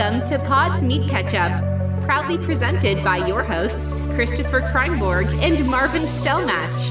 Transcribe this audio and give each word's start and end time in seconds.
Welcome 0.00 0.24
to 0.28 0.38
Pod's 0.46 0.82
Meat 0.82 1.10
Ketchup, 1.10 1.52
proudly 2.06 2.38
presented 2.38 3.04
by 3.04 3.18
your 3.18 3.42
hosts, 3.42 4.00
Christopher 4.14 4.62
Kreinborg 4.62 5.26
and 5.42 5.62
Marvin 5.66 6.04
Stellmatch. 6.04 6.90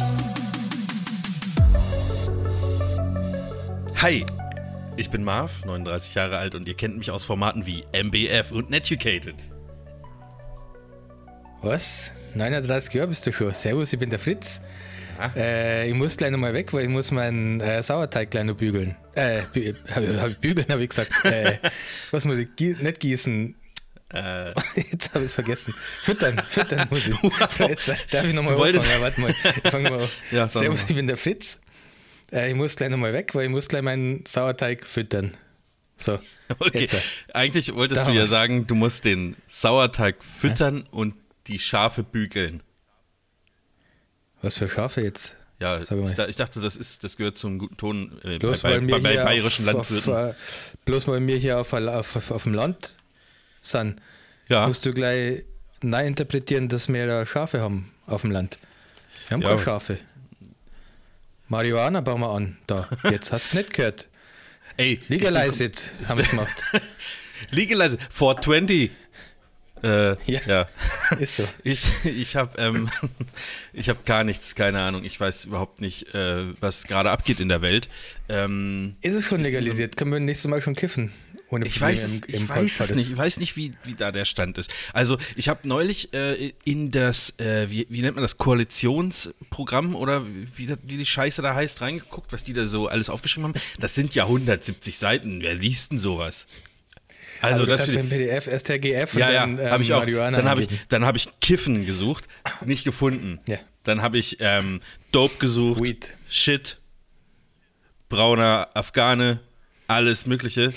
Hi, 3.95 4.23
ich 4.95 5.09
bin 5.09 5.23
Marv, 5.23 5.65
39 5.65 6.13
Jahre 6.13 6.37
alt 6.37 6.53
und 6.53 6.67
ihr 6.67 6.75
kennt 6.75 6.99
mich 6.99 7.09
aus 7.09 7.23
Formaten 7.23 7.65
wie 7.65 7.83
MBF 7.93 8.51
und 8.51 8.69
Netucated. 8.69 9.37
Was? 11.63 12.11
39 12.35 12.93
Jahre 12.93 13.07
bist 13.07 13.25
du 13.25 13.31
schon. 13.31 13.55
Servus, 13.55 13.91
ich 13.91 13.97
bin 13.97 14.11
der 14.11 14.19
Fritz. 14.19 14.61
Äh, 15.35 15.89
ich 15.89 15.95
muss 15.95 16.15
gleich 16.15 16.29
nochmal 16.29 16.53
weg, 16.53 16.71
weil 16.73 16.83
ich 16.83 16.89
muss 16.89 17.09
meinen 17.09 17.59
äh, 17.59 17.81
Sauerteig 17.81 18.29
gleich 18.29 18.45
noch 18.45 18.55
bügeln. 18.55 18.95
Äh, 19.19 19.41
bü 19.53 19.73
hab, 19.93 20.29
ich 20.29 20.37
bügeln, 20.37 20.67
habe 20.69 20.83
ich 20.83 20.89
gesagt. 20.89 21.11
Äh, 21.25 21.57
was 22.11 22.25
muss 22.25 22.37
ich? 22.37 22.47
Gie 22.55 22.75
nicht 22.79 22.99
gießen. 22.99 23.55
Äh, 24.13 24.49
Jetzt 24.75 25.09
habe 25.13 25.19
ich 25.25 25.29
es 25.29 25.33
vergessen. 25.33 25.73
Füttern, 26.03 26.41
füttern 26.49 26.87
muss 26.89 27.07
ich. 27.07 27.15
So, 27.49 27.63
jetzt 27.67 27.89
äh, 27.89 27.95
darf 28.11 28.25
ich 28.25 28.33
nochmal 28.33 28.53
anfangen. 28.53 28.73
Ja, 28.89 29.01
warte 29.01 29.21
mal. 29.21 29.35
Ich 29.63 29.69
fange 29.71 29.91
an. 29.91 30.09
Ja, 30.31 30.49
Servus, 30.49 30.81
mal. 30.83 30.89
ich 30.89 30.95
bin 30.95 31.07
der 31.07 31.17
Fritz. 31.17 31.59
Äh, 32.31 32.49
ich 32.49 32.55
muss 32.55 32.75
gleich 32.75 32.89
nochmal 32.89 33.13
weg, 33.13 33.35
weil 33.35 33.45
ich 33.45 33.51
muss 33.51 33.67
gleich 33.67 33.83
meinen 33.83 34.25
Sauerteig 34.25 34.85
füttern. 34.85 35.31
So, 35.97 36.17
okay, 36.59 36.79
jetzt. 36.81 36.93
äh, 36.93 36.99
eigentlich 37.33 37.73
wolltest 37.75 38.01
Da 38.01 38.05
du 38.07 38.13
ja 38.13 38.23
was. 38.23 38.29
sagen, 38.29 38.65
du 38.65 38.73
musst 38.73 39.05
den 39.05 39.35
Sauerteig 39.47 40.23
füttern 40.23 40.83
und 40.91 41.15
die 41.47 41.59
Schafe 41.59 42.03
bügeln. 42.03 42.63
Was 44.41 44.57
für 44.57 44.69
Schafe 44.69 45.01
jetzt? 45.01 45.35
Ja, 45.61 45.77
ich, 45.77 45.91
ich 45.91 46.35
dachte, 46.37 46.61
das, 46.61 46.77
ist, 46.77 47.03
das 47.03 47.17
gehört 47.17 47.37
zum 47.37 47.57
guten 47.57 47.75
Ton 47.75 48.19
äh, 48.23 48.37
Bloß 48.37 48.61
bei, 48.61 48.79
wir 48.79 48.95
bei, 48.95 48.99
bei 48.99 49.23
bayerischen 49.23 49.67
auf, 49.67 49.73
Landwirten. 49.89 50.13
Auf, 50.13 50.35
bloß 50.85 51.07
weil 51.09 51.25
wir 51.27 51.37
hier 51.37 51.59
auf, 51.59 51.73
auf, 51.73 52.31
auf, 52.31 52.43
dem 52.43 52.53
Land 52.53 52.95
sind, 53.61 54.01
ja, 54.47 54.65
musst 54.67 54.85
du 54.85 54.93
gleich 54.93 55.43
neu 55.81 56.07
interpretieren, 56.07 56.69
dass 56.69 56.87
wir 56.87 57.05
da 57.07 57.25
Schafe 57.25 57.59
haben 57.61 57.91
auf 58.07 58.21
dem 58.21 58.31
Land. 58.31 58.57
Wir 59.27 59.35
haben 59.35 59.41
Ja. 59.41 59.49
keine 59.49 59.61
Schafe. 59.61 59.99
Marihuana 61.49 62.01
bauen 62.01 62.21
wir 62.21 62.29
an. 62.29 62.57
Da. 62.67 62.87
Jetzt 63.09 63.31
hast 63.31 63.51
du 63.51 63.57
nicht 63.57 63.73
gehört. 63.73 64.07
ey, 64.77 64.99
Legalize 65.09 65.63
it, 65.63 65.91
haben 66.07 66.21
sie 66.21 66.29
gemacht. 66.29 66.63
Legalize 67.51 67.97
420. 68.09 68.91
Äh, 69.83 70.15
ja. 70.31 70.41
Ja. 70.45 70.67
Ist 71.19 71.37
so. 71.37 71.47
Ich, 71.63 71.83
ich 72.05 72.35
habe 72.35 72.51
ähm, 72.61 72.89
ich 73.73 73.89
hab 73.89 74.05
gar 74.05 74.23
nichts, 74.23 74.55
keine 74.55 74.79
Ahnung. 74.81 75.03
Ich 75.03 75.19
weiß 75.19 75.45
überhaupt 75.45 75.81
nicht, 75.81 76.13
äh, 76.13 76.45
was 76.59 76.83
gerade 76.85 77.11
abgeht 77.11 77.39
in 77.39 77.49
der 77.49 77.61
Welt. 77.61 77.89
Ähm, 78.27 78.95
Ist 79.01 79.15
es 79.15 79.25
schon 79.25 79.41
legalisiert? 79.41 79.95
Können 79.97 80.11
wir 80.11 80.19
nächstes 80.19 80.49
Mal 80.49 80.61
schon 80.61 80.75
kiffen? 80.75 81.11
Ohne 81.51 81.65
ich 81.65 81.79
Probleme 81.79 81.93
weiß 81.93 82.03
es, 82.03 82.17
im- 82.19 82.23
ich 82.27 82.41
im 82.41 82.49
weiß 82.49 82.79
es 82.79 82.91
nicht. 82.93 83.09
Ich 83.09 83.17
weiß 83.17 83.37
nicht, 83.37 83.55
wie, 83.55 83.73
wie 83.83 83.95
da 83.95 84.11
der 84.11 84.25
Stand 84.25 84.59
ist. 84.59 84.71
Also 84.93 85.17
ich 85.35 85.49
habe 85.49 85.67
neulich 85.67 86.13
äh, 86.13 86.51
in 86.63 86.91
das, 86.91 87.39
äh, 87.39 87.67
wie, 87.71 87.87
wie 87.89 88.01
nennt 88.03 88.13
man 88.15 88.21
das, 88.21 88.37
Koalitionsprogramm 88.37 89.95
oder 89.95 90.23
wie, 90.55 90.69
wie 90.83 90.97
die 90.97 91.05
Scheiße 91.05 91.41
da 91.41 91.55
heißt, 91.55 91.81
reingeguckt, 91.81 92.31
was 92.33 92.43
die 92.43 92.53
da 92.53 92.67
so 92.67 92.87
alles 92.87 93.09
aufgeschrieben 93.09 93.49
haben. 93.53 93.59
Das 93.79 93.95
sind 93.95 94.13
ja 94.13 94.25
170 94.25 94.95
Seiten. 94.97 95.41
Wer 95.41 95.55
liest 95.55 95.91
denn 95.91 95.97
sowas? 95.99 96.45
Also, 97.41 97.63
Also 97.63 97.65
das 97.65 97.85
für- 97.85 97.99
im 97.99 98.09
PDF 98.09 98.47
STGF 98.47 99.13
und 99.13 99.19
ja, 99.19 99.31
ja, 99.31 99.41
dann 99.41 99.57
ähm, 99.59 99.69
habe 99.71 99.83
ich 99.83 99.93
auch. 99.93 99.99
Marihuana 99.99 100.37
Dann 100.37 100.49
habe 100.49 100.61
ich, 100.61 100.67
dann 100.89 101.05
habe 101.05 101.17
ich 101.17 101.27
Kiffen 101.41 101.85
gesucht, 101.85 102.25
nicht 102.65 102.83
gefunden. 102.83 103.39
Ja. 103.47 103.57
Dann 103.83 104.01
habe 104.01 104.17
ich 104.17 104.37
ähm, 104.39 104.81
Dope 105.11 105.37
gesucht, 105.39 105.81
Weed. 105.81 106.13
Shit, 106.27 106.77
brauner 108.09 108.69
Afghane, 108.73 109.39
alles 109.87 110.25
Mögliche. 110.25 110.73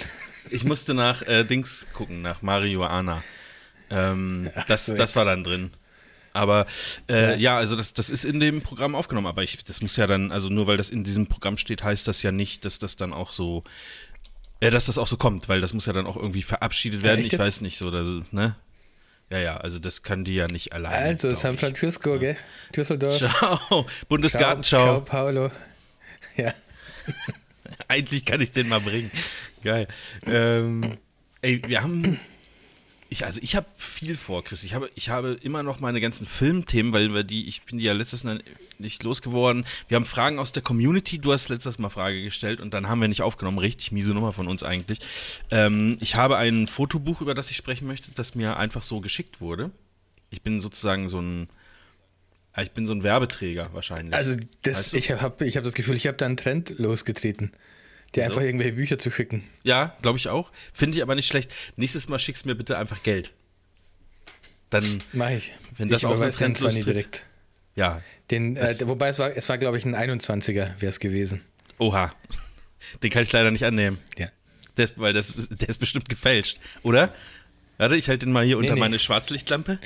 Ich 0.50 0.64
musste 0.64 0.94
nach 0.94 1.22
äh, 1.22 1.44
Dings 1.44 1.86
gucken, 1.92 2.22
nach 2.22 2.42
Marihuana. 2.42 3.22
Ähm, 3.90 4.50
das, 4.68 4.86
so, 4.86 4.94
das 4.94 5.16
war 5.16 5.24
dann 5.24 5.44
drin. 5.44 5.70
Aber 6.34 6.66
äh, 7.10 7.38
ja. 7.38 7.56
also 7.56 7.76
das, 7.76 7.92
das 7.92 8.08
ist 8.08 8.24
in 8.24 8.40
dem 8.40 8.62
Programm 8.62 8.94
aufgenommen. 8.94 9.26
Aber 9.26 9.42
ich, 9.42 9.62
das 9.64 9.80
muss 9.80 9.96
ja 9.96 10.06
dann, 10.06 10.32
also 10.32 10.48
nur 10.48 10.66
weil 10.66 10.76
das 10.76 10.88
in 10.90 11.04
diesem 11.04 11.26
Programm 11.26 11.58
steht, 11.58 11.82
heißt 11.82 12.08
das 12.08 12.22
ja 12.22 12.32
nicht, 12.32 12.64
dass 12.64 12.78
das 12.78 12.96
dann 12.96 13.12
auch 13.12 13.32
so, 13.32 13.64
äh, 14.62 14.70
dass 14.70 14.86
das 14.86 14.96
auch 14.98 15.08
so 15.08 15.16
kommt, 15.16 15.48
weil 15.48 15.60
das 15.60 15.72
muss 15.72 15.86
ja 15.86 15.92
dann 15.92 16.06
auch 16.06 16.16
irgendwie 16.16 16.42
verabschiedet 16.42 17.02
werden. 17.02 17.20
echt 17.24 17.32
ich 17.32 17.38
weiß 17.38 17.62
nicht 17.62 17.78
so, 17.78 17.90
dass, 17.90 18.06
ne? 18.32 18.54
Ja, 19.32 19.38
ja, 19.38 19.56
also 19.56 19.78
das 19.78 20.02
kann 20.02 20.24
die 20.24 20.34
ja 20.34 20.46
nicht 20.46 20.72
alleine. 20.72 20.96
Also, 20.96 21.34
San 21.34 21.54
ich. 21.54 21.60
Francisco, 21.60 22.18
gell? 22.18 22.36
Düsseldorf. 22.76 23.16
Ciao, 23.16 23.30
Ciao, 23.68 23.86
Bundesgartenschau. 24.08 25.00
Paulo. 25.00 25.50
Ja. 26.36 26.54
Eigentlich 27.88 28.24
kann 28.24 28.40
ich 28.40 28.52
den 28.52 28.68
mal 28.68 28.80
bringen. 28.80 29.10
Geil. 29.62 29.86
Ähm, 30.26 30.96
ey, 31.42 31.60
wir 31.66 31.82
haben. 31.82 32.18
Ich, 33.12 33.26
also 33.26 33.40
ich 33.42 33.56
habe 33.56 33.66
viel 33.76 34.16
vor, 34.16 34.42
Chris. 34.42 34.64
Ich 34.64 34.72
habe, 34.72 34.90
ich 34.94 35.10
habe 35.10 35.38
immer 35.42 35.62
noch 35.62 35.80
meine 35.80 36.00
ganzen 36.00 36.24
Filmthemen, 36.24 36.94
weil 36.94 37.12
wir 37.12 37.24
die, 37.24 37.46
ich 37.46 37.60
bin 37.60 37.76
die 37.76 37.84
ja 37.84 37.92
letztes 37.92 38.24
Mal 38.24 38.40
nicht 38.78 39.02
losgeworden. 39.02 39.66
Wir 39.88 39.96
haben 39.96 40.06
Fragen 40.06 40.38
aus 40.38 40.52
der 40.52 40.62
Community. 40.62 41.18
Du 41.18 41.30
hast 41.30 41.50
letztes 41.50 41.78
Mal 41.78 41.90
Frage 41.90 42.22
gestellt 42.22 42.62
und 42.62 42.72
dann 42.72 42.88
haben 42.88 43.02
wir 43.02 43.08
nicht 43.08 43.20
aufgenommen. 43.20 43.58
Richtig 43.58 43.92
miese 43.92 44.14
Nummer 44.14 44.32
von 44.32 44.48
uns 44.48 44.62
eigentlich. 44.62 45.00
Ähm, 45.50 45.98
ich 46.00 46.16
habe 46.16 46.38
ein 46.38 46.66
Fotobuch, 46.68 47.20
über 47.20 47.34
das 47.34 47.50
ich 47.50 47.56
sprechen 47.58 47.86
möchte, 47.86 48.10
das 48.14 48.34
mir 48.34 48.56
einfach 48.56 48.82
so 48.82 49.02
geschickt 49.02 49.42
wurde. 49.42 49.70
Ich 50.30 50.40
bin 50.40 50.62
sozusagen 50.62 51.10
so 51.10 51.20
ein, 51.20 51.50
ich 52.58 52.70
bin 52.70 52.86
so 52.86 52.94
ein 52.94 53.02
Werbeträger 53.02 53.74
wahrscheinlich. 53.74 54.14
Also 54.14 54.36
das, 54.62 54.78
Weißt 54.78 54.92
du? 54.94 54.96
ich 54.96 55.10
habe 55.10 55.46
ich 55.46 55.58
hab 55.58 55.64
das 55.64 55.74
Gefühl, 55.74 55.96
ich 55.96 56.06
habe 56.06 56.16
da 56.16 56.24
einen 56.24 56.38
Trend 56.38 56.78
losgetreten, 56.78 57.52
dir 58.14 58.24
einfach 58.24 58.42
irgendwelche 58.42 58.74
Bücher 58.74 58.98
zu 58.98 59.10
schicken. 59.10 59.44
Ja, 59.62 59.96
glaube 60.02 60.18
ich 60.18 60.28
auch. 60.28 60.52
Finde 60.72 60.96
ich 60.98 61.02
aber 61.02 61.14
nicht 61.14 61.26
schlecht. 61.26 61.54
Nächstes 61.76 62.08
Mal 62.08 62.18
schickst 62.18 62.44
du 62.44 62.48
mir 62.48 62.54
bitte 62.54 62.78
einfach 62.78 63.02
Geld. 63.02 63.32
Dann, 64.70 65.02
Mache 65.12 65.34
ich. 65.34 65.52
Wenn 65.76 65.88
das 65.88 66.02
ich 66.02 66.06
auch 66.06 66.12
eine 66.12 66.30
den 66.30 66.32
zwar 66.32 66.48
nie 66.48 66.54
Trendlust 66.54 66.86
direkt. 66.86 67.26
ja, 67.76 68.00
Den, 68.30 68.56
äh, 68.56 68.74
wobei 68.84 69.08
es 69.08 69.18
war, 69.18 69.36
es 69.36 69.48
war 69.48 69.58
glaube 69.58 69.76
ich, 69.78 69.84
ein 69.84 69.94
21er 69.94 70.80
wäre 70.80 70.86
es 70.86 71.00
gewesen. 71.00 71.42
oha. 71.78 72.12
Den 73.02 73.10
kann 73.10 73.22
ich 73.22 73.32
leider 73.32 73.50
nicht 73.50 73.64
annehmen. 73.64 73.98
Ja. 74.18 74.28
Ist, 74.76 74.98
weil 74.98 75.12
das, 75.12 75.34
der 75.50 75.68
ist 75.68 75.78
bestimmt 75.78 76.08
gefälscht, 76.08 76.58
oder? 76.82 77.14
Warte, 77.78 77.96
ich 77.96 78.08
halte 78.08 78.26
den 78.26 78.32
mal 78.32 78.44
hier 78.44 78.58
unter 78.58 78.74
nee. 78.74 78.80
meine 78.80 78.98
Schwarzlichtlampe. 78.98 79.78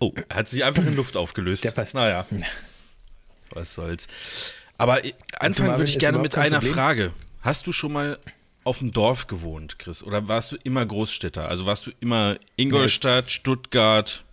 Oh, 0.00 0.12
hat 0.30 0.48
sich 0.48 0.64
einfach 0.64 0.84
in 0.86 0.96
Luft 0.96 1.16
aufgelöst. 1.16 1.64
Der 1.64 1.70
passt. 1.70 1.94
Naja, 1.94 2.26
was 3.50 3.74
soll's. 3.74 4.08
Aber 4.76 5.04
äh, 5.04 5.12
anfangen 5.38 5.70
würde 5.70 5.84
ich 5.84 5.96
ist 5.96 6.00
gerne 6.00 6.18
mit 6.18 6.36
einer 6.36 6.58
Problem? 6.58 6.74
Frage. 6.74 7.12
Hast 7.40 7.66
du 7.66 7.72
schon 7.72 7.92
mal 7.92 8.18
auf 8.64 8.78
dem 8.78 8.90
Dorf 8.92 9.26
gewohnt, 9.26 9.78
Chris? 9.78 10.02
Oder 10.02 10.28
warst 10.28 10.52
du 10.52 10.56
immer 10.64 10.84
Großstädter? 10.84 11.48
Also 11.48 11.66
warst 11.66 11.86
du 11.86 11.92
immer 12.00 12.36
Ingolstadt, 12.56 13.30
Stuttgart, 13.30 14.24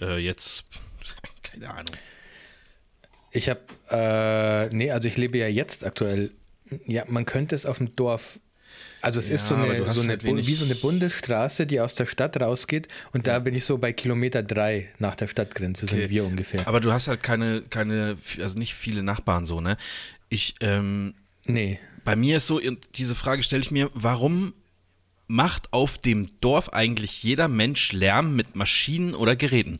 äh, 0.00 0.18
jetzt, 0.18 0.64
keine 1.42 1.70
Ahnung. 1.70 1.94
Ich 3.30 3.48
habe, 3.48 3.60
äh, 3.90 4.74
nee, 4.74 4.90
also 4.90 5.08
ich 5.08 5.16
lebe 5.16 5.38
ja 5.38 5.46
jetzt 5.48 5.86
aktuell. 5.86 6.30
Ja, 6.86 7.04
man 7.08 7.24
könnte 7.24 7.54
es 7.54 7.64
auf 7.64 7.78
dem 7.78 7.94
Dorf. 7.96 8.38
Also 9.00 9.18
es 9.18 9.28
ist 9.30 9.48
so 9.48 9.54
Ja, 9.56 9.62
eine, 9.62 9.90
so 9.92 10.02
eine 10.02 10.10
halt 10.12 10.24
wie 10.24 10.54
so 10.54 10.64
eine 10.64 10.74
Bundesstraße, 10.76 11.66
die 11.66 11.80
aus 11.80 11.96
der 11.96 12.06
Stadt 12.06 12.40
rausgeht 12.40 12.88
und 13.12 13.26
da 13.26 13.40
bin 13.40 13.54
ich 13.54 13.64
so 13.64 13.76
bei 13.78 13.92
Kilometer 13.92 14.42
drei 14.44 14.88
nach 14.98 15.16
der 15.16 15.26
Stadtgrenze 15.26 15.86
sind 15.86 16.08
wir 16.08 16.24
ungefähr. 16.24 16.66
Aber 16.68 16.78
du 16.78 16.92
hast 16.92 17.08
halt 17.08 17.22
keine, 17.22 17.62
keine, 17.62 18.16
also 18.40 18.56
nicht 18.56 18.74
viele 18.74 19.02
Nachbarn 19.02 19.44
so, 19.44 19.60
ne? 19.60 19.76
Ich, 20.28 20.54
ähm, 20.60 21.14
nee. 21.46 21.80
Bei 22.04 22.16
mir 22.16 22.38
ist 22.38 22.46
so, 22.46 22.60
diese 22.94 23.14
Frage 23.14 23.42
stelle 23.42 23.62
ich 23.62 23.70
mir, 23.70 23.90
warum 23.94 24.54
macht 25.26 25.72
auf 25.72 25.98
dem 25.98 26.28
Dorf 26.40 26.70
eigentlich 26.70 27.22
jeder 27.22 27.48
Mensch 27.48 27.92
Lärm 27.92 28.36
mit 28.36 28.54
Maschinen 28.54 29.14
oder 29.14 29.36
Geräten? 29.36 29.78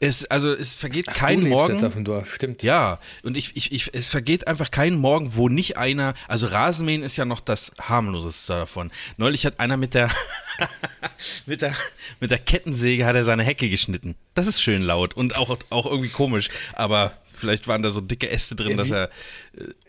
Es, 0.00 0.24
also 0.24 0.52
es 0.52 0.74
vergeht 0.74 1.06
kein 1.06 1.38
du 1.38 1.44
lebst 1.44 1.58
Morgen. 1.58 1.74
jetzt 1.74 1.84
auf 1.84 1.92
dem 1.92 2.04
Dorf, 2.04 2.34
stimmt. 2.34 2.64
Ja, 2.64 2.98
und 3.22 3.36
ich, 3.36 3.56
ich, 3.56 3.70
ich, 3.70 3.94
es 3.94 4.08
vergeht 4.08 4.48
einfach 4.48 4.72
kein 4.72 4.96
Morgen, 4.96 5.36
wo 5.36 5.48
nicht 5.48 5.76
einer, 5.76 6.14
also 6.26 6.48
Rasenmähen 6.48 7.04
ist 7.04 7.16
ja 7.16 7.24
noch 7.24 7.38
das 7.38 7.70
harmloseste 7.80 8.52
davon. 8.54 8.90
Neulich 9.16 9.46
hat 9.46 9.60
einer 9.60 9.76
mit 9.76 9.94
der, 9.94 10.10
mit 11.46 11.62
der, 11.62 11.72
mit 12.18 12.32
der 12.32 12.40
Kettensäge 12.40 13.06
hat 13.06 13.14
er 13.14 13.22
seine 13.22 13.44
Hecke 13.44 13.68
geschnitten. 13.68 14.16
Das 14.34 14.48
ist 14.48 14.60
schön 14.60 14.82
laut 14.82 15.14
und 15.14 15.36
auch, 15.36 15.56
auch 15.70 15.86
irgendwie 15.86 16.10
komisch, 16.10 16.48
aber 16.72 17.12
vielleicht 17.42 17.68
waren 17.68 17.82
da 17.82 17.90
so 17.90 18.00
dicke 18.00 18.30
Äste 18.30 18.54
drin, 18.54 18.76
dass 18.78 18.90
er, 18.90 19.10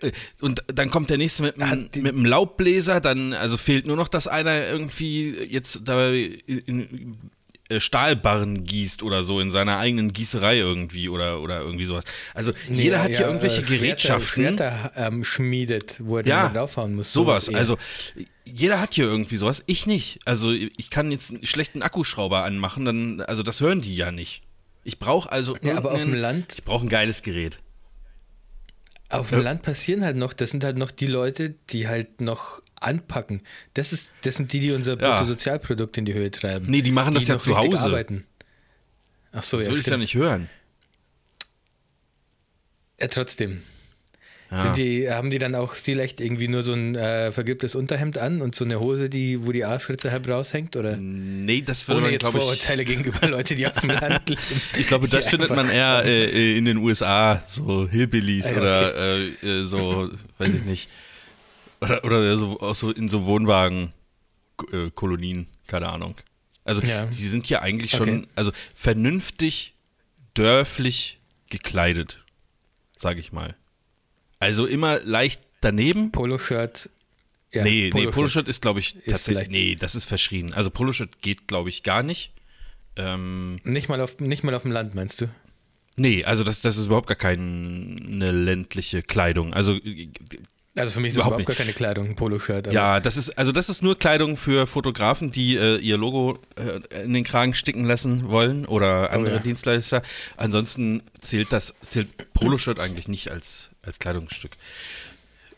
äh, 0.02 0.12
und 0.42 0.64
dann 0.68 0.90
kommt 0.90 1.10
der 1.10 1.18
nächste 1.18 1.44
mit, 1.44 1.56
die- 1.96 2.02
mit 2.02 2.14
einem 2.14 2.26
Laubbläser, 2.26 3.00
dann, 3.00 3.32
also 3.34 3.56
fehlt 3.58 3.88
nur 3.88 3.96
noch, 3.96 4.10
dass 4.10 4.28
einer 4.28 4.68
irgendwie 4.68 5.30
jetzt 5.50 5.82
da 5.86 6.12
in, 6.12 7.18
äh, 7.70 7.80
Stahlbarren 7.80 8.66
gießt 8.66 9.04
oder 9.04 9.24
so 9.24 9.40
in 9.40 9.50
seiner 9.50 9.78
eigenen 9.80 10.12
Gießerei 10.12 10.58
irgendwie 10.58 11.08
oder, 11.08 11.40
oder 11.42 11.62
irgendwie 11.62 11.86
sowas. 11.86 12.04
Also 12.34 12.52
Nee, 12.68 12.82
jeder 12.84 13.02
hat 13.02 13.12
ja, 13.12 13.18
hier 13.20 13.28
irgendwelche 13.28 13.62
äh, 13.62 13.66
Schwerter- 13.66 13.78
Gerätschaften. 13.84 14.44
Schwerter 14.44 14.92
ähm, 14.98 15.24
schmiedet, 15.24 16.02
wo 16.04 16.18
er 16.18 16.26
ja, 16.28 16.50
draufhauen 16.50 16.94
muss. 16.96 17.14
sowas. 17.14 17.48
eher. 17.48 17.58
Also 17.60 17.78
jeder 18.46 18.82
hat 18.82 18.94
hier 18.96 19.06
irgendwie 19.06 19.38
sowas. 19.38 19.64
Ich 19.68 19.88
nicht. 19.88 20.20
Also 20.26 20.52
ich 20.52 20.90
kann 20.90 21.10
jetzt 21.12 21.32
einen 21.32 21.46
schlechten 21.46 21.82
Akkuschrauber 21.82 22.44
anmachen, 22.44 22.84
dann, 22.84 23.22
also 23.22 23.44
das 23.44 23.62
hören 23.62 23.80
die 23.80 23.96
ja 23.96 24.12
nicht. 24.12 24.42
Ich 24.83 25.00
brauche 25.00 25.31
also 25.31 25.57
Ja, 25.62 25.77
aber 25.77 25.91
auf 25.94 26.01
dem 26.01 26.13
Land- 26.13 26.53
Ich 26.53 26.63
brauche 26.63 26.85
ein 26.85 26.89
geiles 26.89 27.21
Gerät. 27.21 27.59
Auf 29.09 29.30
dem 29.30 29.41
Land 29.41 29.62
passieren 29.62 30.03
halt 30.03 30.18
noch, 30.18 30.33
das 30.33 30.50
sind 30.51 30.63
halt 30.63 30.77
noch 30.77 30.89
die 30.91 31.07
Leute, 31.07 31.51
die 31.69 31.88
halt 31.88 32.19
noch 32.19 32.62
anpacken. 32.80 33.41
Das, 33.75 33.94
ist, 33.94 34.12
das 34.24 34.35
sind 34.35 34.51
die, 34.53 34.59
die 34.59 34.71
unser 34.71 35.00
Ja. 35.00 35.12
Bruttosozialprodukt 35.12 35.97
in 35.97 36.06
die 36.06 36.13
Höhe 36.13 36.31
treiben. 36.31 36.65
Nee, 36.68 36.81
die 36.81 36.91
machen 36.91 37.13
das 37.13 37.27
ja 37.27 37.38
zu 37.38 37.56
Hause. 37.56 37.77
Arbeiten. 37.85 38.25
Ach 39.31 39.44
so, 39.44 39.57
Das 39.57 39.65
ja, 39.68 39.71
würde 39.71 39.80
ich 39.80 39.85
ja 39.85 39.91
stimmt. 39.91 40.01
nicht 40.01 40.15
hören. 40.15 40.50
Ja, 43.00 43.07
trotzdem. 43.07 43.63
Ja. 44.54 44.72
Die, 44.74 45.10
haben 45.10 45.32
die 45.32 45.40
dann 45.40 45.56
auch 45.56 45.74
stilecht 45.74 46.22
irgendwie 46.22 46.48
nur 46.48 46.62
so 46.62 46.74
ein 46.74 46.94
äh, 46.96 47.32
vergilbtes 47.32 47.74
Unterhemd 47.74 48.20
an 48.20 48.40
und 48.42 48.54
so 48.54 48.64
eine 48.66 48.80
Hose, 48.80 49.10
die, 49.10 49.44
wo 49.46 49.52
die 49.52 49.66
Arschritze 49.66 50.12
halb 50.12 50.28
raushängt? 50.28 50.76
Oder? 50.76 50.96
Nee, 50.98 51.64
das 51.64 51.88
würde 51.88 51.98
Ohne 51.98 52.04
man, 52.06 52.12
jetzt 52.14 52.20
glaube 52.22 52.38
ich. 52.38 52.44
Vorurteile 52.44 52.86
gegenüber 52.86 53.28
Leute, 53.28 53.56
die 53.56 53.66
auf 53.66 53.80
dem 53.82 53.90
Land 53.90 54.30
leben. 54.30 54.42
Ich 54.78 54.86
glaube, 54.88 55.08
das 55.08 55.28
findet 55.28 55.50
man 55.50 55.70
eher 55.72 56.04
äh, 56.06 56.56
in 56.58 56.66
den 56.66 56.78
USA, 56.78 57.42
so 57.48 57.88
Hillbillies 57.90 58.46
Ah, 58.46 58.52
ja, 58.52 58.58
oder 58.58 58.96
äh, 58.96 59.28
äh, 59.60 59.64
so, 59.64 60.12
weiß 60.38 60.54
ich 60.54 60.66
nicht. 60.66 60.90
Oder, 61.82 62.04
oder 62.04 62.38
so, 62.38 62.60
auch 62.60 62.76
so 62.76 62.92
in 62.92 63.10
so 63.10 63.26
Wohnwagen-Kolonien, 63.26 65.48
keine 65.68 65.90
Ahnung. 65.90 66.16
Also 66.64 66.82
Ja. 66.82 67.06
die 67.08 67.28
sind 67.28 67.46
hier 67.48 67.62
eigentlich 67.62 67.92
schon, 67.92 68.02
Okay. 68.02 68.24
also 68.36 68.52
vernünftig, 68.74 69.74
dörflich 70.34 71.20
gekleidet, 71.50 72.24
sage 72.98 73.20
ich 73.20 73.34
mal. 73.34 73.56
Also 74.44 74.66
immer 74.66 75.00
leicht 75.00 75.42
daneben. 75.62 76.12
Poloshirt. 76.12 76.90
Ja, 77.54 77.63
nee, 77.63 77.69
nee, 77.69 77.90
Poloshirt. 77.92 78.13
Poloshirt 78.13 78.48
ist, 78.50 78.62
glaube 78.62 78.80
ich, 78.80 78.98
tatsächlich, 79.07 79.50
nee, 79.50 79.75
das 79.75 79.95
ist 79.95 80.06
verschrien. 80.06 80.54
Also 80.54 80.69
Poloshirt 80.69 81.22
geht, 81.22 81.48
glaube 81.48 81.69
ich, 81.69 81.84
gar 81.84 82.04
nicht. 82.04 82.31
Ähm, 82.95 83.60
Nicht 83.63 83.90
mal, 83.90 84.01
auf, 84.01 84.19
nicht 84.19 84.44
mal 84.44 84.54
auf 84.54 84.63
dem 84.63 84.72
Land, 84.72 84.95
meinst 84.95 85.22
du? 85.22 85.28
Nee, 85.95 86.24
also 86.25 86.44
das, 86.44 86.62
das 86.62 86.78
ist 86.78 86.88
überhaupt 86.88 87.07
gar 87.07 87.16
keine 87.16 88.31
ländliche 88.31 89.01
Kleidung. 89.01 89.54
Also 89.54 89.80
Also 90.75 90.92
für 90.92 91.00
mich 91.02 91.10
ist 91.10 91.18
Überhaupt 91.18 91.36
überhaupt 91.40 91.48
gar 91.50 91.56
keine 91.66 91.74
Kleidung, 91.74 92.08
ein 92.10 92.16
Poloshirt. 92.16 92.72
ja, 92.72 93.00
das 93.00 93.16
ist 93.16 93.38
also 93.38 93.52
das 93.52 93.70
ist 93.70 93.84
nur 93.84 93.98
Kleidung 94.00 94.38
für 94.38 94.66
Fotografen, 94.66 95.30
die 95.31 95.56
äh, 95.56 95.78
ihr 95.78 95.98
Logo 95.98 96.40
äh, 96.56 97.04
in 97.04 97.14
den 97.14 97.24
Kragen 97.24 97.54
sticken 97.54 97.86
lassen 97.86 98.30
wollen 98.30 98.66
oder 98.66 99.12
andere 99.12 99.34
Oh 99.34 99.38
ja. 99.38 99.42
Dienstleister. 99.44 100.02
Ansonsten 100.38 101.04
zählt 101.20 101.52
das 101.54 101.75
zählt 101.88 102.34
Poloshirt 102.34 102.80
eigentlich 102.80 103.08
nicht 103.08 103.30
als 103.30 103.70
als 103.84 104.00
Kleidungsstück. 104.00 104.54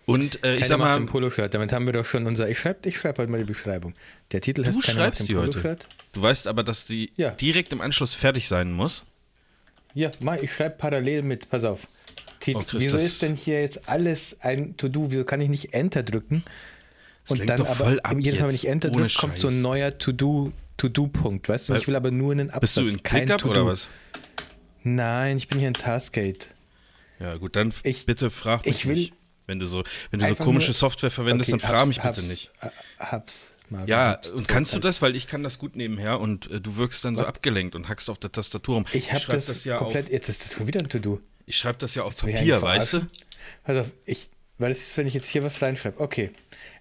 Und 0.05 0.43
äh, 0.43 0.57
ich 0.57 0.67
sag 0.67 0.77
mal, 0.79 0.95
ein 0.97 1.05
Poloshirt. 1.07 1.53
Damit 1.53 1.71
haben 1.71 1.85
wir 1.85 1.93
doch 1.93 2.05
schon 2.05 2.27
unser. 2.27 2.49
Ich 2.49 2.59
schreibe 2.59 2.87
ich 2.89 2.97
schreib 2.97 3.17
heute 3.17 3.31
mal 3.31 3.37
die 3.37 3.43
Beschreibung. 3.45 3.93
Der 4.33 4.41
Titel 4.41 4.65
heißt 4.65 4.75
du 4.77 4.81
Keiner 4.81 4.97
macht 4.99 5.17
schreibst 5.17 5.29
die 5.29 5.35
heute. 5.37 5.51
Poloshirt. 5.51 5.87
Du 6.11 6.21
weißt 6.21 6.47
aber, 6.47 6.63
dass 6.63 6.83
die 6.85 7.11
Ja. 7.15 7.31
direkt 7.31 7.71
im 7.73 7.79
Anschluss 7.81 8.13
fertig 8.13 8.47
sein 8.49 8.71
muss. 8.71 9.05
Ja, 9.93 10.11
mal, 10.19 10.43
ich 10.43 10.51
schreibe 10.53 10.75
parallel 10.77 11.21
mit. 11.23 11.49
Pass 11.49 11.63
auf. 11.63 11.87
Titel. 12.45 12.57
Oh, 12.59 12.63
Chris, 12.65 12.81
Wieso 12.83 12.93
das- 12.97 13.03
ist 13.05 13.21
denn 13.21 13.35
hier 13.35 13.59
jetzt 13.61 13.89
alles 13.89 14.37
ein 14.41 14.77
To-Do? 14.77 15.11
Wieso 15.11 15.23
kann 15.25 15.41
ich 15.41 15.49
nicht 15.49 15.73
Enter 15.73 16.03
drücken? 16.03 16.43
Und 17.27 17.47
dann 17.49 17.57
doch 17.57 17.67
aber 17.69 17.97
ab 18.03 18.15
jedes 18.19 18.39
Mal, 18.39 18.47
wenn 18.49 18.55
ich 18.55 18.67
Enter 18.67 18.89
drücke, 18.89 19.13
kommt 19.15 19.37
so 19.39 19.47
ein 19.49 19.61
neuer 19.61 19.97
To-Do. 19.97 20.51
To-Do-Punkt, 20.77 21.47
weißt 21.49 21.69
du? 21.69 21.73
Weil- 21.73 21.79
ich 21.81 21.87
will 21.87 21.95
aber 21.95 22.11
nur 22.11 22.33
einen 22.33 22.49
Absatz. 22.49 22.61
Bist 22.61 22.77
du 22.77 22.85
in 22.87 23.01
ClickUp 23.03 23.45
oder 23.45 23.65
was? 23.65 23.89
Nein, 24.83 25.37
ich 25.37 25.47
bin 25.47 25.59
hier 25.59 25.69
in 25.69 25.73
Taskgate. 25.73 26.47
Ja, 27.19 27.37
gut, 27.37 27.55
dann 27.55 27.73
Ich- 27.83 28.05
bitte 28.05 28.29
frag 28.29 28.65
mich 28.65 28.75
ich 28.75 28.87
will 28.87 28.95
nicht. 28.95 29.13
Wenn 29.47 29.59
du 29.59 29.67
so, 29.67 29.83
wenn 30.11 30.19
du 30.19 30.27
so 30.27 30.35
komische 30.35 30.67
nur- 30.69 30.73
Software 30.75 31.11
verwendest, 31.11 31.49
Okay, 31.51 31.59
dann 31.61 31.69
frag 31.69 31.79
hab's- 31.79 31.87
mich 31.87 31.97
bitte 31.97 32.07
hab's, 32.07 32.27
nicht. 32.27 32.49
äh, 32.61 32.69
Hab's. 32.99 33.47
Marvin, 33.69 33.87
Ja, 33.87 34.19
und 34.35 34.47
kannst 34.47 34.75
du 34.75 34.79
das? 34.79 35.01
Weil 35.01 35.15
ich 35.15 35.25
kann 35.27 35.41
das 35.41 35.57
gut 35.57 35.75
nebenher 35.75 36.19
und 36.19 36.51
äh, 36.51 36.59
du 36.61 36.75
wirkst 36.75 37.03
dann 37.05 37.15
so 37.15 37.25
abgelenkt 37.25 37.73
und 37.75 37.87
hackst 37.89 38.09
auf 38.11 38.19
der 38.19 38.31
Tastatur 38.31 38.75
rum. 38.75 38.85
Ich 38.93 39.09
habe 39.11 39.19
schreib 39.21 39.43
das, 39.45 39.63
ja 39.63 39.77
komplett. 39.77 40.09
Jetzt 40.09 40.29
ist 40.29 40.45
das 40.45 40.53
schon 40.53 40.67
wieder 40.67 40.81
ein 40.81 40.89
To-Do. 40.89 41.19
Ich 41.45 41.57
schreibe 41.57 41.77
das 41.79 41.95
ja 41.95 42.03
auf 42.03 42.13
ich 42.25 42.35
Papier, 42.35 42.61
weißt 42.61 42.93
du? 42.93 43.07
Pass 43.63 43.77
auf, 43.77 43.91
ich, 44.05 44.29
weil 44.57 44.71
es 44.71 44.81
ist, 44.81 44.97
wenn 44.97 45.07
ich 45.07 45.13
jetzt 45.13 45.27
hier 45.27 45.43
was 45.43 45.61
reinschreibe. 45.61 45.99
Okay, 45.99 46.31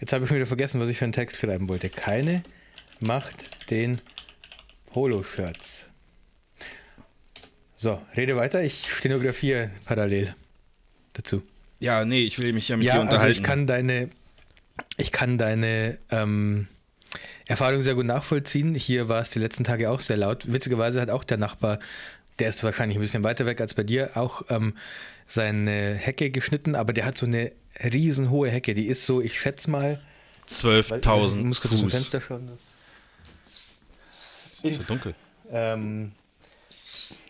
jetzt 0.01 0.13
habe 0.13 0.25
ich 0.25 0.31
wieder 0.31 0.47
vergessen, 0.47 0.81
was 0.81 0.89
ich 0.89 0.99
für 0.99 1.05
einen 1.05 1.13
Text 1.13 1.37
schreiben 1.37 1.69
wollte. 1.69 1.89
Keine 1.91 2.43
macht 3.01 3.71
den 3.71 4.01
Poloshirts. 4.87 5.87
So, 7.77 8.01
rede 8.17 8.37
weiter. 8.37 8.63
Ich 8.63 8.91
stenografiere 8.95 9.71
parallel 9.85 10.35
dazu. 11.13 11.43
Ja, 11.81 12.05
nee, 12.05 12.23
ich 12.23 12.41
will 12.41 12.53
mich 12.53 12.69
ja 12.69 12.77
mit 12.77 12.85
dir 12.87 12.95
Ja, 12.95 13.01
unterhalten. 13.01 13.27
also 13.27 13.39
ich 13.39 13.43
kann 13.45 13.67
deine, 13.67 14.09
ich 14.97 15.13
kann 15.13 15.37
deine 15.37 15.99
ähm, 16.11 16.69
Erfahrung 17.47 17.83
sehr 17.83 17.95
gut 17.95 18.07
nachvollziehen. 18.07 18.75
Hier 18.75 19.09
war 19.09 19.21
es 19.21 19.31
die 19.31 19.39
letzten 19.39 19.65
Tage 19.65 19.91
auch 19.91 20.01
sehr 20.01 20.17
laut. 20.17 20.51
Witzigerweise 20.51 21.01
hat 21.01 21.11
auch 21.11 21.25
der 21.25 21.37
Nachbar, 21.37 21.79
der 22.39 22.49
ist 22.49 22.63
wahrscheinlich 22.65 22.99
ein 22.99 23.01
bisschen 23.01 23.25
weiter 23.25 23.47
weg 23.47 23.61
als 23.61 23.75
bei 23.75 23.83
dir, 23.85 24.17
auch 24.17 24.43
ähm, 24.51 24.75
seine 25.27 25.95
Hecke 25.95 26.31
geschnitten, 26.31 26.75
aber 26.75 26.93
der 26.93 27.05
hat 27.07 27.17
so 27.17 27.27
eine 27.27 27.53
riesenhohe 27.83 28.51
Hecke. 28.51 28.75
Die 28.75 28.87
ist 28.87 29.07
so, 29.07 29.21
ich 29.21 29.39
schätze 29.41 29.71
mal, 29.71 29.83
weil- 29.83 30.01
ich 30.47 30.53
12.000 30.55 31.35
muss 31.45 31.61
kurz 31.61 31.73
zum 31.75 31.83
Fuß. 31.85 31.93
Fenster 31.93 32.21
schauen. 32.21 32.51
Ist 34.63 34.77
so 34.79 34.83
dunkel. 34.83 35.15
Ähm, 35.51 36.13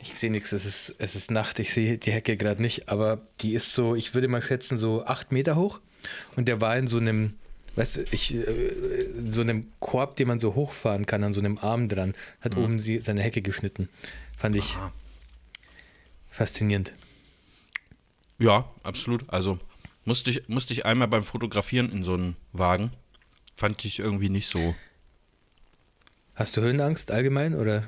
ich 0.01 0.15
sehe 0.15 0.31
nichts, 0.31 0.53
es 0.53 0.65
ist, 0.67 0.95
es 0.99 1.15
ist 1.17 1.31
Nacht, 1.31 1.59
ich 1.59 1.73
sehe 1.73 1.99
die 1.99 2.13
Hecke 2.13 2.37
gerade 2.37 2.63
nicht, 2.63 2.89
aber 2.89 3.21
die 3.41 3.55
ist 3.55 3.73
so, 3.73 3.95
ich 3.95 4.15
würde 4.15 4.29
mal 4.29 4.43
schätzen, 4.43 4.79
so 4.79 5.05
acht 5.05 5.33
Meter 5.33 5.57
hoch. 5.57 5.81
Und 6.37 6.47
der 6.49 6.61
war 6.61 6.77
in 6.77 6.87
so 6.87 6.99
einem, 6.99 7.35
weißt 7.77 7.97
du, 7.97 8.05
ich, 8.13 8.35
äh, 8.35 8.41
in 9.19 9.33
so 9.33 9.41
einem 9.43 9.67
Korb, 9.81 10.17
den 10.17 10.29
man 10.29 10.39
so 10.41 10.55
hochfahren 10.55 11.07
kann, 11.07 11.25
an 11.25 11.33
so 11.33 11.41
einem 11.41 11.59
Arm 11.59 11.89
dran, 11.89 12.15
hat 12.41 12.57
oben 12.57 12.79
sie, 12.79 12.99
seine 12.99 13.23
Hecke 13.23 13.43
geschnitten. 13.43 13.89
Fand 14.37 14.57
ich 14.57 14.75
Aha. 14.75 14.93
faszinierend. 16.31 16.93
Ja, 18.39 18.69
absolut. 18.83 19.29
Also 19.31 19.59
musste 20.05 20.31
ich, 20.31 20.49
musste 20.49 20.73
ich 20.73 20.85
einmal 20.85 21.09
beim 21.09 21.25
Fotografieren 21.25 21.91
in 21.93 22.03
so 22.03 22.15
einen 22.15 22.37
Wagen. 22.53 22.91
Fand 23.57 23.85
ich 23.85 23.99
irgendwie 24.01 24.29
nicht 24.29 24.49
so. 24.49 24.75
Hast 26.35 26.57
du 26.57 26.61
Höhenangst 26.61 27.11
allgemein 27.11 27.55
oder? 27.55 27.85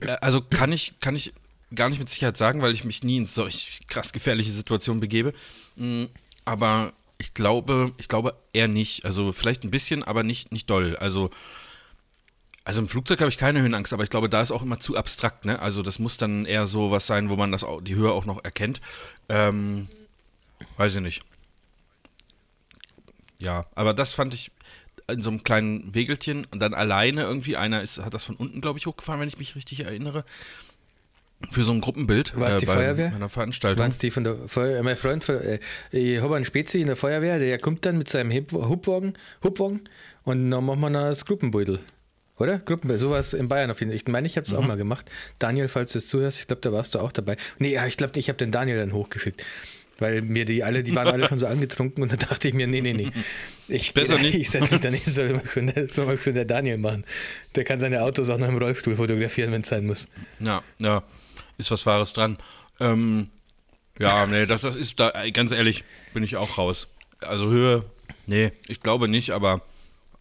Äh, 0.00 0.08
Also 0.20 0.40
kann 0.42 0.72
ich, 0.72 0.94
kann 1.00 1.14
ich 1.14 1.32
gar 1.74 1.88
nicht 1.88 2.00
mit 2.00 2.08
Sicherheit 2.08 2.36
sagen, 2.36 2.62
weil 2.62 2.74
ich 2.74 2.84
mich 2.84 3.04
nie 3.04 3.16
in 3.18 3.26
solch 3.26 3.80
krass 3.88 4.12
gefährliche 4.12 4.50
Situationen 4.50 5.00
begebe. 5.00 5.32
Mm, 5.76 6.06
Aber 6.44 6.92
ich 7.18 7.32
glaube, 7.32 7.92
ich 7.98 8.08
glaube 8.08 8.34
eher 8.52 8.66
nicht. 8.66 9.04
Also 9.04 9.32
vielleicht 9.32 9.62
ein 9.62 9.70
bisschen, 9.70 10.02
aber 10.02 10.24
nicht, 10.24 10.50
nicht 10.52 10.68
doll. 10.68 10.96
Also, 10.96 11.30
also 12.70 12.82
im 12.82 12.88
Flugzeug 12.88 13.18
habe 13.18 13.28
ich 13.28 13.36
keine 13.36 13.60
Höhenangst, 13.62 13.92
aber 13.92 14.04
ich 14.04 14.10
glaube, 14.10 14.28
da 14.28 14.40
ist 14.40 14.52
auch 14.52 14.62
immer 14.62 14.78
zu 14.78 14.96
abstrakt, 14.96 15.44
ne? 15.44 15.58
Also 15.60 15.82
das 15.82 15.98
muss 15.98 16.16
dann 16.18 16.46
eher 16.46 16.68
so 16.68 16.92
was 16.92 17.04
sein, 17.04 17.28
wo 17.28 17.34
man 17.34 17.50
das 17.50 17.64
auch, 17.64 17.80
die 17.80 17.96
Höhe 17.96 18.12
auch 18.12 18.26
noch 18.26 18.44
erkennt. 18.44 18.80
Ähm, 19.28 19.88
weiß 20.76 20.94
ich 20.94 21.00
nicht. 21.00 21.22
Ja, 23.40 23.66
aber 23.74 23.92
das 23.92 24.12
fand 24.12 24.34
ich 24.34 24.52
in 25.10 25.20
so 25.20 25.30
einem 25.30 25.42
kleinen 25.42 25.94
Wegelchen 25.96 26.46
und 26.52 26.60
dann 26.60 26.72
alleine 26.72 27.22
irgendwie, 27.22 27.56
einer 27.56 27.82
ist, 27.82 27.98
hat 28.04 28.14
das 28.14 28.22
von 28.22 28.36
unten, 28.36 28.60
glaube 28.60 28.78
ich, 28.78 28.86
hochgefahren, 28.86 29.20
wenn 29.20 29.26
ich 29.26 29.38
mich 29.38 29.56
richtig 29.56 29.80
erinnere. 29.80 30.24
Für 31.50 31.64
so 31.64 31.72
ein 31.72 31.80
Gruppenbild. 31.80 32.38
War 32.38 32.50
es 32.50 32.58
die 32.58 32.66
bei 32.66 32.74
Feuerwehr? 32.74 33.12
Einer 33.12 33.30
Veranstaltung. 33.30 33.80
Waren 33.80 33.90
es 33.90 33.98
die 33.98 34.12
von 34.12 34.22
der 34.22 34.36
Feuerwehr? 34.46 34.84
Mein 34.84 34.96
Freund, 34.96 35.24
von, 35.24 35.36
äh, 35.36 35.58
ich 35.90 36.20
habe 36.20 36.36
einen 36.36 36.44
Spezi 36.44 36.80
in 36.80 36.86
der 36.86 36.96
Feuerwehr, 36.96 37.40
der 37.40 37.58
kommt 37.58 37.84
dann 37.84 37.98
mit 37.98 38.08
seinem 38.08 38.30
Hub- 38.30 38.52
Hubwagen, 38.52 39.14
Hubwagen 39.42 39.80
und 40.22 40.50
dann 40.50 40.64
machen 40.64 40.80
wir 40.80 40.90
noch 40.90 41.00
das 41.00 41.24
Gruppenbeutel. 41.24 41.80
Oder? 42.40 42.58
Gruppenbeutel. 42.58 42.98
Sowas 43.00 43.34
in 43.34 43.48
Bayern 43.48 43.70
auf 43.70 43.78
jeden 43.80 43.92
Fall. 43.92 43.96
Ich 43.96 44.06
meine, 44.08 44.26
ich 44.26 44.36
habe 44.36 44.46
es 44.46 44.52
Mhm. 44.52 44.58
auch 44.58 44.66
mal 44.66 44.76
gemacht. 44.76 45.08
Daniel, 45.38 45.68
falls 45.68 45.92
du 45.92 45.98
es 45.98 46.08
zuhörst, 46.08 46.40
ich 46.40 46.46
glaube, 46.46 46.62
da 46.62 46.72
warst 46.72 46.94
du 46.94 46.98
auch 46.98 47.12
dabei. 47.12 47.36
Nee, 47.58 47.72
ja, 47.74 47.86
ich 47.86 47.96
glaube, 47.96 48.18
ich 48.18 48.28
habe 48.28 48.38
den 48.38 48.50
Daniel 48.50 48.78
dann 48.78 48.92
hochgeschickt. 48.92 49.44
Weil 49.98 50.22
mir 50.22 50.46
die 50.46 50.64
alle, 50.64 50.82
die 50.82 50.96
waren 50.96 51.08
alle 51.08 51.28
schon 51.28 51.38
so 51.38 51.46
angetrunken 51.46 52.02
und 52.02 52.10
dann 52.10 52.18
dachte 52.18 52.48
ich 52.48 52.54
mir, 52.54 52.66
nee, 52.66 52.80
nee, 52.80 52.94
nee. 52.94 53.10
Ich, 53.68 53.92
Besser 53.94 54.18
nicht. 54.18 54.34
Ich 54.40 54.48
setze 54.50 54.72
mich 54.74 54.80
da 54.80 54.90
nicht, 54.90 55.04
soll 55.04 55.34
mal 55.34 55.46
schon, 55.46 55.66
der- 55.66 55.88
soll 55.88 56.06
mal 56.06 56.16
schon 56.16 56.32
der 56.32 56.46
Daniel 56.46 56.78
machen. 56.78 57.04
Der 57.54 57.64
kann 57.64 57.78
seine 57.78 58.02
Autos 58.02 58.30
auch 58.30 58.38
noch 58.38 58.48
im 58.48 58.56
Rollstuhl 58.56 58.96
fotografieren, 58.96 59.52
wenn 59.52 59.60
es 59.60 59.68
sein 59.68 59.86
muss. 59.86 60.08
Ja, 60.38 60.62
ja, 60.80 61.02
ist 61.58 61.70
was 61.70 61.84
Wahres 61.84 62.14
dran. 62.14 62.38
Ähm, 62.80 63.28
ja, 63.98 64.26
nee, 64.26 64.46
das, 64.46 64.62
das 64.62 64.74
ist 64.74 64.98
da, 64.98 65.12
ganz 65.34 65.52
ehrlich, 65.52 65.84
bin 66.14 66.22
ich 66.22 66.36
auch 66.36 66.56
raus. 66.56 66.88
Also 67.20 67.50
Höhe, 67.50 67.84
nee, 68.26 68.52
ich 68.68 68.80
glaube 68.80 69.06
nicht, 69.06 69.32
aber 69.32 69.60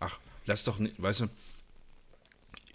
ach, 0.02 0.20
lass 0.46 0.66
doch 0.66 0.78
nicht, 0.80 1.02
weißt 1.02 1.22
du, 1.22 1.28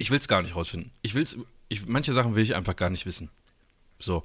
ich 0.04 0.10
will 0.10 0.18
es 0.18 0.28
gar 0.28 0.42
nicht 0.42 0.54
rausfinden. 0.54 0.90
Ich 1.00 1.14
will's, 1.14 1.38
ich, 1.68 1.86
manche 1.86 2.12
Sachen 2.12 2.36
will 2.36 2.42
ich 2.42 2.54
einfach 2.54 2.76
gar 2.76 2.90
nicht 2.90 3.06
wissen. 3.06 3.30
So, 3.98 4.22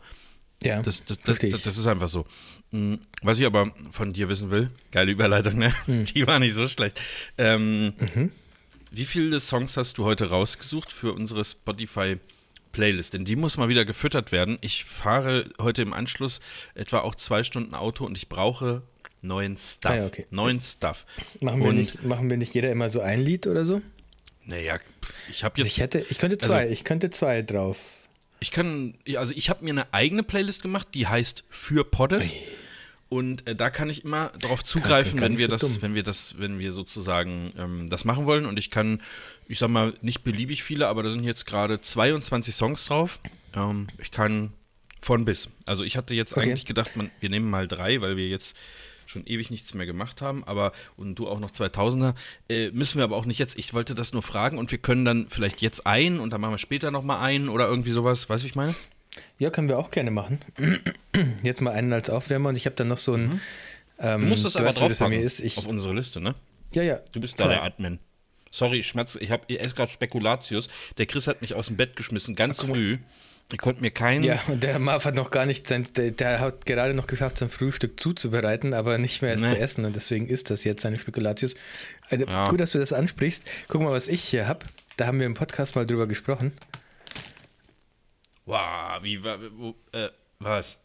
Ja, 0.62 0.81
das, 0.81 1.05
das, 1.05 1.19
das, 1.21 1.39
das, 1.39 1.77
ist 1.77 1.88
einfach 1.88 2.09
so. 2.09 2.25
Hm, 2.71 3.00
Was 3.21 3.39
ich 3.39 3.45
aber 3.45 3.71
von 3.91 4.12
dir 4.12 4.27
wissen 4.27 4.51
will, 4.51 4.71
geile 4.91 5.13
Überleitung, 5.13 5.57
ne? 5.57 5.74
Hm. 5.86 6.03
Die 6.13 6.27
war 6.27 6.38
nicht 6.38 6.53
so 6.53 6.67
schlecht. 6.67 7.01
Ähm, 7.38 7.93
Mhm. 8.13 8.33
Wie 8.91 9.05
viele 9.05 9.39
Songs 9.39 9.77
hast 9.77 9.98
du 10.00 10.03
heute 10.03 10.31
rausgesucht 10.31 10.91
für 10.91 11.13
unsere 11.13 11.45
Spotify-Playlist? 11.45 13.13
Denn 13.13 13.24
die 13.24 13.38
muss 13.38 13.55
mal 13.55 13.69
wieder 13.69 13.86
gefüttert 13.86 14.33
werden. 14.33 14.57
Ich 14.59 14.83
fahre 14.83 15.45
heute 15.62 15.81
im 15.83 15.93
Anschluss 15.93 16.41
etwa 16.75 17.00
auch 17.00 17.15
zwei 17.15 17.43
Stunden 17.43 17.74
Auto 17.74 18.03
und 18.05 18.17
ich 18.17 18.27
brauche 18.27 18.81
neuen 19.21 19.55
Stuff. 19.55 19.91
Ah 19.91 20.05
okay. 20.07 20.25
Neuen 20.31 20.59
Stuff. 20.59 21.05
Machen 21.39 21.62
wir, 21.62 21.69
und, 21.69 21.75
nicht, 21.77 22.03
machen 22.03 22.29
wir 22.29 22.36
nicht 22.36 22.53
jeder 22.53 22.69
immer 22.71 22.89
so 22.89 23.00
ein 23.00 23.21
Lied 23.21 23.48
oder 23.48 23.65
so? 23.65 23.81
Naja, 24.46 24.79
ich 25.29 25.43
habe 25.43 25.55
Also 25.58 25.65
jetzt. 25.67 25.77
ich, 25.77 25.84
hätte, 25.84 26.05
ich 26.10 26.17
könnte 26.17 26.38
zwei, 26.38 26.62
also- 26.62 26.74
ich 26.74 26.84
könnte 26.84 27.10
zwei 27.10 27.41
drauf. 27.41 27.77
Ich 28.41 28.51
kann, 28.51 28.93
also 29.17 29.34
ich 29.36 29.50
habe 29.50 29.65
mir 29.65 29.72
eine 29.72 29.93
eigene 29.93 30.24
Playlist 30.24 30.62
gemacht, 30.62 30.88
die 30.93 31.08
heißt 31.08 31.43
Für 31.50 31.84
Poddes. 31.84 32.34
Und 33.10 33.48
äh, 33.50 33.55
da 33.55 33.69
kann 33.69 33.89
ich 33.89 34.05
immer 34.05 34.31
darauf 34.39 34.63
zugreifen, 34.63 35.17
gar 35.19 35.25
wenn 35.25 35.31
nicht 35.34 35.39
wir 35.41 35.48
so 35.48 35.51
das, 35.51 35.74
dumm. 35.74 35.81
wenn 35.81 35.96
wir 35.96 36.03
das, 36.03 36.38
wenn 36.39 36.60
wir 36.60 36.72
sozusagen 36.72 37.51
ähm, 37.58 37.89
das 37.89 38.05
machen 38.05 38.25
wollen. 38.27 38.46
Und 38.46 38.58
ich 38.60 38.69
kann, 38.72 39.01
ich 39.48 39.60
sag 39.60 39.69
mal, 39.69 39.93
nicht 40.01 40.24
beliebig 40.24 40.63
viele, 40.63 40.88
aber 40.88 41.03
da 41.03 41.10
sind 41.10 41.24
jetzt 41.24 41.46
gerade 41.48 41.81
22 41.81 42.53
Songs 42.55 42.86
drauf. 42.86 43.19
Ähm, 43.55 43.88
ich 43.98 44.12
kann 44.12 44.53
von 45.01 45.25
bis. 45.25 45.50
Also 45.65 45.84
ich 45.84 45.98
hatte 45.98 46.13
jetzt 46.13 46.34
Okay. 46.38 46.50
eigentlich 46.51 46.65
gedacht, 46.65 46.96
man, 46.96 47.10
wir 47.19 47.29
nehmen 47.29 47.50
mal 47.50 47.67
drei, 47.67 48.00
weil 48.00 48.15
wir 48.15 48.27
jetzt 48.29 48.55
schon 49.10 49.25
ewig 49.25 49.50
nichts 49.50 49.74
mehr 49.74 49.86
gemacht 49.86 50.22
haben, 50.22 50.44
aber 50.44 50.72
und 50.96 51.16
du 51.16 51.28
auch 51.28 51.39
noch 51.39 51.51
2000er, 51.51 52.13
äh, 52.48 52.70
müssen 52.72 52.98
wir 52.98 53.04
aber 53.04 53.18
auch 53.18 53.25
nicht 53.25 53.39
jetzt. 53.39 53.58
Ich 53.58 53.74
wollte 53.74 53.96
das 53.96 54.13
nur 54.13 54.22
fragen 54.22 54.58
und 54.58 54.72
wir 54.72 54.78
können 54.78 55.04
dann 55.04 55.28
vielleicht 55.30 55.62
jetzt 55.62 55.88
einen 55.88 56.20
und 56.20 56.32
dann 56.32 56.42
machen 56.42 56.54
wir 56.54 56.58
später 56.60 56.92
nochmal 56.92 57.20
einen 57.22 57.50
oder 57.50 57.68
irgendwie 57.68 57.92
sowas. 57.92 58.30
Weißt 58.30 58.44
du, 58.44 58.46
wie 58.46 58.50
ich 58.50 58.56
meine? 58.56 58.75
Ja, 59.39 59.50
können 59.50 59.68
wir 59.68 59.80
auch 59.80 59.92
gerne 59.92 60.12
machen. 60.12 60.39
Jetzt 61.44 61.62
mal 61.62 61.72
einen 61.74 61.92
als 61.92 62.10
Aufwärmer 62.10 62.50
und 62.50 62.56
ich 62.56 62.66
habe 62.66 62.75
dann 62.75 62.88
noch 62.88 62.98
so 62.98 63.16
ein. 63.16 63.42
Ähm, 63.98 64.22
Du 64.22 64.28
musst 64.28 64.46
das 64.46 64.56
aber 64.56 64.68
weißt, 64.68 64.78
wie 64.78 64.82
bei 64.82 64.88
draufpacken 64.89 65.18
mir 65.18 65.25
ist. 65.25 65.39
Ich, 65.39 65.58
auf 65.58 65.66
unsere 65.66 65.94
Liste, 65.94 66.22
ne? 66.22 66.36
ja, 66.72 66.84
ja. 66.84 67.00
Du 67.13 67.20
bist 67.20 67.39
da 67.39 67.48
der 67.48 67.63
Admin. 67.63 68.00
Sorry, 68.51 68.80
ich 68.80 68.88
schmatze, 68.88 69.20
ich, 69.20 69.32
hab, 69.32 69.50
ich 69.50 69.60
esse 69.60 69.75
gerade 69.75 69.92
Spekulatius. 69.92 70.70
Der 70.98 71.06
Chris 71.06 71.28
hat 71.28 71.42
mich 71.42 71.54
aus 71.54 71.68
dem 71.68 71.78
Bett 71.78 71.96
geschmissen, 71.96 72.36
ganz 72.36 72.60
früh. 72.60 72.98
Ich 73.51 73.58
konnte 73.58 73.82
mir 73.82 73.89
keinen. 73.91 74.24
Ja, 74.24 74.39
und 74.48 74.62
der 74.62 74.77
Marv 74.77 75.06
hat 75.06 75.15
noch 75.15 75.32
gar 75.32 75.46
nicht 75.48 75.65
sein, 75.68 75.88
der, 75.96 76.12
der 76.12 76.39
hat 76.39 76.68
gerade 76.68 76.94
noch 76.94 77.08
geschafft, 77.08 77.39
sein 77.39 77.50
Frühstück 77.50 78.00
zuzubereiten, 78.00 78.75
aber 78.75 78.98
nicht 79.00 79.22
mehr 79.24 79.34
es 79.34 79.41
Nee. 79.41 79.48
zu 79.50 79.58
essen 79.58 79.86
und 79.86 79.96
deswegen 79.96 80.27
ist 80.27 80.51
das 80.51 80.63
jetzt 80.63 80.84
seine 80.84 81.00
Spekulatius. 81.00 81.56
Also, 82.10 82.25
Ja. 82.25 82.50
Gut, 82.50 82.60
dass 82.60 82.72
du 82.74 82.77
das 82.79 82.94
ansprichst. 82.94 83.44
Guck 83.68 83.82
mal, 83.82 83.91
was 83.91 84.08
ich 84.08 84.24
hier 84.24 84.48
habe. 84.48 84.65
Da 84.98 85.08
haben 85.08 85.20
wir 85.20 85.25
im 85.25 85.34
Podcast 85.34 85.75
mal 85.75 85.88
drüber 85.88 86.06
gesprochen. 86.08 86.51
Wow, 88.46 89.01
wie, 89.03 89.24
wo, 89.24 89.75
äh, 89.94 90.10
was? 90.39 90.79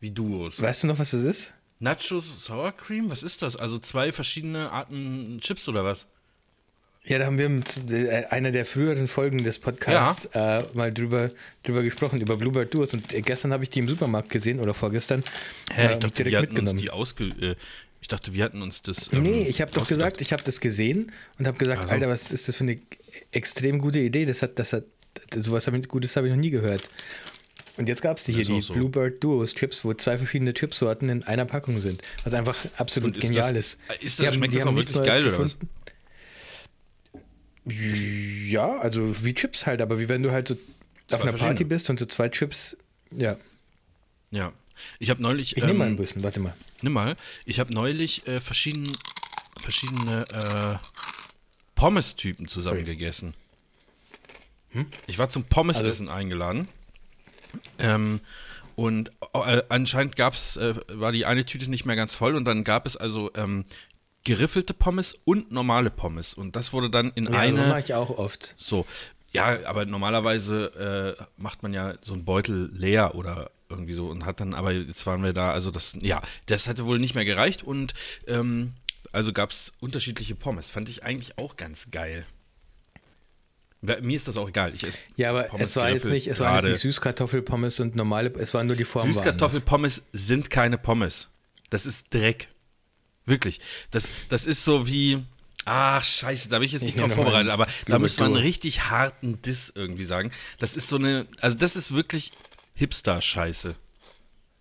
Wie 0.00 0.10
Duos. 0.10 0.60
Weißt 0.60 0.82
du 0.82 0.86
noch, 0.88 0.98
was 0.98 1.10
das 1.12 1.22
ist? 1.22 1.52
Nachos 1.78 2.44
Sour 2.44 2.72
Cream? 2.72 3.10
Was 3.10 3.22
ist 3.22 3.42
das? 3.42 3.56
Also 3.56 3.78
zwei 3.78 4.12
verschiedene 4.12 4.70
Arten 4.70 5.38
Chips 5.40 5.68
oder 5.68 5.84
was? 5.84 6.06
Ja, 7.04 7.18
da 7.18 7.24
haben 7.26 7.38
wir 7.38 7.48
mit 7.48 7.90
äh, 7.90 8.24
einer 8.28 8.50
der 8.52 8.66
früheren 8.66 9.08
Folgen 9.08 9.42
des 9.42 9.58
Podcasts 9.58 10.26
äh, 10.34 10.62
mal 10.74 10.92
drüber, 10.92 11.30
drüber 11.62 11.82
gesprochen, 11.82 12.20
über 12.20 12.36
Bluebird 12.36 12.74
Duos. 12.74 12.92
Und 12.92 13.12
äh, 13.14 13.22
gestern 13.22 13.52
habe 13.54 13.64
ich 13.64 13.70
die 13.70 13.78
im 13.78 13.88
Supermarkt 13.88 14.28
gesehen 14.28 14.60
oder 14.60 14.74
vorgestern. 14.74 15.22
Hä, 15.72 15.86
äh, 15.86 15.92
ich 15.94 15.98
dachte, 15.98 16.10
direkt 16.24 16.30
wir 16.32 16.38
hatten 16.38 16.50
uns 16.58 16.74
mitgenommen. 16.74 16.78
die 16.82 16.90
ausge... 16.90 17.24
Äh, 17.40 17.54
ich 18.02 18.08
dachte, 18.08 18.32
wir 18.34 18.44
hatten 18.44 18.62
uns 18.62 18.80
das... 18.82 19.12
ähm, 19.12 19.22
Nee, 19.22 19.46
ich 19.48 19.60
habe 19.60 19.70
doch 19.72 19.86
gesagt, 19.86 20.20
ich 20.22 20.32
habe 20.32 20.42
das 20.42 20.60
gesehen 20.60 21.12
und 21.38 21.46
habe 21.46 21.58
gesagt, 21.58 21.82
Also. 21.82 21.92
Alter, 21.94 22.08
was 22.08 22.32
ist 22.32 22.48
das 22.48 22.56
für 22.56 22.64
eine 22.64 22.78
extrem 23.30 23.78
gute 23.78 23.98
Idee? 23.98 24.24
Das 24.24 24.40
hat, 24.40 24.58
das 24.58 24.72
hat, 24.72 24.84
sowas 25.34 25.66
hab 25.66 25.74
ich, 25.74 25.86
Gutes 25.86 26.16
habe 26.16 26.26
ich 26.28 26.32
noch 26.34 26.40
nie 26.40 26.48
gehört. 26.50 26.88
Und 27.76 27.88
jetzt 27.90 28.00
gab 28.02 28.16
es 28.16 28.24
die 28.24 28.32
hier, 28.32 28.44
die 28.44 28.60
so. 28.62 28.72
Bluebird 28.72 29.22
Duos 29.22 29.52
Chips, 29.54 29.84
wo 29.84 29.92
zwei 29.94 30.16
verschiedene 30.18 30.54
Chipsorten 30.54 31.08
in 31.10 31.22
einer 31.24 31.44
Packung 31.44 31.78
sind. 31.78 32.00
Was 32.24 32.32
einfach 32.34 32.56
absolut 32.78 33.16
ist 33.18 33.22
genial 33.22 33.52
das- 33.54 33.74
ist. 33.74 33.78
ist 34.02 34.18
Die 34.18 34.24
das- 34.24 34.34
schmeckt 34.34 34.54
das 34.56 34.64
auch 34.66 34.74
wirklich 34.74 35.02
geil, 35.02 35.26
oder 35.26 35.38
was? 35.38 35.56
Ja, 38.50 38.78
also 38.78 39.24
wie 39.24 39.34
Chips 39.34 39.66
halt, 39.66 39.80
aber 39.80 39.98
wie 39.98 40.08
wenn 40.08 40.22
du 40.22 40.30
halt 40.30 40.48
so 40.48 40.56
auf 41.12 41.22
einer 41.22 41.32
Party 41.32 41.64
bist 41.64 41.90
und 41.90 41.98
so 41.98 42.06
zwei 42.06 42.28
Chips. 42.28 42.76
Ja, 43.16 43.36
Ja. 44.30 44.52
Ich 44.98 45.10
habe 45.10 45.20
neulich... 45.20 45.56
ich 45.56 45.62
nehme 45.62 45.80
mal 45.80 45.86
ähm, 45.86 45.92
ein 45.92 45.96
bisschen, 45.96 46.22
warte 46.22 46.40
mal. 46.40 46.54
Nimm 46.80 46.94
mal. 46.94 47.16
Ich 47.44 47.60
habe 47.60 47.74
neulich 47.74 48.26
äh, 48.26 48.40
verschieden, 48.40 48.88
verschiedene 49.58 50.24
äh, 50.32 50.78
Pommes-Typen 51.74 52.48
zusammen 52.48 52.84
gegessen. 52.84 53.34
Ich 55.06 55.18
war 55.18 55.28
zum 55.28 55.44
Pommesessen 55.44 56.08
eingeladen. 56.08 56.68
Ähm, 57.78 58.20
und 58.76 59.10
äh, 59.34 59.62
anscheinend 59.68 60.16
gab's, 60.16 60.56
äh, 60.56 60.74
war 60.92 61.12
die 61.12 61.26
eine 61.26 61.44
Tüte 61.44 61.68
nicht 61.68 61.84
mehr 61.84 61.96
ganz 61.96 62.14
voll 62.14 62.36
und 62.36 62.44
dann 62.44 62.64
gab 62.64 62.86
es 62.86 62.96
also 62.96 63.30
ähm, 63.34 63.64
geriffelte 64.24 64.74
Pommes 64.74 65.18
und 65.24 65.50
normale 65.52 65.90
Pommes. 65.90 66.34
Und 66.34 66.56
das 66.56 66.72
wurde 66.72 66.90
dann 66.90 67.10
in 67.14 67.24
Ja, 67.24 67.30
so 67.30 67.36
eine. 67.38 67.66
mache 67.68 67.80
ich 67.80 67.94
auch 67.94 68.10
oft. 68.10 68.54
So, 68.58 68.86
ja, 69.32 69.58
aber 69.66 69.86
normalerweise 69.86 71.16
äh, 71.18 71.42
macht 71.42 71.62
man 71.62 71.72
ja 71.72 71.94
so 72.02 72.12
einen 72.12 72.24
Beutel 72.24 72.70
leer 72.72 73.14
oder 73.14 73.50
irgendwie 73.68 73.92
so 73.92 74.08
und 74.08 74.24
hat 74.26 74.40
dann, 74.40 74.52
aber 74.54 74.72
jetzt 74.72 75.06
waren 75.06 75.22
wir 75.22 75.32
da, 75.32 75.52
also 75.52 75.70
das, 75.70 75.94
ja, 76.02 76.20
das 76.46 76.66
hatte 76.66 76.86
wohl 76.86 76.98
nicht 76.98 77.14
mehr 77.14 77.24
gereicht 77.24 77.62
und 77.62 77.94
ähm, 78.26 78.72
also 79.12 79.32
gab 79.32 79.50
es 79.52 79.72
unterschiedliche 79.80 80.34
Pommes. 80.34 80.70
Fand 80.70 80.88
ich 80.88 81.04
eigentlich 81.04 81.38
auch 81.38 81.56
ganz 81.56 81.90
geil. 81.90 82.26
Mir 83.82 84.16
ist 84.16 84.28
das 84.28 84.36
auch 84.36 84.48
egal. 84.48 84.74
Ich 84.74 84.84
esse 84.84 84.98
Ja, 85.16 85.30
aber 85.30 85.44
Pommes 85.44 85.70
es 85.70 85.76
war 85.76 85.84
jetzt 85.84 86.02
geriffelt, 86.02 86.12
nicht, 86.12 86.26
es 86.26 86.40
waren 86.40 86.56
jetzt 86.56 86.64
nicht 86.64 86.80
Süßkartoffelpommes 86.80 87.80
und 87.80 87.96
normale, 87.96 88.30
es 88.38 88.52
waren 88.52 88.66
nur 88.66 88.76
die 88.76 88.84
Form. 88.84 89.04
war 89.04 89.08
anders. 89.08 89.24
Süßkartoffelpommes 89.24 90.02
sind 90.12 90.50
keine 90.50 90.76
Pommes. 90.76 91.28
Das 91.70 91.86
ist 91.86 92.12
Dreck. 92.12 92.48
Wirklich. 93.26 93.60
Das, 93.90 94.10
das 94.28 94.46
ist 94.46 94.64
so 94.64 94.86
wie. 94.86 95.22
Ach, 95.66 96.02
scheiße, 96.02 96.48
da 96.48 96.58
bin 96.58 96.66
ich 96.66 96.72
jetzt 96.72 96.82
nicht 96.82 96.96
Ich 96.96 97.00
drauf 97.00 97.12
vorbereitet, 97.12 97.52
aber 97.52 97.66
da 97.86 97.98
müsste 97.98 98.22
man 98.22 98.32
einen 98.32 98.42
richtig 98.42 98.90
harten 98.90 99.42
Diss 99.42 99.70
irgendwie 99.74 100.04
sagen. 100.04 100.32
Das 100.58 100.74
ist 100.74 100.88
so 100.88 100.96
eine. 100.96 101.26
Also, 101.40 101.56
das 101.56 101.76
ist 101.76 101.92
wirklich 101.92 102.32
Hipster-Scheiße. 102.74 103.76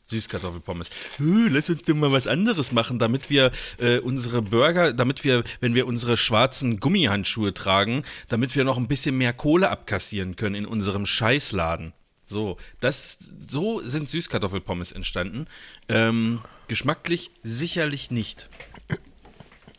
Süßkartoffelpommes. 0.10 0.90
Huh, 1.20 1.48
lass 1.50 1.70
uns 1.70 1.84
doch 1.84 1.94
mal 1.94 2.12
was 2.12 2.28
anderes 2.28 2.72
machen, 2.72 3.00
damit 3.00 3.30
wir 3.30 3.52
äh, 3.78 4.00
unsere 4.00 4.42
Burger, 4.42 4.92
damit 4.92 5.24
wir, 5.24 5.44
wenn 5.62 5.76
wir 5.76 5.86
unsere 5.88 6.18
schwarzen 6.18 6.80
Gummihandschuhe 6.80 7.54
tragen, 7.54 8.04
damit 8.28 8.56
wir 8.56 8.64
noch 8.64 8.78
ein 8.78 8.88
bisschen 8.88 9.18
mehr 9.18 9.34
Kohle 9.34 9.70
abkassieren 9.70 10.36
können 10.36 10.56
in 10.56 10.66
unserem 10.66 11.06
Scheißladen. 11.06 11.94
So, 12.30 12.58
das, 12.80 13.18
so 13.50 13.82
sind 13.82 14.08
Süßkartoffelpommes 14.08 14.92
entstanden. 14.92 15.48
Ähm, 15.88 16.42
geschmacklich 16.68 17.32
sicherlich 17.42 18.12
nicht. 18.12 18.50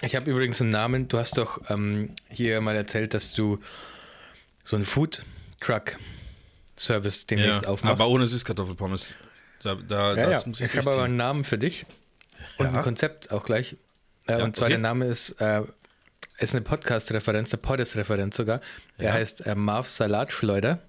Ich 0.02 0.16
habe 0.16 0.28
übrigens 0.30 0.60
einen 0.60 0.70
Namen. 0.70 1.06
Du 1.06 1.18
hast 1.18 1.38
doch 1.38 1.70
ähm, 1.70 2.14
hier 2.28 2.60
mal 2.60 2.74
erzählt, 2.74 3.14
dass 3.14 3.34
du 3.34 3.60
so 4.64 4.74
einen 4.76 4.84
Food 4.84 5.22
Truck 5.60 5.96
Service 6.76 7.26
demnächst 7.26 7.66
aufmachst. 7.66 7.92
aber 8.00 8.08
ohne 8.08 8.26
Süßkartoffelpommes. 8.26 9.14
Da, 9.62 9.74
da, 9.76 10.14
ja, 10.16 10.30
ja. 10.30 10.40
Ich 10.52 10.60
ich, 10.60 10.76
habe 10.76 10.90
aber 10.92 11.04
einen 11.04 11.16
Namen 11.16 11.44
für 11.44 11.58
dich 11.58 11.86
und 12.58 12.66
Ja. 12.66 12.72
ein 12.72 12.82
Konzept 12.82 13.30
auch 13.30 13.44
gleich. 13.44 13.76
Äh, 14.26 14.38
Ja, 14.38 14.44
und 14.44 14.56
zwar 14.56 14.66
okay. 14.66 14.72
der 14.72 14.80
Name 14.80 15.04
ist, 15.06 15.32
äh, 15.40 15.62
ist 16.38 16.54
eine 16.54 16.62
Podcast-Referenz, 16.62 17.52
eine 17.52 17.60
Poddes-Referenz 17.62 18.36
sogar. 18.36 18.60
Der 18.98 19.08
Ja. 19.08 19.12
heißt 19.12 19.46
äh, 19.46 19.54
Marv's 19.54 19.96
Salatschleuder. 19.96 20.82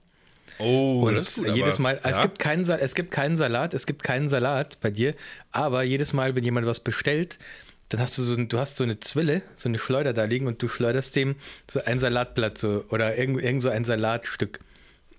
Oh, 0.62 1.08
Und 1.08 1.16
das 1.16 1.38
ist 1.38 1.46
gut, 1.46 1.56
jedes 1.56 1.76
aber- 1.76 1.84
Mal, 1.84 2.00
es, 2.04 2.18
ja. 2.18 2.22
gibt 2.24 2.40
keinen, 2.40 2.70
es 2.70 2.96
gibt 2.96 3.12
keinen 3.12 3.38
Salat, 3.38 3.74
es 3.74 3.86
gibt 3.86 4.04
keinen 4.04 4.30
Salat 4.30 4.80
bei 4.82 4.92
dir, 4.92 5.16
aber 5.52 5.84
jedes 5.84 6.14
Mal, 6.14 6.36
wenn 6.36 6.44
jemand 6.44 6.68
was 6.68 6.80
bestellt, 6.80 7.38
dann 7.90 8.00
hast 8.00 8.18
du 8.18 8.24
so, 8.24 8.36
du 8.36 8.58
hast 8.58 8.78
so 8.78 8.84
eine 8.84 9.00
Zwille, 9.00 9.42
so 9.56 9.68
eine 9.68 9.78
Schleuder 9.78 10.14
da 10.14 10.24
liegen 10.24 10.48
und 10.48 10.62
du 10.64 10.68
schleuderst 10.70 11.16
dem 11.16 11.36
so 11.70 11.84
ein 11.84 12.00
Salatblatt 12.00 12.58
so, 12.58 12.86
oder 12.90 13.18
irgend, 13.18 13.42
irgend 13.42 13.62
so 13.62 13.70
ein 13.70 13.84
Salatstück 13.84 14.60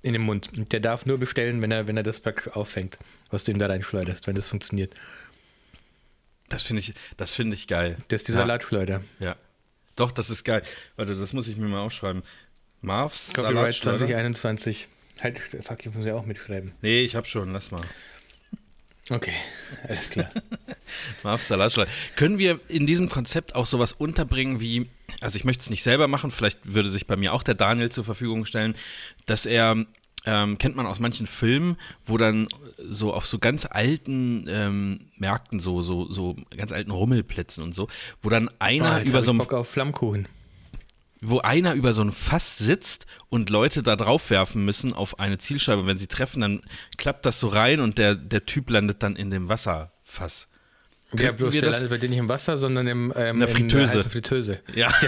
in 0.01 0.15
den 0.15 0.23
Mund. 0.23 0.49
Und 0.57 0.73
der 0.73 0.81
darf 0.81 1.05
nur 1.07 1.19
bestellen, 1.19 1.61
wenn 1.61 1.71
er, 1.71 1.87
wenn 1.87 1.97
er 1.97 2.03
das 2.03 2.21
praktisch 2.21 2.49
auffängt, 2.55 2.99
was 3.31 3.45
du 3.45 3.53
ihm 3.53 3.59
da 3.59 3.67
reinschleuderst, 3.67 4.27
wenn 4.27 4.35
das 4.35 4.49
funktioniert. 4.49 4.95
Das 6.49 6.63
finde 6.63 6.81
ich, 6.81 6.95
das 7.17 7.33
finde 7.33 7.57
ich 7.57 7.69
geil. 7.69 7.97
Das 8.09 8.23
ist 8.23 8.29
die 8.29 8.33
ja. 8.33 8.39
Salatschleuder. 8.39 9.03
Ja. 9.21 9.37
Doch, 9.97 10.11
das 10.11 10.31
ist 10.31 10.45
geil. 10.45 10.63
Warte, 10.97 11.15
das 11.17 11.33
muss 11.33 11.49
ich 11.49 11.57
mir 11.57 11.69
mal 11.69 11.81
aufschreiben. 11.81 12.23
Marv's 12.81 13.29
Copyright 13.35 13.75
Salatschleuder? 13.75 13.99
2021. 13.99 14.89
Halt, 15.21 15.39
fuck, 15.39 15.85
ich 15.85 15.95
muss 15.95 16.07
ja 16.07 16.15
auch 16.15 16.27
mitschreiben. 16.27 16.73
Nee, 16.83 17.03
ich 17.03 17.15
hab 17.15 17.27
schon, 17.27 17.53
lass 17.53 17.71
mal. 17.71 17.83
Okay, 19.11 19.33
alles 19.89 20.11
klar. 20.11 20.31
Können 22.17 22.39
wir 22.39 22.61
in 22.69 22.87
diesem 22.87 23.09
Konzept 23.09 23.55
auch 23.55 23.67
sowas 23.67 23.93
unterbringen 23.93 24.61
wie, 24.61 24.89
also 25.21 25.37
ich 25.37 25.45
möchte 25.45 25.63
es 25.63 25.71
nicht 25.71 25.83
selber 25.83 26.09
machen, 26.09 26.31
vielleicht 26.31 26.61
würde 26.63 26.89
sich 26.89 27.07
bei 27.07 27.17
mir 27.17 27.33
auch 27.33 27.43
der 27.43 27.55
Daniel 27.55 27.91
zur 27.91 28.05
Verfügung 28.05 28.45
stellen, 28.45 28.75
dass 29.27 29.45
er, 29.47 29.85
ähm, 30.25 30.59
kennt 30.59 30.77
man 30.77 30.87
aus 30.87 31.01
manchen 31.01 31.27
Filmen, 31.27 31.77
wo 32.07 32.17
dann 32.17 32.47
so 32.79 33.13
auf 33.13 33.27
so 33.27 33.39
ganz 33.39 33.67
alten 33.67 34.47
ähm, 34.49 35.01
Märkten, 35.17 35.59
so, 35.59 35.83
so, 35.83 36.11
so 36.11 36.37
ganz 36.57 36.71
alten 36.71 36.93
Rummelplätzen 36.93 37.65
und 37.65 37.75
so, 37.75 37.89
wo 38.23 38.29
dann 38.29 38.51
einer 38.61 38.93
Ah, 38.93 38.99
jetzt 38.99 39.09
über 39.09 39.19
hab 39.19 39.25
so 39.25 39.33
ich 39.33 39.37
ein 39.37 39.39
Bock 39.39 39.53
auf 39.53 39.69
Flammkuchen. 39.69 40.29
Wo 41.25 41.39
einer 41.41 41.75
über 41.75 41.93
so 41.93 42.03
ein 42.03 42.13
Fass 42.13 42.59
sitzt 42.59 43.07
und 43.29 43.49
Leute 43.49 43.83
da 43.83 43.97
drauf 43.97 44.29
werfen 44.31 44.65
müssen 44.65 44.93
auf 44.93 45.21
eine 45.21 45.39
Zielscheibe. 45.39 45.87
Wenn 45.87 45.97
sie 45.99 46.09
treffen, 46.09 46.41
dann 46.41 46.63
klappt 46.99 47.25
das 47.25 47.39
so 47.41 47.49
rein 47.49 47.81
und 47.81 47.97
der, 47.99 48.15
der 48.17 48.45
Typ 48.45 48.69
landet 48.71 49.03
dann 49.03 49.15
in 49.17 49.31
dem 49.31 49.49
Wasserfass. 49.49 50.49
Ja, 51.17 51.31
bloß 51.33 51.55
wir 51.55 51.61
der 51.61 51.71
das- 51.71 51.81
landet 51.81 51.91
bei 51.91 51.99
dir 51.99 52.09
nicht 52.09 52.19
im 52.19 52.29
Wasser, 52.29 52.57
sondern 52.57 52.87
im, 52.87 53.13
ähm, 53.17 53.35
In 53.35 53.41
der 53.41 53.49
Fritteuse. 53.49 53.99
heißen 54.01 54.11
Fritteuse. 54.11 54.61
Ja. 54.75 54.91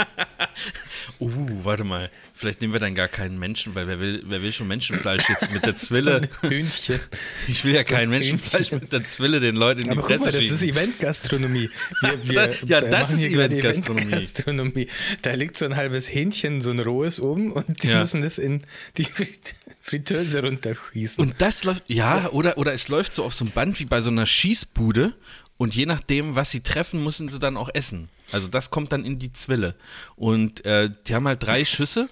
uh, 1.20 1.30
warte 1.64 1.84
mal. 1.84 2.10
Vielleicht 2.34 2.60
nehmen 2.62 2.72
wir 2.72 2.80
dann 2.80 2.94
gar 2.94 3.08
keinen 3.08 3.38
Menschen, 3.38 3.74
weil 3.74 3.86
wer 3.86 4.00
will, 4.00 4.22
wer 4.26 4.42
will 4.42 4.52
schon 4.52 4.66
Menschenfleisch 4.68 5.28
jetzt 5.28 5.52
mit 5.52 5.64
der 5.66 5.76
Zwille? 5.76 6.22
So 6.42 6.48
Hühnchen. 6.48 7.00
Ich 7.48 7.64
will 7.64 7.74
ja 7.74 7.84
kein 7.84 8.02
ein 8.04 8.10
Menschenfleisch 8.10 8.72
mit 8.72 8.92
der 8.92 9.04
Zwille 9.04 9.40
den 9.40 9.56
Leuten 9.56 9.80
in 9.80 9.84
die 9.86 9.90
Aber 9.90 10.00
guck 10.00 10.10
Fresse 10.10 10.24
mal, 10.24 10.32
das 10.32 10.44
ist. 10.50 10.62
Eventgastronomie. 10.62 11.68
Wir, 12.00 12.24
wir 12.28 12.54
Ja, 12.66 12.78
äh, 12.80 12.90
das 12.90 13.12
ist 13.12 13.20
Eventgastronomie. 13.22 14.02
Eventgastronomie. 14.06 14.88
Da 15.22 15.32
liegt 15.34 15.58
so 15.58 15.64
ein 15.66 15.76
halbes 15.76 16.12
Hähnchen, 16.12 16.60
so 16.62 16.70
ein 16.70 16.78
rohes 16.80 17.20
oben 17.20 17.52
und 17.52 17.82
die 17.82 17.88
Ja. 17.88 18.00
müssen 18.00 18.22
das 18.22 18.38
in 18.38 18.62
die 18.96 19.04
Frit- 19.04 19.54
Fritteuse 19.82 20.42
runterschießen. 20.42 21.22
Und 21.22 21.34
das 21.42 21.64
läuft, 21.64 21.82
ja, 21.88 22.28
oder, 22.30 22.56
oder 22.58 22.72
es 22.72 22.88
läuft 22.88 23.14
so 23.14 23.24
auf 23.24 23.34
so 23.34 23.44
einem 23.44 23.52
Band 23.52 23.78
wie 23.80 23.84
bei 23.86 24.00
so 24.00 24.10
einer 24.10 24.24
Schießbude 24.26 25.14
Und 25.60 25.74
je 25.74 25.84
nachdem, 25.84 26.36
was 26.36 26.50
sie 26.50 26.60
treffen, 26.62 27.04
müssen 27.04 27.28
sie 27.28 27.38
dann 27.38 27.58
auch 27.58 27.68
essen. 27.74 28.08
Also 28.32 28.48
das 28.48 28.70
kommt 28.70 28.92
dann 28.92 29.04
in 29.04 29.18
die 29.18 29.30
Zwille. 29.30 29.74
Und 30.16 30.64
äh, 30.64 30.88
die 31.06 31.14
haben 31.14 31.28
halt 31.28 31.42
drei 31.42 31.64
Schüsse. 31.66 32.08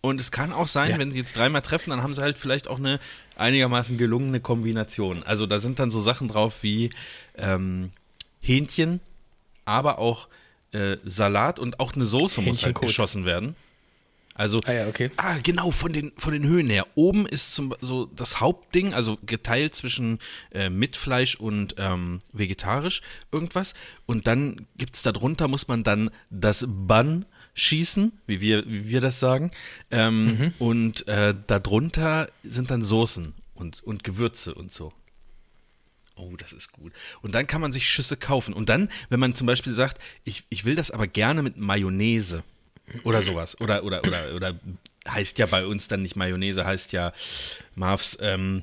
Und 0.00 0.20
es 0.20 0.32
kann 0.32 0.52
auch 0.52 0.66
sein, 0.66 0.90
Ja. 0.90 0.98
wenn 0.98 1.12
sie 1.12 1.18
jetzt 1.18 1.36
dreimal 1.36 1.62
treffen, 1.62 1.90
dann 1.90 2.02
haben 2.02 2.14
sie 2.14 2.20
halt 2.20 2.36
vielleicht 2.36 2.66
auch 2.66 2.78
eine 2.80 2.98
einigermaßen 3.36 3.96
gelungene 3.96 4.40
Kombination. 4.40 5.22
Also 5.22 5.46
da 5.46 5.60
sind 5.60 5.78
dann 5.78 5.92
so 5.92 6.00
Sachen 6.00 6.26
drauf 6.26 6.62
wie 6.64 6.90
ähm, 7.36 7.92
Hähnchen, 8.42 8.98
aber 9.66 9.98
auch 10.00 10.26
äh, 10.72 10.96
Salat 11.04 11.60
und 11.60 11.78
auch 11.78 11.94
eine 11.94 12.04
Soße 12.04 12.40
muss 12.42 12.64
halt 12.64 12.80
geschossen 12.80 13.24
werden. 13.24 13.54
Also, 14.34 14.58
Ah 14.66 14.72
ja, 14.72 14.88
okay. 14.88 15.10
Ah, 15.16 15.38
genau, 15.42 15.70
von 15.70 15.92
den, 15.92 16.12
von 16.16 16.32
den 16.32 16.44
Höhen 16.44 16.68
her. 16.68 16.86
Oben 16.96 17.24
ist 17.26 17.54
zum, 17.54 17.74
so 17.80 18.06
das 18.06 18.40
Hauptding, 18.40 18.92
also 18.92 19.16
geteilt 19.24 19.76
zwischen 19.76 20.18
äh, 20.50 20.70
mit 20.70 20.96
Fleisch 20.96 21.36
und 21.36 21.76
ähm, 21.78 22.18
vegetarisch 22.32 23.00
irgendwas. 23.30 23.74
Und 24.06 24.26
dann 24.26 24.66
gibt's 24.76 25.02
da 25.02 25.12
drunter, 25.12 25.46
muss 25.46 25.68
man 25.68 25.84
dann 25.84 26.10
das 26.30 26.66
Bun 26.68 27.26
schießen, 27.54 28.12
wie 28.26 28.40
wir, 28.40 28.64
wie 28.66 28.88
wir 28.88 29.00
das 29.00 29.20
sagen. 29.20 29.52
Ähm, 29.92 30.52
Und 30.58 31.06
äh, 31.06 31.34
darunter 31.46 32.28
sind 32.42 32.70
dann 32.72 32.82
Soßen 32.82 33.34
und, 33.54 33.84
und 33.84 34.02
Gewürze 34.02 34.54
und 34.54 34.72
so. 34.72 34.92
Oh, 36.16 36.34
das 36.36 36.52
ist 36.52 36.72
gut. 36.72 36.92
Und 37.22 37.34
dann 37.36 37.46
kann 37.46 37.60
man 37.60 37.72
sich 37.72 37.88
Schüsse 37.88 38.16
kaufen. 38.16 38.54
Und 38.54 38.68
dann, 38.68 38.88
wenn 39.08 39.20
man 39.20 39.34
zum 39.34 39.46
Beispiel 39.46 39.72
sagt, 39.72 40.00
ich, 40.24 40.44
ich 40.50 40.64
will 40.64 40.74
das 40.74 40.90
aber 40.90 41.06
gerne 41.06 41.42
mit 41.42 41.56
Mayonnaise 41.56 42.42
oder 43.04 43.22
sowas. 43.22 43.60
Oder, 43.60 43.84
oder, 43.84 44.02
oder, 44.06 44.34
oder 44.34 44.54
heißt 45.08 45.38
ja 45.38 45.46
bei 45.46 45.66
uns 45.66 45.88
dann 45.88 46.02
nicht 46.02 46.16
Mayonnaise, 46.16 46.64
heißt 46.64 46.92
ja 46.92 47.12
Marvs 47.74 48.18
ähm, 48.20 48.62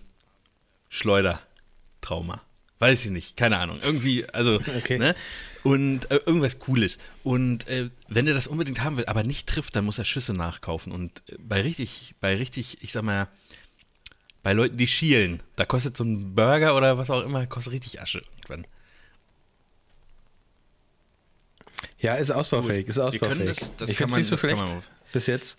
Schleudertrauma. 0.89 2.41
Weiß 2.79 3.05
ich 3.05 3.11
nicht, 3.11 3.37
keine 3.37 3.59
Ahnung. 3.59 3.79
Irgendwie, 3.83 4.25
also, 4.33 4.55
Okay. 4.77 4.97
ne? 4.97 5.15
Und 5.63 6.09
äh, 6.09 6.19
irgendwas 6.25 6.57
Cooles. 6.57 6.97
Und 7.23 7.67
äh, 7.67 7.91
wenn 8.07 8.25
er 8.25 8.33
das 8.33 8.47
unbedingt 8.47 8.83
haben 8.83 8.97
will, 8.97 9.05
aber 9.05 9.21
nicht 9.21 9.47
trifft, 9.47 9.75
dann 9.75 9.85
muss 9.85 9.99
er 9.99 10.05
Schüsse 10.05 10.33
nachkaufen. 10.33 10.91
Und 10.91 11.21
äh, 11.29 11.35
bei 11.37 11.61
richtig, 11.61 12.15
bei 12.19 12.35
richtig, 12.35 12.79
ich 12.81 12.91
sag 12.91 13.03
mal, 13.03 13.27
bei 14.41 14.53
Leuten, 14.53 14.77
die 14.77 14.87
schielen, 14.87 15.43
da 15.55 15.65
kostet 15.65 15.95
so 15.95 16.03
ein 16.03 16.33
Burger 16.33 16.75
oder 16.75 16.97
was 16.97 17.11
auch 17.11 17.23
immer, 17.23 17.45
kostet 17.45 17.73
richtig 17.73 18.01
Asche 18.01 18.23
irgendwann. 18.39 18.65
Ja, 22.01 22.15
ist 22.15 22.31
ausbaufähig, 22.31 22.87
ist 22.87 22.99
ausbaufähig. 22.99 23.45
das- 23.59 23.71
das 23.77 23.89
ich 23.89 23.97
finde 23.97 24.13
es 24.13 24.17
nicht 24.17 24.27
so 24.27 24.37
schlecht 24.37 24.63
bis 25.13 25.27
jetzt. 25.27 25.57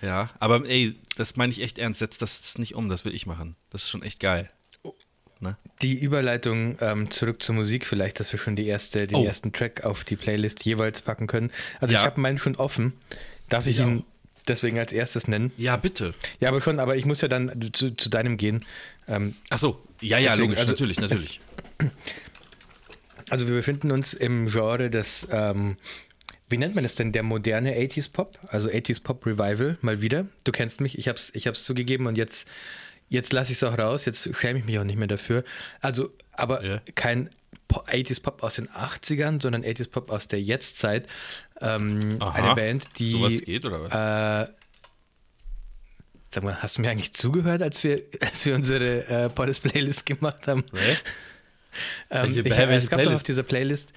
Ja, 0.00 0.30
aber 0.38 0.64
ey, 0.68 0.94
das 1.16 1.36
meine 1.36 1.52
ich 1.52 1.60
echt 1.62 1.78
ernst. 1.78 1.98
Setz 1.98 2.18
das 2.18 2.56
nicht 2.58 2.74
um, 2.76 2.88
das 2.88 3.04
will 3.04 3.14
ich 3.14 3.26
machen. 3.26 3.56
Das 3.70 3.82
ist 3.82 3.90
schon 3.90 4.02
echt 4.02 4.20
geil. 4.20 4.48
Ne? 5.40 5.56
Die 5.82 5.98
Überleitung 6.00 6.76
ähm, 6.80 7.10
zurück 7.12 7.42
zur 7.42 7.54
Musik, 7.54 7.86
vielleicht, 7.86 8.18
dass 8.18 8.32
wir 8.32 8.40
schon 8.40 8.56
die 8.56 8.66
erste, 8.66 9.06
den 9.06 9.16
Oh. 9.18 9.24
ersten 9.24 9.52
Track 9.52 9.84
auf 9.84 10.02
die 10.04 10.16
Playlist 10.16 10.64
jeweils 10.64 11.00
packen 11.00 11.26
können. 11.28 11.50
Also 11.80 11.94
Ja. 11.94 12.00
ich 12.00 12.06
habe 12.06 12.20
meinen 12.20 12.38
schon 12.38 12.56
offen. 12.56 12.92
Darf 13.48 13.66
ich, 13.68 13.76
Ich 13.76 13.82
ihn 13.82 14.04
deswegen 14.48 14.78
als 14.80 14.92
erstes 14.92 15.28
nennen? 15.28 15.52
Ja, 15.56 15.76
bitte. 15.76 16.12
Ja, 16.40 16.48
aber 16.48 16.60
schon, 16.60 16.80
aber 16.80 16.96
ich 16.96 17.04
muss 17.04 17.20
ja 17.20 17.28
dann 17.28 17.70
zu, 17.72 17.94
zu 17.94 18.08
deinem 18.10 18.36
gehen. 18.36 18.64
Ähm, 19.06 19.36
Ach 19.50 19.58
so, 19.58 19.80
ja, 20.00 20.18
ja, 20.18 20.30
Deswegen, 20.30 20.42
logisch, 20.48 20.58
also, 20.60 20.72
natürlich, 20.72 20.98
es- 20.98 21.02
natürlich. 21.02 21.40
Also 23.30 23.46
wir 23.48 23.54
befinden 23.54 23.90
uns 23.90 24.14
im 24.14 24.46
Genre 24.46 24.90
des, 24.90 25.26
ähm, 25.30 25.76
wie 26.48 26.56
nennt 26.58 26.74
man 26.74 26.84
das 26.84 26.94
denn, 26.94 27.12
der 27.12 27.22
moderne 27.22 27.74
80s 27.76 28.10
Pop, 28.10 28.38
also 28.48 28.68
80s 28.68 29.02
Pop 29.02 29.24
Revival, 29.26 29.76
mal 29.82 30.00
wieder. 30.00 30.26
Du 30.44 30.52
kennst 30.52 30.80
mich, 30.80 30.98
ich 30.98 31.08
hab's, 31.08 31.30
ich 31.34 31.46
hab's 31.46 31.64
zugegeben 31.64 32.06
und 32.06 32.16
jetzt, 32.16 32.48
jetzt 33.08 33.32
lasse 33.32 33.52
ich 33.52 33.58
es 33.58 33.64
auch 33.64 33.76
raus, 33.78 34.04
jetzt 34.06 34.34
schäme 34.34 34.58
ich 34.58 34.64
mich 34.64 34.78
auch 34.78 34.84
nicht 34.84 34.98
mehr 34.98 35.08
dafür. 35.08 35.44
Also, 35.80 36.10
aber 36.32 36.64
Ja. 36.64 36.80
kein 36.94 37.28
Po- 37.68 37.82
80s 37.86 38.22
Pop 38.22 38.42
aus 38.42 38.54
den 38.54 38.66
80ern, 38.68 39.42
sondern 39.42 39.62
80s 39.62 39.90
Pop 39.90 40.10
aus 40.10 40.26
der 40.26 40.40
Jetztzeit. 40.40 41.06
Ähm, 41.60 42.18
eine 42.20 42.54
Band, 42.54 42.98
die... 42.98 43.12
Sowas 43.12 43.42
geht 43.42 43.64
oder 43.66 43.82
was? 43.82 44.48
Äh, 44.48 44.50
sag 46.30 46.44
mal, 46.44 46.62
hast 46.62 46.78
du 46.78 46.82
mir 46.82 46.90
eigentlich 46.90 47.12
zugehört, 47.12 47.62
als 47.62 47.84
wir, 47.84 48.02
als 48.22 48.46
wir 48.46 48.54
unsere 48.54 49.06
äh, 49.06 49.28
Poddes-Playlist 49.28 50.06
gemacht 50.06 50.46
haben? 50.46 50.64
Nee? 50.72 50.96
Ähm, 52.10 52.30
ich, 52.30 52.46
es 52.46 52.88
gab 52.88 53.02
doch 53.02 53.12
auf 53.12 53.22
dieser 53.22 53.42
Playlist, 53.42 53.92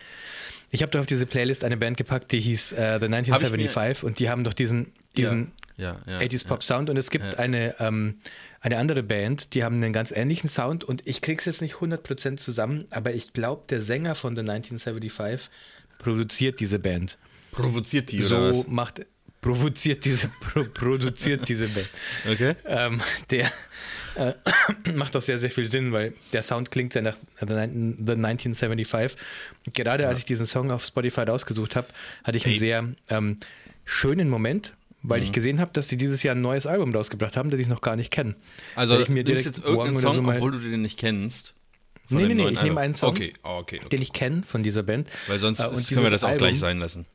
ich 0.70 0.82
habe 0.82 0.92
doch 0.92 1.00
auf 1.00 1.06
diese 1.06 1.26
Playlist 1.26 1.64
eine 1.64 1.78
Band 1.78 1.98
gepackt, 1.98 2.32
die 2.32 2.40
hieß 2.40 2.74
äh, 2.74 3.00
The 3.00 3.06
1975 3.06 4.04
und 4.04 4.20
die 4.20 4.30
haben 4.30 4.44
doch 4.44 4.54
diesen, 4.54 4.92
diesen 5.18 5.52
ja, 5.78 5.98
ja, 6.06 6.20
80s 6.20 6.46
Pop 6.48 6.62
ja. 6.62 6.66
Sound 6.66 6.90
und 6.90 6.98
es 6.98 7.10
gibt 7.10 7.26
Ja. 7.26 7.40
eine, 7.40 7.76
ähm, 7.80 8.16
eine 8.62 8.78
andere 8.78 9.04
Band, 9.04 9.54
die 9.54 9.64
haben 9.64 9.76
einen 9.76 9.94
ganz 9.94 10.12
ähnlichen 10.12 10.50
Sound 10.50 10.84
und 10.84 11.08
ich 11.08 11.22
krieg's 11.22 11.46
jetzt 11.46 11.62
nicht 11.62 11.76
100% 11.76 12.38
zusammen, 12.38 12.86
aber 12.90 13.14
ich 13.14 13.34
glaube, 13.34 13.64
der 13.70 13.82
Sänger 13.82 14.16
von 14.16 14.36
The 14.36 14.42
1975 14.42 15.50
produziert 15.98 16.60
diese 16.60 16.80
Band. 16.80 17.18
Provoziert 17.52 18.12
die 18.12 18.22
so 18.22 18.38
oder 18.38 18.50
was? 18.52 18.68
macht, 18.68 19.02
provoziert 19.42 20.06
diese, 20.06 20.28
pro, 20.40 20.64
produziert 20.74 21.48
diese 21.50 21.68
Band. 21.68 21.90
Okay. 22.32 22.56
Ähm, 22.66 23.02
der 23.30 23.52
äh, 24.16 24.34
macht 24.94 25.16
auch 25.16 25.22
sehr, 25.22 25.40
sehr 25.40 25.50
viel 25.52 25.68
Sinn, 25.68 25.92
weil 25.92 26.14
der 26.34 26.44
Sound 26.44 26.70
klingt 26.72 26.94
sehr 26.94 27.02
nach 27.02 27.18
The, 27.40 27.46
Nin- 27.54 27.96
The 27.98 28.14
1975. 28.14 29.18
Und 29.66 29.74
gerade 29.74 30.08
als 30.08 30.20
ich 30.20 30.26
diesen 30.26 30.46
Song 30.46 30.70
auf 30.72 30.84
Spotify 30.86 31.22
rausgesucht 31.22 31.76
habe, 31.76 31.88
hatte 32.24 32.38
ich 32.38 32.46
einen 32.46 32.54
Ey. 32.54 32.60
sehr 32.60 32.88
ähm, 33.10 33.38
schönen 33.86 34.30
Moment, 34.30 34.74
weil 35.02 35.20
Mhm. 35.20 35.26
ich 35.26 35.32
gesehen 35.32 35.60
habe, 35.60 35.72
dass 35.74 35.88
die 35.88 35.98
dieses 35.98 36.22
Jahr 36.24 36.36
ein 36.36 36.42
neues 36.42 36.68
Album 36.68 36.94
rausgebracht 36.94 37.36
haben, 37.38 37.50
das 37.50 37.60
ich 37.60 37.68
noch 37.68 37.82
gar 37.82 37.96
nicht 37.96 38.12
kenne. 38.12 38.36
Also, 38.76 38.96
Weil 38.96 39.02
ich 39.04 39.10
mir 39.10 39.24
direkt 39.24 39.46
jetzt 39.46 39.64
irgendeinen 39.64 39.98
Song, 39.98 40.14
so 40.14 40.22
mal- 40.22 40.36
obwohl 40.36 40.52
du 40.52 40.60
den 40.60 40.82
nicht 40.84 41.00
kennst. 41.00 41.54
Nee, 42.10 42.28
nee, 42.28 42.34
nee, 42.34 42.50
ich 42.50 42.62
nehme 42.62 42.82
einen 42.82 42.94
Song, 42.94 43.12
Okay, 43.12 43.32
oh, 43.44 43.60
okay, 43.60 43.78
okay. 43.78 43.88
den 43.90 44.02
ich 44.02 44.12
kenne 44.12 44.44
von 44.46 44.64
dieser 44.64 44.84
Band. 44.84 45.08
Weil 45.28 45.40
sonst 45.40 45.62
Äh, 45.62 45.94
können 45.94 46.04
wir 46.04 46.10
das 46.12 46.26
auch 46.26 46.38
gleich 46.38 46.60
sein 46.60 46.78
lassen. 46.80 47.06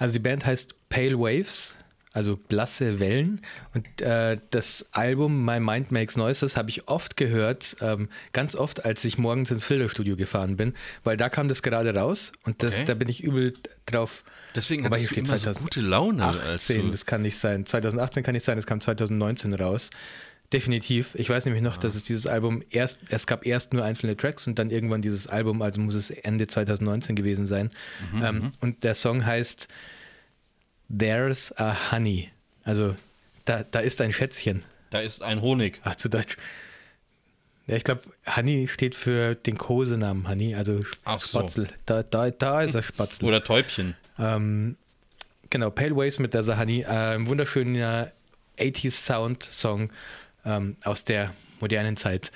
Also 0.00 0.14
die 0.14 0.18
Band 0.18 0.46
heißt 0.46 0.74
Pale 0.88 1.18
Waves, 1.18 1.76
also 2.12 2.36
blasse 2.36 2.98
Wellen. 2.98 3.40
Und 3.74 3.86
äh, 4.00 4.36
das 4.50 4.86
Album 4.92 5.44
My 5.44 5.60
Mind 5.60 5.92
Makes 5.92 6.16
Noises 6.16 6.56
habe 6.56 6.70
ich 6.70 6.88
oft 6.88 7.16
gehört, 7.16 7.76
ähm, 7.80 8.08
ganz 8.32 8.56
oft, 8.56 8.84
als 8.84 9.04
ich 9.04 9.18
morgens 9.18 9.50
ins 9.50 9.62
Filterstudio 9.62 10.16
gefahren 10.16 10.56
bin, 10.56 10.74
weil 11.04 11.16
da 11.16 11.28
kam 11.28 11.48
das 11.48 11.62
gerade 11.62 11.94
raus 11.94 12.32
und 12.44 12.62
das, 12.62 12.76
Okay. 12.76 12.84
da 12.86 12.94
bin 12.94 13.08
ich 13.08 13.22
übel 13.22 13.52
drauf. 13.86 14.24
Deswegen 14.56 14.82
du 14.90 14.98
steht 14.98 15.18
immer 15.18 15.36
so 15.36 15.52
gute 15.52 15.80
Laune. 15.82 16.24
Als 16.24 16.62
18, 16.62 16.86
du, 16.86 16.90
das 16.90 17.06
kann 17.06 17.22
nicht 17.22 17.38
sein. 17.38 17.66
2018 17.66 18.22
kann 18.24 18.34
nicht 18.34 18.44
sein, 18.44 18.58
es 18.58 18.66
kam 18.66 18.80
2019 18.80 19.54
raus. 19.54 19.90
Definitiv. 20.52 21.14
Ich 21.14 21.30
weiß 21.30 21.44
nämlich 21.44 21.62
noch, 21.62 21.76
dass 21.76 21.94
es 21.94 22.02
dieses 22.02 22.26
Album 22.26 22.62
erst, 22.70 22.98
es 23.08 23.26
gab 23.28 23.46
erst 23.46 23.72
nur 23.72 23.84
einzelne 23.84 24.16
Tracks 24.16 24.48
und 24.48 24.58
dann 24.58 24.68
irgendwann 24.68 25.00
dieses 25.00 25.28
Album, 25.28 25.62
also 25.62 25.80
muss 25.80 25.94
es 25.94 26.10
Ende 26.10 26.48
2019 26.48 27.14
gewesen 27.14 27.46
sein. 27.46 27.70
Mhm, 28.12 28.24
ähm, 28.24 28.52
und 28.60 28.82
der 28.82 28.96
Song 28.96 29.24
heißt 29.24 29.68
There's 30.96 31.56
a 31.56 31.92
Honey. 31.92 32.30
Also 32.64 32.96
da, 33.44 33.62
da 33.62 33.78
ist 33.78 34.00
ein 34.00 34.12
Schätzchen. 34.12 34.64
da 34.90 35.00
ist 35.00 35.22
ein 35.22 35.40
Honig. 35.40 35.80
Ach, 35.84 35.94
zu 35.94 36.08
Deutsch. 36.08 36.36
Ja, 37.68 37.76
ich 37.76 37.84
glaube, 37.84 38.02
Honey 38.34 38.66
steht 38.66 38.96
für 38.96 39.36
den 39.36 39.56
Kosenamen 39.56 40.28
Honey, 40.28 40.56
also 40.56 40.82
Ach 41.04 41.20
so. 41.20 41.38
Spatzel. 41.38 41.68
Da, 41.86 42.02
da, 42.02 42.30
da 42.30 42.62
ist 42.62 42.74
er 42.74 42.82
Spatzel. 42.82 43.24
Oder 43.24 43.44
Täubchen. 43.44 43.94
Ähm, 44.18 44.76
genau, 45.48 45.70
Pale 45.70 45.94
Waves 45.94 46.18
mit 46.18 46.34
der 46.34 46.42
Sahani. 46.42 46.80
Äh, 46.80 47.14
ein 47.14 47.28
wunderschöner 47.28 48.10
80s 48.58 48.90
Sound-Song 49.06 49.92
ähm, 50.44 50.76
aus 50.84 51.04
der 51.04 51.32
modernen 51.60 51.96
Zeit. 51.96 52.32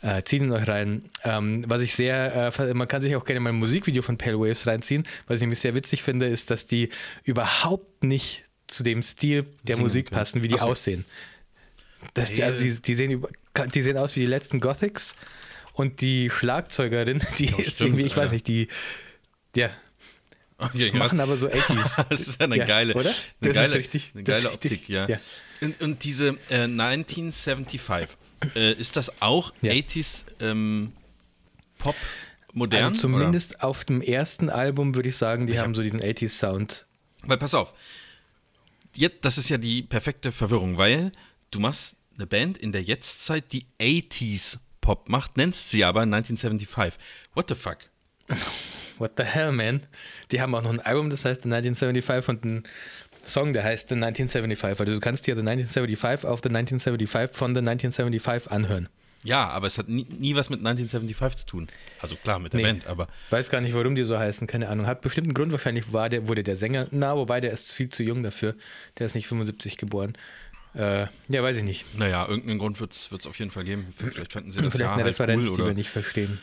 Äh, 0.00 0.22
ziehen 0.22 0.44
ihn 0.44 0.52
euch 0.52 0.68
rein. 0.68 1.02
Ähm, 1.24 1.64
was 1.66 1.82
ich 1.82 1.94
sehr, 1.94 2.52
äh, 2.56 2.74
man 2.74 2.86
kann 2.86 3.02
sich 3.02 3.16
auch 3.16 3.24
gerne 3.24 3.40
mal 3.40 3.50
ein 3.50 3.56
Musikvideo 3.56 4.02
von 4.02 4.16
Pale 4.16 4.38
Waves 4.38 4.66
reinziehen. 4.66 5.04
Was 5.26 5.36
ich 5.36 5.40
nämlich 5.40 5.58
sehr 5.58 5.74
witzig 5.74 6.02
finde, 6.02 6.26
ist, 6.26 6.50
dass 6.50 6.66
die 6.66 6.90
überhaupt 7.24 8.04
nicht 8.04 8.44
zu 8.68 8.84
dem 8.84 9.02
Stil 9.02 9.46
der 9.64 9.74
Singen 9.76 9.86
Musik 9.86 10.06
können. 10.06 10.18
passen, 10.18 10.42
wie 10.42 10.48
die 10.48 10.54
Ach 10.54 10.60
so. 10.60 10.66
aussehen. 10.66 11.04
Das, 12.14 12.32
die, 12.32 12.44
also 12.44 12.62
die, 12.62 12.80
die, 12.80 12.94
sehen 12.94 13.26
die 13.74 13.82
sehen 13.82 13.96
aus 13.96 14.14
wie 14.14 14.20
die 14.20 14.26
letzten 14.26 14.60
Gothics 14.60 15.16
und 15.72 16.00
die 16.00 16.30
Schlagzeugerin, 16.30 17.20
die 17.38 17.46
ist 17.46 17.74
stimmt, 17.74 17.80
irgendwie, 17.80 18.06
ich 18.06 18.16
weiß 18.16 18.24
Alter. 18.24 18.34
nicht, 18.34 18.46
die, 18.46 18.68
ja, 19.56 19.70
Okay, 20.58 20.90
machen 20.92 21.20
aber 21.20 21.36
so 21.38 21.46
80s. 21.50 22.04
Das 22.10 22.20
ist 22.26 22.40
ja 22.40 22.44
eine 22.46 22.56
Ja, 22.58 22.64
geile, 22.64 22.94
oder? 22.94 23.08
Eine 23.10 23.14
Das 23.40 23.48
ist 23.50 23.54
geile, 23.54 23.74
richtig- 23.76 24.10
eine 24.14 24.22
geile 24.24 24.50
richtig, 24.50 24.72
Optik, 24.72 24.88
ja. 24.88 25.08
ja. 25.08 25.18
Und, 25.60 25.80
und 25.80 26.04
diese 26.04 26.36
äh, 26.50 26.62
1975, 26.64 28.08
äh, 28.56 28.72
ist 28.72 28.96
das 28.96 29.22
auch 29.22 29.52
Ja. 29.62 29.72
80s 29.72 30.24
ähm, 30.40 30.92
Pop 31.78 31.94
modern? 32.52 32.84
Also 32.84 33.02
zumindest 33.02 33.60
auf 33.62 33.84
dem 33.84 34.00
ersten 34.00 34.50
Album 34.50 34.94
würde 34.94 35.08
ich 35.10 35.16
sagen, 35.16 35.46
die 35.46 35.58
haben 35.60 35.74
so 35.74 35.82
diesen 35.82 36.00
80s 36.00 36.30
Sound. 36.30 36.86
Oder? 37.20 37.28
Weil 37.30 37.38
pass 37.38 37.54
auf, 37.54 37.72
jetzt, 38.96 39.18
das 39.24 39.38
ist 39.38 39.48
ja 39.50 39.58
die 39.58 39.82
perfekte 39.82 40.32
Verwirrung, 40.32 40.76
weil 40.76 41.12
du 41.52 41.60
machst 41.60 41.96
eine 42.16 42.26
Band 42.26 42.58
in 42.58 42.72
der 42.72 42.82
Jetztzeit, 42.82 43.52
die 43.52 43.64
80s 43.80 44.58
Pop 44.80 45.08
macht, 45.08 45.36
nennst 45.36 45.70
sie 45.70 45.84
aber 45.84 46.00
1975. 46.02 46.98
What 47.34 47.48
the 47.48 47.54
fuck? 47.54 47.78
What 48.98 49.12
the 49.16 49.24
hell, 49.24 49.52
man? 49.52 49.80
Die 50.32 50.40
haben 50.40 50.54
auch 50.54 50.62
noch 50.62 50.70
ein 50.72 50.80
Album, 50.80 51.10
das 51.10 51.24
heißt 51.24 51.42
The 51.42 51.48
1975 51.52 52.28
und 52.28 52.44
einen 52.44 52.62
Song, 53.24 53.52
der 53.52 53.64
heißt 53.64 53.88
The 53.90 53.94
1975. 53.94 54.80
Also 54.80 54.94
du 54.94 55.00
kannst 55.00 55.26
dir 55.26 55.34
The 55.34 55.40
1975 55.40 56.28
auf 56.28 56.40
The 56.42 56.48
1975 56.48 57.36
von 57.36 57.54
The 57.54 57.58
1975 57.60 58.50
anhören. 58.50 58.88
Ja, 59.24 59.48
aber 59.48 59.66
es 59.66 59.78
hat 59.78 59.88
nie, 59.88 60.06
nie 60.18 60.36
was 60.36 60.48
mit 60.48 60.60
1975 60.60 61.40
zu 61.40 61.46
tun. 61.46 61.66
Also 62.00 62.14
klar, 62.16 62.38
mit 62.38 62.52
der 62.52 62.58
Nee. 62.60 62.66
Band, 62.66 62.86
aber 62.86 63.08
Weiß 63.30 63.50
gar 63.50 63.60
nicht, 63.60 63.74
warum 63.74 63.96
die 63.96 64.04
so 64.04 64.16
heißen, 64.18 64.46
keine 64.46 64.68
Ahnung. 64.68 64.86
Hat 64.86 65.00
bestimmt 65.00 65.26
einen 65.26 65.34
Grund, 65.34 65.50
wahrscheinlich 65.50 65.92
war 65.92 66.08
der, 66.08 66.28
wurde 66.28 66.44
der 66.44 66.56
Sänger, 66.56 66.86
na, 66.92 67.16
wobei 67.16 67.40
der 67.40 67.50
ist 67.52 67.72
viel 67.72 67.88
zu 67.88 68.04
jung 68.04 68.22
dafür. 68.22 68.54
Der 68.98 69.06
ist 69.06 69.14
nicht 69.16 69.26
75 69.26 69.76
geboren. 69.76 70.12
Äh, 70.74 71.06
ja, 71.28 71.42
weiß 71.42 71.56
ich 71.56 71.64
nicht. 71.64 71.98
naja, 71.98 72.26
irgendeinen 72.28 72.60
Grund 72.60 72.80
wird 72.80 72.92
es 72.92 73.26
auf 73.26 73.38
jeden 73.38 73.50
Fall 73.50 73.64
geben. 73.64 73.88
Vielleicht 73.94 74.32
fanden 74.32 74.52
sie 74.52 74.60
das 74.62 74.76
Vielleicht 74.76 74.92
eine 74.92 75.02
halt 75.02 75.12
Referenz, 75.14 75.48
cool 75.48 75.56
die 75.56 75.66
wir 75.66 75.74
nicht 75.74 75.90
verstehen. 75.90 76.38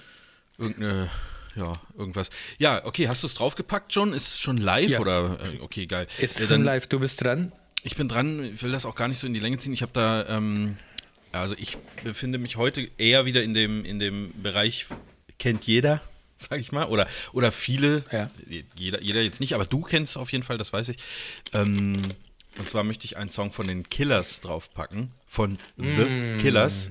irgendeine, 0.57 1.09
ja, 1.55 1.73
irgendwas. 1.97 2.29
Ja, 2.57 2.83
okay, 2.85 3.07
hast 3.07 3.23
du 3.23 3.27
es 3.27 3.33
draufgepackt 3.35 3.93
schon? 3.93 4.13
Ist 4.13 4.27
es 4.27 4.39
schon 4.39 4.57
live 4.57 4.91
Ja. 4.91 4.99
oder? 4.99 5.39
Äh, 5.53 5.59
okay, 5.61 5.85
geil. 5.85 6.07
Ist 6.19 6.39
Äh, 6.41 6.47
schon 6.47 6.63
live, 6.63 6.87
du 6.87 6.99
bist 6.99 7.23
dran. 7.23 7.51
Ich 7.83 7.95
bin 7.95 8.07
dran, 8.07 8.43
ich 8.55 8.63
will 8.63 8.71
das 8.71 8.85
auch 8.85 8.95
gar 8.95 9.07
nicht 9.07 9.19
so 9.19 9.27
in 9.27 9.33
die 9.33 9.39
Länge 9.39 9.57
ziehen. 9.57 9.73
Ich 9.73 9.81
habe 9.81 9.91
da, 9.93 10.25
ähm, 10.27 10.77
also 11.31 11.55
ich 11.57 11.77
befinde 12.03 12.37
mich 12.39 12.57
heute 12.57 12.89
eher 12.97 13.25
wieder 13.25 13.43
in 13.43 13.53
dem, 13.53 13.85
in 13.85 13.99
dem 13.99 14.31
Bereich, 14.41 14.87
kennt 15.37 15.65
jeder, 15.65 16.01
sag 16.37 16.59
ich 16.59 16.71
mal, 16.71 16.85
oder, 16.87 17.07
oder 17.31 17.51
viele, 17.51 18.03
Ja. 18.11 18.29
jeder, 18.75 19.01
jeder 19.01 19.21
jetzt 19.21 19.39
nicht, 19.39 19.53
aber 19.53 19.65
du 19.65 19.81
kennst 19.81 20.17
auf 20.17 20.31
jeden 20.31 20.43
Fall, 20.43 20.57
das 20.57 20.73
weiß 20.73 20.89
ich. 20.89 20.97
Ähm, 21.53 22.01
und 22.57 22.69
zwar 22.69 22.83
möchte 22.83 23.05
ich 23.05 23.17
einen 23.17 23.29
Song 23.29 23.51
von 23.51 23.67
den 23.67 23.87
Killers 23.89 24.41
draufpacken, 24.41 25.11
von 25.27 25.57
The 25.77 26.37
Killers. 26.39 26.89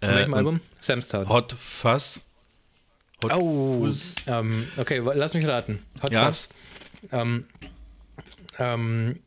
Von 0.00 0.14
welchem 0.14 0.32
Äh, 0.32 0.36
Album? 0.36 0.60
Sam's 0.80 1.08
Town. 1.08 1.28
Hot 1.28 1.52
Fuzz. 1.52 2.20
Hot 3.24 3.32
Oh, 3.40 3.86
Fuzz. 3.86 4.14
ähm, 4.26 4.66
okay, 4.76 5.02
lass 5.14 5.34
mich 5.34 5.46
raten. 5.46 5.78
Hot 6.02 6.12
Ja. 6.12 6.26
Fuzz. 6.26 6.48
Ähm, 7.12 7.44
ähm, 8.58 9.18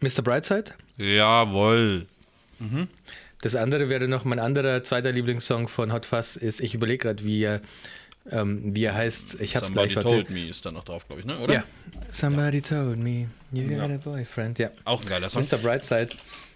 Mr. 0.00 0.22
Brightside. 0.22 0.72
Jawohl. 0.96 2.06
Das 3.40 3.54
andere 3.56 3.88
wäre 3.88 4.08
noch 4.08 4.24
mein 4.24 4.38
anderer 4.40 4.82
zweiter 4.82 5.12
Lieblingssong 5.12 5.68
von 5.68 5.92
Hot 5.92 6.04
Fuzz 6.06 6.36
ist, 6.36 6.60
ich 6.60 6.74
überlege 6.74 6.98
gerade, 7.08 7.24
wie 7.24 7.42
er, 7.44 7.60
ähm, 8.30 8.74
wie 8.74 8.84
er 8.84 8.94
heißt. 8.94 9.40
Ich 9.40 9.54
hab's 9.56 9.68
Somebody 9.68 9.88
gleich, 9.92 9.96
warte. 10.04 10.08
Told 10.08 10.30
Me 10.30 10.48
ist 10.48 10.66
da 10.66 10.70
noch 10.70 10.84
drauf, 10.84 11.06
glaube 11.06 11.20
ich, 11.20 11.26
ne? 11.26 11.38
oder? 11.38 11.54
Ja. 11.54 11.64
Somebody 12.10 12.60
told 12.60 12.98
me 12.98 13.28
you 13.52 13.68
got 13.76 13.90
a 13.90 13.96
boyfriend. 13.96 14.58
Ja. 14.58 14.70
Auch 14.84 15.02
ein 15.02 15.08
geiler 15.08 15.28
Song. 15.28 15.44
Mr. 15.44 15.58
Brightside. 15.58 16.10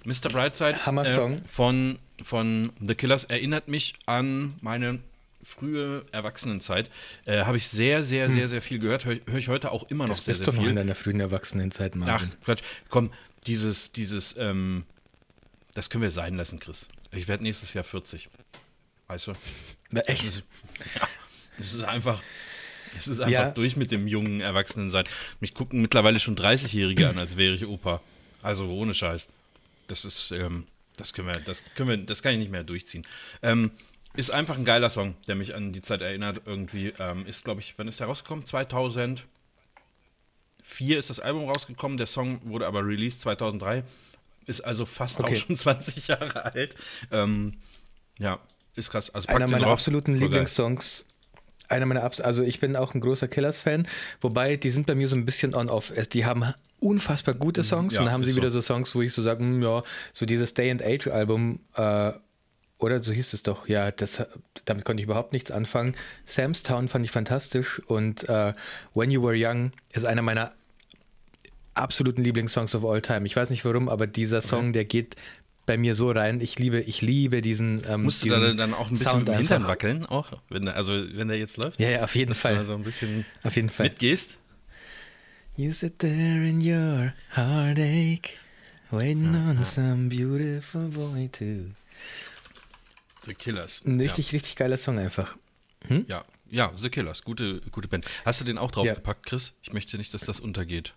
Mr. 0.05 0.29
Brightside 0.31 0.85
Hammer-Song. 0.87 1.35
Äh, 1.37 1.43
von, 1.51 1.99
von 2.25 2.73
The 2.81 2.95
Killers 2.95 3.25
erinnert 3.25 3.69
mich 3.69 3.95
an 4.07 4.55
meine 4.61 4.99
frühe 5.45 6.05
Erwachsenenzeit. 6.12 6.91
Äh, 7.25 7.45
Habe 7.45 7.57
ich 7.57 7.67
sehr, 7.67 8.03
sehr, 8.03 8.29
sehr, 8.31 8.49
sehr 8.49 8.62
viel 8.62 8.79
gehört. 8.79 9.05
Höre 9.05 9.19
hör 9.27 9.38
ich 9.38 9.49
heute 9.49 9.73
auch 9.73 9.85
immer 9.91 10.07
noch 10.07 10.15
Das 10.17 10.25
sehr, 10.25 10.33
bist 10.33 10.45
sehr 10.45 10.53
du 10.53 10.59
noch 10.59 10.62
in 10.62 10.69
viel. 10.71 10.75
deiner 10.77 10.95
frühen 10.95 11.21
Erwachsenenzeit, 11.21 11.93
Ach, 11.95 11.99
Marvin. 12.07 12.31
Quatsch. 12.45 12.62
Komm, 12.88 13.11
dieses, 13.47 13.93
dieses, 13.93 14.37
ähm, 14.38 14.85
das 15.75 15.91
können 15.91 16.03
wir 16.03 16.11
sein 16.11 16.35
lassen, 16.35 16.59
Chris. 16.61 16.88
Ich 17.12 17.29
werde 17.29 17.43
nächstes 17.43 17.75
Jahr 17.75 17.85
40. 17.85 18.29
Weißt 19.09 19.27
du? 19.27 19.33
Na, 19.91 20.01
Das 20.01 20.09
echt? 20.09 20.25
ist, 20.25 20.43
ja, 20.95 21.09
es 21.59 21.75
ist 21.75 21.85
einfach, 21.85 22.23
es 22.97 23.09
ist 23.09 23.21
einfach 23.21 23.33
Ja. 23.33 23.51
durch 23.51 23.77
mit 23.77 23.91
dem 23.91 24.07
jungen 24.09 24.41
Erwachsenen 24.41 24.91
sein. 24.91 25.05
Mich 25.41 25.55
gucken 25.55 25.83
mittlerweile 25.83 26.19
schon 26.21 26.37
30-Jährige 26.37 27.09
an, 27.09 27.19
als 27.19 27.37
wäre 27.37 27.55
ich 27.55 27.67
Opa. 27.67 28.01
Also 28.43 28.69
ohne 28.71 28.95
Scheiß. 28.95 29.29
Das 29.92 30.07
ist, 30.07 30.31
ähm, 30.33 30.66
das 30.96 31.12
können 31.12 31.28
wir, 31.28 31.35
das 31.40 31.62
können 31.74 31.90
wir, 31.90 31.96
das 31.98 32.22
kann 32.22 32.33
ich 32.33 32.38
nicht 32.38 32.50
mehr 32.50 32.64
durchziehen. 32.64 33.07
Ähm, 33.42 33.70
ist 34.16 34.31
einfach 34.31 34.57
ein 34.57 34.64
geiler 34.64 34.88
Song, 34.88 35.16
der 35.28 35.35
mich 35.35 35.55
an 35.55 35.74
die 35.74 35.83
Zeit 35.83 36.00
erinnert. 36.00 36.40
Irgendwie 36.46 36.94
ähm, 36.98 37.26
ist, 37.26 37.44
glaube 37.44 37.61
ich, 37.61 37.74
wann 37.76 37.88
ist 37.88 38.00
der 38.00 38.07
rausgekommen? 38.07 38.46
2004 38.46 39.22
ist 40.98 41.11
das 41.11 41.20
Album 41.20 41.46
rausgekommen. 41.46 41.98
Der 41.98 42.07
Song 42.07 42.40
wurde 42.44 42.66
aber 42.66 42.87
released 42.87 43.20
2003. 43.20 43.85
Ist 44.46 44.62
also 44.62 44.87
fast 44.87 45.20
Okay. 45.20 45.35
auch 45.35 45.37
schon 45.37 45.57
20 45.59 46.09
Jahre 46.09 46.42
alt. 46.46 46.74
Ähm, 47.11 47.52
ja, 48.18 48.38
ist 48.74 48.90
krass. 48.90 49.11
Also 49.11 49.28
Einer 49.28 49.46
meiner 49.46 49.66
absoluten. 49.66 50.14
Lieblingssongs. 50.16 51.05
Einer 51.72 51.87
meiner 51.87 52.04
Abs 52.04 52.20
also 52.20 52.42
ich 52.42 52.61
bin 52.61 52.76
auch 52.76 52.94
ein 52.94 53.00
großer 53.00 53.28
Killers-Fan, 53.28 53.87
wobei 54.20 54.56
die 54.56 54.70
sind 54.70 54.87
bei 54.87 54.94
mir 54.94 55.08
so 55.08 55.16
ein 55.16 55.24
bisschen 55.24 55.54
on-off. 55.54 55.92
Die 56.12 56.24
haben 56.24 56.44
unfassbar 56.80 57.35
gute 57.35 57.64
Songs 57.64 57.94
Ja, 57.94 58.00
und 58.00 58.06
dann 58.06 58.14
haben 58.14 58.24
sie 58.24 58.37
wieder 58.37 58.50
so. 58.50 58.61
so 58.61 58.74
Songs, 58.74 58.94
wo 58.94 59.02
ich 59.02 59.12
so 59.12 59.22
sage, 59.22 59.40
hm, 59.40 59.62
ja, 59.62 59.82
so 60.12 60.26
dieses 60.26 60.54
Day 60.54 60.70
and 60.70 60.82
Age 60.82 61.08
Album, 61.08 61.61
äh, 61.76 62.12
oder 62.78 63.02
so 63.02 63.12
hieß 63.12 63.32
es 63.32 63.42
doch, 63.42 63.68
ja, 63.68 63.90
das, 63.90 64.26
damit 64.64 64.85
konnte 64.85 65.00
ich 65.00 65.04
überhaupt 65.04 65.32
nichts 65.32 65.50
anfangen. 65.50 65.94
Sam's 66.24 66.62
Town 66.62 66.88
fand 66.88 67.04
ich 67.04 67.11
fantastisch 67.12 67.80
und 67.87 68.28
äh, 68.28 68.52
When 68.94 69.11
You 69.11 69.22
Were 69.22 69.37
Young 69.37 69.72
ist 69.92 70.04
einer 70.04 70.22
meiner 70.22 70.52
absoluten 71.74 72.22
Lieblingssongs 72.22 72.74
of 72.74 72.85
all 72.85 73.00
time. 73.00 73.24
Ich 73.24 73.37
weiß 73.37 73.50
nicht 73.50 73.64
warum, 73.64 73.88
aber 73.88 74.06
dieser 74.06 74.42
Song, 74.42 74.72
der 74.72 74.85
geht 74.85 75.16
bei 75.66 75.77
mir 75.77 75.94
so 75.94 76.11
rein. 76.11 76.40
Ich 76.40 76.59
liebe, 76.59 76.81
ich 76.81 77.01
liebe 77.03 77.40
diesen. 77.40 77.83
Ähm, 77.88 78.03
Musst 78.03 78.22
du 78.22 78.27
diesen 78.27 78.40
da 78.42 78.53
dann 78.55 78.75
auch 78.75 78.87
ein 78.87 78.92
bisschen 78.92 79.07
Sound 79.11 79.18
mit 79.25 79.29
dem 79.29 79.37
Hintern 79.38 79.66
wackeln, 79.66 80.07
auch? 80.07 80.33
Wenn, 80.48 80.62
der- 80.62 80.77
also, 80.77 80.92
wenn 80.92 81.29
der 81.29 81.38
jetzt 81.38 81.57
läuft? 81.57 81.79
Ja, 81.81 81.88
ja, 81.90 82.05
auf 82.05 82.14
jeden 82.14 82.33
du 82.33 82.35
Fall. 82.35 82.57
da 82.57 82.64
so 82.64 82.75
ein 82.75 82.83
bisschen 82.83 83.25
Auf 83.44 83.55
jeden 83.57 83.68
Fall. 83.68 83.87
mitgehst? 83.87 84.38
You 85.57 85.72
sit 85.72 85.98
there 85.98 86.48
in 86.48 86.61
your 86.61 87.12
heartache, 87.37 88.37
waiting 88.90 89.35
on 89.35 89.62
some 89.62 90.09
beautiful 90.09 90.88
boy 90.88 91.29
to. 91.29 91.72
The 93.27 93.35
Killers. 93.35 93.83
Ein 93.87 94.01
richtig, 94.01 94.33
richtig 94.33 94.57
geiler 94.57 94.77
Song 94.79 94.98
einfach. 94.98 95.37
Ja. 95.88 96.01
ja, 96.09 96.25
ja, 96.51 96.72
The 96.75 96.90
Killers. 96.90 97.22
Gute, 97.22 97.61
gute 97.70 97.87
Band. 97.88 98.07
Hast 98.25 98.40
du 98.40 98.44
den 98.44 98.59
auch 98.59 98.70
Ja. 98.70 98.83
draufgepackt, 98.83 99.27
Chris? 99.27 99.53
Ich 99.62 99.72
möchte 99.72 99.96
nicht, 99.96 100.12
dass 100.14 100.22
das 100.22 100.40
untergeht. 100.40 100.94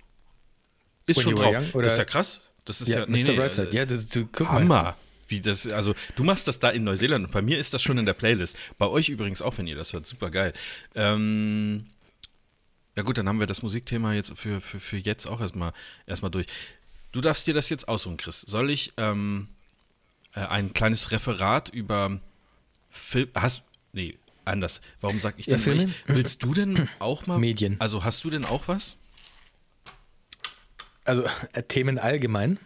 Ist 1.05 1.17
When 1.17 1.23
schon 1.23 1.35
drauf. 1.35 1.55
Young, 1.55 1.71
oder? 1.73 1.83
das 1.83 1.93
ist 1.93 1.99
ja 1.99 2.05
krass. 2.05 2.49
Das 2.65 2.81
ist 2.81 2.89
ja, 2.89 3.01
Ja, 3.01 3.05
nee, 3.07 3.23
Mr. 3.23 3.29
nee, 3.31 3.37
Brightside. 3.37 3.69
äh, 3.69 3.75
Ja, 3.75 3.85
du, 3.85 3.97
du 4.03 4.27
guck 4.31 4.47
mal. 4.47 4.53
Hammer. 4.61 4.97
Wie 5.27 5.39
das, 5.39 5.65
also 5.67 5.95
du 6.15 6.23
machst 6.23 6.47
das 6.47 6.59
da 6.59 6.69
in 6.69 6.83
Neuseeland 6.83 7.25
und 7.25 7.31
bei 7.31 7.41
mir 7.41 7.57
ist 7.57 7.73
das 7.73 7.81
schon 7.81 7.97
in 7.97 8.05
der 8.05 8.13
Playlist. 8.13 8.55
Bei 8.77 8.85
euch 8.87 9.09
übrigens 9.09 9.41
auch, 9.41 9.57
wenn 9.57 9.65
ihr 9.65 9.75
das 9.75 9.91
hört. 9.93 10.05
Super 10.05 10.29
geil. 10.29 10.53
Ähm, 10.93 11.87
ja 12.95 13.01
gut, 13.03 13.17
dann 13.17 13.27
haben 13.27 13.39
wir 13.39 13.47
das 13.47 13.61
Musikthema 13.63 14.13
jetzt 14.13 14.33
für, 14.37 14.61
für, 14.61 14.79
für 14.79 14.97
jetzt 14.97 15.25
auch 15.25 15.41
erstmal 15.41 15.73
erstmal 16.05 16.29
durch. 16.31 16.45
Du 17.11 17.21
darfst 17.21 17.47
dir 17.47 17.53
das 17.55 17.69
jetzt 17.69 17.87
aussuchen, 17.87 18.17
Chris. 18.17 18.41
Soll 18.41 18.69
ich 18.69 18.93
ähm, 18.97 19.47
äh, 20.35 20.41
ein 20.41 20.73
kleines 20.73 21.11
Referat 21.11 21.69
über 21.69 22.19
Film. 22.91 23.29
Hast. 23.33 23.63
Nee, 23.93 24.17
anders. 24.45 24.79
Warum 25.01 25.19
sag 25.19 25.39
ich 25.39 25.47
Ja, 25.47 25.55
denn 25.55 25.63
Filme? 25.63 25.83
ich? 25.85 25.89
Willst 26.15 26.43
du 26.43 26.53
denn 26.53 26.87
auch 26.99 27.25
mal. 27.25 27.39
Medien. 27.39 27.77
Also 27.79 28.03
hast 28.03 28.23
du 28.25 28.29
denn 28.29 28.45
auch 28.45 28.67
was? 28.67 28.95
Also 31.05 31.23
äh, 31.53 31.63
Themen 31.63 31.97
allgemein. 31.99 32.59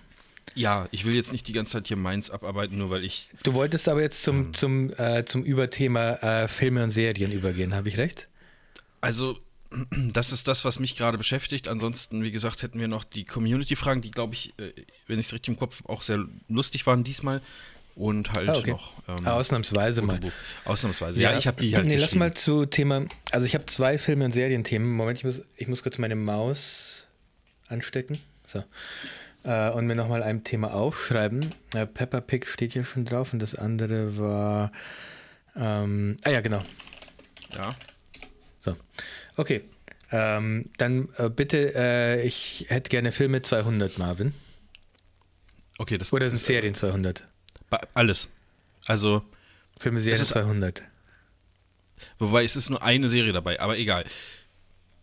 Ja, 0.56 0.88
ich 0.92 1.06
will 1.06 1.14
jetzt 1.14 1.32
nicht 1.32 1.48
die 1.48 1.54
ganze 1.54 1.74
Zeit 1.74 1.88
hier 1.88 1.98
meins 1.98 2.32
abarbeiten, 2.32 2.78
nur 2.78 2.90
weil 2.90 3.04
ich 3.06 3.30
Du 3.44 3.54
wolltest 3.54 3.88
aber 3.88 4.02
jetzt 4.02 4.28
Ähm. 4.28 4.54
zum, 4.54 4.90
zum, 4.90 4.94
äh, 4.98 5.24
zum 5.26 5.44
Überthema 5.44 6.14
äh, 6.16 6.48
Filme 6.48 6.84
und 6.84 6.90
Serien 6.90 7.32
übergehen, 7.32 7.76
habe 7.76 7.88
ich 7.88 7.98
recht? 7.98 8.28
Also, 9.02 9.38
das 10.14 10.32
ist 10.32 10.48
das, 10.48 10.66
was 10.66 10.80
mich 10.80 10.96
gerade 10.98 11.18
beschäftigt. 11.18 11.68
Ansonsten, 11.68 12.24
wie 12.24 12.32
gesagt, 12.32 12.64
hätten 12.64 12.80
wir 12.80 12.88
noch 12.88 13.04
die 13.04 13.26
Community-Fragen, 13.26 14.02
die, 14.02 14.12
glaube 14.12 14.34
ich, 14.34 14.54
äh, 14.60 14.72
wenn 15.08 15.20
ich 15.20 15.28
es 15.28 15.34
richtig 15.34 15.54
im 15.54 15.60
Kopf 15.60 15.82
habe, 15.82 15.90
auch 15.94 16.02
sehr 16.02 16.26
lustig 16.48 16.86
waren 16.88 17.04
diesmal. 17.04 17.42
Und 17.96 18.32
halt 18.32 18.48
Ah, 18.50 18.56
okay. 18.56 18.72
noch. 18.72 18.94
ähm, 19.10 19.28
Ausnahmsweise 19.28 20.02
mal. 20.02 20.20
Ausnahmsweise. 20.64 21.22
Ja, 21.22 21.38
ich 21.38 21.48
habe 21.48 21.60
die 21.62 21.76
halt. 21.76 21.86
Nee, 21.86 21.98
lass 21.98 22.16
mal 22.16 22.34
zu 22.34 22.66
Thema. 22.66 23.06
Also 23.32 23.46
ich 23.46 23.56
habe 23.56 23.66
zwei 23.66 23.98
Filme 23.98 24.24
und 24.24 24.32
Serienthemen. 24.32 24.90
Moment, 24.90 25.18
ich 25.18 25.26
muss, 25.26 25.42
ich 25.58 25.68
muss 25.68 25.84
kurz 25.84 25.98
meine 25.98 26.16
Maus 26.16 26.99
anstecken. 27.70 28.20
So. 28.46 28.64
Äh, 29.44 29.70
und 29.72 29.88
mir 29.88 29.96
nochmal 29.96 30.22
ein 30.24 30.44
Thema 30.44 30.74
aufschreiben. 30.74 31.54
Äh, 31.74 31.86
Peppa 31.86 32.20
Pig 32.22 32.46
steht 32.48 32.74
ja 32.74 32.84
schon 32.84 33.06
drauf 33.06 33.32
und 33.34 33.40
das 33.40 33.56
andere 33.56 34.18
war. 34.18 34.72
Ähm, 35.56 36.18
ah 36.24 36.30
ja, 36.30 36.42
genau. 36.42 36.64
Ja. 37.56 37.76
So. 38.60 38.76
Okay. 39.38 39.64
Ähm, 40.12 40.66
dann 40.78 41.08
äh, 41.18 41.30
bitte, 41.30 41.74
äh, 41.76 42.24
ich 42.26 42.66
hätte 42.70 42.90
gerne 42.90 43.12
Filme 43.12 43.42
200, 43.44 43.98
Marvin. 44.00 44.34
Okay, 45.78 45.98
das 45.98 46.12
Oder 46.12 46.28
sind 46.28 46.40
das- 46.40 46.46
Serien 46.46 46.74
200? 46.74 47.26
Ba- 47.70 47.82
Alles. 47.94 48.30
Also, 48.88 49.24
Filme, 49.80 50.02
Serien 50.02 50.22
ist- 50.22 50.30
200. 50.30 50.82
wobei 52.18 52.44
es 52.44 52.56
ist 52.56 52.70
nur 52.70 52.82
eine 52.82 53.08
Serie 53.08 53.32
dabei, 53.34 53.60
aber 53.60 53.78
egal. 53.78 54.04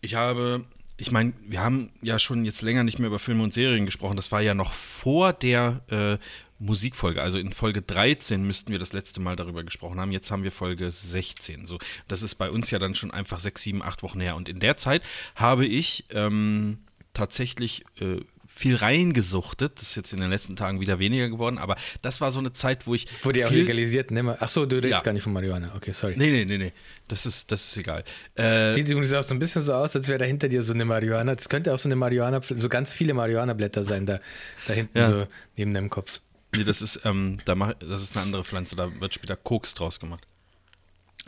Ich 0.01 0.15
habe, 0.15 0.65
ich 0.97 1.11
meine, 1.11 1.33
wir 1.45 1.63
haben 1.63 1.91
ja 2.01 2.17
schon 2.17 2.43
jetzt 2.43 2.61
länger 2.63 2.83
nicht 2.83 2.97
mehr 2.97 3.07
über 3.07 3.19
Filme 3.19 3.43
und 3.43 3.53
Serien 3.53 3.85
gesprochen. 3.85 4.15
Das 4.15 4.31
war 4.31 4.41
ja 4.41 4.55
noch 4.55 4.73
vor 4.73 5.31
der 5.31 5.81
äh, 5.89 6.17
Musikfolge. 6.59 7.21
Also 7.21 7.37
in 7.37 7.53
Folge 7.53 7.83
13 7.83 8.43
müssten 8.43 8.71
wir 8.71 8.79
das 8.79 8.93
letzte 8.93 9.21
Mal 9.21 9.35
darüber 9.35 9.63
gesprochen 9.63 9.99
haben. 9.99 10.11
Jetzt 10.11 10.31
haben 10.31 10.43
wir 10.43 10.51
Folge 10.51 10.89
16. 10.89 11.67
So, 11.67 11.77
das 12.07 12.23
ist 12.23 12.35
bei 12.35 12.49
uns 12.49 12.71
ja 12.71 12.79
dann 12.79 12.95
schon 12.95 13.11
einfach 13.11 13.39
sechs, 13.39 13.61
sieben, 13.61 13.83
acht 13.83 14.01
Wochen 14.01 14.19
her. 14.19 14.35
Und 14.35 14.49
in 14.49 14.59
der 14.59 14.75
Zeit 14.75 15.03
habe 15.35 15.67
ich 15.67 16.05
ähm, 16.11 16.79
tatsächlich 17.13 17.85
äh, 17.99 18.21
viel 18.57 18.75
reingesuchtet. 18.75 19.73
Das 19.75 19.89
ist 19.89 19.95
jetzt 19.95 20.13
in 20.13 20.19
den 20.19 20.29
letzten 20.29 20.55
Tagen 20.55 20.79
wieder 20.79 20.99
weniger 20.99 21.29
geworden, 21.29 21.57
aber 21.57 21.75
das 22.01 22.19
war 22.21 22.31
so 22.31 22.39
eine 22.39 22.53
Zeit, 22.53 22.87
wo 22.87 22.95
ich. 22.95 23.05
Wurde 23.23 23.39
ja 23.39 23.47
auch 23.47 23.51
legalisiert, 23.51 24.11
ne? 24.11 24.35
Achso, 24.41 24.65
du 24.65 24.77
redest 24.77 24.91
Ja. 24.91 25.01
gar 25.01 25.13
nicht 25.13 25.23
von 25.23 25.33
Marihuana. 25.33 25.71
Okay, 25.75 25.91
sorry. 25.93 26.15
Nee, 26.17 26.31
nee, 26.31 26.45
nee, 26.45 26.57
nee. 26.57 26.73
Das 27.07 27.25
ist, 27.25 27.51
das 27.51 27.63
ist 27.69 27.77
egal. 27.77 28.03
Äh, 28.35 28.71
Sieht 28.71 28.87
übrigens 28.89 29.13
auch 29.13 29.23
so 29.23 29.35
ein 29.35 29.39
bisschen 29.39 29.61
so 29.61 29.73
aus, 29.73 29.95
als 29.95 30.07
wäre 30.07 30.19
da 30.19 30.25
hinter 30.25 30.49
dir 30.49 30.63
so 30.63 30.73
eine 30.73 30.85
Marihuana. 30.85 31.35
Das 31.35 31.47
könnte 31.49 31.73
auch 31.73 31.79
so 31.79 31.87
eine 31.87 31.95
Marihuana, 31.95 32.41
so 32.43 32.67
ganz 32.69 32.91
viele 32.91 33.13
Marihuana-Blätter 33.13 33.83
sein, 33.83 34.05
da, 34.05 34.19
da 34.67 34.73
hinten 34.73 34.97
Ja. 34.97 35.05
so 35.05 35.27
neben 35.55 35.73
deinem 35.73 35.89
Kopf. 35.89 36.19
Nee, 36.55 36.63
das 36.63 36.81
ist, 36.81 37.01
ähm, 37.05 37.37
da 37.45 37.55
mach, 37.55 37.73
das 37.75 38.01
ist 38.01 38.15
eine 38.15 38.23
andere 38.23 38.43
Pflanze, 38.43 38.75
da 38.75 38.89
wird 38.99 39.13
später 39.13 39.35
Koks 39.35 39.75
draus 39.75 39.99
gemacht. 39.99 40.25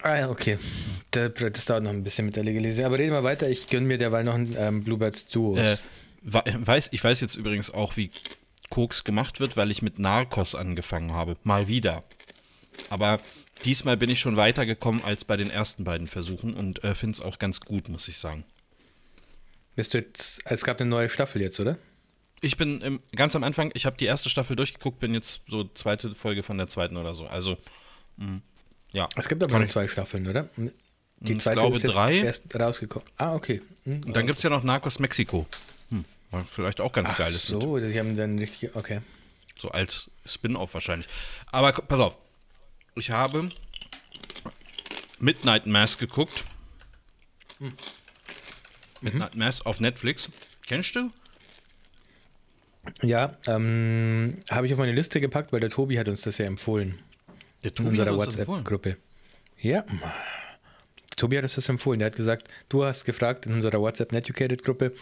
Ah 0.02 0.18
ja, 0.18 0.30
okay. 0.30 0.58
Das, 1.12 1.32
das 1.36 1.66
dauert 1.66 1.84
noch 1.84 1.92
ein 1.92 2.04
bisschen 2.04 2.26
mit 2.26 2.36
der 2.38 2.44
Legalisierung. 2.46 2.88
Aber 2.94 3.00
reden 3.00 3.12
wir 3.12 3.24
weiter. 3.24 3.50
Ich 3.50 3.68
gönne 3.68 3.86
mir 3.86 3.98
derweil 3.98 4.24
noch 4.24 4.34
ein 4.36 4.56
ähm, 4.58 4.84
Bluebirds 4.84 5.26
Duos. 5.26 5.60
Äh, 5.60 5.76
weiß, 6.24 6.90
ich 6.92 7.04
weiß 7.04 7.22
jetzt 7.22 7.36
übrigens 7.36 7.72
auch, 7.72 7.98
wie 7.98 8.12
Koks 8.70 9.04
gemacht 9.04 9.40
wird, 9.40 9.58
weil 9.58 9.72
ich 9.72 9.82
mit 9.82 10.00
Narcos 10.00 10.56
angefangen 10.56 11.12
habe. 11.14 11.38
Mal 11.44 11.68
wieder. 11.68 12.04
Aber 12.90 13.20
diesmal 13.66 13.98
bin 13.98 14.10
ich 14.10 14.20
schon 14.20 14.38
weitergekommen 14.38 15.04
als 15.04 15.26
bei 15.26 15.38
den 15.38 15.50
ersten 15.50 15.84
beiden 15.84 16.08
Versuchen 16.08 16.54
und 16.54 16.84
äh, 16.84 16.96
finde 16.96 17.18
es 17.18 17.22
auch 17.22 17.40
ganz 17.40 17.62
gut, 17.62 17.90
muss 17.90 18.08
ich 18.08 18.18
sagen. 18.18 18.46
Bist 19.76 19.94
du 19.94 20.00
jetzt, 20.00 20.42
es 20.46 20.64
gab 20.64 20.80
eine 20.80 20.90
neue 20.90 21.10
Staffel 21.10 21.42
jetzt, 21.42 21.60
oder? 21.60 21.78
Ich 22.42 22.58
bin 22.58 22.80
im, 22.82 23.00
ganz 23.16 23.36
am 23.36 23.44
Anfang, 23.44 23.72
ich 23.74 23.86
habe 23.86 23.98
die 23.98 24.06
erste 24.06 24.30
Staffel 24.30 24.56
durchgeguckt, 24.56 25.00
bin 25.00 25.14
jetzt 25.14 25.42
so 25.48 25.66
zweite 25.74 26.16
Folge 26.16 26.44
von 26.44 26.58
der 26.58 26.68
zweiten 26.68 26.96
oder 26.98 27.14
so. 27.16 27.28
Also, 27.28 27.58
mh, 28.18 28.42
ja. 28.94 29.10
Es 29.18 29.28
gibt 29.28 29.44
aber 29.44 29.58
nur 29.60 29.68
zwei 29.68 29.88
Staffeln, 29.88 30.28
oder? 30.28 30.48
Die 31.22 31.34
Ich 31.34 31.40
zweite 31.40 31.60
glaube, 31.60 31.76
ist 31.76 31.84
jetzt 31.84 31.96
drei. 31.96 32.16
erst 32.20 32.56
rausgekommen. 32.56 33.08
Ah, 33.18 33.36
okay. 33.36 33.62
Hm, 33.84 34.04
Und 34.06 34.16
dann 34.16 34.26
gibt 34.26 34.38
es 34.38 34.44
ja 34.44 34.50
noch 34.50 34.64
Narcos 34.64 35.00
Mexiko. 35.00 35.46
Hm, 36.30 36.40
war 36.40 36.46
vielleicht 36.46 36.82
auch 36.82 36.92
ganz 36.92 37.10
Ach 37.12 37.18
geil. 37.18 37.32
so, 37.32 37.78
die 37.80 37.98
haben 38.00 38.16
dann 38.16 38.40
richtig, 38.40 38.76
okay. 38.76 39.02
So 39.58 39.70
als 39.70 40.10
Spin-off 40.26 40.74
wahrscheinlich. 40.74 41.08
Aber 41.52 41.72
pass 41.74 42.00
auf. 42.00 42.18
Ich 42.96 43.12
habe 43.12 43.50
Midnight 45.20 45.66
Mass 45.66 45.98
geguckt. 45.98 46.44
Midnight 49.02 49.36
Mass 49.36 49.66
auf 49.66 49.80
Netflix. 49.80 50.30
Kennst 50.66 50.96
du? 50.96 51.12
Ja, 53.02 53.36
ähm, 53.48 54.40
habe 54.50 54.66
ich 54.68 54.74
auf 54.74 54.80
meine 54.80 54.94
Liste 54.94 55.20
gepackt, 55.20 55.52
weil 55.52 55.60
der 55.60 55.70
Tobi 55.70 56.00
hat 56.00 56.08
uns 56.08 56.22
das 56.22 56.38
ja 56.38 56.46
empfohlen. 56.46 57.00
Der 57.64 57.78
in 57.78 57.88
unserer 57.88 58.16
WhatsApp-Gruppe. 58.16 58.98
Ja. 59.58 59.84
Tobi 61.20 61.38
hat 61.38 61.44
das 61.44 61.70
empfohlen. 61.70 62.00
Der 62.00 62.08
hat 62.08 62.16
gesagt, 62.16 62.48
du 62.70 62.84
hast 62.84 63.06
gefragt 63.06 63.46
in 63.46 63.54
unserer 63.54 63.80
WhatsApp 63.80 64.12
Netucated-Gruppe, 64.12 64.94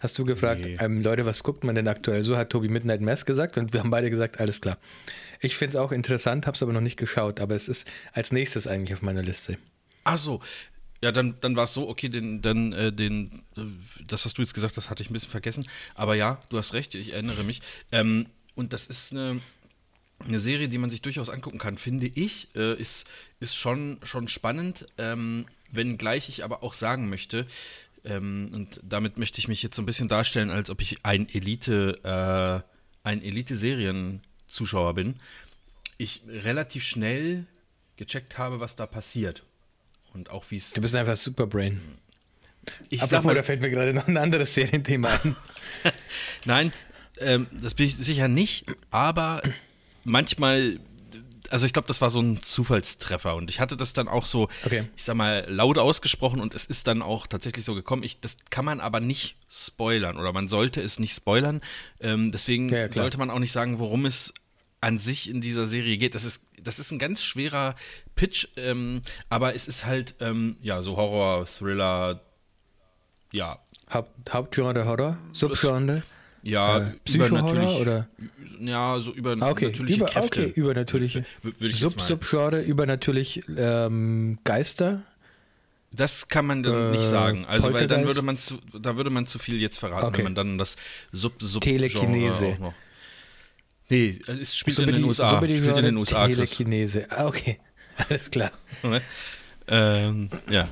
hast 0.00 0.18
du 0.18 0.24
gefragt, 0.24 0.64
Nee. 0.64 0.76
ähm, 0.80 1.02
Leute, 1.02 1.24
was 1.26 1.42
guckt 1.42 1.62
man 1.64 1.74
denn 1.74 1.86
aktuell? 1.86 2.24
So 2.24 2.36
hat 2.36 2.50
Tobi 2.50 2.68
Midnight 2.68 3.00
Mass 3.00 3.24
gesagt 3.24 3.56
und 3.58 3.72
wir 3.72 3.80
haben 3.80 3.90
beide 3.90 4.10
gesagt, 4.10 4.40
alles 4.40 4.60
klar. 4.60 4.78
Ich 5.40 5.56
finde 5.56 5.70
es 5.70 5.76
auch 5.76 5.92
interessant, 5.92 6.46
habe 6.46 6.54
es 6.56 6.62
aber 6.62 6.72
noch 6.72 6.80
nicht 6.80 6.96
geschaut, 6.98 7.40
aber 7.40 7.54
es 7.54 7.68
ist 7.68 7.86
als 8.12 8.32
nächstes 8.32 8.66
eigentlich 8.66 8.94
auf 8.94 9.02
meiner 9.02 9.22
Liste. 9.22 9.58
Ach 10.04 10.18
so. 10.18 10.40
Ja, 11.02 11.12
dann, 11.12 11.34
dann 11.42 11.54
war 11.56 11.64
es 11.64 11.74
so, 11.74 11.88
okay, 11.88 12.08
den, 12.08 12.40
dann, 12.40 12.72
äh, 12.72 12.90
den, 12.90 13.42
äh, 13.56 13.60
das, 14.06 14.24
was 14.24 14.32
du 14.32 14.40
jetzt 14.42 14.54
gesagt 14.54 14.76
hast, 14.78 14.88
hatte 14.88 15.02
ich 15.02 15.10
ein 15.10 15.12
bisschen 15.12 15.30
vergessen. 15.30 15.64
Aber 15.94 16.14
ja, 16.14 16.40
du 16.48 16.56
hast 16.56 16.72
recht, 16.72 16.94
ich 16.94 17.12
erinnere 17.12 17.44
mich. 17.44 17.60
Ähm, 17.92 18.26
und 18.54 18.72
das 18.72 18.86
ist 18.86 19.12
eine, 19.12 19.40
eine 20.26 20.38
Serie, 20.38 20.70
die 20.70 20.78
man 20.78 20.88
sich 20.88 21.02
durchaus 21.02 21.28
angucken 21.28 21.58
kann, 21.58 21.76
finde 21.76 22.06
ich. 22.06 22.48
Äh, 22.56 22.74
ist 22.80 23.04
ist 23.40 23.54
schon, 23.56 23.98
schon 24.02 24.28
spannend, 24.28 24.86
ähm, 24.96 25.44
wenngleich 25.70 26.28
ich 26.28 26.44
aber 26.44 26.62
auch 26.62 26.74
sagen 26.74 27.08
möchte, 27.08 27.46
ähm, 28.04 28.50
und 28.52 28.80
damit 28.84 29.18
möchte 29.18 29.38
ich 29.38 29.48
mich 29.48 29.62
jetzt 29.62 29.76
so 29.76 29.82
ein 29.82 29.86
bisschen 29.86 30.08
darstellen, 30.08 30.50
als 30.50 30.70
ob 30.70 30.80
ich 30.80 31.04
ein 31.04 31.28
Elite, 31.28 31.98
äh, 32.04 33.08
ein 33.08 33.22
Elite-Serien-Zuschauer 33.22 34.94
bin. 34.94 35.16
Ich 35.98 36.22
relativ 36.28 36.84
schnell 36.84 37.46
gecheckt 37.96 38.38
habe, 38.38 38.60
was 38.60 38.76
da 38.76 38.86
passiert. 38.86 39.42
Und 40.14 40.30
auch 40.30 40.44
wie 40.50 40.56
es. 40.56 40.72
Du 40.72 40.80
bist 40.80 40.94
einfach 40.94 41.16
Superbrain. 41.16 41.80
Ich 42.88 43.00
sag 43.00 43.24
mal, 43.24 43.34
da 43.34 43.42
fällt 43.42 43.60
mir 43.60 43.70
gerade 43.70 43.94
noch 43.94 44.08
ein 44.08 44.16
anderes 44.16 44.54
Serienthema 44.54 45.08
ein. 45.22 45.36
Nein, 46.44 46.72
ähm, 47.18 47.46
das 47.62 47.74
bin 47.74 47.86
ich 47.86 47.96
sicher 47.96 48.28
nicht, 48.28 48.66
aber 48.90 49.42
manchmal, 50.04 50.78
also 51.50 51.66
ich 51.66 51.72
glaube, 51.72 51.88
das 51.88 52.00
war 52.00 52.10
so 52.10 52.20
ein 52.20 52.42
Zufallstreffer 52.42 53.34
und 53.36 53.50
ich 53.50 53.60
hatte 53.60 53.76
das 53.76 53.92
dann 53.92 54.08
auch 54.08 54.26
so, 54.26 54.48
Okay. 54.64 54.84
ich 54.96 55.04
sag 55.04 55.16
mal, 55.16 55.44
laut 55.48 55.78
ausgesprochen 55.78 56.40
und 56.40 56.54
es 56.54 56.64
ist 56.66 56.86
dann 56.86 57.02
auch 57.02 57.26
tatsächlich 57.26 57.64
so 57.64 57.74
gekommen. 57.74 58.02
Ich, 58.02 58.20
das 58.20 58.36
kann 58.50 58.64
man 58.64 58.80
aber 58.80 59.00
nicht 59.00 59.36
spoilern 59.48 60.16
oder 60.16 60.32
man 60.32 60.48
sollte 60.48 60.80
es 60.80 60.98
nicht 60.98 61.14
spoilern. 61.14 61.60
Ähm, 62.00 62.30
deswegen 62.32 62.68
Ja, 62.68 62.78
ja, 62.86 62.92
sollte 62.92 63.18
man 63.18 63.30
auch 63.30 63.38
nicht 63.38 63.52
sagen, 63.52 63.78
worum 63.78 64.06
es 64.06 64.32
an 64.80 64.98
sich 64.98 65.30
in 65.30 65.40
dieser 65.40 65.66
Serie 65.66 65.96
geht. 65.96 66.14
Das 66.14 66.24
ist, 66.24 66.42
das 66.62 66.78
ist 66.78 66.90
ein 66.92 66.98
ganz 66.98 67.22
schwerer 67.22 67.74
Pitch, 68.14 68.46
ähm, 68.56 69.02
aber 69.30 69.54
es 69.54 69.66
ist 69.68 69.86
halt, 69.86 70.14
ähm, 70.20 70.56
ja, 70.60 70.82
so 70.82 70.96
Horror, 70.96 71.46
Thriller, 71.46 72.20
ja, 73.32 73.58
Haupt, 73.92 74.32
Hauptgenre 74.32 74.84
Horror? 74.84 75.18
Subgenre? 75.32 76.02
Ja, 76.48 76.78
Äh, 76.78 76.92
übernatürlich- 77.08 77.80
oder? 77.80 78.08
Ja, 78.60 78.98
so 79.00 79.12
über 79.12 79.36
Ah, 79.40 79.50
okay, 79.50 79.66
natürliche 79.66 79.98
über, 79.98 80.06
Kräfte. 80.06 80.40
okay, 80.46 80.52
übernatürliche. 80.54 81.24
Sub, 81.72 82.00
Subgenre, 82.00 82.62
übernatürlich 82.62 83.42
ähm, 83.56 84.38
Geister? 84.44 85.02
Das 85.92 86.28
kann 86.28 86.46
man 86.46 86.62
dann 86.62 86.90
nicht 86.92 87.00
Äh, 87.00 87.08
sagen. 87.08 87.44
Also 87.46 87.72
weil 87.72 87.86
dann 87.86 88.06
würde 88.06 88.22
man 88.22 88.36
zu, 88.36 88.58
da 88.78 88.96
würde 88.96 89.10
man 89.10 89.26
zu 89.26 89.38
viel 89.38 89.60
jetzt 89.60 89.78
verraten, 89.78 90.06
Okay. 90.06 90.18
wenn 90.18 90.24
man 90.24 90.34
dann 90.34 90.58
das 90.58 90.76
Sub 91.12 91.34
Sub 91.38 91.62
Telekinese. 91.62 92.46
auch 92.54 92.58
noch. 92.58 92.74
Nee, 93.88 94.18
es 94.40 94.56
spielt 94.56 94.78
in 94.78 94.84
Subidi- 94.86 94.92
den 94.96 95.04
USA. 95.04 95.24
Subidi- 95.38 95.58
Spielt 95.58 95.76
in 95.76 95.84
den 95.84 95.96
USA. 95.96 96.26
Telekinese. 96.26 97.06
Ah, 97.10 97.26
okay. 97.26 97.58
Alles 98.08 98.30
klar. 98.30 98.50
ähm, 99.68 100.28
ja. 100.50 100.68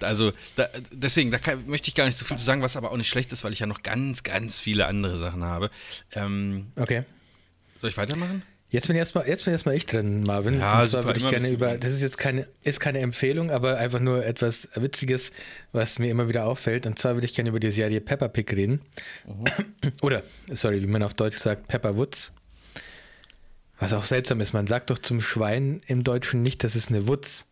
Also 0.00 0.32
da, 0.56 0.68
deswegen, 0.92 1.30
da 1.30 1.38
kann, 1.38 1.66
möchte 1.66 1.88
ich 1.88 1.94
gar 1.94 2.06
nicht 2.06 2.18
so 2.18 2.24
viel 2.24 2.36
zu 2.36 2.44
sagen, 2.44 2.62
was 2.62 2.76
aber 2.76 2.90
auch 2.92 2.96
nicht 2.96 3.08
schlecht 3.08 3.32
ist, 3.32 3.44
weil 3.44 3.52
ich 3.52 3.60
ja 3.60 3.66
noch 3.66 3.82
ganz, 3.82 4.22
ganz 4.22 4.60
viele 4.60 4.86
andere 4.86 5.16
Sachen 5.16 5.44
habe. 5.44 5.70
Ähm, 6.12 6.66
Okay. 6.76 7.04
soll 7.78 7.90
ich 7.90 7.96
weitermachen? 7.96 8.42
Jetzt 8.72 8.86
bin 8.86 8.94
erstmal 8.94 9.26
jetzt 9.26 9.44
bin 9.44 9.52
erstmal 9.52 9.74
ich 9.74 9.84
drin, 9.84 10.22
Marvin. 10.22 10.60
Ja, 10.60 10.80
Und 10.82 10.88
zwar 10.88 11.04
würde 11.04 11.18
ich 11.18 11.28
gerne 11.28 11.48
über 11.48 11.76
das 11.76 11.90
ist 11.92 12.02
jetzt 12.02 12.18
keine 12.18 12.46
ist 12.62 12.78
keine 12.78 13.00
Empfehlung, 13.00 13.50
aber 13.50 13.78
einfach 13.78 13.98
nur 13.98 14.24
etwas 14.24 14.68
witziges, 14.76 15.32
was 15.72 15.98
mir 15.98 16.08
immer 16.08 16.28
wieder 16.28 16.46
auffällt 16.46 16.86
und 16.86 16.96
zwar 16.96 17.14
würde 17.14 17.26
ich 17.26 17.34
gerne 17.34 17.50
über 17.50 17.58
die 17.58 17.72
Serie 17.72 18.00
Peppa 18.00 18.28
Pig 18.28 18.52
reden. 18.52 18.80
Oder 20.02 20.22
sorry, 20.52 20.80
wie 20.82 20.86
man 20.86 21.02
auf 21.02 21.14
Deutsch 21.14 21.38
sagt, 21.38 21.66
Pepper 21.66 21.96
Woods. 21.96 22.32
Was 23.80 23.92
auch 23.92 24.04
seltsam 24.04 24.40
ist, 24.40 24.52
man 24.52 24.68
sagt 24.68 24.90
doch 24.90 24.98
zum 24.98 25.20
Schwein 25.20 25.80
im 25.88 26.04
Deutschen 26.04 26.42
nicht, 26.42 26.62
das 26.62 26.76
ist 26.76 26.90
eine 26.90 27.08
Wutz. 27.08 27.46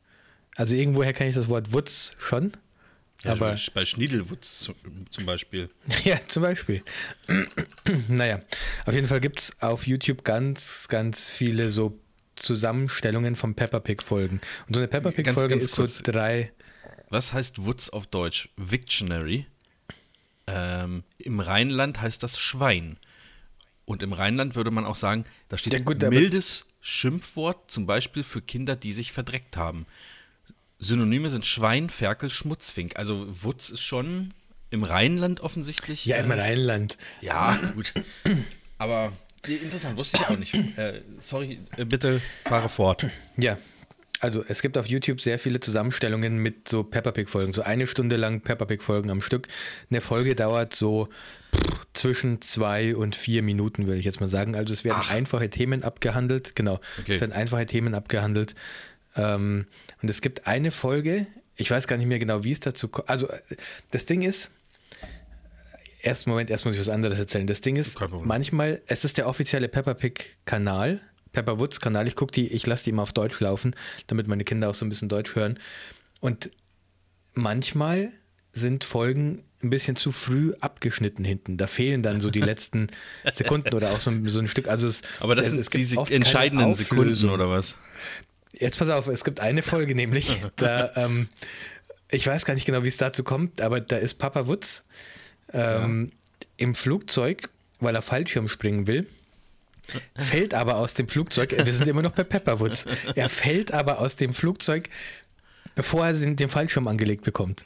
Also 0.58 0.74
irgendwoher 0.74 1.12
kenne 1.12 1.30
ich 1.30 1.36
das 1.36 1.48
Wort 1.48 1.72
Wutz 1.72 2.14
schon. 2.18 2.52
Ja, 3.24 3.32
aber 3.32 3.56
bei, 3.74 3.84
Schniedelwutz 3.86 4.58
zu- 4.60 4.74
zum 5.10 5.24
Beispiel. 5.24 5.70
Ja, 6.04 6.18
zum 6.26 6.42
Beispiel. 6.42 6.82
naja, 8.08 8.40
auf 8.86 8.92
jeden 8.94 9.06
Fall 9.06 9.20
gibt 9.20 9.40
es 9.40 9.52
auf 9.60 9.86
YouTube 9.86 10.24
ganz, 10.24 10.86
ganz 10.88 11.24
viele 11.26 11.70
so 11.70 11.98
Zusammenstellungen 12.36 13.34
von 13.36 13.54
Peppa 13.54 13.80
Pig-Folgen. 13.80 14.40
Und 14.66 14.74
so 14.74 14.80
eine 14.80 14.88
Peppa 14.88 15.10
Ganz, 15.10 15.16
Pig-Folge 15.16 15.48
ganz 15.54 15.64
ist 15.64 15.74
so 15.74 15.82
kurz. 15.82 16.02
drei. 16.02 16.52
Was 17.08 17.32
heißt 17.32 17.64
Wutz 17.64 17.88
auf 17.88 18.06
Deutsch? 18.06 18.48
Victionary. 18.56 19.46
Ähm, 20.46 21.02
Im 21.18 21.40
Rheinland 21.40 22.00
heißt 22.00 22.22
das 22.22 22.38
Schwein. 22.38 22.96
Und 23.84 24.02
im 24.02 24.12
Rheinland 24.12 24.54
würde 24.54 24.70
man 24.70 24.84
auch 24.84 24.96
sagen, 24.96 25.24
da 25.48 25.56
steht 25.58 25.72
Ja, 25.72 25.78
gut, 25.80 26.00
mildes 26.02 26.66
Schimpfwort, 26.80 27.70
zum 27.70 27.86
Beispiel 27.86 28.22
für 28.22 28.42
Kinder, 28.42 28.76
die 28.76 28.92
sich 28.92 29.12
verdreckt 29.12 29.56
haben. 29.56 29.86
Synonyme 30.78 31.28
sind 31.30 31.44
Schwein, 31.44 31.90
Ferkel, 31.90 32.30
Schmutzfink. 32.30 32.96
Also 32.96 33.26
Wutz 33.42 33.70
ist 33.70 33.82
schon 33.82 34.32
im 34.70 34.84
Rheinland 34.84 35.40
offensichtlich. 35.40 36.04
Ja, 36.06 36.16
im 36.18 36.30
äh, 36.30 36.40
Rheinland. 36.40 36.98
Ja, 37.20 37.58
gut. 37.74 37.94
Aber 38.78 39.12
interessant, 39.46 39.98
wusste 39.98 40.18
ich 40.18 40.26
auch 40.28 40.38
nicht. 40.38 40.54
Äh, 40.78 41.02
sorry, 41.18 41.58
äh, 41.76 41.84
bitte 41.84 42.20
fahre 42.44 42.68
fort. 42.68 43.06
Ja. 43.36 43.58
Also 44.20 44.44
es 44.46 44.62
gibt 44.62 44.76
auf 44.76 44.86
YouTube 44.86 45.20
sehr 45.20 45.38
viele 45.38 45.60
Zusammenstellungen 45.60 46.38
mit 46.38 46.68
so 46.68 46.82
Peppa 46.82 47.12
Pig-Folgen. 47.12 47.52
So 47.52 47.62
eine 47.62 47.86
Stunde 47.86 48.16
lang 48.16 48.40
Peppa 48.40 48.64
Pig-Folgen 48.64 49.10
am 49.10 49.20
Stück. 49.20 49.46
Eine 49.90 50.00
Folge 50.00 50.34
dauert 50.34 50.74
so 50.74 51.08
pff, 51.54 51.86
zwischen 51.94 52.40
zwei 52.40 52.96
und 52.96 53.14
vier 53.14 53.42
Minuten, 53.42 53.86
würde 53.86 54.00
ich 54.00 54.04
jetzt 54.04 54.20
mal 54.20 54.28
sagen. 54.28 54.56
Also 54.56 54.74
es 54.74 54.82
werden 54.84 55.02
Ach. 55.02 55.10
einfache 55.10 55.50
Themen 55.50 55.84
abgehandelt. 55.84 56.56
Genau. 56.56 56.80
Okay. 56.98 57.14
Es 57.14 57.20
werden 57.20 57.32
einfache 57.32 57.66
Themen 57.66 57.94
abgehandelt. 57.94 58.56
Ähm, 59.16 59.66
und 60.02 60.08
es 60.10 60.20
gibt 60.20 60.46
eine 60.46 60.70
Folge, 60.70 61.26
ich 61.56 61.70
weiß 61.70 61.86
gar 61.88 61.96
nicht 61.96 62.06
mehr 62.06 62.18
genau, 62.18 62.44
wie 62.44 62.52
es 62.52 62.60
dazu 62.60 62.88
kommt. 62.88 63.08
Also 63.08 63.28
äh, 63.28 63.38
das 63.90 64.04
Ding 64.04 64.22
ist, 64.22 64.50
erst 66.02 66.26
Moment, 66.26 66.50
erst 66.50 66.64
muss 66.64 66.74
ich 66.74 66.80
was 66.80 66.88
anderes 66.88 67.18
erzählen. 67.18 67.46
Das 67.46 67.60
Ding 67.60 67.76
ist, 67.76 67.96
manchmal, 68.24 68.80
es 68.86 69.04
ist 69.04 69.18
der 69.18 69.28
offizielle 69.28 69.68
Peppa 69.68 69.94
Pig 69.94 70.36
Kanal, 70.44 71.00
Pepper 71.32 71.58
Woods 71.58 71.80
Kanal. 71.80 72.06
Ich 72.08 72.16
gucke 72.16 72.32
die, 72.32 72.48
ich 72.52 72.66
lasse 72.66 72.84
die 72.84 72.90
immer 72.90 73.02
auf 73.02 73.12
Deutsch 73.12 73.40
laufen, 73.40 73.74
damit 74.06 74.28
meine 74.28 74.44
Kinder 74.44 74.70
auch 74.70 74.74
so 74.74 74.84
ein 74.84 74.88
bisschen 74.88 75.08
Deutsch 75.08 75.34
hören. 75.34 75.58
Und 76.20 76.50
manchmal 77.34 78.10
sind 78.52 78.84
Folgen 78.84 79.44
ein 79.62 79.70
bisschen 79.70 79.96
zu 79.96 80.12
früh 80.12 80.54
abgeschnitten 80.60 81.24
hinten. 81.24 81.56
Da 81.58 81.66
fehlen 81.66 82.02
dann 82.02 82.20
so 82.20 82.30
die 82.30 82.40
letzten 82.52 82.86
Sekunden 83.32 83.74
oder 83.74 83.90
auch 83.90 84.00
so, 84.00 84.10
ein- 84.10 84.26
so 84.28 84.38
ein 84.38 84.48
Stück. 84.48 84.68
Also 84.68 84.86
es, 84.86 85.02
Aber 85.20 85.34
das 85.34 85.46
es, 85.46 85.50
sind 85.50 85.60
es 85.60 85.70
gibt 85.70 85.82
diese 85.82 86.14
entscheidenden 86.14 86.74
Sekunden 86.74 87.28
oder 87.28 87.50
was? 87.50 87.76
Jetzt 88.52 88.78
pass 88.78 88.88
auf, 88.88 89.06
es 89.06 89.24
gibt 89.24 89.40
eine 89.40 89.62
Folge 89.62 89.94
nämlich, 89.94 90.40
da, 90.56 90.92
ähm, 90.96 91.28
ich 92.10 92.26
weiß 92.26 92.44
gar 92.44 92.54
nicht 92.54 92.66
genau, 92.66 92.84
wie 92.84 92.88
es 92.88 92.96
dazu 92.96 93.22
kommt, 93.24 93.60
aber 93.60 93.80
da 93.80 93.96
ist 93.96 94.14
Papa 94.14 94.46
Wutz 94.46 94.84
ähm, 95.52 96.10
im 96.56 96.74
Flugzeug, 96.74 97.48
weil 97.80 97.94
er 97.94 98.02
Fallschirm 98.02 98.48
springen 98.48 98.86
will. 98.86 99.06
fällt 100.14 100.54
aber 100.54 100.76
aus 100.76 100.94
dem 100.94 101.08
Flugzeug. 101.08 101.54
Wir 101.56 101.72
sind 101.72 101.88
immer 101.88 102.02
noch 102.02 102.12
bei 102.12 102.24
Pepperwoods. 102.24 102.86
Er 103.14 103.28
fällt 103.28 103.72
aber 103.72 104.00
aus 104.00 104.16
dem 104.16 104.34
Flugzeug, 104.34 104.90
bevor 105.74 106.06
er 106.06 106.12
den 106.12 106.48
Fallschirm 106.48 106.88
angelegt 106.88 107.24
bekommt. 107.24 107.64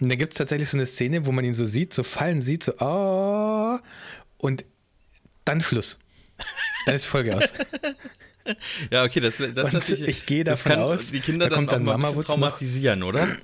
Und 0.00 0.10
da 0.10 0.14
gibt 0.14 0.32
es 0.32 0.38
tatsächlich 0.38 0.68
so 0.68 0.76
eine 0.76 0.86
Szene, 0.86 1.26
wo 1.26 1.32
man 1.32 1.44
ihn 1.44 1.54
so 1.54 1.64
sieht, 1.64 1.94
so 1.94 2.02
fallen 2.02 2.42
sieht, 2.42 2.64
so 2.64 2.74
oh, 2.78 3.78
und 4.38 4.64
dann 5.44 5.60
Schluss. 5.60 5.98
Dann 6.84 6.94
ist 6.94 7.06
die 7.06 7.10
Folge 7.10 7.36
aus. 7.36 7.52
Ja, 8.90 9.04
okay, 9.04 9.20
das, 9.20 9.38
das 9.54 9.72
natürlich, 9.72 10.08
ich 10.08 10.26
gehe 10.26 10.44
davon 10.44 10.72
kann 10.72 10.80
aus, 10.80 11.10
die 11.10 11.20
Kinder 11.20 11.48
da 11.48 11.56
dann, 11.56 11.66
dann 11.66 11.88
auch 11.88 11.96
mal 11.96 12.12
ein 12.12 12.24
traumatisieren, 12.24 13.02
oder? 13.02 13.26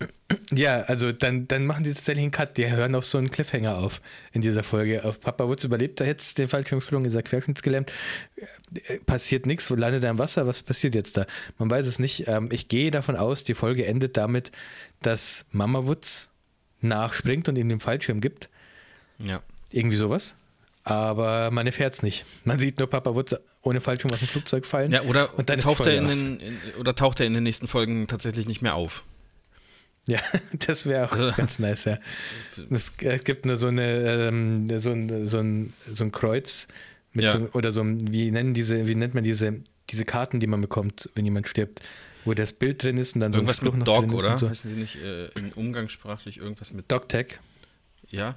Ja, 0.51 0.81
also 0.83 1.13
dann, 1.13 1.47
dann 1.47 1.67
machen 1.67 1.85
die 1.85 1.93
tatsächlich 1.93 2.23
einen 2.23 2.31
Cut. 2.31 2.57
Die 2.57 2.71
hören 2.71 2.95
auf 2.95 3.05
so 3.05 3.19
einen 3.19 3.31
Cliffhanger 3.31 3.77
auf 3.77 4.01
in 4.33 4.41
dieser 4.41 4.63
Folge. 4.63 5.05
Auf 5.05 5.21
Papa 5.21 5.47
Wutz 5.47 5.65
überlebt 5.65 6.01
er 6.01 6.07
jetzt 6.07 6.39
den 6.39 6.49
Fallschirmsprung, 6.49 7.05
ist 7.05 7.15
er 7.15 7.23
querschnittsgelähmt. 7.23 7.93
Äh, 8.37 9.01
passiert 9.01 9.45
nichts, 9.45 9.71
wo 9.71 9.75
landet 9.75 10.05
er 10.05 10.11
im 10.11 10.19
Wasser? 10.19 10.47
Was 10.47 10.63
passiert 10.63 10.95
jetzt 10.95 11.19
da? 11.19 11.27
Man 11.59 11.71
weiß 11.71 11.87
es 11.87 11.99
nicht. 11.99 12.29
Ähm, 12.29 12.49
ich 12.51 12.69
gehe 12.69 12.91
davon 12.91 13.17
aus, 13.17 13.45
die 13.45 13.53
Folge 13.53 13.85
endet 13.85 14.17
damit, 14.17 14.53
dass 15.03 15.45
Mama 15.51 15.87
Wutz 15.87 16.31
nachspringt 16.81 17.51
und 17.51 17.59
ihm 17.59 17.69
den 17.69 17.81
Fallschirm 17.81 18.23
gibt. 18.23 18.49
Ja. 19.19 19.43
Irgendwie 19.71 19.97
sowas 19.97 20.35
aber 20.85 21.51
man 21.51 21.67
erfährt 21.67 21.95
es 21.95 22.03
nicht. 22.03 22.25
Man 22.45 22.59
sieht 22.59 22.79
nur 22.79 22.89
Papa 22.89 23.15
Wutz 23.15 23.37
ohne 23.63 23.81
Fallschirm 23.81 24.13
aus 24.13 24.19
dem 24.19 24.29
Flugzeug 24.29 24.67
fallen. 24.67 24.91
Ja, 24.91 25.03
oder, 25.03 25.37
und 25.39 25.49
dann 25.49 25.61
taucht 25.61 25.87
er 25.87 25.95
in 25.95 26.09
den, 26.09 26.41
in, 26.41 26.59
oder 26.79 26.95
taucht 26.95 27.21
er 27.21 27.27
in 27.27 27.35
den 27.35 27.45
nächsten 27.45 27.69
Folgen 27.69 28.09
tatsächlich 28.09 28.47
nicht 28.49 28.63
mehr 28.63 28.75
auf. 28.75 29.05
Ja, 30.09 30.19
das 30.67 30.87
wäre 30.87 31.07
auch 31.07 31.13
also, 31.13 31.33
ganz 31.37 31.59
nice, 31.59 31.85
ja. 31.85 31.99
Es, 32.71 32.93
es, 33.01 33.25
gibt 33.25 33.47
nur 33.47 33.57
so 33.57 33.69
eine 33.69 34.29
ähm, 34.29 34.81
so, 34.81 34.91
ein, 34.91 35.29
so, 35.29 35.39
ein, 35.39 35.73
so 35.87 36.05
ein 36.05 36.11
Kreuz 36.11 36.67
mit 37.13 37.27
ja. 37.27 37.33
so, 37.33 37.49
oder 37.53 37.71
so 37.71 37.85
wie 37.85 38.31
nennen 38.31 38.55
diese, 38.55 38.89
wie 38.89 38.95
nennt 38.97 39.15
man 39.15 39.23
diese, 39.23 39.63
diese 39.91 40.05
Karten, 40.05 40.41
die 40.41 40.47
man 40.49 40.61
bekommt, 40.61 41.11
wenn 41.15 41.25
jemand 41.25 41.47
stirbt, 41.47 41.83
wo 42.25 42.35
das 42.35 42.53
Bild 42.53 42.83
drin 42.83 42.97
ist 42.97 43.15
und 43.15 43.21
dann 43.21 43.33
irgendwas 43.33 43.59
so 43.59 43.63
ein 43.63 43.67
Spruch 43.67 43.79
mit 43.79 43.87
noch 43.87 43.95
Dog, 43.95 44.05
drin 44.07 44.19
ist 44.19 44.25
oder? 44.25 44.39
So. 44.39 44.49
Heißen 44.49 44.75
die 44.75 44.81
nicht 44.81 44.97
äh, 44.97 45.27
in 45.39 45.53
umgangssprachlich 45.53 46.39
irgendwas 46.39 46.73
mit 46.73 46.91
Dogtag? 46.91 47.39
Ja. 48.09 48.35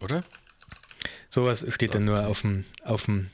Oder? 0.00 0.22
Sowas 1.30 1.64
steht 1.68 1.94
dann 1.94 2.04
nur 2.04 2.26
auf 2.26 2.42
dem, 2.42 2.64
auf 2.84 3.06
dem 3.06 3.30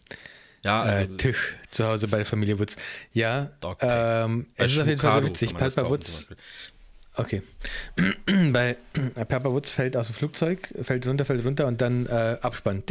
ja, 0.65 0.85
äh, 0.85 0.89
also, 0.89 1.13
äh, 1.13 1.17
Tisch 1.17 1.57
zu 1.71 1.87
Hause 1.87 2.09
bei 2.09 2.17
der 2.19 2.27
Familie 2.27 2.59
Wutz. 2.59 2.77
Ja, 3.13 3.51
ähm, 3.81 4.47
es 4.57 4.73
ist 4.73 4.79
auf 4.81 4.87
jeden 4.87 5.01
Fall 5.01 5.23
so 5.23 5.29
witzig. 5.29 5.57
Papa 5.57 5.89
Wutz 5.89 6.29
Okay. 7.19 7.43
Weil 8.53 8.77
Papa 9.29 9.51
Woods 9.51 9.73
fällt 9.73 9.97
aus 9.97 10.07
dem 10.07 10.15
Flugzeug, 10.15 10.73
fällt 10.83 11.05
runter, 11.05 11.25
fällt 11.25 11.45
runter 11.45 11.67
und 11.67 11.81
dann 11.81 12.07
äh, 12.07 12.37
Abspann. 12.41 12.85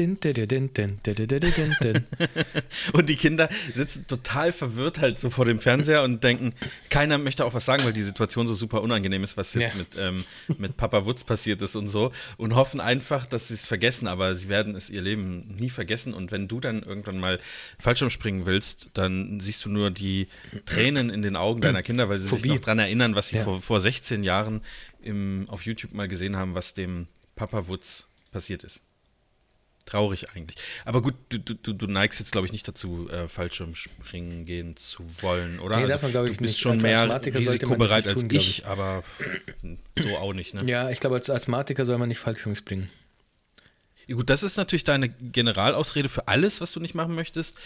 und 2.93 3.09
die 3.09 3.15
Kinder 3.15 3.47
sitzen 3.73 4.05
total 4.05 4.51
verwirrt 4.51 4.99
halt 4.99 5.17
so 5.17 5.29
vor 5.29 5.45
dem 5.45 5.61
Fernseher 5.61 6.03
und 6.03 6.25
denken, 6.25 6.53
keiner 6.89 7.17
möchte 7.17 7.45
auch 7.45 7.53
was 7.53 7.63
sagen, 7.63 7.85
weil 7.85 7.93
die 7.93 8.03
Situation 8.03 8.47
so 8.47 8.53
super 8.53 8.81
unangenehm 8.81 9.23
ist, 9.23 9.37
was 9.37 9.53
jetzt 9.53 9.73
ja. 9.73 9.77
mit, 9.77 9.87
ähm, 9.97 10.25
mit 10.57 10.75
Papa 10.75 11.05
Woods 11.05 11.23
passiert 11.23 11.61
ist 11.61 11.77
und 11.77 11.87
so. 11.87 12.11
Und 12.35 12.55
hoffen 12.55 12.81
einfach, 12.81 13.25
dass 13.25 13.47
sie 13.47 13.53
es 13.53 13.65
vergessen, 13.65 14.07
aber 14.07 14.35
sie 14.35 14.49
werden 14.49 14.75
es 14.75 14.89
ihr 14.89 15.01
Leben 15.01 15.55
nie 15.57 15.69
vergessen. 15.69 16.13
Und 16.13 16.31
wenn 16.31 16.49
du 16.49 16.59
dann 16.59 16.83
irgendwann 16.83 17.19
mal 17.19 17.39
Fallschirm 17.79 18.09
springen 18.09 18.45
willst, 18.45 18.89
dann 18.93 19.39
siehst 19.39 19.63
du 19.63 19.69
nur 19.69 19.89
die 19.89 20.27
Tränen 20.65 21.09
in 21.09 21.21
den 21.21 21.37
Augen 21.37 21.61
deiner 21.61 21.81
Kinder, 21.83 22.09
weil 22.09 22.19
sie 22.19 22.27
Phobie. 22.27 22.41
sich 22.41 22.51
noch 22.51 22.59
daran 22.59 22.79
erinnern, 22.79 23.15
was 23.15 23.29
sie 23.29 23.37
ja. 23.37 23.43
vor, 23.43 23.61
vor 23.61 23.79
16 23.79 24.16
15 24.17 24.23
Jahren 24.23 24.61
im, 25.01 25.45
auf 25.49 25.65
YouTube 25.65 25.93
mal 25.93 26.07
gesehen 26.07 26.35
haben, 26.35 26.55
was 26.55 26.73
dem 26.73 27.07
Papa 27.35 27.67
Wutz 27.67 28.07
passiert 28.31 28.63
ist. 28.63 28.81
Traurig 29.85 30.31
eigentlich. 30.31 30.57
Aber 30.83 31.01
gut, 31.01 31.13
du, 31.29 31.39
du, 31.39 31.71
du 31.71 31.87
neigst 31.87 32.19
jetzt, 32.19 32.33
glaube 32.33 32.45
ich, 32.45 32.51
nicht 32.51 32.67
dazu, 32.67 33.09
äh, 33.09 33.29
Fallschirmspringen 33.29 34.45
gehen 34.45 34.75
zu 34.75 35.01
wollen, 35.21 35.59
oder? 35.59 35.77
Nee, 35.77 35.83
also, 35.83 35.93
davon, 35.93 36.09
ich, 36.09 36.37
du 36.37 36.43
bist 36.43 36.55
nicht. 36.55 36.59
schon 36.59 36.73
als 36.73 36.83
mehr 36.83 37.25
risikobereit 37.33 38.05
als 38.05 38.19
tun, 38.19 38.29
ich, 38.29 38.59
ich, 38.59 38.65
aber 38.65 39.03
so 39.97 40.17
auch 40.17 40.33
nicht. 40.33 40.53
Ne? 40.53 40.65
Ja, 40.65 40.89
ich 40.89 40.99
glaube, 40.99 41.15
als 41.15 41.29
Asthmatiker 41.29 41.85
soll 41.85 41.97
man 41.97 42.09
nicht 42.09 42.19
Fallschirm 42.19 42.55
springen. 42.55 42.89
Ja, 44.07 44.15
gut, 44.15 44.29
das 44.29 44.43
ist 44.43 44.57
natürlich 44.57 44.83
deine 44.83 45.07
Generalausrede 45.07 46.09
für 46.09 46.27
alles, 46.27 46.59
was 46.59 46.73
du 46.73 46.81
nicht 46.81 46.95
machen 46.95 47.15
möchtest. 47.15 47.57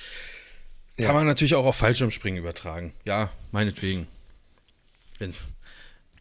Ja. 0.99 1.07
Kann 1.07 1.15
man 1.15 1.25
natürlich 1.25 1.55
auch 1.55 1.65
auf 1.65 1.77
Fallschirmspringen 1.77 2.39
übertragen. 2.39 2.93
Ja, 3.05 3.31
meinetwegen. 3.51 4.07
Wenn, 5.17 5.33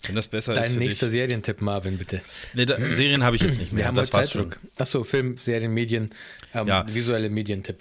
wenn 0.06 0.14
das 0.14 0.28
besser 0.28 0.54
Dein 0.54 0.64
ist. 0.64 0.70
Dein 0.72 0.78
nächster 0.78 1.06
dich. 1.06 1.16
Serientipp, 1.16 1.60
Marvin, 1.60 1.98
bitte. 1.98 2.22
Nee, 2.54 2.66
da, 2.66 2.80
Serien 2.80 3.22
habe 3.22 3.36
ich 3.36 3.42
jetzt 3.42 3.58
nicht 3.58 3.72
mehr. 3.72 3.82
Wir 3.82 3.88
haben 3.88 3.96
das 3.96 4.12
war's 4.12 4.32
schon. 4.32 4.54
Achso, 4.78 5.04
Film, 5.04 5.36
Serien, 5.36 5.72
Medien, 5.72 6.10
ähm, 6.54 6.68
ja. 6.68 6.86
visuelle 6.92 7.30
Medientipp. 7.30 7.78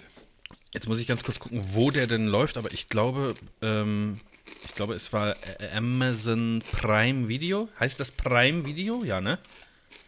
Jetzt 0.72 0.86
muss 0.86 1.00
ich 1.00 1.06
ganz 1.06 1.24
kurz 1.24 1.40
gucken, 1.40 1.64
wo 1.72 1.90
der 1.90 2.06
denn 2.06 2.26
läuft, 2.26 2.58
aber 2.58 2.72
ich 2.72 2.88
glaube, 2.88 3.34
ähm, 3.60 4.20
ich 4.64 4.74
glaube, 4.74 4.94
es 4.94 5.12
war 5.12 5.36
Amazon 5.74 6.62
Prime 6.72 7.28
Video. 7.28 7.68
Heißt 7.78 7.98
das 7.98 8.12
Prime 8.12 8.64
Video? 8.64 9.04
Ja, 9.04 9.20
ne? 9.20 9.38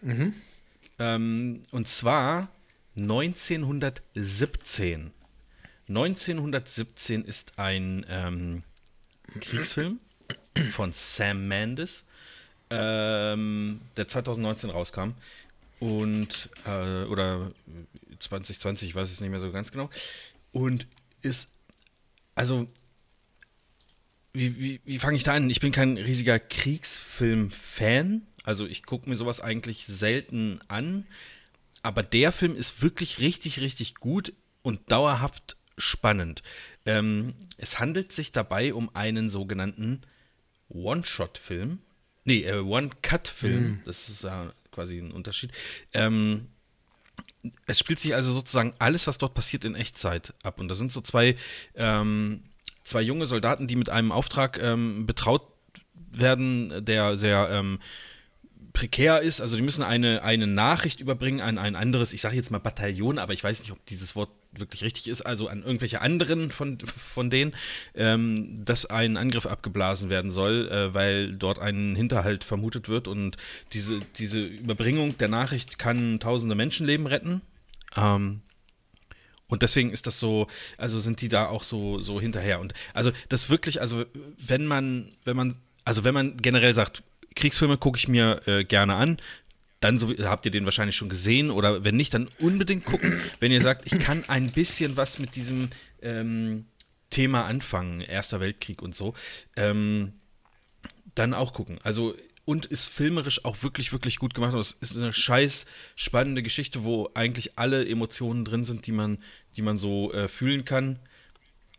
Mhm. 0.03 0.35
Ähm, 0.99 1.63
und 1.71 1.89
zwar 1.89 2.49
1917. 2.97 5.13
1917 5.89 7.25
ist 7.25 7.59
ein 7.59 8.07
ähm, 8.09 8.63
Kriegsfilm 9.41 9.99
von 10.73 10.93
Sam 10.93 11.49
Mendes, 11.49 12.05
ähm, 12.71 13.81
der 13.97 14.09
2019 14.09 14.71
rauskam. 14.71 15.13
Und, 15.81 16.49
äh, 16.65 17.05
oder 17.05 17.51
2020, 18.19 18.91
ich 18.91 18.95
weiß 18.95 19.11
es 19.11 19.21
nicht 19.21 19.31
mehr 19.31 19.41
so 19.41 19.51
ganz 19.51 19.73
genau. 19.73 19.91
Und 20.53 20.87
ist, 21.23 21.51
also, 22.35 22.67
wie, 24.33 24.59
wie, 24.59 24.81
wie 24.85 24.99
fange 24.99 25.17
ich 25.17 25.25
da 25.25 25.35
an? 25.35 25.51
Ich 25.51 25.61
bin 25.61 25.73
kein 25.73 25.97
riesiger 25.99 26.39
Kriegsfilm-Fan. 26.39 28.23
Also 28.45 28.67
ich 28.67 28.85
gucke 28.85 29.09
mir 29.09 29.17
sowas 29.17 29.41
eigentlich 29.41 29.85
selten 29.87 30.61
an. 30.69 31.07
Aber 31.83 32.03
der 32.03 32.33
Film 32.33 32.55
ist 32.55 32.83
wirklich 32.83 33.21
richtig, 33.21 33.61
richtig 33.61 33.97
gut 33.97 34.33
und 34.63 34.91
dauerhaft 34.91 35.57
spannend. 35.77 36.43
Ähm, 36.87 37.35
es 37.57 37.79
handelt 37.79 38.13
sich 38.13 38.33
dabei 38.33 38.73
um 38.73 38.95
einen 38.95 39.31
sogenannten 39.31 40.03
One-Shot-Film. 40.73 41.79
Nee, 42.25 42.45
äh, 42.45 42.61
One-Cut-Film. 42.61 43.63
Mhm. 43.63 43.83
Das 43.85 44.09
ist 44.09 44.25
ja 44.25 44.53
quasi 44.71 44.99
ein 44.99 45.11
Unterschied. 45.13 45.53
Ähm, 45.93 46.49
es 47.67 47.79
spielt 47.79 47.99
sich 47.99 48.15
also 48.15 48.33
sozusagen 48.33 48.75
alles, 48.79 49.07
was 49.07 49.19
dort 49.19 49.35
passiert, 49.35 49.65
in 49.65 49.75
Echtzeit 49.75 50.33
ab. 50.43 50.59
Und 50.61 50.69
da 50.69 50.75
sind 50.75 50.93
so 50.93 51.01
zwei, 51.01 51.37
ähm, 51.75 52.45
zwei 52.85 53.03
junge 53.03 53.27
Soldaten, 53.27 53.67
die 53.67 53.77
mit 53.77 53.89
einem 53.89 54.13
Auftrag 54.13 54.63
ähm, 54.63 55.07
betraut 55.07 55.47
werden, 55.95 56.85
der 56.85 57.17
sehr 57.17 57.49
ähm, 57.51 57.79
prekär 58.73 59.21
ist. 59.21 59.41
Also 59.41 59.57
die 59.57 59.63
müssen 59.63 59.83
eine, 59.83 60.23
eine 60.23 60.47
Nachricht 60.47 61.01
überbringen 61.01 61.41
an 61.41 61.59
ein 61.59 61.77
anderes, 61.77 62.13
ich 62.13 62.21
sage 62.21 62.37
jetzt 62.37 62.51
mal 62.51 62.59
Bataillon, 62.59 63.19
aber 63.19 63.33
ich 63.33 63.45
weiß 63.45 63.61
nicht, 63.61 63.73
ob 63.73 63.85
dieses 63.87 64.17
Wort 64.17 64.31
wirklich 64.53 64.83
richtig 64.83 65.09
ist, 65.09 65.23
also 65.23 65.49
an 65.49 65.63
irgendwelche 65.63 66.01
anderen 66.01 66.51
von, 66.51 66.79
von 66.81 67.31
denen, 67.31 67.55
ähm, 67.95 68.65
dass 68.65 68.87
ein 68.87 69.17
Angriff 69.17 69.47
abgeblasen 69.47 70.11
werden 70.11 70.31
soll, 70.31 70.69
äh, 70.71 70.95
weil 70.95 71.33
dort 71.33 71.59
ein 71.59 71.97
Hinterhalt 71.97 72.45
vermutet 72.45 72.89
wird 72.89 73.09
und 73.09 73.37
diese, 73.73 74.01
diese 74.17 74.41
Überbringung 74.45 75.17
der 75.19 75.29
Nachricht 75.29 75.79
kann 75.79 76.21
tausende 76.21 76.55
Menschenleben 76.55 77.07
retten. 77.07 77.41
Ähm, 77.97 78.43
und 79.49 79.63
deswegen 79.63 79.91
ist 79.91 80.07
das 80.07 80.19
so, 80.19 80.47
also 80.79 80.99
sind 80.99 81.21
die 81.21 81.29
da 81.29 81.47
auch 81.47 81.63
so, 81.63 82.01
so 82.01 82.21
hinterher. 82.21 82.59
Und 82.59 82.73
also 82.95 83.13
das 83.29 83.51
wirklich, 83.51 83.83
also 83.83 84.05
wenn 84.39 84.65
man, 84.65 85.13
wenn 85.25 85.37
man, 85.37 85.57
also 85.85 86.05
wenn 86.05 86.15
man 86.15 86.39
generell 86.39 86.73
sagt, 86.73 87.03
Kriegsfilme 87.35 87.79
gucke 87.79 87.99
ich 87.99 88.09
mir 88.09 88.41
äh, 88.47 88.65
gerne 88.65 88.95
an. 88.95 89.19
Dann 89.81 89.99
so, 89.99 90.11
habt 90.11 90.45
ihr 90.45 90.53
den 90.53 90.65
wahrscheinlich 90.65 90.97
schon 90.97 91.09
gesehen 91.09 91.51
oder 91.51 91.85
wenn 91.85 91.97
nicht, 91.97 92.15
dann 92.15 92.29
unbedingt 92.39 92.85
gucken. 92.85 93.21
Wenn 93.41 93.51
ihr 93.51 93.61
sagt, 93.61 93.93
ich 93.93 93.99
kann 93.99 94.25
ein 94.29 94.53
bisschen 94.53 94.97
was 94.97 95.19
mit 95.19 95.35
diesem 95.35 95.71
ähm, 96.01 96.67
Thema 97.11 97.47
anfangen, 97.47 98.01
Erster 98.01 98.39
Weltkrieg 98.39 98.81
und 98.81 98.95
so, 98.95 99.15
ähm, 99.57 100.13
dann 101.15 101.35
auch 101.35 101.53
gucken. 101.53 101.79
Also 101.83 102.15
und 102.45 102.67
ist 102.67 102.87
filmerisch 102.87 103.45
auch 103.45 103.63
wirklich, 103.63 103.93
wirklich 103.93 104.19
gut 104.19 104.35
gemacht. 104.35 104.55
Es 104.55 104.73
ist 104.73 104.97
eine 104.97 105.13
scheiß 105.13 105.67
spannende 105.95 106.43
Geschichte, 106.43 106.85
wo 106.85 107.11
eigentlich 107.15 107.59
alle 107.59 107.89
Emotionen 107.89 108.45
drin 108.45 108.65
sind, 108.65 108.87
die 108.87 108.93
man, 108.93 109.19
die 109.57 109.63
man 109.63 109.79
so 109.79 110.13
äh, 110.13 110.29
fühlen 110.29 110.65
kann. 110.65 110.99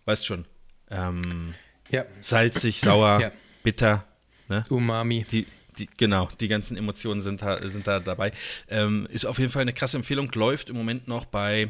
Weißt 0.05 0.25
schon. 0.25 0.45
Ähm, 0.89 1.53
ja. 1.89 2.05
Salzig, 2.21 2.79
sauer, 2.79 3.19
ja. 3.21 3.31
bitter, 3.63 4.05
Ne? 4.53 4.65
Umami. 4.69 5.25
Die, 5.31 5.47
die, 5.79 5.89
genau, 5.97 6.29
die 6.39 6.47
ganzen 6.47 6.77
Emotionen 6.77 7.21
sind 7.21 7.41
da, 7.41 7.57
sind 7.67 7.87
da 7.87 7.99
dabei. 7.99 8.31
Ähm, 8.69 9.07
ist 9.09 9.25
auf 9.25 9.39
jeden 9.39 9.51
Fall 9.51 9.63
eine 9.63 9.73
krasse 9.73 9.97
Empfehlung, 9.97 10.31
läuft 10.33 10.69
im 10.69 10.75
Moment 10.75 11.07
noch 11.07 11.25
bei 11.25 11.69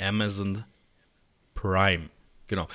Amazon 0.00 0.62
Prime. 1.54 2.08
Genau. 2.46 2.68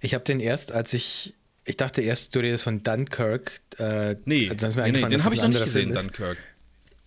Ich 0.00 0.12
habe 0.12 0.24
den 0.24 0.40
erst, 0.40 0.72
als 0.72 0.92
ich, 0.92 1.34
ich 1.64 1.78
dachte 1.78 2.02
erst, 2.02 2.34
du 2.34 2.40
redest 2.40 2.64
von 2.64 2.82
Dunkirk. 2.82 3.60
Äh, 3.78 4.16
nee, 4.26 4.50
also 4.50 4.66
nee, 4.80 4.92
nee 4.92 5.02
den 5.08 5.24
habe 5.24 5.34
ich 5.34 5.40
noch 5.40 5.48
nicht 5.48 5.64
gesehen, 5.64 5.94
Dunkirk. 5.94 6.36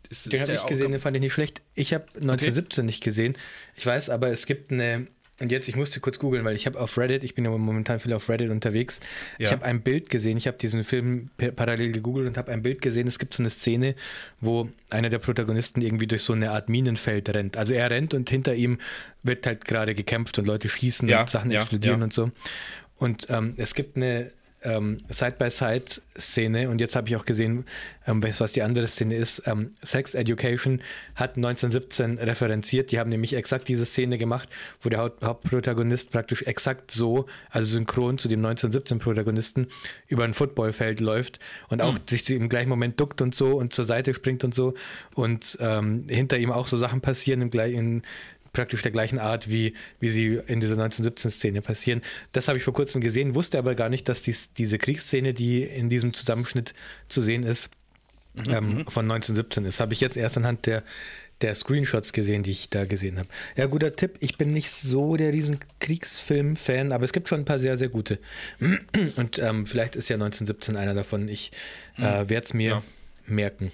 Ist, 0.10 0.32
den 0.32 0.42
habe 0.42 0.54
ich 0.54 0.66
gesehen, 0.66 0.92
den 0.92 1.02
fand 1.02 1.16
ich 1.16 1.22
nicht 1.22 1.34
schlecht. 1.34 1.62
Ich 1.76 1.94
habe 1.94 2.06
1917 2.06 2.82
okay. 2.82 2.86
nicht 2.86 3.04
gesehen. 3.04 3.38
Ich 3.76 3.86
weiß 3.86 4.10
aber, 4.10 4.30
es 4.30 4.46
gibt 4.46 4.72
eine 4.72 5.08
und 5.42 5.52
jetzt, 5.52 5.68
ich 5.68 5.76
musste 5.76 6.00
kurz 6.00 6.18
googeln, 6.18 6.46
weil 6.46 6.56
ich 6.56 6.66
habe 6.66 6.80
auf 6.80 6.98
Reddit, 6.98 7.24
ich 7.26 7.36
bin 7.36 7.44
ja 7.44 7.52
momentan 7.52 8.00
viel 8.00 8.14
auf 8.14 8.30
Reddit 8.30 8.50
unterwegs, 8.52 9.02
Ja. 9.38 9.48
ich 9.48 9.52
habe 9.52 9.66
ein 9.66 9.82
Bild 9.82 10.10
gesehen, 10.10 10.38
ich 10.38 10.48
habe 10.48 10.58
diesen 10.58 10.84
Film 10.86 11.30
pa- 11.38 11.52
parallel 11.52 11.92
gegoogelt 11.92 12.28
und 12.28 12.38
habe 12.38 12.52
ein 12.54 12.62
Bild 12.64 12.82
gesehen, 12.82 13.08
es 13.08 13.20
gibt 13.20 13.34
so 13.34 13.44
eine 13.44 13.50
Szene, 13.50 13.96
wo 14.40 14.70
einer 14.90 15.10
der 15.10 15.20
Protagonisten 15.20 15.82
irgendwie 15.82 16.08
durch 16.08 16.22
so 16.24 16.34
eine 16.34 16.52
Art 16.52 16.70
Minenfeld 16.70 17.28
rennt. 17.30 17.58
Also 17.58 17.74
er 17.74 17.90
rennt 17.90 18.14
und 18.14 18.30
hinter 18.30 18.56
ihm 18.56 18.78
wird 19.24 19.46
halt 19.46 19.66
gerade 19.66 19.94
gekämpft 19.94 20.40
und 20.40 20.46
Leute 20.48 20.70
schießen 20.70 21.10
Ja, 21.10 21.22
und 21.22 21.30
Sachen 21.30 21.52
ja, 21.52 21.60
explodieren 21.62 22.02
und 22.02 22.14
so. 22.14 22.32
Und 22.98 23.28
ähm, 23.30 23.56
es 23.58 23.74
gibt 23.76 23.98
eine 23.98 24.32
ähm, 24.66 24.98
Side-by-Side-Szene 25.10 26.70
und 26.70 26.82
jetzt 26.82 26.96
habe 26.96 27.08
ich 27.08 27.16
auch 27.16 27.26
gesehen, 27.26 27.66
ähm, 28.08 28.24
was 28.24 28.52
die 28.52 28.62
andere 28.62 28.88
Szene 28.88 29.16
ist. 29.16 29.44
Ähm, 29.48 29.72
Sex 29.84 30.14
Education 30.14 30.82
hat 31.16 31.38
1917 31.38 32.18
referenziert. 32.18 32.92
Die 32.92 33.00
haben 33.00 33.10
nämlich 33.10 33.34
exakt 33.36 33.68
diese 33.68 33.86
Szene 33.86 34.18
gemacht, 34.18 34.50
wo 34.82 34.90
der 34.90 35.00
Haupt 35.00 35.24
Hauptprotagonist 35.24 36.12
praktisch 36.12 36.44
exakt 36.44 36.92
so, 36.92 37.26
also 37.50 37.70
synchron 37.70 38.18
zu 38.18 38.28
dem 38.28 38.46
1917-Protagonisten, 38.46 39.68
über 40.08 40.24
ein 40.24 40.34
Footballfeld 40.34 41.00
läuft 41.00 41.40
und 41.70 41.82
auch 41.82 41.98
sich 42.06 42.30
im 42.30 42.50
gleichen 42.50 42.70
Moment 42.70 43.00
duckt 43.00 43.22
und 43.22 43.36
so 43.36 43.58
und 43.58 43.74
zur 43.74 43.86
Seite 43.86 44.14
springt 44.14 44.44
und 44.44 44.54
so 44.54 44.74
und 45.14 45.58
ähm, 45.62 46.06
hinter 46.08 46.38
ihm 46.38 46.52
auch 46.52 46.68
so 46.68 46.78
Sachen 46.78 47.02
passieren 47.02 47.42
im 47.42 47.50
gleichen 47.50 48.04
praktisch 48.56 48.82
der 48.82 48.92
gleichen 48.92 49.20
Art, 49.20 49.52
wie, 49.52 49.74
wie 50.00 50.10
sie 50.10 50.40
in 50.48 50.60
dieser 50.60 50.76
1917-Szene 50.78 51.62
passieren. 51.62 52.02
Das 52.32 52.48
habe 52.48 52.58
ich 52.58 52.64
vor 52.64 52.74
kurzem 52.74 53.02
gesehen, 53.02 53.36
wusste 53.36 53.60
aber 53.60 53.76
gar 53.76 53.90
nicht, 53.90 54.10
dass 54.10 54.24
dies, 54.24 54.52
diese 54.54 54.78
Kriegsszene, 54.80 55.34
die 55.34 55.62
in 55.64 55.90
diesem 55.90 56.14
Zusammenschnitt 56.14 56.74
zu 57.10 57.22
sehen 57.22 57.44
ist, 57.44 57.70
ähm, 58.48 58.86
von 58.88 59.06
1917 59.10 59.66
ist. 59.66 59.80
Habe 59.80 59.94
ich 59.94 60.02
jetzt 60.02 60.18
erst 60.18 60.38
anhand 60.38 60.66
der, 60.66 60.84
der 61.42 61.54
Screenshots 61.54 62.14
gesehen, 62.14 62.44
die 62.44 62.52
ich 62.52 62.70
da 62.70 62.86
gesehen 62.86 63.20
habe. 63.20 63.28
Ja, 63.58 63.66
guter 63.68 63.94
Tipp. 63.96 64.16
Ich 64.22 64.38
bin 64.38 64.54
nicht 64.54 64.72
so 64.72 65.16
der 65.18 65.34
riesen 65.34 65.60
Kriegsfilm-Fan, 65.80 66.92
aber 66.94 67.04
es 67.06 67.12
gibt 67.14 67.28
schon 67.30 67.40
ein 67.42 67.46
paar 67.46 67.60
sehr, 67.60 67.78
sehr 67.78 67.90
gute. 67.90 68.20
Und 69.18 69.38
ähm, 69.40 69.66
vielleicht 69.68 69.96
ist 69.98 70.10
ja 70.10 70.16
1917 70.16 70.76
einer 70.78 70.94
davon. 70.94 71.28
Ich 71.28 71.52
äh, 71.98 72.02
werde 72.30 72.46
es 72.46 72.54
mir 72.54 72.70
Ja. 72.70 72.84
merken. 73.28 73.72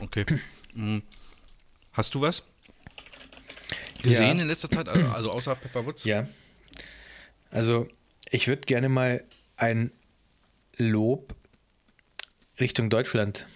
Okay. 0.00 0.24
Hm. 0.74 1.02
Hast 1.92 2.14
du 2.14 2.20
was 2.20 2.42
gesehen 4.02 4.36
Ja. 4.38 4.42
in 4.42 4.48
letzter 4.48 4.70
Zeit? 4.70 4.88
Also, 4.88 5.08
also 5.10 5.30
außer 5.30 5.54
Pepper 5.54 5.84
Woods? 5.86 6.04
Ja. 6.04 6.26
Also, 7.50 7.88
ich 8.30 8.46
würde 8.48 8.62
gerne 8.62 8.88
mal 8.88 9.24
ein 9.56 9.92
Lob 10.76 11.34
Richtung 12.60 12.90
Deutschland 12.90 13.46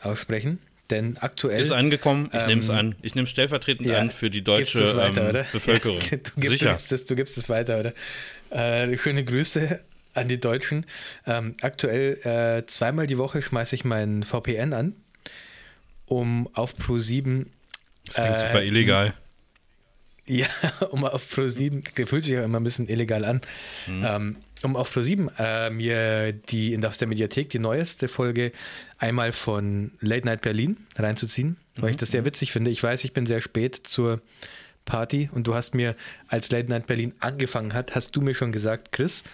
aussprechen, 0.00 0.58
denn 0.90 1.16
aktuell. 1.18 1.60
Ist 1.60 1.72
angekommen, 1.72 2.28
ich 2.32 2.40
Ähm, 2.40 2.46
nehme 2.48 2.60
es 2.60 2.70
an. 2.70 2.94
Ich 3.02 3.14
nehme 3.14 3.26
stellvertretend 3.26 3.88
ja, 3.88 3.98
an 3.98 4.10
für 4.10 4.30
die 4.30 4.42
deutsche 4.42 4.96
weiter, 4.96 5.34
ähm? 5.34 5.46
Bevölkerung. 5.52 5.98
Ja, 5.98 6.16
du, 6.16 6.16
gibst, 6.16 6.36
du, 6.36 6.50
Sicher. 6.50 6.76
es, 6.76 7.04
du 7.06 7.16
gibst 7.16 7.38
es 7.38 7.48
weiter, 7.48 7.80
oder? 7.80 7.92
Äh, 8.50 8.96
schöne 8.98 9.24
Grüße 9.24 9.82
an 10.14 10.28
die 10.28 10.38
Deutschen. 10.40 10.86
Ähm, 11.26 11.56
aktuell 11.62 12.14
äh, 12.24 12.66
zweimal 12.66 13.06
die 13.06 13.18
Woche 13.18 13.40
schmeiße 13.42 13.74
ich 13.74 13.84
meinen 13.84 14.22
VPN 14.24 14.72
an, 14.72 14.94
um 16.06 16.48
auf 16.54 16.74
Pro7 16.74 17.46
Das 18.06 18.16
klingt 18.16 18.36
äh, 18.36 18.38
super 18.38 18.62
illegal. 18.62 19.14
Ja, 20.26 20.46
um 20.90 21.04
auf 21.04 21.22
Pro7, 21.30 22.06
fühlt 22.06 22.24
sich 22.24 22.38
auch 22.38 22.44
immer 22.44 22.58
ein 22.58 22.64
bisschen 22.64 22.88
illegal 22.88 23.26
an, 23.26 23.42
ähm, 23.86 24.36
um 24.62 24.74
auf 24.74 24.96
Pro7 24.96 25.28
äh, 25.38 25.68
mir 25.68 26.32
die 26.32 26.72
in 26.72 26.82
aus 26.86 26.96
der 26.96 27.08
Mediathek 27.08 27.50
die 27.50 27.58
neueste 27.58 28.08
Folge 28.08 28.50
einmal 28.96 29.32
von 29.32 29.90
Late 30.00 30.24
Night 30.26 30.40
Berlin 30.40 30.78
reinzuziehen, 30.96 31.58
weil 31.76 31.90
ich 31.90 31.96
das 31.96 32.10
sehr 32.12 32.24
witzig 32.24 32.52
finde. 32.52 32.70
Ich 32.70 32.82
weiß, 32.82 33.04
ich 33.04 33.12
bin 33.12 33.26
sehr 33.26 33.42
spät 33.42 33.78
zur 33.84 34.22
Party 34.86 35.28
und 35.30 35.46
du 35.46 35.54
hast 35.54 35.74
mir, 35.74 35.94
als 36.28 36.50
Late 36.50 36.70
Night 36.70 36.86
Berlin 36.86 37.12
angefangen 37.20 37.74
hat, 37.74 37.94
hast 37.94 38.16
du 38.16 38.22
mir 38.22 38.34
schon 38.34 38.50
gesagt, 38.50 38.92
Chris, 38.92 39.24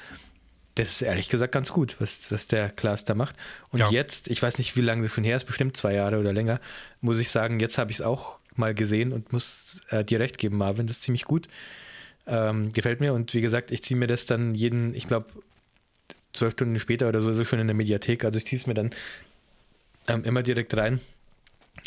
das 0.75 0.89
ist 0.91 1.03
ehrlich 1.03 1.29
gesagt 1.29 1.53
ganz 1.53 1.71
gut, 1.73 2.01
was, 2.01 2.33
was 2.33 2.49
der 2.49 2.69
Klaas 2.69 3.05
da 3.05 3.15
macht. 3.15 3.37
Und 3.71 3.79
Ja. 3.79 3.91
jetzt, 3.91 4.27
ich 4.27 4.43
weiß 4.43 4.59
nicht, 4.59 4.77
wie 4.77 4.81
lange 4.81 5.05
das 5.05 5.13
schon 5.15 5.23
her 5.23 5.37
ist, 5.37 5.45
bestimmt 5.47 5.77
zwei 5.77 5.95
Jahre 5.95 6.19
oder 6.19 6.33
länger, 6.33 6.59
muss 7.01 7.19
ich 7.19 7.31
sagen, 7.31 7.61
jetzt 7.61 7.79
habe 7.79 7.93
ich 7.93 7.99
es 7.99 8.03
auch 8.05 8.40
mal 8.57 8.75
gesehen 8.75 9.13
und 9.13 9.33
muss 9.33 9.83
äh, 9.91 10.05
dir 10.05 10.21
recht 10.21 10.39
geben, 10.39 10.57
Marvin, 10.59 10.87
das 10.87 10.97
ist 10.97 11.03
ziemlich 11.03 11.25
gut. 11.25 11.49
Ähm, 12.27 12.73
gefällt 12.73 13.01
mir 13.01 13.13
und 13.15 13.33
wie 13.35 13.41
gesagt, 13.41 13.71
ich 13.71 13.83
ziehe 13.83 13.99
mir 13.99 14.07
das 14.07 14.27
dann 14.27 14.55
jeden, 14.55 14.95
ich 14.95 15.07
glaube, 15.09 15.27
zwölf 16.33 16.53
Stunden 16.53 16.79
später 16.79 17.09
oder 17.09 17.21
so 17.21 17.31
ist 17.31 17.39
es 17.39 17.49
schon 17.49 17.59
in 17.59 17.67
der 17.67 17.75
Mediathek, 17.75 18.25
also 18.25 18.39
ich 18.39 18.47
ziehe 18.47 18.61
es 18.61 18.67
mir 18.67 18.75
dann 18.75 18.91
ähm, 20.09 20.25
immer 20.25 20.43
direkt 20.43 20.77
rein. 20.77 21.01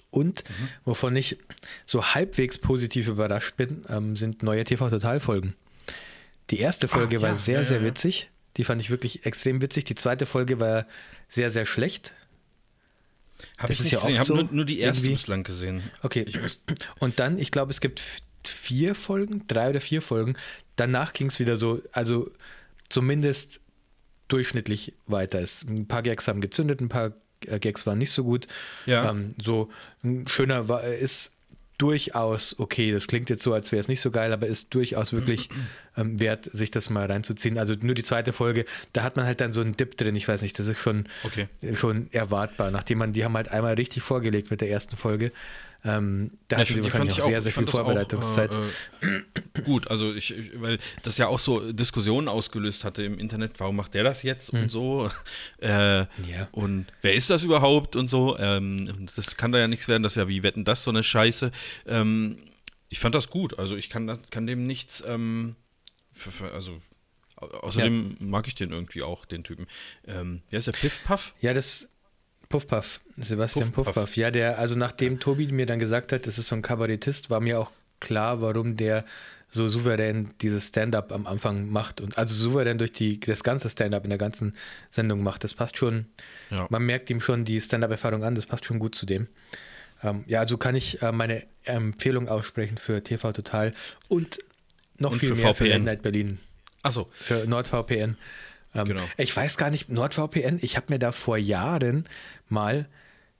Und 0.10 0.44
Mhm. 0.50 0.68
wovon 0.86 1.16
ich 1.16 1.38
so 1.86 2.04
halbwegs 2.14 2.58
positiv 2.58 3.08
überrascht 3.08 3.56
bin, 3.58 3.86
ähm, 3.90 4.16
sind 4.16 4.42
neue 4.44 4.64
TV-Total-Folgen. 4.64 5.56
Die 6.50 6.60
erste 6.60 6.88
Folge 6.88 7.18
Ah, 7.18 7.22
war 7.22 7.30
ja, 7.30 7.36
sehr, 7.36 7.60
ja, 7.60 7.64
sehr 7.64 7.78
ja, 7.78 7.84
ja. 7.84 7.90
witzig. 7.90 8.30
Die 8.58 8.64
fand 8.64 8.82
ich 8.82 8.90
wirklich 8.90 9.26
extrem 9.26 9.62
witzig. 9.62 9.86
Die 9.86 9.96
zweite 9.96 10.26
Folge 10.26 10.60
war 10.60 10.86
sehr, 11.30 11.52
sehr 11.52 11.66
schlecht. 11.66 12.14
Hab 13.58 13.68
das 13.68 13.80
ich 13.80 13.86
ist 13.86 13.92
ja 13.92 14.00
gesehen. 14.00 14.14
Ich 14.14 14.20
oft 14.20 14.30
habe 14.30 14.40
so, 14.40 14.44
nur, 14.46 14.54
nur 14.54 14.66
die 14.66 14.80
erste 14.80 15.06
irgendwie. 15.06 15.16
bislang 15.16 15.44
gesehen. 15.44 15.84
Okay. 16.02 16.26
Und 17.00 17.20
dann, 17.20 17.38
ich 17.38 17.52
glaube, 17.52 17.72
es 17.72 17.82
gibt 17.82 18.02
vier 18.46 18.96
Folgen, 18.96 19.46
drei 19.48 19.70
oder 19.70 19.82
vier 19.82 20.02
Folgen. 20.02 20.36
Danach 20.76 21.14
ging 21.14 21.28
es 21.28 21.40
wieder 21.40 21.56
so, 21.56 21.82
also 21.92 22.30
zumindest 22.90 23.60
durchschnittlich 24.28 24.94
weiter. 25.06 25.40
Es, 25.40 25.64
ein 25.64 25.88
paar 25.88 26.02
Gags 26.02 26.28
haben 26.28 26.42
gezündet, 26.42 26.82
ein 26.82 26.90
paar 26.90 27.14
äh, 27.46 27.60
Gags 27.60 27.86
waren 27.86 27.98
nicht 27.98 28.12
so 28.12 28.24
gut. 28.24 28.48
Ja. 28.86 29.10
Ähm, 29.10 29.30
so 29.42 29.70
ein 30.04 30.28
schöner 30.28 30.68
war, 30.70 30.84
ist 30.84 31.32
durchaus 31.78 32.58
okay. 32.60 32.92
Das 32.92 33.08
klingt 33.08 33.30
jetzt 33.30 33.44
so, 33.44 33.54
als 33.54 33.72
wäre 33.72 33.80
es 33.80 33.88
nicht 33.88 34.02
so 34.02 34.12
geil, 34.12 34.32
aber 34.32 34.48
ist 34.48 34.74
durchaus 34.74 35.14
wirklich 35.14 35.50
ähm, 35.98 36.20
wert, 36.20 36.50
sich 36.54 36.72
das 36.72 36.90
mal 36.90 37.06
reinzuziehen. 37.06 37.58
Also 37.58 37.76
nur 37.82 37.96
die 37.96 38.04
zweite 38.04 38.34
Folge, 38.34 38.66
da 38.94 39.04
hat 39.04 39.16
man 39.16 39.26
halt 39.26 39.42
dann 39.42 39.52
so 39.54 39.62
einen 39.62 39.76
Dip 39.76 39.98
drin. 39.98 40.16
Ich 40.16 40.28
weiß 40.28 40.42
nicht, 40.42 40.58
das 40.60 40.68
ist 40.68 40.80
schon, 40.80 41.06
Okay. 41.24 41.48
schon 41.76 42.08
erwartbar, 42.12 42.72
nachdem 42.72 43.00
man, 43.00 43.14
die 43.14 43.24
haben 43.26 43.36
halt 43.36 43.50
einmal 43.50 43.74
richtig 43.76 44.04
vorgelegt 44.04 44.52
mit 44.52 44.62
der 44.62 44.70
ersten 44.70 44.98
Folge. 44.98 45.32
Ähm, 45.86 46.32
da 46.48 46.56
Ja, 46.56 46.62
hatten 46.62 46.76
sie 46.76 46.84
wahrscheinlich 46.84 47.22
auch 47.22 47.26
sehr, 47.26 47.42
sehr 47.42 47.50
ich 47.50 47.54
viel 47.56 47.66
fand 47.66 47.68
das 47.68 47.76
auch, 47.76 47.84
Vorbereitungszeit. 47.86 48.52
Äh, 49.02 49.06
äh, 49.60 49.62
gut, 49.64 49.90
also 49.90 50.14
ich, 50.14 50.34
weil 50.56 50.78
das 51.04 51.18
ja 51.18 51.28
auch 51.28 51.40
so 51.40 51.72
Diskussionen 51.74 52.28
ausgelöst 52.30 52.86
hatte 52.86 53.04
im 53.04 53.18
Internet, 53.20 53.60
warum 53.60 53.76
macht 53.76 53.94
der 53.94 54.04
das 54.04 54.24
jetzt 54.24 54.52
und 54.52 54.72
so. 54.72 55.12
Äh, 55.60 56.06
Und 56.52 56.88
wer 57.02 57.14
ist 57.14 57.30
das 57.30 57.44
überhaupt 57.44 57.96
und 57.96 58.08
so. 58.10 58.38
Ähm, 58.38 59.08
das 59.16 59.36
kann 59.38 59.52
da 59.52 59.60
ja 59.60 59.68
nichts 59.68 59.88
werden, 59.88 60.04
das 60.04 60.14
ist 60.14 60.18
ja 60.18 60.28
wie 60.28 60.44
Wetten 60.44 60.64
das 60.66 60.84
so 60.84 60.92
eine 60.92 61.04
Scheiße. 61.04 61.52
Ähm, 61.88 62.38
ich 62.90 63.00
fand 63.00 63.16
das 63.16 63.30
gut, 63.30 63.58
also 63.60 63.76
ich 63.76 63.90
kann, 63.90 64.20
kann 64.30 64.46
dem 64.48 64.68
nichts, 64.68 65.04
ähm, 65.08 65.56
für, 66.14 66.32
für, 66.32 66.52
also 66.52 66.82
au- 67.38 67.48
außerdem 67.48 68.18
mag 68.20 68.48
ich 68.48 68.56
den 68.56 68.72
irgendwie 68.72 69.02
auch, 69.04 69.26
den 69.26 69.44
Typen. 69.44 69.68
Ähm, 70.08 70.42
wie 70.50 70.56
heißt 70.56 70.68
der 70.68 70.74
Piff 70.74 71.02
Puff? 71.04 71.34
Ja, 71.42 71.54
das 71.54 71.88
Puffpuff, 72.54 73.00
Sebastian 73.18 73.72
Puffpuff. 73.72 73.96
Puffpuff. 73.96 74.16
Ja, 74.16 74.30
der, 74.30 74.60
also 74.60 74.78
nachdem 74.78 75.20
Tobi 75.20 75.48
mir 75.48 75.66
dann 75.66 75.80
gesagt 75.80 76.12
hat, 76.12 76.28
das 76.28 76.38
ist 76.38 76.48
so 76.50 76.56
ein 76.56 76.62
Kabarettist, 76.62 77.32
war 77.32 77.40
mir 77.40 77.60
auch 77.60 77.72
klar, 78.00 78.42
warum 78.42 78.76
der 78.78 79.06
so 79.50 79.68
souverän 79.68 80.30
dieses 80.42 80.68
Stand-up 80.68 81.12
am 81.12 81.26
Anfang 81.26 81.70
macht 81.70 82.00
und 82.00 82.16
also 82.18 82.36
souverän 82.36 82.78
durch 82.78 82.92
die, 82.92 83.20
das 83.20 83.44
ganze 83.44 83.72
Stand-up 83.72 84.04
in 84.04 84.10
der 84.12 84.20
ganzen 84.20 84.56
Sendung 84.92 85.24
macht. 85.24 85.44
Das 85.44 85.56
passt 85.56 85.78
schon, 85.78 86.06
Ja. 86.52 86.68
man 86.70 86.84
merkt 86.84 87.10
ihm 87.10 87.22
schon 87.22 87.44
die 87.44 87.60
Stand-up-Erfahrung 87.60 88.24
an, 88.24 88.36
das 88.36 88.46
passt 88.46 88.66
schon 88.66 88.78
gut 88.78 88.94
zu 88.94 89.08
dem. 89.08 89.28
Ähm, 90.04 90.24
ja, 90.28 90.40
also 90.42 90.58
kann 90.58 90.76
ich 90.76 91.02
äh, 91.02 91.12
meine 91.12 91.44
Empfehlung 91.64 92.28
aussprechen 92.30 92.78
für 92.78 93.02
TV 93.02 93.32
Total 93.32 93.74
und 94.10 94.38
noch 95.00 95.14
Und 95.14 95.18
viel 95.18 95.30
für 95.30 95.36
mehr 95.42 95.56
für 95.56 95.64
VPN. 95.66 95.70
Late 95.72 95.84
Night 95.86 96.02
Berlin 96.04 96.40
Achso, 96.84 97.10
für 97.14 97.48
NordVPN. 97.48 98.18
Ähm, 98.76 98.88
Genau. 98.88 99.04
Ich 99.18 99.38
weiß 99.38 99.58
gar 99.58 99.70
nicht, 99.70 99.90
NordVPN, 99.90 100.58
ich 100.64 100.78
habe 100.78 100.88
mir 100.90 100.98
da 100.98 101.12
vor 101.12 101.38
Jahren 101.38 102.06
mal 102.54 102.88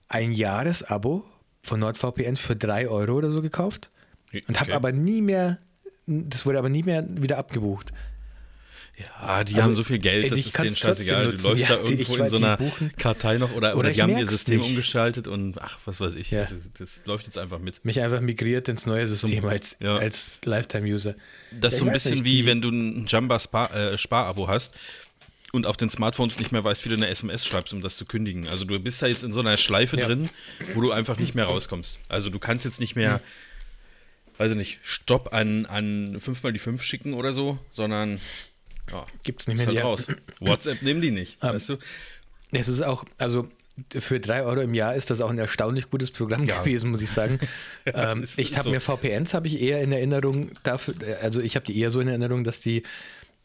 ein 0.08 0.32
Jahresabo 0.32 1.24
von 1.62 1.80
NordVPN 1.80 2.36
für 2.36 2.56
3 2.56 2.88
Euro 2.88 3.14
oder 3.14 3.30
so 3.30 3.40
gekauft 3.40 3.90
und 4.48 4.60
habe 4.60 4.74
aber 4.74 4.92
nie 4.92 5.22
mehr, 5.22 5.58
das 6.06 6.44
wurde 6.44 6.58
aber 6.58 6.68
nie 6.68 6.82
mehr 6.82 7.04
wieder 7.08 7.38
abgebucht. 7.38 7.92
Ja, 8.96 9.42
die 9.42 9.54
Also, 9.54 9.64
haben 9.64 9.74
so 9.74 9.82
viel 9.82 9.98
Geld, 9.98 10.24
ey, 10.24 10.30
das 10.30 10.38
ist 10.38 10.56
denen 10.56 10.76
scheißegal. 10.76 11.32
Du 11.32 11.48
läufst 11.48 11.68
Ja, 11.68 11.76
da 11.76 11.82
irgendwo 11.82 12.14
in 12.14 12.28
so 12.28 12.36
einer. 12.36 12.56
Kartei 12.96 13.38
noch 13.38 13.50
oder, 13.56 13.70
oder, 13.70 13.78
Oder 13.78 13.90
die 13.90 14.00
haben 14.00 14.16
ihr 14.16 14.24
System 14.26 14.60
nicht. 14.60 14.68
umgeschaltet 14.68 15.26
und 15.26 15.60
ach, 15.60 15.78
was 15.84 15.98
weiß 15.98 16.14
ich. 16.14 16.30
Ja. 16.30 16.42
Das, 16.42 16.52
das 16.78 17.00
läuft 17.04 17.24
jetzt 17.24 17.36
einfach 17.36 17.58
mit. 17.58 17.84
Mich 17.84 18.00
einfach 18.00 18.20
migriert 18.20 18.68
ins 18.68 18.86
neue 18.86 19.04
System 19.08 19.44
als, 19.46 19.76
ja. 19.80 19.96
als 19.96 20.40
Lifetime-User. 20.44 21.16
Das 21.50 21.74
ist 21.74 21.80
so 21.80 21.86
ein 21.86 21.92
bisschen 21.92 22.14
nicht, 22.14 22.24
wie 22.24 22.46
wenn 22.46 22.62
du 22.62 22.68
ein 22.68 23.06
Jamba-Spar-Abo 23.08 24.46
hast 24.46 24.74
und 25.54 25.66
auf 25.66 25.76
den 25.76 25.88
Smartphones 25.90 26.38
nicht 26.38 26.52
mehr 26.52 26.62
weißt, 26.64 26.84
wie 26.84 26.88
du 26.90 26.94
eine 26.96 27.08
SMS 27.08 27.46
schreibst, 27.46 27.72
um 27.72 27.80
das 27.80 27.96
zu 27.96 28.04
kündigen. 28.04 28.48
Also 28.48 28.64
du 28.64 28.78
bist 28.78 29.00
da 29.00 29.06
jetzt 29.06 29.24
in 29.24 29.32
so 29.32 29.40
einer 29.40 29.56
Schleife 29.56 29.98
Ja. 29.98 30.06
drin, 30.06 30.28
wo 30.74 30.80
du 30.80 30.90
einfach 30.92 31.16
nicht 31.18 31.34
mehr 31.34 31.46
rauskommst. 31.46 31.98
Also 32.08 32.28
du 32.30 32.38
kannst 32.38 32.64
jetzt 32.64 32.80
nicht 32.80 32.96
mehr, 32.96 33.20
weiß 34.38 34.50
ich 34.52 34.56
nicht, 34.56 34.78
Stopp 34.82 35.32
an, 35.32 35.66
an 35.66 36.18
5 36.20 36.42
mal 36.42 36.52
die 36.52 36.58
5 36.58 36.82
schicken 36.82 37.14
oder 37.14 37.32
so, 37.32 37.58
sondern 37.70 38.20
ja, 38.90 39.06
Gibt's 39.22 39.46
nicht 39.46 39.56
mehr. 39.58 39.66
halt 39.66 39.76
Ja. 39.76 39.84
raus. 39.84 40.08
WhatsApp 40.40 40.82
nehmen 40.82 41.00
die 41.00 41.10
nicht, 41.10 41.42
weißt 41.42 41.70
du? 41.70 41.76
Es 42.52 42.68
ist 42.68 42.82
auch, 42.82 43.04
also 43.18 43.48
für 43.98 44.20
drei 44.20 44.42
Euro 44.44 44.60
im 44.60 44.72
Jahr 44.74 44.94
ist 44.94 45.10
das 45.10 45.20
auch 45.20 45.30
ein 45.30 45.38
erstaunlich 45.38 45.90
gutes 45.90 46.10
Programm 46.12 46.44
Ja. 46.44 46.60
gewesen, 46.60 46.90
muss 46.90 47.02
ich 47.02 47.10
sagen. 47.10 47.38
ähm, 47.86 48.24
ich 48.36 48.52
habe 48.56 48.64
so. 48.64 48.70
mir 48.70 48.80
VPNs 48.80 49.34
habe 49.34 49.48
ich 49.48 49.60
eher 49.60 49.80
in 49.80 49.90
Erinnerung 49.90 50.50
dafür, 50.62 50.94
also 51.22 51.40
ich 51.40 51.56
habe 51.56 51.66
die 51.66 51.78
eher 51.80 51.90
so 51.90 51.98
in 52.00 52.06
Erinnerung, 52.08 52.44
dass 52.44 52.60
die, 52.60 52.82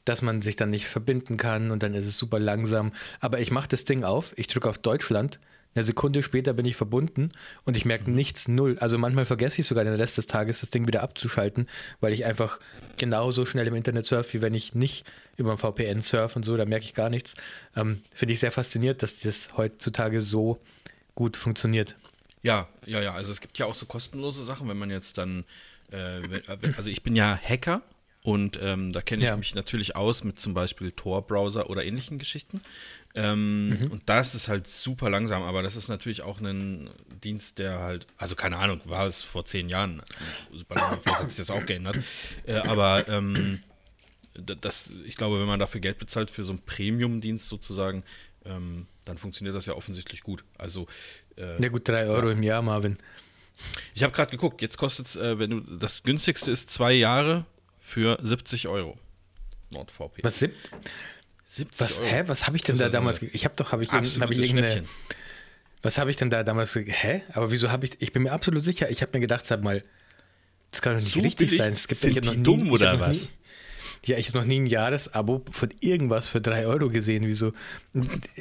dass 0.10 0.24
man 0.24 0.41
sich 0.41 0.55
dann 0.55 0.72
nicht 0.72 0.88
verbinden 0.88 1.38
kann 1.38 1.70
und 1.70 1.84
dann 1.84 1.93
ist 1.93 2.07
es 2.07 2.18
super 2.18 2.39
langsam. 2.39 2.91
Aber 3.20 3.39
ich 3.39 3.51
mache 3.51 3.68
das 3.68 3.86
Ding 3.86 4.03
auf, 4.03 4.34
ich 4.38 4.47
drücke 4.47 4.68
auf 4.68 4.80
Deutschland, 4.80 5.39
eine 5.76 5.84
Sekunde 5.84 6.24
später 6.24 6.53
bin 6.53 6.66
ich 6.66 6.76
verbunden 6.76 7.32
und 7.64 7.78
ich 7.78 7.86
merke 7.86 8.10
nichts 8.10 8.47
null. 8.47 8.76
Also 8.80 8.97
manchmal 8.97 9.26
vergesse 9.26 9.62
ich 9.62 9.68
sogar 9.68 9.84
den 9.84 9.93
Rest 9.93 10.18
des 10.18 10.26
Tages, 10.26 10.62
das 10.62 10.72
Ding 10.72 10.88
wieder 10.88 11.03
abzuschalten, 11.03 11.68
weil 12.01 12.12
ich 12.12 12.26
einfach 12.26 12.60
genauso 12.97 13.45
schnell 13.45 13.68
im 13.68 13.76
Internet 13.76 14.07
surfe, 14.07 14.34
wie 14.34 14.41
wenn 14.41 14.55
ich 14.55 14.74
nicht 14.74 15.05
über 15.38 15.51
ein 15.51 15.60
VPN 15.60 16.01
surfe 16.01 16.38
und 16.38 16.43
so, 16.43 16.57
da 16.57 16.66
merke 16.66 16.86
ich 16.86 16.95
gar 16.95 17.12
nichts. 17.12 17.36
Ähm, 17.76 18.01
Finde 18.12 18.34
ich 18.34 18.39
sehr 18.39 18.51
fasziniert, 18.51 19.03
dass 19.03 19.20
das 19.20 19.57
heutzutage 19.57 20.24
so 20.24 20.60
gut 21.14 21.38
funktioniert. 21.38 21.95
Ja, 22.41 22.68
ja, 22.88 22.99
ja. 22.99 23.14
Also 23.14 23.32
es 23.32 23.41
gibt 23.41 23.60
ja 23.60 23.68
auch 23.68 23.76
so 23.76 23.86
kostenlose 23.86 24.43
Sachen, 24.43 24.68
wenn 24.70 24.78
man 24.78 24.89
jetzt 24.89 25.20
dann, 25.20 25.45
äh, 25.91 26.22
also 26.78 26.89
ich 26.89 27.03
bin 27.03 27.16
ja 27.16 27.38
Hacker 27.38 27.84
und 28.24 28.60
ähm, 28.62 28.92
da 28.92 29.02
kenne 29.02 29.24
ich 29.24 29.30
Ja. 29.30 29.38
mich 29.38 29.56
natürlich 29.56 29.96
aus 29.96 30.24
mit 30.24 30.40
zum 30.40 30.54
Beispiel 30.54 30.92
Tor-Browser 30.92 31.70
oder 31.70 31.86
ähnlichen 31.86 32.20
Geschichten. 32.20 32.62
Ähm, 33.16 33.78
Und 33.90 34.04
das 34.08 34.36
ist 34.36 34.50
halt 34.50 34.68
super 34.68 35.10
langsam, 35.10 35.42
aber 35.42 35.64
das 35.64 35.76
ist 35.76 35.88
natürlich 35.88 36.22
auch 36.22 36.40
ein 36.42 36.90
Dienst, 37.24 37.58
der 37.58 37.80
halt, 37.80 38.06
also 38.18 38.36
keine 38.36 38.58
Ahnung, 38.58 38.82
war 38.86 39.08
es 39.08 39.24
vor 39.24 39.46
zehn 39.46 39.68
Jahren 39.70 40.02
super 40.54 40.76
langsam, 40.76 41.00
vielleicht 41.02 41.20
hat 41.22 41.32
sich 41.32 41.40
das 41.40 41.50
auch 41.50 41.66
geändert. 41.66 41.98
Äh, 42.46 42.56
aber 42.58 43.08
ähm, 43.10 43.62
das, 44.34 44.92
ich 45.06 45.16
glaube, 45.16 45.40
wenn 45.40 45.48
man 45.48 45.60
dafür 45.60 45.82
Geld 45.82 45.98
bezahlt 45.98 46.30
für 46.30 46.44
so 46.44 46.52
einen 46.52 46.62
Premium-Dienst 46.62 47.48
sozusagen, 47.48 48.04
ähm, 48.46 48.86
dann 49.06 49.18
funktioniert 49.18 49.56
das 49.56 49.66
ja 49.66 49.74
offensichtlich 49.74 50.22
gut. 50.22 50.44
Also 50.58 50.86
äh, 51.36 51.60
Ja 51.62 51.70
gut, 51.70 51.88
drei 51.88 52.06
Euro 52.06 52.30
im 52.30 52.44
Jahr, 52.44 52.62
Marvin. 52.62 52.98
ich 53.96 54.04
habe 54.04 54.14
gerade 54.14 54.30
geguckt, 54.32 54.62
jetzt 54.62 54.78
kostet 54.78 55.08
es, 55.08 55.16
äh, 55.16 55.40
wenn 55.40 55.50
du, 55.50 55.60
das 55.78 56.04
günstigste 56.04 56.52
ist 56.52 56.70
zwei 56.70 56.94
Jahre 56.94 57.46
für 57.80 58.18
70 58.22 58.68
Euro. 58.68 58.98
NordVPN. 59.72 60.24
Was, 60.24 60.40
sieb- 60.40 60.54
70 61.46 61.82
was, 61.82 62.00
Euro. 62.02 62.10
hä, 62.10 62.24
was 62.28 62.48
habe 62.48 62.58
ich 62.58 62.64
denn 62.64 62.78
Das 62.78 62.92
da 62.92 62.98
damals, 63.00 63.22
ich 63.22 63.46
habe 63.46 63.56
doch, 63.56 63.72
habe 63.72 63.84
ich, 63.84 63.92
hab 63.92 64.04
ich 64.04 64.40
irgendeine, 64.40 64.84
was 65.82 65.98
habe 65.98 66.12
ich 66.12 66.18
denn 66.18 66.30
da 66.30 66.44
damals, 66.44 66.76
hä, 66.76 67.22
aber 67.34 67.52
wieso 67.52 67.72
habe 67.72 67.86
ich, 67.86 68.02
ich 68.02 68.12
bin 68.12 68.24
mir 68.24 68.32
absolut 68.32 68.64
sicher, 68.64 68.90
ich 68.90 69.02
habe 69.02 69.12
mir 69.14 69.22
gedacht, 69.22 69.46
sag 69.46 69.64
mal, 69.64 69.82
das 70.72 70.82
kann 70.82 70.96
doch 70.96 71.02
nicht 71.02 71.14
So 71.14 71.22
richtig 71.22 71.56
sein. 71.56 71.74
Es 71.74 71.88
gibt, 71.88 72.00
Sind 72.02 72.18
ich 72.18 72.24
noch 72.26 72.32
die 72.34 72.38
nie- 72.38 72.44
dumm 72.44 72.72
oder 72.72 73.00
was? 73.00 73.26
Nie, 73.26 73.30
ja, 74.12 74.18
ich 74.18 74.28
habe 74.30 74.40
noch 74.40 74.46
nie 74.46 74.60
ein 74.60 74.66
Jahresabo 74.68 75.44
von 75.52 75.70
irgendwas 75.80 76.28
für 76.28 76.42
drei 76.42 76.66
Euro 76.68 76.90
gesehen, 76.90 77.26
wieso, 77.28 77.54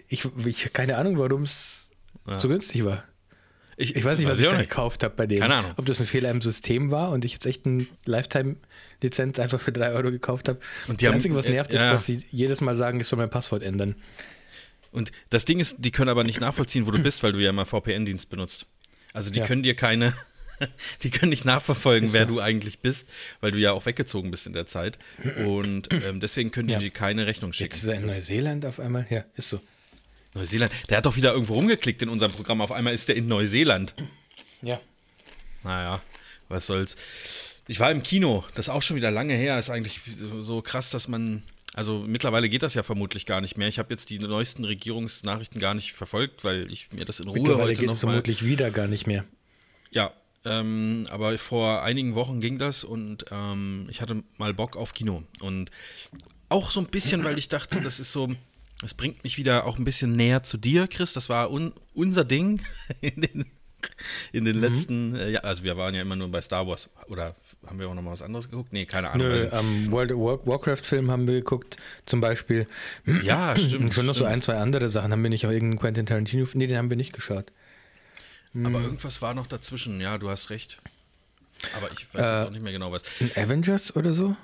ich, 0.09 0.26
ich 0.45 0.72
keine 0.72 0.97
Ahnung, 0.99 1.18
warum 1.18 1.43
es 1.45 1.89
so 2.36 2.49
günstig 2.49 2.84
war. 2.84 3.05
Ich 3.81 4.05
weiß 4.05 4.18
nicht, 4.18 4.29
was 4.29 4.41
ich 4.41 4.49
auch 4.49 4.53
da 4.53 4.59
gekauft 4.61 5.05
habe 5.05 5.14
bei 5.14 5.26
denen. 5.29 5.41
Keine 5.43 5.55
Ahnung. 5.55 5.70
Ob 5.76 5.87
das 5.87 6.01
ein 6.01 6.07
Fehler 6.07 6.31
im 6.33 6.41
System 6.41 6.91
war 6.91 7.12
und 7.12 7.24
ich 7.24 7.33
jetzt 7.33 7.47
echt 7.47 7.64
eine 7.64 7.87
Lifetime-Lizenz 8.07 9.39
einfach 9.39 9.61
für 9.61 9.72
drei 9.72 9.93
Euro 9.93 10.11
gekauft 10.11 10.49
habe. 10.49 10.59
Und 10.89 11.01
die 11.01 11.05
das 11.05 11.11
haben- 11.11 11.14
Einzige, 11.16 11.35
was 11.37 11.47
äh, 11.47 11.51
nervt, 11.51 11.72
ist, 11.72 11.83
ja. 11.83 11.93
dass 11.93 12.07
sie 12.07 12.24
jedes 12.31 12.61
Mal 12.61 12.74
sagen, 12.74 13.01
ich 13.01 13.07
soll 13.07 13.18
mein 13.18 13.31
Passwort 13.31 13.62
ändern. 13.62 13.95
Und 14.91 15.12
das 15.31 15.45
Ding 15.45 15.61
ist, 15.61 15.76
die 15.85 15.91
können 15.91 16.09
aber 16.09 16.24
nicht 16.24 16.41
nachvollziehen, 16.41 16.87
wo 16.87 16.91
du 16.91 16.99
bist, 17.03 17.22
weil 17.22 17.33
du 17.33 17.39
ja 17.39 17.51
immer 17.51 17.66
VPN-Dienst 17.66 18.31
benutzt. 18.31 18.66
Also 19.12 19.31
die 19.31 19.41
Ja. 19.41 19.47
können 19.47 19.62
dir 19.62 19.76
keine, 19.76 20.12
die 21.03 21.11
können 21.11 21.31
nicht 21.31 21.45
nachverfolgen, 21.45 22.07
Ist 22.09 22.14
wer 22.14 22.26
so. 22.26 22.35
du 22.35 22.41
eigentlich 22.41 22.81
bist, 22.81 23.09
weil 23.41 23.53
du 23.53 23.59
ja 23.59 23.72
auch 23.72 23.87
weggezogen 23.87 24.31
bist 24.31 24.47
in 24.47 24.55
der 24.55 24.66
Zeit. 24.66 24.99
Und 25.47 25.93
ähm, 25.93 26.20
deswegen 26.20 26.51
können 26.51 26.68
die 26.68 26.74
Ja. 26.74 26.81
dir 26.81 26.91
keine 26.91 27.26
Rechnung 27.26 27.53
schicken. 27.53 27.70
Jetzt 27.72 27.83
ist 27.83 27.89
er 27.89 27.95
in 27.97 28.07
Neuseeland 28.07 28.64
auf 28.66 28.81
einmal. 28.81 29.07
Ja, 29.11 29.24
ist 29.37 29.51
so. 29.51 29.61
Neuseeland. 30.39 30.72
Der 30.89 30.99
hat 30.99 31.07
doch 31.07 31.16
wieder 31.16 31.32
irgendwo 31.32 31.55
rumgeklickt 31.55 32.03
in 32.03 32.09
unserem 32.09 32.32
Programm. 32.32 32.61
Auf 32.61 32.72
einmal 32.72 32.95
ist 32.95 33.09
der 33.09 33.16
in 33.16 33.28
Neuseeland. 33.28 33.95
Ja. 34.62 34.80
Naja, 35.62 36.01
was 36.49 36.66
soll's. 36.66 36.97
Ich 37.66 37.80
war 37.80 37.91
im 37.91 38.03
Kino, 38.03 38.45
das 38.55 38.68
ist 38.68 38.74
auch 38.74 38.82
schon 38.82 38.97
wieder 38.97 39.11
lange 39.11 39.34
her, 39.34 39.59
ist 39.59 39.68
eigentlich 39.68 40.01
so, 40.41 40.62
krass, 40.62 40.91
dass 40.91 41.07
man. 41.09 41.43
Also 41.74 41.99
mittlerweile 42.07 42.49
geht 42.49 42.62
das 42.62 42.74
ja 42.74 42.82
vermutlich 42.82 43.26
gar 43.26 43.41
nicht 43.41 43.57
mehr. 43.57 43.68
Ich 43.68 43.78
habe 43.78 43.91
jetzt 43.91 44.11
die 44.11 44.18
neuesten 44.18 44.64
Regierungsnachrichten 44.64 45.61
gar 45.61 45.74
nicht 45.74 45.93
verfolgt, 45.93 46.43
weil 46.43 46.72
ich 46.72 46.91
mir 46.93 47.05
das 47.05 47.20
in 47.20 47.28
Ruhe 47.28 47.39
Mittlerweile 47.39 47.68
heute 47.68 47.80
geht 47.80 47.91
es 47.91 48.01
vermutlich 48.01 48.45
wieder 48.45 48.70
gar 48.70 48.89
nicht 48.89 49.07
mehr. 49.07 49.24
Ja, 49.91 50.12
ähm, 50.45 51.07
aber 51.11 51.36
vor 51.39 51.82
einigen 51.82 52.14
Wochen 52.14 52.41
ging 52.41 52.59
das 52.59 52.84
und 52.84 53.26
ähm, 53.30 53.86
ich 53.91 54.01
hatte 54.01 54.24
mal 54.39 54.55
Bock 54.55 54.76
auf 54.76 54.95
Kino. 54.95 55.22
Und 55.41 55.70
auch 56.49 56.70
so 56.70 56.80
ein 56.80 56.86
bisschen, 56.86 57.22
weil 57.22 57.39
ich 57.39 57.49
dachte, 57.49 57.80
das 57.80 58.01
ist 58.01 58.12
so, 58.12 58.34
das 58.81 58.95
bringt 58.95 59.24
mich 59.24 59.39
wieder 59.39 59.66
auch 59.66 59.79
ein 59.79 59.85
bisschen 59.85 60.14
näher 60.16 60.43
zu 60.43 60.57
dir, 60.57 60.87
Chris. 60.89 61.12
Das 61.12 61.29
war 61.29 61.51
un, 61.51 61.72
unser 61.95 62.24
Ding 62.24 62.62
in 63.01 63.20
den, 63.20 63.45
in 64.33 64.43
Mhm. 64.43 64.45
den 64.47 64.61
letzten, 64.61 65.14
äh, 65.14 65.31
ja, 65.31 65.41
also 65.41 65.62
wir 65.64 65.76
waren 65.76 65.95
ja 65.95 66.03
immer 66.03 66.16
nur 66.16 66.29
bei 66.31 66.41
Star 66.43 66.66
Wars. 66.66 66.91
Oder 67.09 67.35
haben 67.66 67.79
wir 67.79 67.89
auch 67.89 67.95
noch 67.95 68.03
mal 68.03 68.11
was 68.12 68.22
anderes 68.22 68.51
geguckt? 68.51 68.72
Nee, 68.72 68.87
keine 68.87 69.11
Ahnung. 69.11 69.26
Nö, 69.29 69.33
Also, 69.33 69.51
am 69.51 69.91
World 69.91 70.12
of 70.12 70.18
War- 70.20 70.47
Warcraft-Film 70.47 71.11
haben 71.11 71.26
wir 71.26 71.35
geguckt, 71.35 71.76
zum 72.07 72.20
Beispiel. 72.20 72.66
ja, 73.24 73.57
stimmt. 73.57 73.85
Und 73.85 73.95
schon 73.95 74.07
noch 74.07 74.14
so 74.16 74.24
ein, 74.24 74.43
zwei 74.43 74.57
andere 74.57 74.89
Sachen. 74.89 75.12
Haben 75.12 75.22
wir 75.22 75.31
nicht 75.31 75.47
auch 75.47 75.51
irgendeinen 75.51 75.79
Quentin 75.81 76.07
Tarantino? 76.07 76.47
Nee, 76.55 76.66
den 76.66 76.76
haben 76.76 76.91
wir 76.91 76.97
nicht 76.97 77.12
geschaut. 77.12 77.53
Aber 78.64 78.81
irgendwas 78.81 79.20
war 79.22 79.35
noch 79.35 79.47
dazwischen. 79.47 80.01
Ja, 80.01 80.18
du 80.18 80.29
hast 80.31 80.51
recht. 80.51 80.81
Aber 81.76 81.91
ich 81.93 82.07
weiß 82.14 82.29
Äh, 82.29 82.33
jetzt 82.35 82.47
auch 82.47 82.51
nicht 82.51 82.62
mehr 82.62 82.72
genau 82.72 82.91
was. 82.93 83.03
Ein 83.20 83.31
Avengers 83.45 83.95
oder 83.95 84.14
so? 84.14 84.37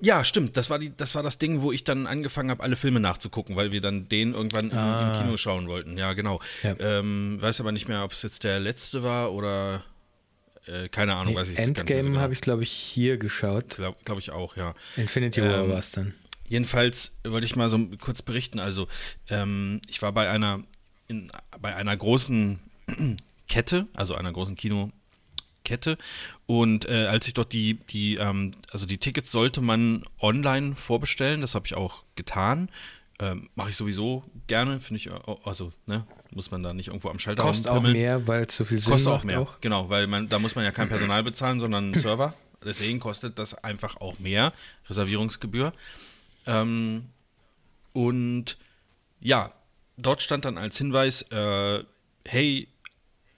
Ja, 0.00 0.24
stimmt. 0.24 0.56
Das 0.56 0.68
war, 0.68 0.78
die, 0.78 0.96
das 0.96 1.14
war 1.14 1.22
das 1.22 1.38
Ding, 1.38 1.62
wo 1.62 1.70
ich 1.70 1.84
dann 1.84 2.06
angefangen 2.06 2.50
habe, 2.50 2.62
alle 2.62 2.74
Filme 2.76 2.98
nachzugucken, 2.98 3.54
weil 3.54 3.70
wir 3.70 3.80
dann 3.80 4.08
den 4.08 4.34
irgendwann 4.34 4.70
im, 4.70 4.76
im 4.78 5.22
Kino 5.22 5.36
schauen 5.36 5.68
wollten. 5.68 5.96
Ja, 5.96 6.12
genau. 6.12 6.40
Ja. 6.62 6.74
Ähm, 6.80 7.40
weiß 7.40 7.60
aber 7.60 7.70
nicht 7.70 7.88
mehr, 7.88 8.02
ob 8.02 8.12
es 8.12 8.22
jetzt 8.22 8.42
der 8.42 8.58
letzte 8.58 9.04
war 9.04 9.32
oder 9.32 9.84
äh, 10.66 10.88
keine 10.88 11.14
Ahnung, 11.14 11.34
Nee, 11.34 11.40
weiß 11.40 11.50
ich 11.50 11.58
Endgame 11.58 12.02
genau. 12.02 12.20
habe 12.20 12.32
ich, 12.32 12.40
glaube 12.40 12.62
ich, 12.62 12.70
hier 12.70 13.18
geschaut. 13.18 13.70
Glaube 13.70 13.96
glaub 14.04 14.18
ich 14.18 14.30
auch, 14.30 14.56
ja. 14.56 14.74
Infinity 14.96 15.42
War 15.42 15.64
Ähm, 15.64 15.70
war 15.70 15.78
es 15.78 15.92
dann. 15.92 16.14
Jedenfalls 16.48 17.12
wollte 17.24 17.46
ich 17.46 17.56
mal 17.56 17.68
so 17.68 17.78
kurz 18.00 18.22
berichten. 18.22 18.60
Also, 18.60 18.88
ähm, 19.28 19.80
ich 19.88 20.02
war 20.02 20.12
bei 20.12 20.28
einer, 20.30 20.62
in, 21.08 21.30
bei 21.60 21.74
einer 21.74 21.96
großen 21.96 22.58
Kette, 23.48 23.86
also 23.94 24.14
einer 24.14 24.32
großen 24.32 24.56
Kinokette. 25.64 25.98
Und 26.46 26.88
äh, 26.88 27.06
als 27.06 27.26
ich 27.26 27.34
dort 27.34 27.52
die, 27.52 27.74
die, 27.90 28.16
ähm, 28.16 28.52
also 28.70 28.86
die 28.86 28.98
Tickets 28.98 29.30
sollte 29.32 29.60
man 29.60 30.02
online 30.20 30.76
vorbestellen, 30.76 31.40
das 31.40 31.54
habe 31.54 31.66
ich 31.66 31.74
auch 31.74 32.04
getan. 32.14 32.68
Ähm, 33.20 33.48
Mache 33.54 33.70
ich 33.70 33.76
sowieso 33.76 34.24
gerne, 34.46 34.80
finde 34.80 34.96
ich, 34.98 35.10
auch- 35.10 35.46
also, 35.46 35.72
ne, 35.86 36.04
muss 36.32 36.50
man 36.50 36.62
da 36.62 36.74
nicht 36.74 36.88
irgendwo 36.88 37.10
am 37.10 37.18
Schalter 37.18 37.42
Kostet 37.42 37.70
auch 37.70 37.80
mehr, 37.82 38.26
weil 38.26 38.50
so 38.50 38.64
viel 38.64 38.80
Sinn 38.80 38.90
Kostet 38.92 39.12
auch 39.12 39.22
mehr, 39.24 39.40
Auch. 39.40 39.60
genau, 39.60 39.88
weil 39.88 40.06
man, 40.08 40.28
da 40.28 40.38
muss 40.40 40.56
man 40.56 40.64
ja 40.64 40.72
kein 40.72 40.88
Personal 40.88 41.22
bezahlen, 41.22 41.60
sondern 41.60 41.84
einen 41.84 41.94
Server. 41.94 42.34
Deswegen 42.64 42.98
kostet 42.98 43.38
das 43.38 43.54
einfach 43.62 43.96
auch 44.00 44.18
mehr, 44.18 44.52
Reservierungsgebühr. 44.88 45.72
Ähm, 46.46 47.04
und 47.92 48.56
ja, 49.20 49.52
dort 49.96 50.20
stand 50.22 50.44
dann 50.44 50.58
als 50.58 50.76
Hinweis, 50.78 51.22
äh, 51.30 51.84
hey, 52.26 52.66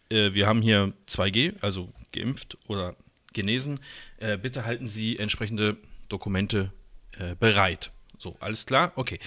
äh, 0.08 0.32
wir 0.32 0.46
haben 0.46 0.62
hier 0.62 0.94
2G, 1.06 1.54
also 1.60 1.90
geimpft 2.16 2.58
oder 2.66 2.96
genesen. 3.32 3.80
Äh, 4.18 4.38
bitte 4.38 4.64
halten 4.64 4.88
Sie 4.88 5.18
entsprechende 5.18 5.76
Dokumente 6.08 6.72
äh, 7.18 7.34
bereit. 7.36 7.92
So, 8.18 8.36
alles 8.40 8.66
klar? 8.66 8.92
Okay. 8.96 9.18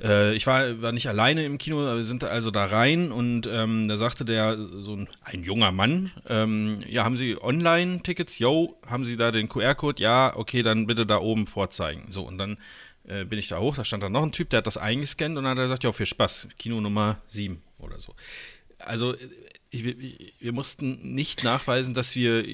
Äh, 0.00 0.34
ich 0.34 0.46
war, 0.46 0.82
war 0.82 0.92
nicht 0.92 1.08
alleine 1.08 1.44
im 1.44 1.58
Kino, 1.58 1.78
wir 1.78 2.04
sind 2.04 2.24
also 2.24 2.50
da 2.50 2.66
rein 2.66 3.12
und 3.12 3.46
ähm, 3.46 3.88
da 3.88 3.96
sagte 3.96 4.24
der, 4.24 4.56
so 4.58 4.94
ein, 4.94 5.08
ein 5.22 5.42
junger 5.42 5.72
Mann, 5.72 6.12
ähm, 6.28 6.82
ja, 6.86 7.04
haben 7.04 7.16
Sie 7.16 7.40
Online-Tickets? 7.40 8.38
Jo, 8.38 8.78
haben 8.86 9.04
Sie 9.04 9.16
da 9.16 9.30
den 9.32 9.48
QR-Code? 9.48 10.02
Ja, 10.02 10.36
okay, 10.36 10.62
dann 10.62 10.86
bitte 10.86 11.06
da 11.06 11.18
oben 11.18 11.46
vorzeigen. 11.46 12.10
So, 12.10 12.22
und 12.24 12.36
dann 12.36 12.58
äh, 13.04 13.24
bin 13.24 13.38
ich 13.38 13.48
da 13.48 13.58
hoch, 13.58 13.74
da 13.76 13.84
stand 13.84 14.02
dann 14.02 14.12
noch 14.12 14.22
ein 14.22 14.32
Typ, 14.32 14.50
der 14.50 14.58
hat 14.58 14.66
das 14.66 14.76
eingescannt 14.76 15.38
und 15.38 15.44
dann 15.44 15.52
hat 15.52 15.58
er 15.58 15.64
gesagt, 15.64 15.84
ja, 15.84 15.92
viel 15.92 16.06
Spaß, 16.06 16.48
Kino 16.58 16.80
Nummer 16.80 17.22
7 17.28 17.62
oder 17.78 17.98
so. 17.98 18.14
Also, 18.78 19.14
ich, 19.70 19.84
wir, 19.84 20.52
mussten 20.52 21.14
nicht 21.14 21.44
nachweisen, 21.44 21.94
dass 21.94 22.14
wir 22.14 22.44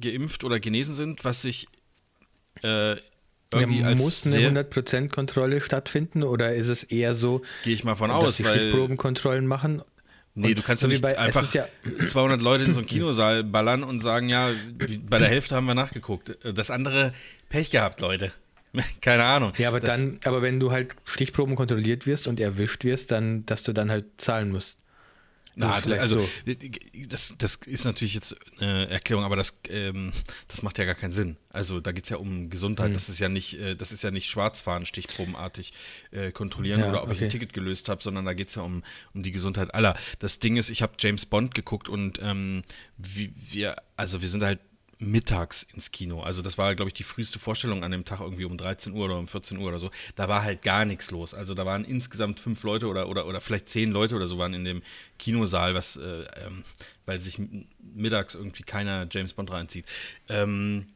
geimpft 0.00 0.44
oder 0.44 0.58
genesen 0.60 0.94
sind, 0.94 1.24
was 1.24 1.42
sich 1.42 1.66
äh, 2.62 2.96
irgendwie 3.52 3.80
Ja, 3.80 3.86
als 3.88 4.00
muss 4.02 4.26
eine 4.26 4.48
100% 4.62 5.08
Kontrolle 5.08 5.60
stattfinden 5.60 6.22
oder 6.22 6.54
ist 6.54 6.68
es 6.68 6.82
eher 6.84 7.14
so, 7.14 7.42
Gehe 7.64 7.74
ich 7.74 7.84
mal 7.84 7.94
von 7.96 8.08
dass 8.08 8.18
aus, 8.24 8.36
sie 8.36 8.44
Stichprobenkontrollen 8.44 9.46
machen? 9.46 9.82
nee, 10.34 10.48
Und 10.48 10.58
du 10.58 10.62
kannst 10.62 10.80
so 10.80 10.86
doch 10.86 10.90
wie 10.90 10.94
nicht 10.94 11.02
bei- 11.02 11.18
einfach 11.18 11.52
ja- 11.52 11.68
200 12.06 12.40
Leute 12.40 12.64
in 12.64 12.72
so 12.72 12.80
einen 12.80 12.88
Kinosaal 12.88 13.44
ballern 13.44 13.84
und 13.84 14.00
sagen, 14.00 14.28
ja, 14.30 14.50
bei 15.08 15.18
der 15.18 15.28
Hälfte 15.28 15.54
haben 15.54 15.66
wir 15.66 15.74
nachgeguckt. 15.74 16.38
Das 16.54 16.70
andere 16.70 17.12
Pech 17.50 17.70
gehabt, 17.70 18.00
Leute. 18.00 18.32
Keine 19.02 19.24
Ahnung. 19.24 19.52
Ja, 19.58 19.68
aber 19.68 19.80
das, 19.80 19.96
dann, 19.98 20.18
aber 20.24 20.40
wenn 20.40 20.58
du 20.58 20.72
halt 20.72 20.96
Stichproben 21.04 21.54
kontrolliert 21.56 22.06
wirst 22.06 22.26
und 22.28 22.40
erwischt 22.40 22.84
wirst, 22.84 23.10
dann, 23.10 23.44
dass 23.44 23.62
du 23.64 23.74
dann 23.74 23.90
halt 23.90 24.06
zahlen 24.16 24.50
musst. 24.50 24.78
Na, 25.54 25.76
ist 25.76 25.84
vielleicht 25.84 26.00
also 26.00 26.20
so. 26.20 26.52
das, 27.08 27.34
das 27.36 27.56
ist 27.66 27.84
natürlich 27.84 28.14
jetzt 28.14 28.36
äh, 28.60 28.84
Erklärung, 28.84 29.24
aber 29.24 29.36
das, 29.36 29.58
ähm, 29.68 30.12
das 30.48 30.62
macht 30.62 30.78
ja 30.78 30.86
gar 30.86 30.94
keinen 30.94 31.12
Sinn. 31.12 31.36
Also 31.50 31.80
da 31.80 31.92
geht 31.92 32.04
es 32.04 32.10
ja 32.10 32.16
um 32.16 32.48
Gesundheit. 32.48 32.86
Hm. 32.86 32.94
Das 32.94 33.08
ist 33.08 33.18
ja 33.18 33.28
nicht, 33.28 33.58
äh, 33.60 33.76
das 33.76 33.92
ist 33.92 34.02
ja 34.02 34.10
nicht 34.10 34.30
Schwarzfahren, 34.30 34.86
stichprobenartig 34.86 35.74
äh, 36.10 36.32
kontrollieren 36.32 36.80
Ja, 36.80 36.88
oder 36.88 37.02
ob 37.02 37.10
ich 37.10 37.16
okay. 37.16 37.24
ein 37.24 37.30
Ticket 37.30 37.52
gelöst 37.52 37.90
habe, 37.90 38.02
sondern 38.02 38.24
da 38.24 38.32
geht 38.32 38.48
es 38.48 38.54
ja 38.54 38.62
um, 38.62 38.82
um 39.12 39.22
die 39.22 39.32
Gesundheit 39.32 39.74
aller. 39.74 39.94
Das 40.18 40.38
Ding 40.38 40.56
ist, 40.56 40.70
ich 40.70 40.80
habe 40.80 40.94
James 40.98 41.26
Bond 41.26 41.54
geguckt 41.54 41.88
und 41.88 42.18
ähm, 42.22 42.62
wie, 42.96 43.32
wir, 43.34 43.76
also 43.96 44.22
wir 44.22 44.28
sind 44.28 44.42
halt 44.42 44.60
mittags 45.02 45.64
ins 45.74 45.90
Kino. 45.90 46.22
Also 46.22 46.42
das 46.42 46.58
war, 46.58 46.74
glaube 46.74 46.88
ich, 46.88 46.94
die 46.94 47.02
früheste 47.02 47.38
Vorstellung 47.38 47.84
an 47.84 47.90
dem 47.90 48.04
Tag 48.04 48.20
irgendwie 48.20 48.44
um 48.44 48.56
13 48.56 48.92
Uhr 48.92 49.06
oder 49.06 49.18
um 49.18 49.26
14 49.26 49.58
Uhr 49.58 49.68
oder 49.68 49.78
so. 49.78 49.90
Da 50.14 50.28
war 50.28 50.42
halt 50.42 50.62
gar 50.62 50.84
nichts 50.84 51.10
los. 51.10 51.34
Also 51.34 51.54
da 51.54 51.66
waren 51.66 51.84
insgesamt 51.84 52.40
fünf 52.40 52.62
Leute 52.62 52.86
oder, 52.86 53.08
oder, 53.08 53.26
oder 53.26 53.40
vielleicht 53.40 53.68
zehn 53.68 53.90
Leute 53.90 54.14
oder 54.16 54.26
so 54.26 54.38
waren 54.38 54.54
in 54.54 54.64
dem 54.64 54.82
Kinosaal, 55.18 55.74
was, 55.74 55.96
äh, 55.96 56.24
ähm, 56.46 56.64
weil 57.04 57.20
sich 57.20 57.40
mittags 57.94 58.34
irgendwie 58.34 58.62
keiner 58.62 59.06
James 59.10 59.32
Bond 59.32 59.50
reinzieht. 59.50 59.86
Ähm, 60.28 60.86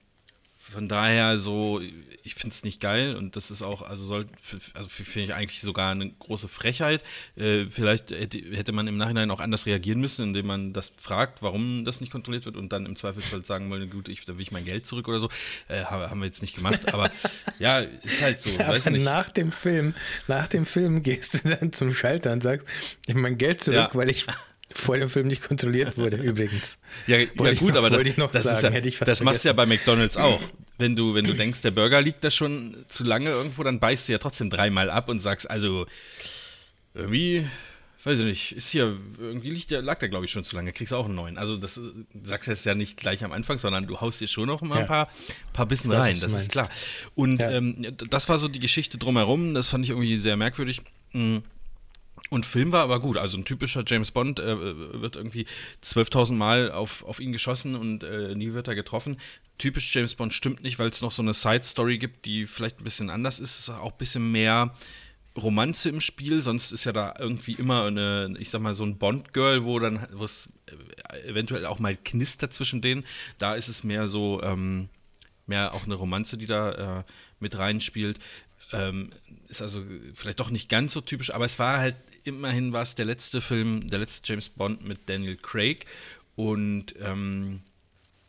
von 0.72 0.88
daher 0.88 1.38
so, 1.38 1.80
ich 2.24 2.34
finde 2.34 2.52
es 2.54 2.64
nicht 2.64 2.80
geil 2.80 3.14
und 3.14 3.36
das 3.36 3.50
ist 3.50 3.62
auch, 3.62 3.82
also 3.82 4.04
soll, 4.04 4.26
also 4.74 4.88
finde 4.88 5.28
ich 5.28 5.34
eigentlich 5.34 5.60
sogar 5.60 5.92
eine 5.92 6.10
große 6.10 6.48
Frechheit. 6.48 7.04
Äh, 7.36 7.66
vielleicht 7.70 8.10
hätte, 8.10 8.38
hätte 8.38 8.72
man 8.72 8.88
im 8.88 8.96
Nachhinein 8.96 9.30
auch 9.30 9.38
anders 9.40 9.66
reagieren 9.66 10.00
müssen, 10.00 10.24
indem 10.24 10.46
man 10.46 10.72
das 10.72 10.90
fragt, 10.96 11.40
warum 11.42 11.84
das 11.84 12.00
nicht 12.00 12.10
kontrolliert 12.10 12.46
wird 12.46 12.56
und 12.56 12.72
dann 12.72 12.84
im 12.84 12.96
Zweifelsfall 12.96 13.44
sagen 13.44 13.70
wollen, 13.70 13.88
gut, 13.90 14.08
ich, 14.08 14.24
da 14.24 14.34
will 14.34 14.42
ich 14.42 14.50
mein 14.50 14.64
Geld 14.64 14.86
zurück 14.86 15.06
oder 15.08 15.20
so. 15.20 15.28
Äh, 15.68 15.84
haben, 15.84 16.18
wir 16.18 16.26
jetzt 16.26 16.42
nicht 16.42 16.56
gemacht, 16.56 16.92
aber 16.92 17.10
ja, 17.60 17.78
ist 17.80 18.22
halt 18.22 18.40
so, 18.40 18.50
Aber 18.58 18.68
weiß 18.70 18.90
nicht. 18.90 19.04
nach 19.04 19.30
dem 19.30 19.52
Film, 19.52 19.94
nach 20.26 20.48
dem 20.48 20.66
Film 20.66 21.02
gehst 21.02 21.44
du 21.44 21.48
dann 21.48 21.72
zum 21.72 21.92
Schalter 21.92 22.32
und 22.32 22.42
sagst, 22.42 22.66
ich 23.06 23.14
mein 23.14 23.38
Geld 23.38 23.62
zurück, 23.62 23.76
Ja. 23.76 23.90
weil 23.92 24.10
ich 24.10 24.26
vor 24.78 24.98
dem 24.98 25.08
Film 25.08 25.26
nicht 25.26 25.42
kontrolliert 25.42 25.96
wurde, 25.96 26.16
übrigens. 26.16 26.78
Ja, 27.06 27.18
ja 27.18 27.54
gut, 27.54 27.76
aber 27.76 27.90
noch 27.90 28.30
das, 28.32 28.46
ist 28.46 28.60
sagen, 28.60 28.74
ja, 28.74 28.78
hätte 28.78 28.88
ich 28.88 28.96
fast 28.98 29.08
das 29.08 29.22
machst 29.22 29.44
du 29.44 29.48
ja 29.48 29.52
bei 29.52 29.66
McDonalds 29.66 30.16
auch. 30.16 30.40
Wenn 30.78 30.96
du, 30.96 31.14
wenn 31.14 31.24
du 31.24 31.32
denkst, 31.32 31.62
der 31.62 31.70
Burger 31.70 32.02
liegt 32.02 32.24
da 32.24 32.30
schon 32.30 32.76
zu 32.86 33.04
lange 33.04 33.30
irgendwo, 33.30 33.62
dann 33.62 33.80
beißt 33.80 34.08
du 34.08 34.12
ja 34.12 34.18
trotzdem 34.18 34.50
dreimal 34.50 34.90
ab 34.90 35.08
und 35.08 35.20
sagst, 35.20 35.48
also 35.48 35.86
irgendwie, 36.94 37.46
weiß 38.04 38.20
ich 38.20 38.24
nicht, 38.24 38.52
ist 38.52 38.70
hier, 38.70 38.96
irgendwie 39.18 39.50
liegt 39.50 39.70
der, 39.70 39.82
lag 39.82 39.98
der 39.98 40.08
glaube 40.08 40.24
ich 40.24 40.30
schon 40.30 40.44
zu 40.44 40.56
lange, 40.56 40.72
kriegst 40.72 40.92
auch 40.92 41.06
einen 41.06 41.14
neuen. 41.14 41.38
Also 41.38 41.56
das 41.56 41.78
äh, 41.78 41.80
sagst 42.24 42.48
du 42.48 42.52
jetzt 42.52 42.64
ja 42.64 42.74
nicht 42.74 42.96
gleich 42.96 43.24
am 43.24 43.32
Anfang, 43.32 43.58
sondern 43.58 43.86
du 43.86 44.00
haust 44.00 44.20
dir 44.20 44.28
schon 44.28 44.46
noch 44.46 44.62
mal 44.62 44.80
ein 44.80 44.86
paar, 44.86 45.08
paar 45.52 45.66
Bissen 45.66 45.90
Weiß, 45.90 45.98
rein, 45.98 46.20
das 46.20 46.32
ist 46.32 46.52
klar. 46.52 46.68
Und 47.14 47.42
ähm, 47.42 47.94
das 48.10 48.28
war 48.28 48.38
so 48.38 48.48
die 48.48 48.60
Geschichte 48.60 48.98
drumherum, 48.98 49.54
das 49.54 49.68
fand 49.68 49.84
ich 49.84 49.90
irgendwie 49.90 50.16
sehr 50.16 50.36
merkwürdig. 50.36 50.80
Mm. 51.12 51.38
Und 52.30 52.44
Film 52.44 52.72
war 52.72 52.82
aber 52.82 53.00
gut. 53.00 53.16
Also 53.16 53.38
ein 53.38 53.44
typischer 53.44 53.84
James 53.86 54.10
Bond 54.10 54.40
äh, 54.40 55.00
wird 55.00 55.16
irgendwie 55.16 55.46
12.000 55.84 56.32
Mal 56.32 56.72
auf, 56.72 57.04
auf 57.04 57.20
ihn 57.20 57.32
geschossen 57.32 57.76
und 57.76 58.02
äh, 58.02 58.34
nie 58.34 58.52
wird 58.52 58.68
er 58.68 58.74
getroffen. 58.74 59.16
Typisch 59.58 59.94
James 59.94 60.14
Bond 60.14 60.34
stimmt 60.34 60.62
nicht, 60.62 60.78
weil 60.78 60.90
es 60.90 61.02
noch 61.02 61.12
so 61.12 61.22
eine 61.22 61.34
Side-Story 61.34 61.98
gibt, 61.98 62.24
die 62.26 62.46
vielleicht 62.46 62.80
ein 62.80 62.84
bisschen 62.84 63.10
anders 63.10 63.38
ist. 63.38 63.52
Es 63.52 63.68
ist 63.68 63.70
auch 63.70 63.92
ein 63.92 63.98
bisschen 63.98 64.32
mehr 64.32 64.74
Romanze 65.36 65.88
im 65.88 66.00
Spiel. 66.00 66.42
Sonst 66.42 66.72
ist 66.72 66.84
ja 66.84 66.92
da 66.92 67.14
irgendwie 67.18 67.52
immer 67.52 67.84
eine, 67.84 68.34
ich 68.38 68.50
sag 68.50 68.60
mal, 68.60 68.74
so 68.74 68.84
ein 68.84 68.98
Bond-Girl, 68.98 69.64
wo 69.64 69.78
dann, 69.78 70.06
wo 70.12 70.24
es 70.24 70.48
äh, 70.66 71.28
eventuell 71.28 71.66
auch 71.66 71.78
mal 71.78 71.96
knistert 71.96 72.52
zwischen 72.52 72.82
denen. 72.82 73.04
Da 73.38 73.54
ist 73.54 73.68
es 73.68 73.84
mehr 73.84 74.08
so, 74.08 74.42
ähm, 74.42 74.88
mehr 75.46 75.74
auch 75.74 75.84
eine 75.84 75.94
Romanze, 75.94 76.36
die 76.36 76.46
da 76.46 77.00
äh, 77.00 77.04
mit 77.38 77.56
reinspielt. 77.56 78.18
Ähm, 78.72 79.12
ist 79.57 79.62
also 79.62 79.84
vielleicht 80.14 80.40
doch 80.40 80.50
nicht 80.50 80.68
ganz 80.68 80.92
so 80.92 81.00
typisch, 81.00 81.32
aber 81.32 81.44
es 81.44 81.59
war 81.59 81.78
halt 81.78 81.96
immerhin 82.24 82.72
war 82.72 82.82
es 82.82 82.94
der 82.94 83.04
letzte 83.04 83.40
Film, 83.40 83.86
der 83.88 83.98
letzte 83.98 84.30
James 84.30 84.48
Bond 84.48 84.86
mit 84.86 85.09
Daniel 85.09 85.36
Craig 85.36 85.86
und 86.34 86.94
ähm, 87.00 87.61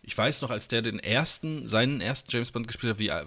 ich 0.08 0.18
weiß 0.18 0.42
noch, 0.42 0.52
als 0.52 0.70
der 0.70 0.82
den 0.82 1.00
ersten, 1.00 1.68
seinen 1.68 2.00
ersten 2.00 2.32
James 2.32 2.52
Bond 2.52 2.68
gespielt 2.68 2.94
hat, 2.94 3.00
wie, 3.00 3.10
äh, 3.10 3.26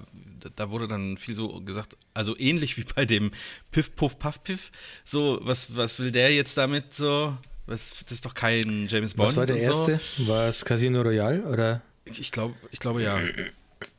da 0.57 0.71
wurde 0.71 0.89
dann 0.89 1.19
viel 1.19 1.35
so 1.35 1.61
gesagt, 1.61 1.97
also 2.15 2.35
ähnlich 2.39 2.79
wie 2.79 2.85
bei 2.85 3.05
dem 3.05 3.33
Piff, 3.71 3.95
Puff, 3.95 4.19
Puff, 4.19 4.43
Piff, 4.43 4.71
so, 5.05 5.39
was, 5.43 5.77
was 5.77 5.99
will 5.99 6.11
der 6.11 6.35
jetzt 6.35 6.57
damit 6.57 6.95
so? 6.95 7.37
Was, 7.67 7.95
das 8.03 8.13
ist 8.13 8.25
doch 8.25 8.33
kein 8.33 8.89
James 8.89 9.13
Bond. 9.13 9.29
Was 9.29 9.37
war 9.37 9.47
der 9.47 9.57
und 9.57 9.63
so. 9.63 9.91
erste? 9.91 10.27
War 10.27 10.49
es 10.49 10.65
Casino 10.65 11.03
Royale 11.03 11.43
oder? 11.43 11.83
Ich, 12.07 12.19
ich 12.19 12.33
glaube, 12.33 12.55
ich 12.71 12.81
glaube 12.81 13.03
ja. 13.03 13.21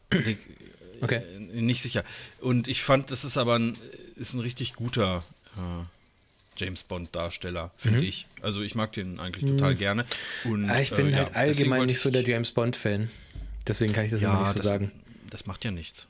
Okay. 1.02 1.22
äh, 1.36 1.62
Nicht 1.62 1.82
sicher. 1.82 2.04
Und 2.40 2.68
ich 2.68 2.82
fand, 2.84 3.12
das 3.12 3.24
ist 3.24 3.38
aber 3.38 3.58
ein, 3.58 3.78
ist 4.16 4.34
ein 4.34 4.40
richtig 4.40 4.74
guter 4.74 5.24
äh, 5.58 5.84
James 6.58 6.84
Bond-Darsteller, 6.84 7.72
finde 7.78 8.02
ich. 8.02 8.28
Also 8.42 8.62
ich 8.62 8.76
mag 8.76 8.92
den 8.94 9.20
eigentlich 9.20 9.50
total 9.52 9.76
gerne. 9.76 10.06
Und, 10.44 10.70
Ah, 10.70 10.80
ich 10.80 10.92
bin 10.92 11.08
äh, 11.08 11.12
ja, 11.12 11.18
halt 11.18 11.28
deswegen 11.30 11.72
allgemein 11.72 11.86
nicht 11.88 12.00
so 12.00 12.10
der 12.12 12.24
James 12.24 12.52
Bond-Fan. 12.52 13.10
Deswegen 13.68 13.94
kann 13.94 14.06
ich 14.06 14.12
das 14.12 14.22
Ja, 14.22 14.40
nicht 14.40 14.50
so 14.50 14.56
das, 14.60 14.66
sagen. 14.66 14.92
das 15.30 15.46
macht 15.46 15.64
ja 15.66 15.72
nichts. 15.72 16.08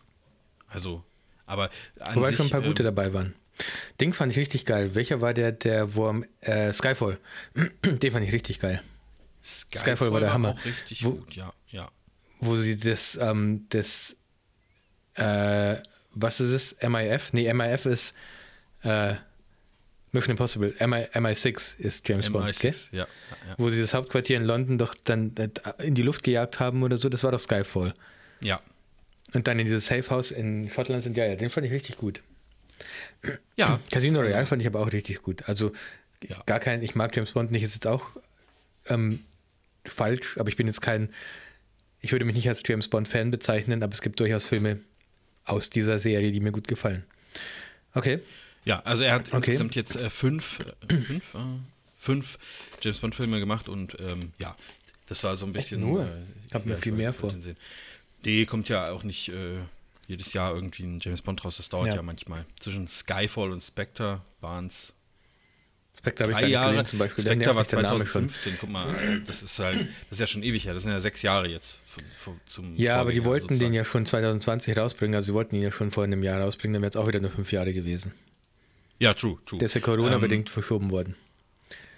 Also, 0.67 1.03
aber 1.45 1.69
an 1.99 2.15
Wobei 2.15 2.27
sich, 2.29 2.37
schon 2.37 2.47
ein 2.47 2.51
paar 2.51 2.61
gute 2.61 2.83
ähm, 2.83 2.85
dabei 2.95 3.13
waren. 3.13 3.33
Ding 3.99 4.13
fand 4.13 4.31
ich 4.31 4.39
richtig 4.39 4.65
geil. 4.65 4.95
Welcher 4.95 5.21
war 5.21 5.33
der, 5.33 5.51
der 5.51 5.93
Wurm? 5.95 6.25
Äh, 6.41 6.71
Skyfall. 6.73 7.17
Den 7.85 8.11
fand 8.11 8.25
ich 8.25 8.31
richtig 8.31 8.59
geil. 8.59 8.81
Skyfall, 9.43 9.81
Skyfall 9.95 10.11
war 10.13 10.19
der 10.21 10.33
Hammer. 10.33 10.51
Auch 10.51 10.65
richtig 10.65 11.03
Wo- 11.03 11.11
gut, 11.11 11.35
ja, 11.35 11.53
ja. 11.69 11.89
Wo 12.39 12.55
sie 12.55 12.77
das, 12.77 13.17
ähm, 13.21 13.65
das, 13.69 14.15
äh, 15.15 15.75
was 16.13 16.39
ist 16.39 16.51
es? 16.81 16.87
MIF? 16.89 17.33
Nee, 17.33 17.51
MIF 17.53 17.85
ist 17.85 18.13
äh, 18.83 19.15
Mission 20.11 20.31
Impossible. 20.31 20.73
MI, 20.85 21.05
MI6 21.13 21.79
ist 21.79 22.07
James 22.09 22.29
Bond, 22.29 22.45
gell? 22.59 22.71
MI6, 22.71 22.89
ja, 22.91 22.97
ja. 22.99 23.07
Wo 23.57 23.69
sie 23.69 23.79
das 23.79 23.93
Hauptquartier 23.93 24.37
in 24.37 24.43
London 24.43 24.77
doch 24.77 24.93
dann 25.03 25.33
äh, 25.37 25.49
in 25.85 25.95
die 25.95 26.01
Luft 26.01 26.23
gejagt 26.23 26.59
haben 26.59 26.83
oder 26.83 26.97
so. 26.97 27.07
Das 27.09 27.23
war 27.23 27.31
doch 27.31 27.39
Skyfall. 27.39 27.93
Ja, 28.43 28.59
Und 29.33 29.47
dann 29.47 29.57
in 29.59 29.65
dieses 29.67 29.85
Safehouse 29.85 30.31
in 30.31 30.69
Schottland 30.73 31.03
sind, 31.03 31.15
ja, 31.15 31.25
ja, 31.25 31.35
den 31.35 31.49
fand 31.49 31.65
ich 31.65 31.71
richtig 31.71 31.97
gut. 31.97 32.21
ja. 33.57 33.79
Casino 33.91 34.19
Royale 34.19 34.45
fand 34.47 34.61
ich 34.61 34.67
aber 34.67 34.79
auch 34.81 34.91
richtig 34.91 35.21
gut. 35.21 35.47
Also 35.47 35.71
Ja. 36.27 36.41
gar 36.45 36.59
kein, 36.59 36.81
ich 36.83 36.95
mag 36.95 37.15
James 37.15 37.31
Bond 37.31 37.51
nicht, 37.51 37.63
ist 37.63 37.73
jetzt 37.75 37.87
auch 37.87 38.09
ähm, 38.87 39.19
falsch, 39.85 40.37
aber 40.37 40.49
ich 40.49 40.55
bin 40.57 40.67
jetzt 40.67 40.81
kein, 40.81 41.09
ich 42.01 42.11
würde 42.11 42.25
mich 42.25 42.35
nicht 42.35 42.49
als 42.49 42.63
James 42.65 42.87
Bond 42.89 43.07
Fan 43.07 43.31
bezeichnen, 43.31 43.81
aber 43.83 43.93
es 43.93 44.01
gibt 44.01 44.19
durchaus 44.19 44.45
Filme 44.45 44.79
aus 45.45 45.69
dieser 45.69 45.99
Serie, 45.99 46.31
die 46.31 46.39
mir 46.39 46.51
gut 46.51 46.67
gefallen. 46.67 47.03
Okay. 47.93 48.19
Ja, 48.65 48.79
also 48.81 49.03
er 49.03 49.15
hat 49.15 49.27
Okay. 49.27 49.37
insgesamt 49.37 49.75
jetzt 49.75 49.95
äh, 49.95 50.09
fünf, 50.09 50.59
äh, 50.87 50.93
fünf, 51.01 51.33
äh, 51.33 51.37
fünf 51.97 52.37
James 52.81 52.99
Bond 52.99 53.15
Filme 53.15 53.39
gemacht 53.39 53.67
und 53.69 53.97
ähm, 53.99 54.33
ja, 54.39 54.55
das 55.07 55.23
war 55.23 55.35
so 55.35 55.45
ein 55.45 55.51
bisschen. 55.51 55.81
nur? 55.81 56.03
Äh, 56.05 56.09
Ich 56.47 56.53
hab 56.53 56.65
mir 56.65 56.77
viel 56.77 56.93
mehr 56.93 57.13
vor. 57.13 57.33
sehen. 57.39 57.57
Nee, 58.23 58.45
kommt 58.45 58.69
ja 58.69 58.91
auch 58.91 59.03
nicht 59.03 59.29
äh, 59.29 59.57
jedes 60.07 60.33
Jahr 60.33 60.53
irgendwie 60.53 60.83
ein 60.83 60.99
James 60.99 61.21
Bond 61.23 61.43
raus. 61.43 61.57
Das 61.57 61.69
dauert 61.69 61.87
ja, 61.87 61.95
Ja. 61.95 62.01
manchmal. 62.03 62.45
Zwischen 62.59 62.87
Skyfall 62.87 63.51
und 63.51 63.61
Spectre 63.61 64.21
waren 64.41 64.67
es 64.67 64.93
Spectre 66.01 66.23
habe 66.33 66.45
ich 66.45 66.51
Jahre. 66.51 66.71
gesehen 66.71 66.85
zum 66.85 66.99
Beispiel. 66.99 67.23
Spectre 67.23 67.45
war 67.47 67.53
nervt 67.55 67.71
mich 67.71 67.79
der 67.79 67.81
Name 67.83 68.05
schon. 68.05 68.29
2015. 68.29 68.57
Guck 68.59 68.69
mal, 68.71 69.21
das 69.27 69.43
ist 69.43 69.59
halt, 69.59 69.77
das 69.79 69.87
ist 70.11 70.19
ja 70.19 70.27
schon 70.27 70.43
ewig 70.43 70.65
her. 70.65 70.73
Das 70.73 70.83
sind 70.83 70.91
ja 70.91 70.99
sechs 70.99 71.21
Jahre 71.21 71.47
jetzt 71.47 71.75
f- 71.95 72.03
f- 72.27 72.33
zum. 72.47 72.75
Ja, 72.75 72.97
aber 72.97 73.11
die 73.11 73.17
Vorgänger 73.17 73.25
wollten 73.31 73.47
den 73.47 73.53
sozusagen. 73.53 73.73
ja 73.73 73.85
schon 73.85 74.05
2020 74.05 74.77
rausbringen, 74.77 75.15
also 75.15 75.27
sie 75.27 75.33
wollten 75.33 75.55
ihn 75.55 75.61
ja 75.61 75.71
schon 75.71 75.91
vor 75.91 76.03
einem 76.03 76.23
Jahr 76.23 76.41
rausbringen, 76.41 76.73
dann 76.73 76.81
wäre 76.81 76.89
es 76.89 76.95
auch 76.95 77.07
wieder 77.07 77.19
nur 77.19 77.29
fünf 77.31 77.51
Jahre 77.51 77.71
gewesen. 77.73 78.13
Ja, 78.99 79.13
true, 79.13 79.37
true. 79.45 79.59
Der 79.59 79.67
ist 79.67 79.73
ja 79.75 79.81
Corona-bedingt 79.81 80.49
verschoben 80.49 80.89
worden. 80.91 81.15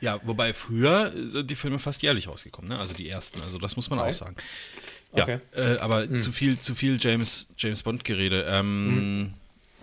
Ja, 0.02 0.20
wobei 0.24 0.54
früher 0.54 1.12
sind 1.30 1.50
die 1.50 1.56
Filme 1.56 1.80
fast 1.80 2.02
jährlich 2.04 2.28
rausgekommen, 2.28 2.70
ne? 2.70 2.78
Also 2.80 2.94
die 2.94 3.10
ersten, 3.10 3.42
also 3.42 3.58
das 3.58 3.78
muss 3.78 3.90
man 3.90 4.00
auch 4.00 4.12
sagen. 4.14 4.36
Ja, 5.16 5.24
Okay. 5.24 5.40
äh, 5.56 5.78
aber 5.78 6.14
zu 6.14 6.32
viel, 6.32 6.60
zu 6.60 6.76
viel 6.76 6.98
James, 7.00 7.48
James 7.58 7.84
Bond 7.84 8.04
Gerede. 8.04 8.46
Ähm, 8.50 9.34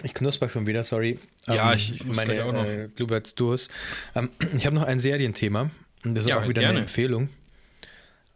Ich 0.02 0.14
knusper 0.14 0.48
schon 0.48 0.66
wieder, 0.66 0.82
sorry. 0.84 1.18
Ja, 1.46 1.70
Ähm, 1.72 1.76
ich- 1.76 1.94
ich 1.94 2.04
muss 2.04 2.16
meine 2.16 2.44
auch 2.44 2.52
noch. 2.52 2.64
Äh, 2.64 2.88
Bluebirds 2.94 3.34
Duos. 3.34 3.68
Ähm, 4.14 4.30
ich 4.56 4.64
habe 4.66 4.74
noch 4.76 4.84
ein 4.84 4.98
Serienthema. 4.98 5.70
Und 6.04 6.14
das 6.14 6.24
ist 6.24 6.30
Ja, 6.30 6.38
auch 6.40 6.48
wieder 6.48 6.60
gerne. 6.60 6.70
eine 6.76 6.80
Empfehlung. 6.80 7.28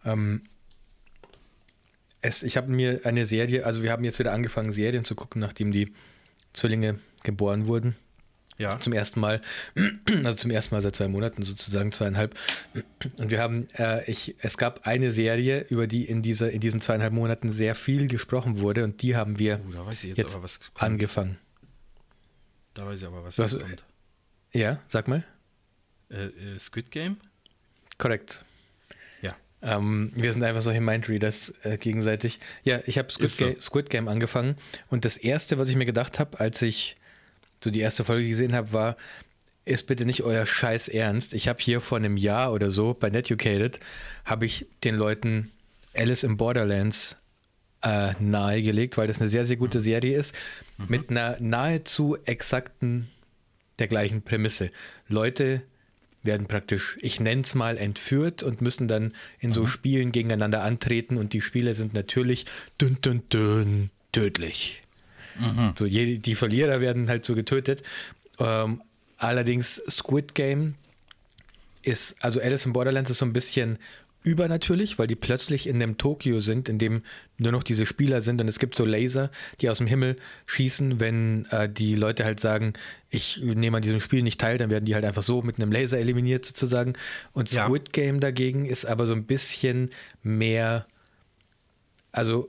Ähm, 0.05 0.43
es, 2.21 2.43
ich 2.43 2.57
habe 2.57 2.71
mir 2.73 3.01
eine 3.05 3.27
Serie, 3.27 3.65
also 3.67 3.83
wir 3.83 3.91
haben 3.93 4.05
jetzt 4.05 4.19
wieder 4.19 4.33
angefangen, 4.33 4.73
Serien 4.73 5.05
zu 5.05 5.15
gucken, 5.15 5.41
nachdem 5.41 5.73
die 5.73 5.93
Zwillinge 6.53 6.99
geboren 7.23 7.67
wurden. 7.67 7.97
ja. 8.59 8.79
Zum 8.81 8.93
ersten 8.93 9.19
Mal, 9.21 9.41
also 10.25 10.35
zum 10.35 10.51
ersten 10.51 10.75
Mal 10.75 10.81
seit 10.83 10.95
zwei 10.97 11.09
Monaten 11.09 11.43
sozusagen, 11.43 11.91
zweieinhalb. 11.93 12.35
Und 13.17 13.31
wir 13.31 13.41
haben, 13.41 13.67
äh, 13.77 14.09
ich, 14.11 14.37
es 14.39 14.57
gab 14.59 14.87
eine 14.87 15.11
Serie, 15.13 15.67
über 15.71 15.87
die 15.87 16.05
in, 16.05 16.23
dieser, 16.23 16.51
in 16.51 16.61
diesen 16.61 16.81
zweieinhalb 16.81 17.13
Monaten 17.13 17.51
sehr 17.51 17.75
viel 17.75 18.07
gesprochen 18.07 18.61
wurde 18.61 18.85
und 18.85 19.03
die 19.03 19.17
haben 19.17 19.39
wir 19.39 19.61
Oh, 19.85 19.91
jetzt, 19.91 20.05
jetzt 20.05 20.39
angefangen. 20.75 21.37
Da 22.75 22.87
weiß 22.87 23.01
ich 23.01 23.07
aber 23.07 23.25
was, 23.25 23.39
Was- 23.39 23.53
jetzt 23.53 23.63
kommt. 23.63 23.85
Ja, 24.53 24.81
sag 24.87 25.09
mal. 25.09 25.25
Äh, 26.11 26.27
äh, 26.27 26.59
Squid 26.59 26.91
Game? 26.91 27.17
Korrekt. 27.99 28.45
Ja. 29.23 29.35
Ähm, 29.63 30.13
wir 30.15 30.33
sind 30.33 30.43
einfach 30.45 30.63
solche 30.63 30.81
Mindreaders 30.81 31.55
äh, 31.65 31.77
gegenseitig. 31.79 32.39
Ja, 32.63 32.81
ich 32.87 32.99
habe 32.99 33.11
Squid, 33.11 33.31
so. 33.31 33.53
Ga 33.53 33.61
Squid 33.61 33.91
Game 33.91 34.09
angefangen 34.09 34.57
und 34.91 35.05
das 35.05 35.17
erste, 35.17 35.59
was 35.59 35.69
ich 35.69 35.77
mir 35.77 35.87
gedacht 35.87 36.19
habe, 36.19 36.39
als 36.39 36.63
ich 36.63 36.97
so 37.63 37.71
die 37.71 37.81
erste 37.81 38.05
Folge 38.05 38.29
gesehen 38.29 38.53
habe, 38.55 38.73
war, 38.73 38.97
ist 39.65 39.87
bitte 39.87 40.05
nicht 40.05 40.23
euer 40.23 40.45
Scheiß 40.45 40.89
Ernst. 40.89 41.33
Ich 41.33 41.49
habe 41.49 41.61
hier 41.61 41.81
vor 41.81 41.97
einem 41.99 42.17
Jahr 42.17 42.53
oder 42.53 42.71
so 42.71 42.93
bei 42.95 43.09
Netucated, 43.11 43.81
habe 44.25 44.45
ich 44.45 44.67
den 44.85 44.97
Leuten 44.97 45.51
Alice 45.97 46.23
in 46.23 46.37
Borderlands 46.37 47.17
äh, 47.85 48.15
nahegelegt, 48.19 48.97
weil 48.97 49.07
das 49.07 49.21
eine 49.21 49.29
sehr, 49.29 49.45
sehr 49.45 49.57
gute 49.57 49.81
Serie 49.81 50.19
ist, 50.19 50.35
mhm. 50.79 50.87
mit 50.89 51.11
einer 51.11 51.37
nahezu 51.41 52.17
exakten, 52.25 53.09
der 53.79 53.89
gleichen 53.89 54.23
Prämisse. 54.23 54.71
Leute 55.09 55.63
werden 56.23 56.47
praktisch, 56.47 56.97
ich 57.01 57.21
nenne 57.21 57.43
es 57.43 57.55
mal, 57.55 57.77
entführt 57.77 58.43
und 58.43 58.63
müssen 58.63 58.89
dann 58.89 59.13
in 59.39 59.53
so 59.53 59.63
mhm. 59.63 59.67
Spielen 59.67 60.13
gegeneinander 60.13 60.63
antreten 60.63 61.19
und 61.19 61.33
die 61.33 61.43
Spiele 61.43 61.75
sind 61.75 61.93
natürlich 61.93 62.47
dünn, 62.81 62.99
dünn, 63.03 63.23
dünn, 63.29 63.91
tödlich. 64.13 64.83
Mhm. 65.39 65.75
So, 65.77 65.85
je, 65.85 66.19
die 66.19 66.35
Verlierer 66.35 66.81
werden 66.81 67.09
halt 67.09 67.25
so 67.25 67.35
getötet. 67.35 67.83
Ähm, 68.39 68.81
allerdings 69.19 69.83
Squid 69.91 70.35
Game 70.35 70.77
ist, 71.83 72.17
also 72.25 72.41
Alice 72.41 72.65
in 72.65 72.73
Borderlands 72.73 73.11
ist 73.11 73.19
so 73.19 73.27
ein 73.27 73.35
bisschen 73.35 73.79
übernatürlich, 74.25 74.99
weil 74.99 75.07
die 75.07 75.15
plötzlich 75.17 75.69
in 75.69 75.77
einem 75.77 75.99
Tokio 75.99 76.41
sind, 76.41 76.69
in 76.69 76.79
dem 76.79 77.03
nur 77.37 77.53
noch 77.53 77.63
diese 77.63 77.85
Spieler 77.85 78.23
sind 78.23 78.41
und 78.41 78.49
es 78.49 78.59
gibt 78.59 78.75
so 78.75 78.85
Laser, 78.85 79.31
die 79.61 79.69
aus 79.69 79.79
dem 79.79 79.87
Himmel 79.87 80.17
schießen. 80.47 80.99
Wenn 80.99 81.45
äh, 81.51 81.69
die 81.69 81.95
Leute 81.95 82.25
halt 82.25 82.41
sagen, 82.41 82.73
ich 83.11 83.43
nehme 83.43 83.77
an 83.77 83.83
diesem 83.83 84.01
Spiel 84.01 84.23
nicht 84.23 84.41
teil, 84.41 84.57
dann 84.57 84.71
werden 84.71 84.87
die 84.87 84.95
halt 84.95 85.05
einfach 85.05 85.23
so 85.23 85.43
mit 85.43 85.57
einem 85.61 85.71
Laser 85.71 85.99
eliminiert 85.99 86.45
sozusagen. 86.45 86.95
Und 87.33 87.51
Squid 87.51 87.89
ja. 87.89 87.93
Game 87.93 88.21
dagegen 88.21 88.65
ist 88.65 88.87
aber 88.87 89.07
so 89.07 89.13
ein 89.13 89.27
bisschen 89.27 89.91
mehr, 90.23 90.87
also 92.11 92.49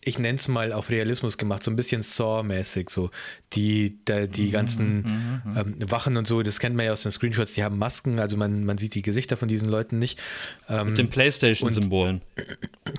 ich 0.00 0.18
nenne 0.18 0.38
es 0.38 0.48
mal 0.48 0.72
auf 0.72 0.90
Realismus 0.90 1.38
gemacht, 1.38 1.62
so 1.62 1.70
ein 1.70 1.76
bisschen 1.76 2.02
Saw-mäßig, 2.02 2.88
so 2.88 3.10
die, 3.52 3.98
die, 4.06 4.28
die 4.28 4.46
mhm, 4.46 4.50
ganzen 4.50 4.96
mhm, 4.96 5.52
mhm. 5.52 5.56
ähm, 5.80 5.90
Wachen 5.90 6.16
und 6.16 6.26
so, 6.26 6.42
das 6.42 6.60
kennt 6.60 6.76
man 6.76 6.86
ja 6.86 6.92
aus 6.92 7.02
den 7.02 7.12
Screenshots, 7.12 7.54
die 7.54 7.64
haben 7.64 7.78
Masken, 7.78 8.20
also 8.20 8.36
man, 8.36 8.64
man 8.64 8.78
sieht 8.78 8.94
die 8.94 9.02
Gesichter 9.02 9.36
von 9.36 9.48
diesen 9.48 9.68
Leuten 9.68 9.98
nicht. 9.98 10.18
Ähm, 10.68 10.90
mit 10.90 10.98
den 10.98 11.10
Playstation-Symbolen. 11.10 12.22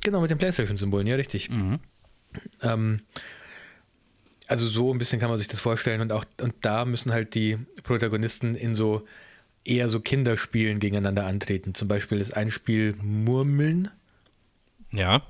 Genau, 0.02 0.22
mit 0.22 0.30
den 0.30 0.38
Playstation-Symbolen, 0.38 1.08
ja, 1.08 1.16
richtig. 1.16 1.50
Mhm. 1.50 1.80
Ähm, 2.62 3.02
also 4.48 4.68
so 4.68 4.92
ein 4.94 4.98
bisschen 4.98 5.20
kann 5.20 5.30
man 5.30 5.38
sich 5.38 5.48
das 5.48 5.60
vorstellen 5.60 6.02
und 6.02 6.12
auch 6.12 6.26
und 6.42 6.56
da 6.62 6.84
müssen 6.84 7.14
halt 7.14 7.36
die 7.36 7.58
Protagonisten 7.84 8.56
in 8.56 8.76
so 8.76 9.06
eher 9.64 9.90
so 9.90 10.00
Kinderspielen 10.00 10.80
gegeneinander 10.80 11.26
antreten. 11.26 11.76
Zum 11.76 11.88
Beispiel 11.88 12.20
ist 12.20 12.36
ein 12.36 12.50
Spiel 12.50 12.96
Murmeln. 13.02 13.90
Ja. 14.92 15.22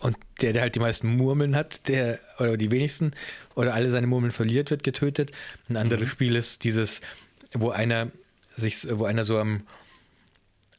Und 0.00 0.16
der, 0.40 0.54
der 0.54 0.62
halt 0.62 0.74
die 0.74 0.80
meisten 0.80 1.16
Murmeln 1.16 1.54
hat, 1.54 1.86
der, 1.88 2.18
oder 2.38 2.56
die 2.56 2.70
wenigsten, 2.70 3.12
oder 3.54 3.74
alle 3.74 3.90
seine 3.90 4.06
Murmeln 4.06 4.32
verliert, 4.32 4.70
wird 4.70 4.82
getötet. 4.82 5.30
Ein 5.68 5.76
anderes 5.76 6.08
mhm. 6.08 6.12
Spiel 6.12 6.36
ist 6.36 6.64
dieses, 6.64 7.02
wo 7.52 7.70
einer 7.70 8.10
sich, 8.48 8.86
wo 8.90 9.04
einer 9.04 9.24
so 9.24 9.38
am, 9.38 9.62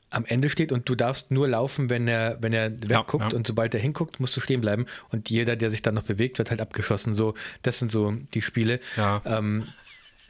am 0.09 0.25
Ende 0.25 0.49
steht 0.49 0.71
und 0.71 0.89
du 0.89 0.95
darfst 0.95 1.31
nur 1.31 1.47
laufen, 1.47 1.89
wenn 1.89 2.07
er, 2.07 2.37
wenn 2.41 2.51
er 2.51 2.71
wegguckt 2.71 3.23
ja, 3.23 3.29
ja. 3.29 3.35
und 3.35 3.47
sobald 3.47 3.73
er 3.73 3.79
hinguckt, 3.79 4.19
musst 4.19 4.35
du 4.35 4.41
stehen 4.41 4.61
bleiben 4.61 4.85
und 5.09 5.29
jeder, 5.29 5.55
der 5.55 5.69
sich 5.69 5.81
dann 5.81 5.95
noch 5.95 6.03
bewegt, 6.03 6.37
wird 6.37 6.49
halt 6.49 6.61
abgeschossen. 6.61 7.15
So, 7.15 7.33
das 7.61 7.79
sind 7.79 7.91
so 7.91 8.13
die 8.33 8.41
Spiele. 8.41 8.79
Ja. 8.97 9.21
Ähm, 9.25 9.67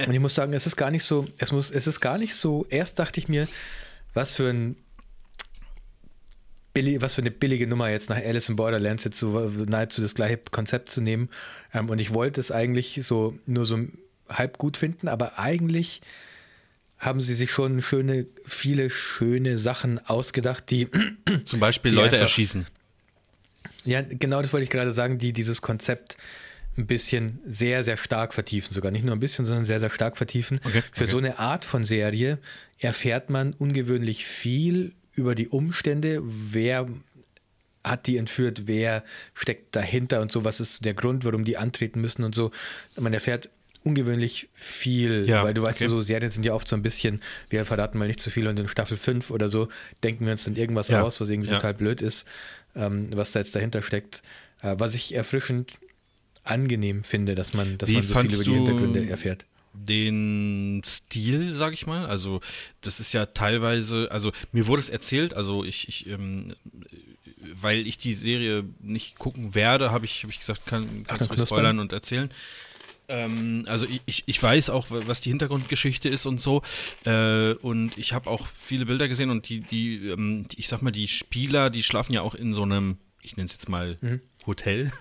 und 0.06 0.14
ich 0.14 0.20
muss 0.20 0.36
sagen, 0.36 0.54
es 0.54 0.68
ist 0.68 0.76
gar 0.76 0.92
nicht 0.92 1.04
so, 1.04 1.28
es 1.38 1.52
muss, 1.52 1.72
es 1.72 1.88
ist 1.88 2.00
gar 2.00 2.18
nicht 2.18 2.36
so, 2.36 2.66
erst 2.70 3.00
dachte 3.00 3.20
ich 3.20 3.28
mir, 3.28 3.48
was 4.14 4.36
für 4.36 4.50
ein 4.50 4.76
billig, 6.74 7.02
was 7.02 7.16
für 7.16 7.22
eine 7.22 7.32
billige 7.32 7.68
Nummer 7.68 7.90
jetzt 7.90 8.10
nach 8.10 8.18
Alice 8.18 8.50
in 8.50 8.56
Borderlands 8.56 9.04
jetzt 9.04 9.20
so 9.20 9.52
nahezu 9.68 10.02
das 10.02 10.16
gleiche 10.16 10.38
Konzept 10.38 10.90
zu 10.90 11.02
nehmen. 11.02 11.30
Ähm, 11.74 11.90
und 11.90 12.00
ich 12.00 12.14
wollte 12.14 12.40
es 12.40 12.52
eigentlich 12.52 13.00
so 13.04 13.38
nur 13.46 13.66
so 13.66 13.80
halb 14.30 14.58
gut 14.58 14.78
finden, 14.78 15.08
aber 15.08 15.40
eigentlich 15.40 16.02
haben 16.98 17.20
sie 17.20 17.34
sich 17.34 17.52
schon 17.52 17.82
schöne, 17.82 18.28
viele 18.46 18.90
schöne 18.90 19.58
Sachen 19.58 20.00
ausgedacht, 20.06 20.70
die 20.70 20.88
zum 21.46 21.60
Beispiel 21.60 21.92
die 21.92 21.98
Leute 21.98 22.16
einfach, 22.16 22.22
erschießen. 22.22 22.68
Ja, 23.86 24.02
genau 24.04 24.42
das 24.42 24.54
wollte 24.54 24.66
ich 24.66 24.70
gerade 24.70 24.94
sagen, 24.94 25.18
die 25.18 25.34
dieses 25.34 25.62
Konzept 25.62 26.18
ein 26.78 26.88
bisschen 26.88 27.40
sehr, 27.44 27.84
sehr 27.84 27.98
stark 27.98 28.34
vertiefen, 28.34 28.72
sogar 28.72 28.92
nicht 28.92 29.04
nur 29.04 29.16
ein 29.16 29.20
bisschen, 29.20 29.46
sondern 29.46 29.66
sehr, 29.66 29.80
sehr 29.80 29.90
stark 29.90 30.16
vertiefen. 30.16 30.60
Okay, 30.64 30.82
Für 30.94 31.04
okay. 31.04 31.12
so 31.12 31.18
eine 31.18 31.40
Art 31.40 31.66
von 31.66 31.84
Serie 31.84 32.38
erfährt 32.80 33.30
man 33.30 33.54
ungewöhnlich 33.54 34.26
viel 34.26 34.94
über 35.14 35.36
die 35.36 35.48
Umstände, 35.48 36.22
wer 36.24 36.88
hat 37.84 38.08
die 38.08 38.18
entführt, 38.18 38.64
wer 38.68 39.04
steckt 39.34 39.76
dahinter 39.76 40.22
und 40.22 40.32
so, 40.32 40.46
was 40.46 40.60
ist 40.60 40.86
der 40.86 40.94
Grund, 40.94 41.26
warum 41.26 41.44
die 41.44 41.58
antreten 41.58 42.02
müssen 42.02 42.24
und 42.24 42.36
so. 42.36 42.52
Man 43.00 43.14
erfährt 43.14 43.50
ungewöhnlich 43.84 44.50
viel, 44.54 45.28
ja, 45.28 45.44
weil 45.44 45.56
du 45.56 45.64
weißt 45.64 45.80
okay. 45.80 45.86
ja, 45.86 45.90
so 45.90 46.02
Serien 46.02 46.30
sind 46.30 46.46
ja 46.46 46.54
oft 46.54 46.68
so 46.68 46.76
ein 46.76 46.84
bisschen, 46.84 47.22
wir 47.50 47.66
verraten 47.66 47.98
mal 47.98 48.08
nicht 48.08 48.20
zu 48.20 48.30
viel 48.30 48.48
und 48.48 48.60
in 48.60 48.68
Staffel 48.68 48.98
5 48.98 49.32
oder 49.32 49.50
so 49.50 49.70
denken 50.04 50.26
wir 50.26 50.34
uns 50.34 50.44
dann 50.44 50.56
irgendwas 50.56 50.90
ja. 50.90 51.02
aus, 51.02 51.20
was 51.20 51.30
irgendwie 51.30 51.50
ja. 51.50 51.56
total 51.56 51.74
blöd 51.74 52.02
ist, 52.02 52.28
ähm, 52.76 53.08
was 53.16 53.32
da 53.32 53.40
jetzt 53.40 53.56
dahinter 53.56 53.82
steckt. 53.82 54.22
Äh, 54.62 54.76
was 54.78 54.94
ich 54.94 55.16
erfrischend 55.16 55.74
angenehm 56.44 57.04
finde, 57.04 57.34
dass 57.34 57.54
man, 57.54 57.80
dass 57.80 57.90
man 57.90 58.04
so 58.04 58.20
viel 58.20 58.34
über 58.34 58.44
die 58.44 58.54
Hintergründe 58.54 59.10
erfährt 59.10 59.46
den 59.74 60.82
Stil, 60.86 61.54
sag 61.56 61.74
ich 61.74 61.88
mal. 61.88 62.06
Also, 62.06 62.42
das 62.82 63.00
ist 63.00 63.14
ja 63.14 63.28
teilweise, 63.28 64.10
also 64.12 64.32
mir 64.52 64.68
wurde 64.68 64.82
es 64.82 64.90
erzählt, 64.90 65.34
also 65.34 65.64
ich, 65.64 65.88
ich 65.88 66.08
ähm, 66.08 66.54
weil 67.62 67.86
ich 67.88 67.98
die 67.98 68.14
Serie 68.14 68.64
nicht 68.80 69.18
gucken 69.18 69.56
werde, 69.56 69.92
habe 69.92 70.06
ich, 70.06 70.24
hab 70.24 70.30
ich 70.30 70.40
gesagt, 70.40 70.66
kann, 70.66 71.04
kann 71.04 71.28
ich 71.34 71.42
spoilern 71.42 71.80
und 71.80 71.94
erzählen. 71.94 72.30
Ähm, 73.08 73.66
also 73.68 73.86
ich, 74.06 74.24
ich 74.26 74.42
weiß 74.42 74.70
auch, 74.70 74.88
was 74.90 75.22
die 75.22 75.30
Hintergrundgeschichte 75.30 76.08
ist 76.08 76.26
und 76.26 76.40
so. 76.40 76.62
Äh, 77.06 77.54
und 77.56 77.98
ich 77.98 78.14
habe 78.14 78.30
auch 78.30 78.48
viele 78.48 78.86
Bilder 78.86 79.08
gesehen 79.08 79.30
und 79.30 79.50
die, 79.50 79.62
die, 79.62 80.10
ähm, 80.10 80.48
die, 80.48 80.60
ich 80.60 80.68
sag 80.68 80.82
mal, 80.82 80.92
die 80.92 81.08
Spieler, 81.08 81.70
die 81.70 81.84
schlafen 81.84 82.14
ja 82.14 82.22
auch 82.22 82.36
in 82.36 82.54
so 82.54 82.64
einem, 82.64 82.98
ich 83.22 83.36
nenne 83.36 83.48
es 83.48 83.54
jetzt 83.54 83.70
mal 83.70 83.98
mhm. 84.02 84.22
Hotel. 84.46 84.92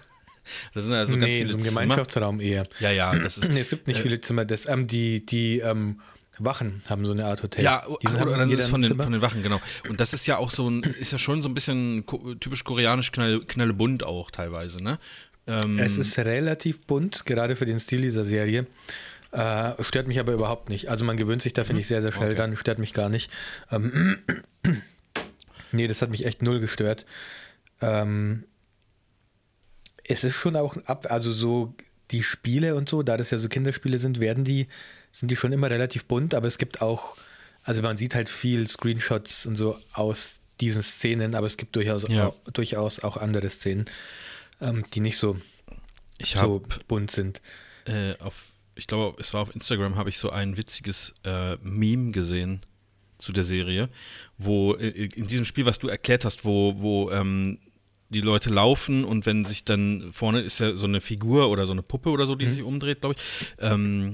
Das 0.75 0.85
sind 0.85 0.95
also 0.95 1.17
nee, 1.17 1.21
ganz 1.21 1.33
viele 1.33 1.51
so 1.51 1.57
ein 1.57 1.63
Zimmer. 1.63 1.81
Gemeinschaftsraum 1.83 2.41
eher. 2.41 2.67
Ja, 2.81 2.91
ja, 2.91 3.15
das 3.15 3.39
ist. 3.39 3.51
nee, 3.53 3.61
es 3.61 3.71
gibt 3.71 3.87
nicht 3.87 4.01
äh, 4.01 4.03
viele 4.03 4.19
Zimmer. 4.19 4.45
Das, 4.45 4.67
ähm, 4.67 4.87
die 4.87 5.25
die 5.25 5.59
ähm, 5.59 6.01
Wachen 6.39 6.83
haben 6.89 7.05
so 7.05 7.13
eine 7.13 7.27
Art 7.27 7.43
Hotel. 7.43 7.65
Ja, 7.65 7.83
ach, 7.85 8.21
oder 8.21 8.39
dann 8.39 8.51
ist 8.51 8.67
von 8.67 8.81
den, 8.81 8.97
von 8.97 9.13
den 9.13 9.23
Wachen, 9.23 9.43
genau. 9.43 9.61
Und 9.89 10.01
das 10.01 10.15
ist 10.15 10.27
ja 10.27 10.39
auch 10.39 10.51
so 10.51 10.69
ein, 10.69 10.83
ist 10.83 11.13
ja 11.13 11.19
schon 11.19 11.43
so 11.43 11.49
ein 11.49 11.55
bisschen 11.55 12.05
typisch 12.41 12.65
koreanisch 12.65 13.13
knall, 13.13 13.45
knallebunt 13.45 14.05
auch 14.05 14.31
teilweise, 14.31 14.83
ne? 14.83 14.99
Ähm, 15.47 15.79
es 15.79 15.99
ist 15.99 16.19
relativ 16.19 16.87
bunt, 16.87 17.27
gerade 17.27 17.57
für 17.57 17.67
den 17.67 17.81
Stil 17.81 18.03
dieser 18.03 18.25
Serie. 18.25 18.67
Äh, 19.33 19.83
stört 19.83 20.09
mich 20.09 20.19
aber 20.19 20.33
überhaupt 20.33 20.71
nicht. 20.71 20.89
Also 20.89 21.05
man 21.05 21.17
gewöhnt 21.17 21.43
sich 21.43 21.53
da, 21.53 21.65
finde 21.65 21.81
ich, 21.81 21.87
sehr, 21.87 22.03
sehr 22.03 22.13
schnell 22.13 22.31
okay. 22.31 22.39
dran. 22.39 22.57
Stört 22.57 22.79
mich 22.79 22.95
gar 22.95 23.09
nicht. 23.09 23.31
Ähm, 23.71 24.19
nee, 25.73 25.89
das 25.89 26.03
hat 26.03 26.11
mich 26.11 26.27
echt 26.27 26.43
null 26.43 26.61
gestört. 26.61 27.07
Ähm, 27.81 28.45
es 30.11 30.25
ist 30.25 30.35
schon 30.35 30.57
auch 30.57 30.77
ab, 30.87 31.07
also 31.09 31.31
so 31.31 31.75
die 32.11 32.23
Spiele 32.23 32.75
und 32.75 32.89
so, 32.89 33.03
da 33.03 33.17
das 33.17 33.31
ja 33.31 33.39
so 33.39 33.49
Kinderspiele 33.49 33.99
sind, 33.99 34.21
werden 34.21 34.45
die, 34.45 34.67
sind 35.13 35.31
die 35.31 35.37
schon 35.37 35.53
immer 35.53 35.71
relativ 35.71 36.05
bunt, 36.07 36.35
aber 36.35 36.49
es 36.49 36.59
gibt 36.59 36.83
auch, 36.83 37.17
also 37.63 37.83
man 37.83 37.97
sieht 37.97 38.15
halt 38.15 38.29
viel 38.29 38.69
Screenshots 38.69 39.47
und 39.47 39.57
so 39.57 39.79
aus 39.93 40.41
diesen 40.61 40.83
Szenen, 40.83 41.35
aber 41.35 41.47
es 41.47 41.57
gibt 41.57 41.77
durchaus, 41.77 42.07
ja. 42.09 42.27
auch, 42.27 42.37
durchaus 42.53 43.01
auch 43.01 43.17
andere 43.17 43.49
Szenen, 43.49 43.85
ähm, 44.61 44.85
die 44.93 45.01
nicht 45.01 45.17
so, 45.17 45.39
ich 46.19 46.35
hab, 46.37 46.45
so 46.45 46.63
bunt 46.89 47.13
sind. 47.13 47.41
Äh, 47.87 48.17
auf, 48.19 48.51
ich 48.75 48.89
glaube, 48.89 49.21
es 49.21 49.33
war 49.33 49.43
auf 49.43 49.55
Instagram, 49.55 49.95
habe 49.95 50.11
ich 50.11 50.19
so 50.19 50.31
ein 50.31 50.57
witziges 50.57 51.15
äh, 51.25 51.57
Meme 51.63 52.11
gesehen 52.11 52.63
zu 53.19 53.33
der 53.33 53.45
Serie, 53.45 53.89
wo 54.39 54.75
äh, 54.75 54.89
in 54.89 55.29
diesem 55.29 55.45
Spiel, 55.45 55.67
was 55.67 55.79
du 55.79 55.89
erklärt 55.89 56.25
hast, 56.25 56.45
wo, 56.45 56.75
wo 56.79 57.11
ähm, 57.13 57.59
die 58.11 58.21
Leute 58.21 58.51
laufen 58.51 59.05
und 59.05 59.25
wenn 59.25 59.45
sich 59.45 59.65
dann 59.65 60.11
vorne 60.13 60.41
ist 60.41 60.59
ja 60.59 60.75
so 60.75 60.87
eine 60.87 61.01
Figur 61.01 61.49
oder 61.49 61.67
so 61.67 61.73
eine 61.73 61.83
Puppe 61.83 62.11
oder 62.11 62.27
so, 62.27 62.35
die 62.35 62.47
mhm. 62.47 62.51
sich 62.51 62.63
umdreht, 62.63 63.01
glaube 63.01 63.15
ich, 63.17 63.47
ähm, 63.61 64.13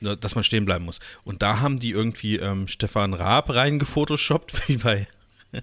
dass 0.00 0.34
man 0.34 0.44
stehen 0.44 0.66
bleiben 0.66 0.84
muss. 0.84 1.00
Und 1.24 1.42
da 1.42 1.60
haben 1.60 1.80
die 1.80 1.90
irgendwie 1.90 2.36
ähm, 2.36 2.68
Stefan 2.68 3.14
Raab 3.14 3.50
reingefotoshoppt, 3.50 4.68
wie 4.68 4.76
bei 4.76 5.08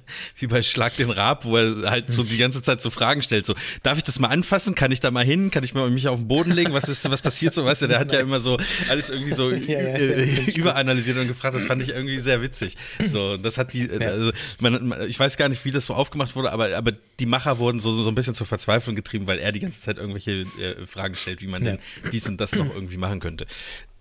wie 0.37 0.47
bei 0.47 0.61
Schlag 0.61 0.95
den 0.97 1.09
Rab, 1.09 1.45
wo 1.45 1.57
er 1.57 1.89
halt 1.89 2.09
so 2.09 2.23
die 2.23 2.37
ganze 2.37 2.61
Zeit 2.61 2.81
so 2.81 2.89
Fragen 2.89 3.21
stellt. 3.21 3.45
So, 3.45 3.55
darf 3.83 3.97
ich 3.97 4.03
das 4.03 4.19
mal 4.19 4.27
anfassen? 4.27 4.75
Kann 4.75 4.91
ich 4.91 4.99
da 4.99 5.11
mal 5.11 5.25
hin? 5.25 5.51
Kann 5.51 5.63
ich 5.63 5.73
mal 5.73 5.89
mich 5.89 6.07
auf 6.07 6.19
den 6.19 6.27
Boden 6.27 6.51
legen? 6.51 6.73
Was 6.73 6.89
ist, 6.89 7.09
was 7.09 7.21
passiert 7.21 7.53
so? 7.53 7.65
Weißt 7.65 7.83
du, 7.83 7.87
der 7.87 7.99
hat 7.99 8.11
ja 8.11 8.19
immer 8.19 8.39
so 8.39 8.57
alles 8.89 9.09
irgendwie 9.09 9.33
so 9.33 9.51
ja, 9.51 9.79
ja, 9.79 9.95
äh, 9.95 10.51
überanalysiert 10.51 11.17
und 11.17 11.27
gefragt. 11.27 11.55
Das 11.55 11.65
fand 11.65 11.81
ich 11.81 11.89
irgendwie 11.89 12.17
sehr 12.17 12.41
witzig. 12.41 12.75
So, 13.05 13.37
das 13.37 13.57
hat 13.57 13.73
die, 13.73 13.89
also, 13.89 14.31
man, 14.59 14.93
ich 15.07 15.19
weiß 15.19 15.37
gar 15.37 15.49
nicht, 15.49 15.65
wie 15.65 15.71
das 15.71 15.85
so 15.85 15.93
aufgemacht 15.93 16.35
wurde, 16.35 16.51
aber, 16.51 16.75
aber 16.75 16.91
die 17.19 17.25
Macher 17.25 17.59
wurden 17.59 17.79
so, 17.79 17.91
so 17.91 18.09
ein 18.09 18.15
bisschen 18.15 18.35
zur 18.35 18.47
Verzweiflung 18.47 18.95
getrieben, 18.95 19.27
weil 19.27 19.39
er 19.39 19.51
die 19.51 19.59
ganze 19.59 19.81
Zeit 19.81 19.97
irgendwelche 19.97 20.45
äh, 20.59 20.85
Fragen 20.85 21.15
stellt, 21.15 21.41
wie 21.41 21.47
man 21.47 21.63
denn 21.63 21.79
dies 22.11 22.27
und 22.27 22.39
das 22.39 22.55
noch 22.55 22.73
irgendwie 22.73 22.97
machen 22.97 23.19
könnte. 23.19 23.45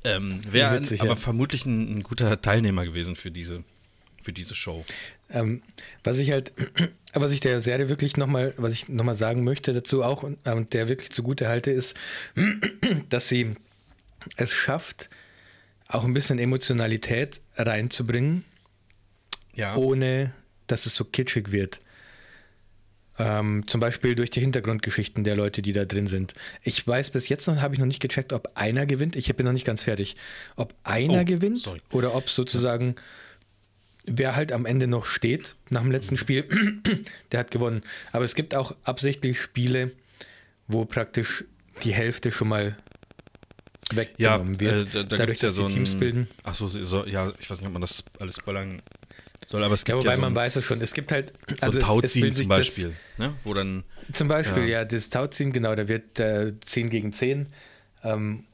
Ähm, 0.05 0.40
Wäre 0.51 0.80
aber 0.99 1.16
vermutlich 1.16 1.64
ein, 1.64 1.99
ein 1.99 2.03
guter 2.03 2.40
Teilnehmer 2.40 2.84
gewesen 2.84 3.16
für 3.16 3.30
diese 3.30 3.62
für 4.22 4.32
diese 4.32 4.55
Show. 4.55 4.84
Ähm, 5.33 5.62
was 6.05 6.18
ich 6.18 6.30
halt, 6.30 6.53
was 7.14 7.33
ich 7.33 7.41
der 7.41 7.61
Serie 7.61 7.89
wirklich 7.89 8.16
nochmal, 8.16 8.55
was 8.59 8.72
ich 8.72 8.89
nochmal 8.89 9.14
sagen 9.14 9.45
möchte 9.45 9.72
dazu 9.72 10.03
auch 10.03 10.22
und 10.22 10.39
ähm, 10.45 10.68
der 10.70 10.89
wirklich 10.89 11.11
zugute 11.11 11.49
halte, 11.49 11.70
ist, 11.70 11.97
dass 13.09 13.28
sie 13.28 13.55
es 14.37 14.53
schafft, 14.53 15.11
auch 15.89 16.05
ein 16.05 16.14
bisschen 16.14 16.39
Emotionalität 16.39 17.41
reinzubringen, 17.57 18.45
Ja. 19.55 19.74
ohne 19.76 20.33
dass 20.66 20.87
es 20.87 20.95
so 20.95 21.05
kitschig 21.05 21.51
wird. 21.53 21.80
Ähm, 23.18 23.64
zum 23.66 23.80
Beispiel 23.80 24.14
durch 24.14 24.30
die 24.30 24.41
Hintergrundgeschichten 24.41 25.22
der 25.22 25.37
Leute, 25.37 25.61
die 25.61 25.74
da 25.74 25.85
drin 25.85 26.07
sind. 26.07 26.33
Ich 26.62 26.87
weiß, 26.87 27.11
bis 27.11 27.28
jetzt 27.28 27.47
noch 27.47 27.61
habe 27.61 27.74
ich 27.74 27.78
noch 27.80 27.87
nicht 27.87 28.01
gecheckt, 28.01 28.33
ob 28.33 28.49
einer 28.55 28.87
gewinnt. 28.87 29.16
Ich 29.16 29.35
bin 29.37 29.45
noch 29.45 29.53
nicht 29.53 29.66
ganz 29.66 29.83
fertig. 29.83 30.16
Ob 30.57 30.74
einer 30.83 31.20
Oh, 31.20 31.24
gewinnt 31.24 31.61
sorry. 31.61 31.83
oder 31.91 32.14
ob 32.14 32.30
sozusagen 32.30 32.95
wer 34.07 34.34
halt 34.36 34.53
am 34.53 34.66
Ende 34.66 34.86
noch 34.86 35.07
steht 35.07 35.55
nach 35.70 35.82
dem 35.82 35.90
letzten 35.92 36.16
Spiel, 36.16 36.46
der 37.32 37.40
hat 37.40 37.50
gewonnen. 37.50 37.82
Aber 38.12 38.24
es 38.24 38.34
gibt 38.34 38.55
auch 38.55 38.74
absichtlich 38.84 39.40
Spiele, 39.40 39.92
wo 40.68 40.84
praktisch 40.84 41.44
die 41.84 41.92
Hälfte 41.94 42.32
schon 42.32 42.48
mal 42.48 42.76
Ja, 43.92 43.96
weggenommen 43.96 44.55
äh, 44.57 44.61
wird. 44.61 44.94
da, 44.94 45.03
da 45.03 45.16
dadurch, 45.16 45.26
gibt 45.26 45.36
es 45.36 45.42
ja 45.42 45.48
dass 45.48 45.57
so 45.57 45.66
die 45.68 45.72
ein. 45.72 45.76
Teams 45.84 45.94
bilden. 45.98 46.28
Achso, 46.44 46.68
so, 46.68 47.05
ja, 47.07 47.32
ich 47.38 47.48
weiß 47.50 47.59
nicht, 47.61 47.66
ob 47.66 47.72
man 47.72 47.82
das 47.82 48.05
alles 48.18 48.36
spoilern 48.36 48.80
soll, 49.48 49.62
aber 49.64 49.74
es 49.74 49.82
Ja, 49.82 49.94
gibt 49.94 49.98
wobei 49.98 50.11
ja, 50.11 50.14
so 50.16 50.20
man 50.22 50.32
ein, 50.32 50.36
weiß 50.36 50.57
es 50.57 50.64
schon. 50.64 50.80
Es 50.80 50.94
gibt 50.94 51.12
halt 51.12 51.32
so 51.48 51.66
also 51.66 51.66
ein 51.66 51.68
es- 51.68 51.76
es 51.76 51.82
Tauziehen 51.88 52.22
will 52.24 52.32
sich 52.32 52.46
zum 52.46 52.50
das- 52.50 52.59
Beispiel, 52.59 52.92
ne? 53.18 53.34
wo 53.44 53.55
dann. 53.55 53.84
Zum 54.12 54.28
Beispiel, 54.28 54.62
Ja. 54.64 54.80
ja, 54.80 54.84
das 54.84 55.11
Tauziehen, 55.11 55.53
genau, 55.53 55.74
da 55.74 55.88
wird 55.88 56.18
äh, 56.18 56.53
10 56.64 56.90
gegen 56.90 57.12
10. 57.12 57.46
Ähm, 58.03 58.44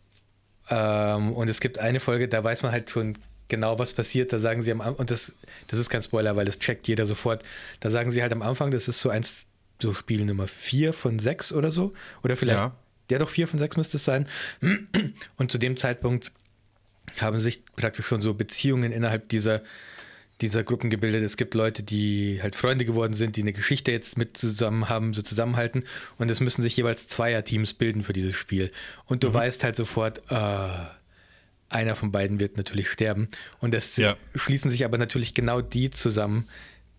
ähm, 0.71 1.33
und 1.33 1.49
es 1.49 1.61
gibt 1.61 1.79
eine 1.79 2.01
Folge, 2.01 2.29
da 2.29 2.43
weiß 2.45 2.63
man 2.63 2.73
halt 2.73 2.91
schon 2.91 3.17
genau, 3.49 3.79
was 3.79 3.93
passiert. 3.93 4.33
Da 4.33 4.39
sagen 4.39 4.63
sie 4.63 4.71
am 4.71 4.81
Anfang, 4.81 4.97
und 4.97 5.11
das, 5.11 5.35
das 5.67 5.79
ist 5.79 5.91
kein 5.91 6.03
Spoiler, 6.03 6.37
weil 6.37 6.45
das 6.45 6.59
checkt 6.59 6.87
jeder 6.89 7.07
sofort. 7.07 7.43
Da 7.81 7.91
sagen 7.91 8.11
sie 8.11 8.23
halt 8.23 8.33
am 8.33 8.43
Anfang, 8.43 8.71
das 8.71 8.89
ist 8.89 9.01
so 9.01 9.11
eins, 9.11 9.47
so 9.81 9.95
Spiel 9.95 10.25
Nummer 10.25 10.47
4 10.49 10.93
von 10.93 11.19
6 11.19 11.53
oder 11.53 11.71
so. 11.71 11.93
Oder 12.23 12.37
vielleicht, 12.37 12.59
Ja. 12.59 12.77
ja, 13.11 13.19
doch 13.19 13.29
4 13.29 13.49
von 13.49 13.59
6 13.59 13.77
müsste 13.77 13.97
es 13.97 14.05
sein. 14.05 14.27
Und 15.37 15.51
zu 15.51 15.59
dem 15.59 15.77
Zeitpunkt 15.77 16.33
haben 17.21 17.41
sich 17.41 17.65
praktisch 17.77 18.07
schon 18.07 18.23
so 18.23 18.35
Beziehungen 18.35 18.93
innerhalb 18.93 19.29
dieser, 19.29 19.63
dieser 20.41 20.63
Gruppen 20.63 20.91
gebildet. 20.91 21.23
Es 21.25 21.37
gibt 21.37 21.55
Leute, 21.55 21.83
die 21.83 22.41
halt 22.43 22.55
Freunde 22.55 22.85
geworden 22.85 23.15
sind, 23.15 23.37
die 23.37 23.43
eine 23.43 23.53
Geschichte 23.53 23.91
jetzt 23.93 24.19
mit 24.19 24.37
zusammen 24.37 24.89
haben, 24.89 25.15
so 25.15 25.23
zusammenhalten. 25.23 25.85
Und 26.19 26.31
es 26.31 26.41
müssen 26.41 26.63
sich 26.63 26.77
jeweils 26.77 27.09
Zweierteams 27.09 27.75
bilden 27.75 28.03
für 28.03 28.13
dieses 28.13 28.35
Spiel. 28.35 28.71
Und 29.07 29.25
du 29.25 29.33
weißt 29.33 29.65
halt 29.65 29.75
sofort, 29.75 30.23
äh, 30.31 30.69
einer 31.69 31.95
von 31.95 32.13
beiden 32.13 32.41
wird 32.41 32.57
natürlich 32.57 32.89
sterben. 32.91 33.29
Und 33.61 33.75
es 33.75 33.97
Ja. 33.97 34.17
schließen 34.35 34.71
sich 34.71 34.85
aber 34.85 34.99
natürlich 34.99 35.35
genau 35.35 35.61
die 35.61 35.91
zusammen, 35.91 36.49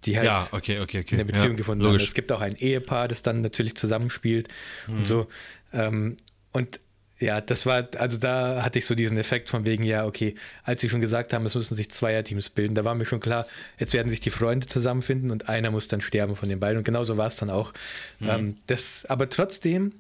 die 0.06 0.16
halt 0.16 0.26
Ja, 0.26 0.48
okay, 0.52 0.80
okay, 0.80 1.00
okay. 1.02 1.16
eine 1.16 1.26
Beziehung 1.26 1.52
ja, 1.52 1.58
gefunden 1.58 1.84
haben. 1.84 1.92
logisch. 1.94 2.08
Es 2.08 2.14
gibt 2.14 2.32
auch 2.32 2.42
ein 2.42 2.56
Ehepaar, 2.56 3.08
das 3.08 3.22
dann 3.22 3.42
natürlich 3.42 3.76
zusammenspielt 3.76 4.48
Mhm. 4.88 4.98
und 5.00 5.08
so. 5.08 5.28
Ähm, 5.74 6.18
und 6.52 6.80
ja, 7.22 7.42
das 7.42 7.66
war, 7.66 7.90
also 7.98 8.18
da 8.18 8.64
hatte 8.64 8.80
ich 8.80 8.86
so 8.86 8.96
diesen 8.96 9.18
Effekt 9.18 9.50
von 9.50 9.66
wegen, 9.66 9.84
ja, 9.84 10.06
okay, 10.06 10.36
als 10.64 10.80
sie 10.80 10.88
schon 10.88 11.02
gesagt 11.02 11.34
haben, 11.34 11.46
es 11.46 11.54
müssen 11.54 11.76
sich 11.76 11.92
Zweierteams 11.92 12.50
bilden, 12.52 12.76
da 12.76 12.86
war 12.86 12.96
mir 12.96 13.04
schon 13.04 13.20
klar, 13.20 13.46
jetzt 13.78 13.92
werden 13.92 14.08
sich 14.08 14.22
die 14.22 14.30
Freunde 14.30 14.68
zusammenfinden 14.68 15.30
und 15.30 15.50
einer 15.50 15.70
muss 15.70 15.90
dann 15.90 16.00
sterben 16.00 16.38
von 16.38 16.48
den 16.48 16.62
beiden. 16.62 16.78
Und 16.78 16.86
genauso 16.86 17.18
war 17.18 17.28
es 17.28 17.36
dann 17.36 17.50
auch. 17.50 17.74
Mhm. 18.20 18.30
Ähm, 18.30 18.58
das, 18.68 19.06
aber 19.08 19.28
trotzdem, 19.28 19.92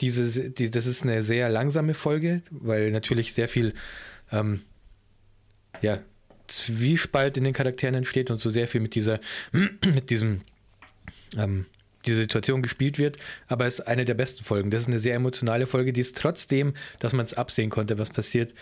diese, 0.00 0.50
die, 0.50 0.70
das 0.70 0.86
ist 0.86 1.02
eine 1.02 1.22
sehr 1.22 1.48
langsame 1.48 1.94
Folge, 1.94 2.42
weil 2.50 2.90
natürlich 2.90 3.32
sehr 3.34 3.48
viel 3.48 3.74
ähm, 4.32 4.62
ja, 5.82 5.98
Zwiespalt 6.46 7.36
in 7.36 7.44
den 7.44 7.52
Charakteren 7.52 7.94
entsteht 7.94 8.30
und 8.30 8.38
so 8.38 8.50
sehr 8.50 8.68
viel 8.68 8.80
mit 8.80 8.94
dieser, 8.94 9.20
mit 9.94 10.10
diesem, 10.10 10.40
ähm, 11.36 11.66
diese 12.06 12.18
Situation 12.18 12.60
gespielt 12.60 12.98
wird, 12.98 13.16
aber 13.46 13.66
es 13.66 13.78
ist 13.78 13.86
eine 13.86 14.04
der 14.04 14.14
besten 14.14 14.44
Folgen. 14.44 14.70
Das 14.70 14.82
ist 14.82 14.88
eine 14.88 14.98
sehr 14.98 15.14
emotionale 15.14 15.66
Folge, 15.66 15.92
die 15.92 16.02
es 16.02 16.12
trotzdem, 16.12 16.74
dass 16.98 17.14
man 17.14 17.24
es 17.24 17.34
absehen 17.34 17.70
konnte, 17.70 17.98
was 17.98 18.10
passiert, 18.10 18.54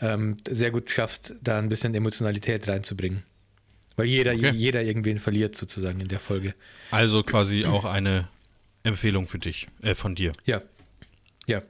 ähm, 0.00 0.36
sehr 0.48 0.70
gut 0.70 0.90
schafft, 0.90 1.34
da 1.42 1.58
ein 1.58 1.68
bisschen 1.68 1.94
Emotionalität 1.94 2.66
reinzubringen. 2.66 3.22
Weil 3.96 4.06
jeder, 4.06 4.32
Okay. 4.32 4.50
jeder 4.50 4.82
irgendwen 4.82 5.18
verliert 5.18 5.56
sozusagen 5.56 6.00
in 6.00 6.08
der 6.08 6.20
Folge. 6.20 6.54
Also 6.90 7.22
quasi 7.22 7.66
auch 7.66 7.84
eine 7.84 8.28
Empfehlung 8.84 9.28
für 9.28 9.38
dich, 9.38 9.68
äh, 9.82 9.94
von 9.94 10.14
dir. 10.14 10.32
Ja. 10.44 10.62
Ja. 11.48 11.62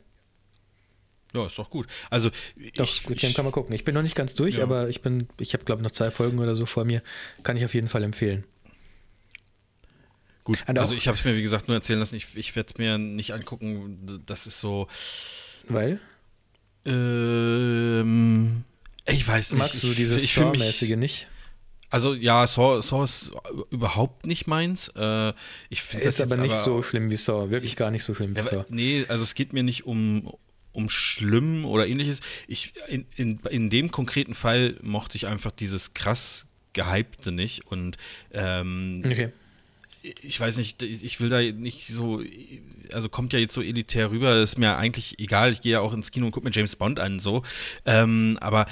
Ja, 1.35 1.47
ist 1.47 1.59
doch 1.59 1.69
gut. 1.71 1.87
Also, 2.11 2.31
Doch, 2.77 2.85
ich, 2.85 2.91
Squid 2.91 3.23
ich, 3.23 3.35
kann 3.35 3.45
man 3.45 3.53
gucken. 3.53 3.75
Ich 3.75 3.85
bin 3.85 3.95
noch 3.95 4.03
nicht 4.03 4.15
ganz 4.15 4.35
durch, 4.35 4.57
Ja. 4.57 4.63
aber 4.65 4.89
ich 4.89 5.03
bin, 5.03 5.29
ich 5.39 5.53
habe 5.55 5.65
glaube 5.65 5.83
noch 5.83 5.91
zwei 5.91 6.11
Folgen 6.11 6.39
oder 6.39 6.55
so 6.55 6.65
vor 6.67 6.85
mir. 6.85 7.03
Kann 7.43 7.57
ich 7.57 7.65
auf 7.65 7.75
jeden 7.75 7.89
Fall 7.89 8.03
empfehlen. 8.03 8.45
gut. 10.45 10.59
Und 10.67 10.79
Also 10.79 10.95
auch- 10.95 10.99
ich 10.99 11.07
habe 11.07 11.17
es 11.19 11.25
mir, 11.25 11.37
wie 11.37 11.43
gesagt, 11.43 11.69
nur 11.69 11.77
erzählen 11.77 11.99
lassen. 11.99 12.17
Ich, 12.17 12.35
ich 12.35 12.57
werde 12.57 12.71
es 12.73 12.79
mir 12.79 12.97
nicht 12.99 13.33
angucken. 13.35 14.23
Das 14.27 14.47
ist 14.47 14.61
so. 14.61 14.89
Weil? 15.69 16.01
Ähm, 16.87 18.65
ich 19.07 19.27
weiß 19.29 19.53
nicht. 19.53 19.59
Magst 19.59 19.83
du 19.83 19.89
ich, 19.91 19.97
dieses 19.97 20.23
ich 20.23 20.33
Saw-mäßige 20.33 20.97
nicht? 20.97 21.27
Also 21.91 22.15
ja, 22.15 22.47
Saw, 22.47 22.81
Saw 22.83 23.05
ist 23.05 23.33
überhaupt 23.71 24.27
nicht 24.27 24.47
meins. 24.47 24.89
Äh, 24.97 25.33
ich 25.71 25.83
finde 25.83 26.05
das 26.05 26.21
Ist 26.21 26.33
aber 26.33 26.43
nicht 26.43 26.55
so 26.55 26.83
schlimm 26.83 27.11
wie 27.11 27.17
Saw. 27.17 27.51
Wirklich 27.51 27.77
gar 27.77 27.91
nicht 27.91 28.05
so 28.05 28.15
schlimm 28.15 28.35
wie 28.35 28.39
Ja, 28.41 28.45
Saw. 28.45 28.57
aber, 28.61 28.67
nee, 28.69 29.05
also 29.09 29.23
es 29.23 29.35
geht 29.35 29.53
mir 29.53 29.63
nicht 29.63 29.87
um, 29.87 30.31
um 30.73 30.91
schlimm 30.91 31.65
oder 31.65 31.87
ähnliches. 31.87 32.21
Ich, 32.47 32.75
in, 32.89 33.07
in, 33.17 33.41
in 33.51 33.71
dem 33.71 33.91
konkreten 33.91 34.35
Fall 34.35 34.77
mochte 34.83 35.17
ich 35.17 35.27
einfach 35.27 35.51
dieses 35.51 35.95
krass 35.95 36.47
gehypte 36.75 37.33
nicht 37.35 37.67
und 37.67 37.97
ähm, 38.33 39.03
Okay. 39.05 39.33
Ich 40.03 40.39
weiß 40.39 40.59
nicht, 40.59 40.83
ich 40.83 41.21
will 41.21 41.29
da 41.29 41.41
nicht 41.41 41.89
so, 41.89 42.23
also 42.93 43.09
kommt 43.09 43.33
ja 43.33 43.39
jetzt 43.39 43.55
so 43.55 43.63
elitär 43.63 44.11
rüber, 44.11 44.41
ist 44.41 44.59
mir 44.59 44.77
eigentlich 44.77 45.19
egal, 45.19 45.53
ich 45.53 45.61
gehe 45.61 45.73
ja 45.73 45.81
auch 45.81 45.93
ins 45.93 46.11
Kino 46.11 46.27
und 46.27 46.33
gucke 46.33 46.47
mir 46.47 46.53
James 46.53 46.77
Bond 46.77 47.01
an, 47.01 47.19
so, 47.19 47.43
ähm, 47.85 48.37
aber 48.41 48.67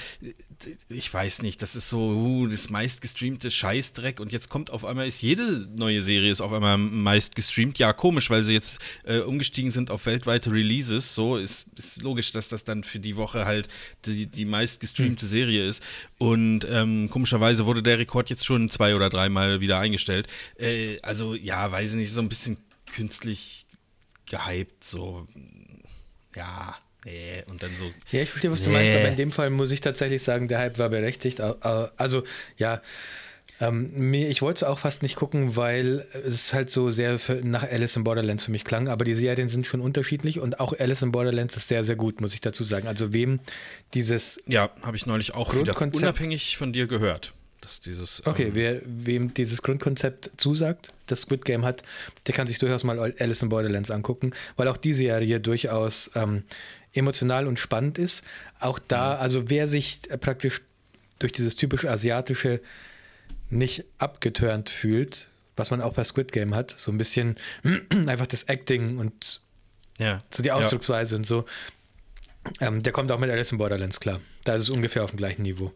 ich 0.88 1.12
weiß 1.12 1.42
nicht, 1.42 1.62
das 1.62 1.76
ist 1.76 1.90
so 1.90 1.98
uh, 1.98 2.46
das 2.46 2.70
meistgestreamte 2.70 3.50
Scheißdreck. 3.50 4.20
Und 4.20 4.32
jetzt 4.32 4.48
kommt 4.48 4.70
auf 4.70 4.84
einmal, 4.84 5.06
ist 5.06 5.22
jede 5.22 5.68
neue 5.76 6.00
Serie 6.00 6.30
ist 6.30 6.40
auf 6.40 6.52
einmal 6.52 6.78
meist 6.78 7.34
gestreamt, 7.34 7.78
ja 7.78 7.92
komisch, 7.92 8.30
weil 8.30 8.42
sie 8.42 8.54
jetzt 8.54 8.80
äh, 9.04 9.18
umgestiegen 9.18 9.70
sind 9.70 9.90
auf 9.90 10.06
weltweite 10.06 10.52
Releases, 10.52 11.14
so, 11.14 11.36
ist, 11.36 11.66
ist 11.76 12.00
logisch, 12.02 12.32
dass 12.32 12.48
das 12.48 12.64
dann 12.64 12.84
für 12.84 12.98
die 12.98 13.16
Woche 13.16 13.46
halt 13.46 13.68
die, 14.04 14.26
die 14.26 14.44
meistgestreamte 14.44 15.26
Serie 15.26 15.66
ist. 15.66 15.82
Und 16.18 16.66
ähm, 16.70 17.10
komischerweise 17.10 17.66
wurde 17.66 17.82
der 17.82 17.98
Rekord 17.98 18.30
jetzt 18.30 18.46
schon 18.46 18.68
zwei 18.68 18.94
oder 18.94 19.10
dreimal 19.10 19.60
wieder 19.60 19.78
eingestellt, 19.78 20.26
äh, 20.58 20.96
also 21.02 21.15
ja, 21.34 21.70
weiß 21.70 21.90
ich 21.90 21.96
nicht, 21.96 22.12
so 22.12 22.20
ein 22.20 22.28
bisschen 22.28 22.56
künstlich 22.94 23.66
gehypt, 24.26 24.82
so, 24.84 25.26
ja, 26.34 26.76
nee, 27.04 27.44
und 27.50 27.62
dann 27.62 27.74
so, 27.76 27.84
Ja, 28.10 28.22
ich 28.22 28.30
verstehe, 28.30 28.50
was 28.50 28.62
du 28.64 28.70
Nee. 28.70 28.76
meinst, 28.76 28.94
aber 28.96 29.08
in 29.08 29.16
dem 29.16 29.32
Fall 29.32 29.50
muss 29.50 29.70
ich 29.70 29.80
tatsächlich 29.80 30.22
sagen, 30.22 30.48
der 30.48 30.58
Hype 30.58 30.78
war 30.78 30.88
berechtigt. 30.88 31.40
Also, 31.40 32.24
ja, 32.58 32.82
ähm, 33.60 33.90
mir, 34.10 34.28
ich 34.28 34.42
wollte 34.42 34.58
es 34.58 34.62
auch 34.64 34.78
fast 34.78 35.02
nicht 35.02 35.16
gucken, 35.16 35.56
weil 35.56 36.04
es 36.26 36.52
halt 36.52 36.68
so 36.68 36.90
sehr 36.90 37.18
nach 37.42 37.62
Alice 37.62 37.96
in 37.96 38.04
Borderlands 38.04 38.44
für 38.44 38.50
mich 38.50 38.64
klang, 38.64 38.88
aber 38.88 39.04
die 39.04 39.14
Serien 39.14 39.48
sind 39.48 39.66
schon 39.66 39.80
unterschiedlich 39.80 40.40
und 40.40 40.60
auch 40.60 40.74
Alice 40.78 41.00
in 41.02 41.10
Borderlands 41.12 41.56
ist 41.56 41.68
sehr, 41.68 41.82
sehr 41.82 41.96
gut, 41.96 42.20
muss 42.20 42.34
ich 42.34 42.40
dazu 42.42 42.64
sagen. 42.64 42.86
Also, 42.86 43.12
wem 43.14 43.40
dieses 43.94 44.38
ja, 44.46 44.70
habe 44.82 44.96
ich 44.96 45.06
neulich 45.06 45.34
auch 45.34 45.54
wieder 45.54 45.80
unabhängig 45.80 46.56
von 46.58 46.72
dir 46.74 46.86
gehört, 46.86 47.32
dass 47.66 47.80
dieses, 47.80 48.24
Okay, 48.24 48.44
ähm, 48.44 48.54
wer, 48.54 48.80
wem 48.84 49.34
dieses 49.34 49.60
Grundkonzept 49.60 50.30
zusagt, 50.36 50.92
das 51.06 51.22
Squid 51.22 51.44
Game 51.44 51.64
hat, 51.64 51.82
der 52.26 52.34
kann 52.34 52.46
sich 52.46 52.58
durchaus 52.58 52.84
mal 52.84 53.00
Alice 53.18 53.42
in 53.42 53.48
Borderlands 53.48 53.90
angucken, 53.90 54.32
weil 54.56 54.68
auch 54.68 54.76
die 54.76 54.94
Serie 54.94 55.40
durchaus 55.40 56.12
ähm, 56.14 56.44
emotional 56.92 57.48
und 57.48 57.58
spannend 57.58 57.98
ist. 57.98 58.22
Auch 58.60 58.78
da, 58.78 59.16
also 59.16 59.50
wer 59.50 59.66
sich 59.66 60.00
praktisch 60.20 60.62
durch 61.18 61.32
dieses 61.32 61.56
typisch 61.56 61.84
asiatische 61.84 62.60
nicht 63.50 63.84
abgeturnt 63.98 64.70
fühlt, 64.70 65.28
was 65.56 65.72
man 65.72 65.80
auch 65.80 65.94
bei 65.94 66.04
Squid 66.04 66.30
Game 66.30 66.54
hat, 66.54 66.70
so 66.70 66.92
ein 66.92 66.98
bisschen 66.98 67.34
einfach 68.06 68.28
das 68.28 68.44
Acting 68.44 68.98
und 68.98 69.40
ja, 69.98 70.18
so 70.30 70.44
die 70.44 70.48
ja. 70.50 70.54
Ausdrucksweise 70.54 71.16
und 71.16 71.26
so, 71.26 71.46
ähm, 72.60 72.82
der 72.82 72.92
kommt 72.92 73.10
auch 73.12 73.18
mit 73.18 73.30
Alice 73.30 73.52
in 73.52 73.58
Borderlands 73.58 74.00
klar. 74.00 74.20
Da 74.44 74.54
ist 74.54 74.62
es 74.62 74.70
ungefähr 74.70 75.04
auf 75.04 75.10
dem 75.10 75.16
gleichen 75.16 75.42
Niveau. 75.42 75.72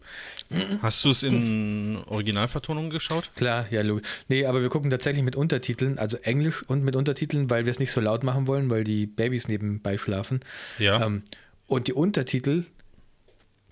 Hast 0.83 1.05
du 1.05 1.11
es 1.11 1.23
in 1.23 1.99
Originalvertonung 2.07 2.91
geschaut? 2.91 3.31
Klar, 3.37 3.67
ja, 3.71 3.83
logisch. 3.83 4.07
Nee, 4.29 4.47
aber 4.47 4.63
wir 4.63 4.69
gucken 4.69 4.91
tatsächlich 4.91 5.25
mit 5.25 5.37
Untertiteln, 5.37 5.99
also 5.99 6.17
Englisch 6.19 6.63
und 6.63 6.85
mit 6.85 6.97
Untertiteln, 6.97 7.51
weil 7.51 7.65
wir 7.67 7.71
es 7.71 7.79
nicht 7.79 7.93
so 7.93 8.01
laut 8.01 8.23
machen 8.25 8.47
wollen, 8.47 8.71
weil 8.71 8.85
die 8.85 9.07
Babys 9.07 9.49
nebenbei 9.49 9.99
schlafen. 9.99 10.41
Ja. 10.79 11.05
Ähm, 11.05 11.23
und 11.67 11.87
die 11.89 11.93
Untertitel 11.93 12.65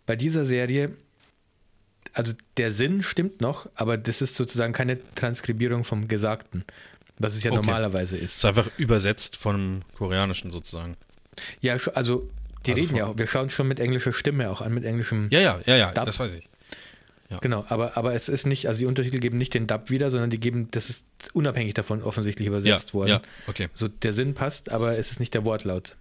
bei 0.06 0.16
dieser 0.16 0.44
Serie, 0.44 0.90
also 2.12 2.32
der 2.56 2.72
Sinn 2.72 3.02
stimmt 3.02 3.40
noch, 3.40 3.68
aber 3.74 3.96
das 3.96 4.22
ist 4.22 4.36
sozusagen 4.36 4.72
keine 4.72 4.98
Transkribierung 5.14 5.84
vom 5.84 6.08
Gesagten, 6.08 6.64
was 7.18 7.34
es 7.34 7.42
ja 7.42 7.50
Okay. 7.50 7.56
normalerweise 7.60 8.16
Es 8.16 8.22
ist. 8.22 8.36
ist 8.38 8.44
einfach 8.44 8.70
übersetzt 8.78 9.36
vom 9.36 9.82
Koreanischen 9.96 10.50
sozusagen. 10.50 10.96
Ja, 11.60 11.76
also 11.94 12.28
die 12.68 12.80
Also 12.80 12.84
reden 12.84 12.96
ja 12.96 13.06
auch, 13.06 13.18
wir 13.18 13.26
schauen 13.26 13.50
schon 13.50 13.68
mit 13.68 13.80
englischer 13.80 14.12
Stimme 14.12 14.50
auch 14.50 14.60
an, 14.60 14.72
mit 14.72 14.84
englischem. 14.84 15.28
Ja, 15.30 15.40
ja, 15.40 15.60
ja, 15.66 15.76
ja, 15.76 15.92
Dub. 15.92 16.06
das 16.06 16.18
weiß 16.18 16.34
ich. 16.34 16.48
Genau, 17.42 17.64
aber, 17.68 17.96
aber 17.98 18.14
es 18.14 18.30
ist 18.30 18.46
nicht, 18.46 18.68
also 18.68 18.78
die 18.78 18.86
Untertitel 18.86 19.18
geben 19.18 19.36
nicht 19.36 19.52
den 19.52 19.66
Dub 19.66 19.90
wieder, 19.90 20.08
sondern 20.08 20.30
die 20.30 20.40
geben, 20.40 20.68
das 20.70 20.88
ist 20.88 21.06
unabhängig 21.34 21.74
davon 21.74 22.02
offensichtlich 22.02 22.48
übersetzt 22.48 22.88
ja, 22.88 22.94
worden. 22.94 23.08
Ja, 23.10 23.20
okay. 23.46 23.68
So 23.74 23.86
der 23.86 24.14
Sinn 24.14 24.34
passt, 24.34 24.70
aber 24.70 24.96
es 24.96 25.10
ist 25.10 25.20
nicht 25.20 25.34
der 25.34 25.44
Wortlaut. 25.44 25.96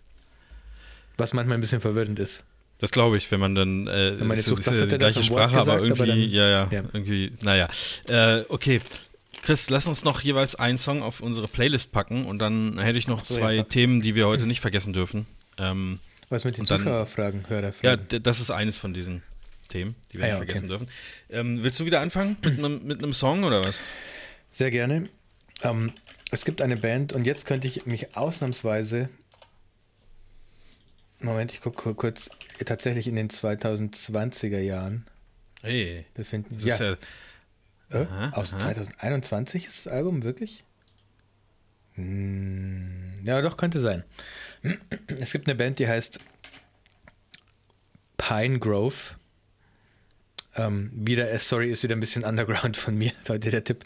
Was 1.18 1.34
manchmal 1.34 1.58
ein 1.58 1.62
bisschen 1.62 1.82
verwirrend 1.82 2.18
ist. 2.20 2.46
Das 2.80 2.92
glaube 2.92 3.18
ich, 3.18 3.30
wenn 3.32 3.40
man 3.40 3.56
dann 3.56 3.88
äh, 3.88 4.20
Wenn 4.20 4.28
man 4.28 4.38
jetzt 4.38 4.46
ist, 4.46 4.46
sucht, 4.46 4.68
ist 4.68 4.80
ja 4.80 4.86
die 4.86 4.98
gleiche 4.98 5.24
Sprache, 5.24 5.58
aber 5.58 5.80
gesagt, 5.80 5.82
aber 5.82 6.06
irgendwie, 6.06 6.08
dann- 6.08 6.32
ja, 6.32 6.48
ja, 6.48 6.68
ja. 6.72 6.84
irgendwie, 6.94 7.32
naja. 7.44 7.68
Äh, 8.08 8.46
okay. 8.50 8.82
Chris, 9.42 9.70
lass 9.70 9.88
uns 9.88 10.04
noch 10.04 10.22
jeweils 10.22 10.56
einen 10.56 10.78
Song 10.78 11.02
auf 11.02 11.20
unsere 11.20 11.48
Playlist 11.48 11.92
packen 11.92 12.26
und 12.26 12.40
dann 12.40 12.78
hätte 12.80 12.98
ich 12.98 13.08
noch 13.08 13.24
so, 13.26 13.36
zwei 13.36 13.56
ja, 13.56 13.64
Themen, 13.64 14.02
die 14.02 14.16
wir 14.16 14.28
heute 14.28 14.46
nicht 14.46 14.62
vergessen 14.62 14.94
dürfen. 14.94 15.26
Ähm, 15.58 16.00
Was 16.30 16.44
mit 16.44 16.58
den 16.58 16.62
Und 16.62 16.72
dann- 16.72 16.80
Zuschauerfragen, 16.82 17.42
ja, 17.44 17.50
Hörerfragen? 17.50 18.08
d- 18.10 18.20
das 18.20 18.40
ist 18.40 18.52
eines 18.52 18.78
von 18.78 18.94
diesen 18.94 19.24
Themen, 19.70 19.96
die 20.12 20.18
wir 20.18 20.24
Ah, 20.24 20.28
nicht 20.28 20.32
ja, 20.34 20.38
okay. 20.38 20.46
vergessen 20.46 20.68
dürfen. 20.70 20.88
Ähm, 21.30 21.64
willst 21.64 21.80
du 21.80 21.86
wieder 21.86 22.02
anfangen 22.02 22.38
mit 22.44 22.58
einem, 22.60 22.84
mit 22.86 22.98
einem 23.00 23.14
Song 23.14 23.44
oder 23.44 23.64
was? 23.64 23.82
Sehr 24.52 24.72
gerne. 24.72 25.10
Ähm, 25.64 25.94
es 26.32 26.44
gibt 26.46 26.62
eine 26.62 26.78
Band 26.78 27.14
und 27.14 27.26
jetzt 27.26 27.46
könnte 27.46 27.68
ich 27.68 27.86
mich 27.86 28.16
ausnahmsweise. 28.18 29.10
Moment, 31.20 31.52
ich 31.54 31.62
gucke 31.62 31.94
kurz. 31.96 32.30
Tatsächlich 32.66 33.08
in 33.08 33.16
den 33.16 33.30
2020er 33.30 34.60
Jahren 34.60 35.06
Hey, 35.62 36.06
befinden. 36.14 36.56
das 36.56 36.64
ist 36.66 36.80
ja, 36.80 36.94
Äh? 37.90 38.04
Aha, 38.04 38.30
Aus 38.32 38.52
aha. 38.54 38.60
2021 38.60 39.66
ist 39.68 39.86
das 39.86 39.94
Album 39.94 40.24
wirklich? 40.24 40.64
Hm, 41.98 43.24
ja, 43.24 43.42
doch, 43.42 43.58
könnte 43.58 43.80
sein. 43.80 44.04
Es 45.20 45.32
gibt 45.32 45.48
eine 45.48 45.56
Band, 45.56 45.80
die 45.80 45.88
heißt 45.88 46.20
Pine 48.18 48.60
Grove. 48.60 49.16
Ähm, 50.56 50.92
wieder, 50.94 51.32
äh, 51.32 51.38
sorry, 51.38 51.70
ist 51.70 51.84
wieder 51.84 51.96
ein 51.96 52.00
bisschen 52.00 52.24
Underground 52.24 52.78
von 52.78 52.98
mir, 52.98 53.12
heute 53.30 53.52
der 53.52 53.64
Tipp. 53.64 53.84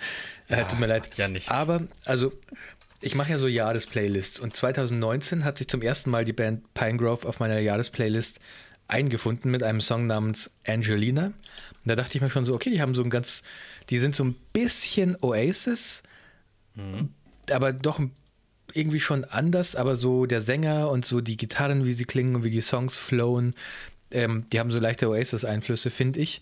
Äh, 0.47 0.64
tut 0.66 0.80
mir 0.80 0.88
leid. 0.88 1.03
macht 1.03 1.18
ja 1.18 1.28
nichts. 1.28 1.49
Aber, 1.49 1.82
also, 2.05 2.32
ich 3.01 3.16
mache 3.16 3.32
ja 3.32 3.38
so 3.38 3.47
Jahresplaylists 3.47 4.39
und 4.39 4.55
2019 4.55 5.43
hat 5.43 5.57
sich 5.57 5.68
zum 5.68 5.82
ersten 5.82 6.09
Mal 6.12 6.24
die 6.24 6.34
Band 6.34 6.74
Pine 6.74 6.97
Grove 6.97 7.28
auf 7.28 7.39
meiner 7.39 7.59
Jahresplaylist 7.59 8.39
eingefunden 8.88 9.51
mit 9.51 9.64
einem 9.64 9.82
Song 9.82 10.05
namens 10.05 10.51
Angelina. 10.68 11.28
Und 11.28 11.34
da 11.86 11.95
dachte 11.95 12.18
ich 12.18 12.22
mir 12.22 12.30
schon 12.30 12.45
so, 12.45 12.53
okay, 12.53 12.70
die 12.70 12.82
haben 12.82 12.93
so 12.93 13.03
ein 13.03 13.09
ganz, 13.09 13.41
die 13.89 13.99
sind 13.99 14.16
so 14.16 14.24
ein 14.24 14.36
bisschen 14.53 15.18
Oasis, 15.22 16.03
aber 17.54 17.74
doch 17.74 17.99
irgendwie 18.74 18.99
schon 18.99 19.26
anders, 19.26 19.76
aber 19.76 19.95
so 19.95 20.26
der 20.26 20.41
Sänger 20.41 20.89
und 20.89 21.06
so 21.06 21.22
die 21.22 21.38
Gitarren, 21.38 21.86
wie 21.86 21.93
sie 21.93 22.06
klingen 22.06 22.36
und 22.36 22.43
wie 22.43 22.49
die 22.49 22.62
Songs 22.62 22.97
flowen, 22.97 23.54
ähm, 24.12 24.45
die 24.52 24.60
haben 24.60 24.72
so 24.72 24.80
leichte 24.80 25.10
Oasis-Einflüsse, 25.10 25.89
finde 25.89 26.20
ich. 26.20 26.41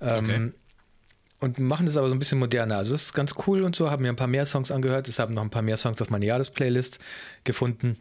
Ähm, 0.00 0.24
Okay. 0.24 0.52
Und 1.38 1.58
machen 1.58 1.84
das 1.84 1.98
aber 1.98 2.08
so 2.08 2.14
ein 2.14 2.18
bisschen 2.18 2.38
moderner. 2.38 2.78
Also 2.78 2.92
das 2.92 3.02
ist 3.02 3.12
ganz 3.12 3.34
cool 3.46 3.62
und 3.62 3.76
so, 3.76 3.90
haben 3.90 4.02
mir 4.02 4.08
ein 4.08 4.16
paar 4.16 4.26
mehr 4.26 4.46
Songs 4.46 4.70
angehört. 4.70 5.06
Es 5.06 5.18
haben 5.18 5.34
noch 5.34 5.42
ein 5.42 5.50
paar 5.50 5.60
mehr 5.60 5.76
Songs 5.76 6.00
auf 6.00 6.08
meine 6.08 6.24
Jahresplaylist 6.24 6.98
gefunden. 7.44 7.98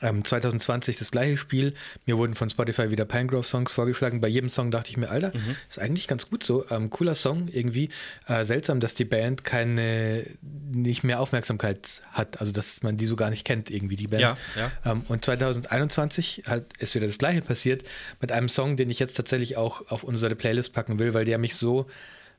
Ähm, 0.00 0.24
2020 0.24 0.96
das 0.96 1.10
gleiche 1.10 1.36
Spiel. 1.36 1.74
Mir 2.06 2.18
wurden 2.18 2.34
von 2.34 2.48
Spotify 2.50 2.90
wieder 2.90 3.04
Pinegrove-Songs 3.04 3.72
vorgeschlagen. 3.72 4.20
Bei 4.20 4.28
jedem 4.28 4.48
Song 4.48 4.70
dachte 4.70 4.90
ich 4.90 4.96
mir, 4.96 5.10
Alter, 5.10 5.32
ist 5.68 5.78
eigentlich 5.78 6.08
ganz 6.08 6.28
gut 6.28 6.42
so. 6.42 6.68
Ähm, 6.70 6.90
cooler 6.90 7.14
Song 7.14 7.48
irgendwie. 7.48 7.90
Äh, 8.26 8.44
seltsam, 8.44 8.80
dass 8.80 8.94
die 8.94 9.04
Band 9.04 9.44
keine, 9.44 10.26
nicht 10.72 11.04
mehr 11.04 11.20
Aufmerksamkeit 11.20 12.02
hat. 12.12 12.40
Also, 12.40 12.52
dass 12.52 12.82
man 12.82 12.96
die 12.96 13.06
so 13.06 13.16
gar 13.16 13.30
nicht 13.30 13.44
kennt, 13.44 13.70
irgendwie, 13.70 13.96
die 13.96 14.08
Band. 14.08 14.22
Ja, 14.22 14.36
ja. 14.56 14.92
Ähm, 14.92 15.02
und 15.08 15.24
2021 15.24 16.44
hat, 16.46 16.64
ist 16.78 16.94
wieder 16.94 17.06
das 17.06 17.18
gleiche 17.18 17.42
passiert 17.42 17.84
mit 18.20 18.32
einem 18.32 18.48
Song, 18.48 18.76
den 18.76 18.90
ich 18.90 18.98
jetzt 18.98 19.14
tatsächlich 19.14 19.56
auch 19.56 19.90
auf 19.90 20.04
unsere 20.04 20.34
Playlist 20.34 20.72
packen 20.72 20.98
will, 20.98 21.14
weil 21.14 21.24
der 21.24 21.38
mich 21.38 21.56
so 21.56 21.86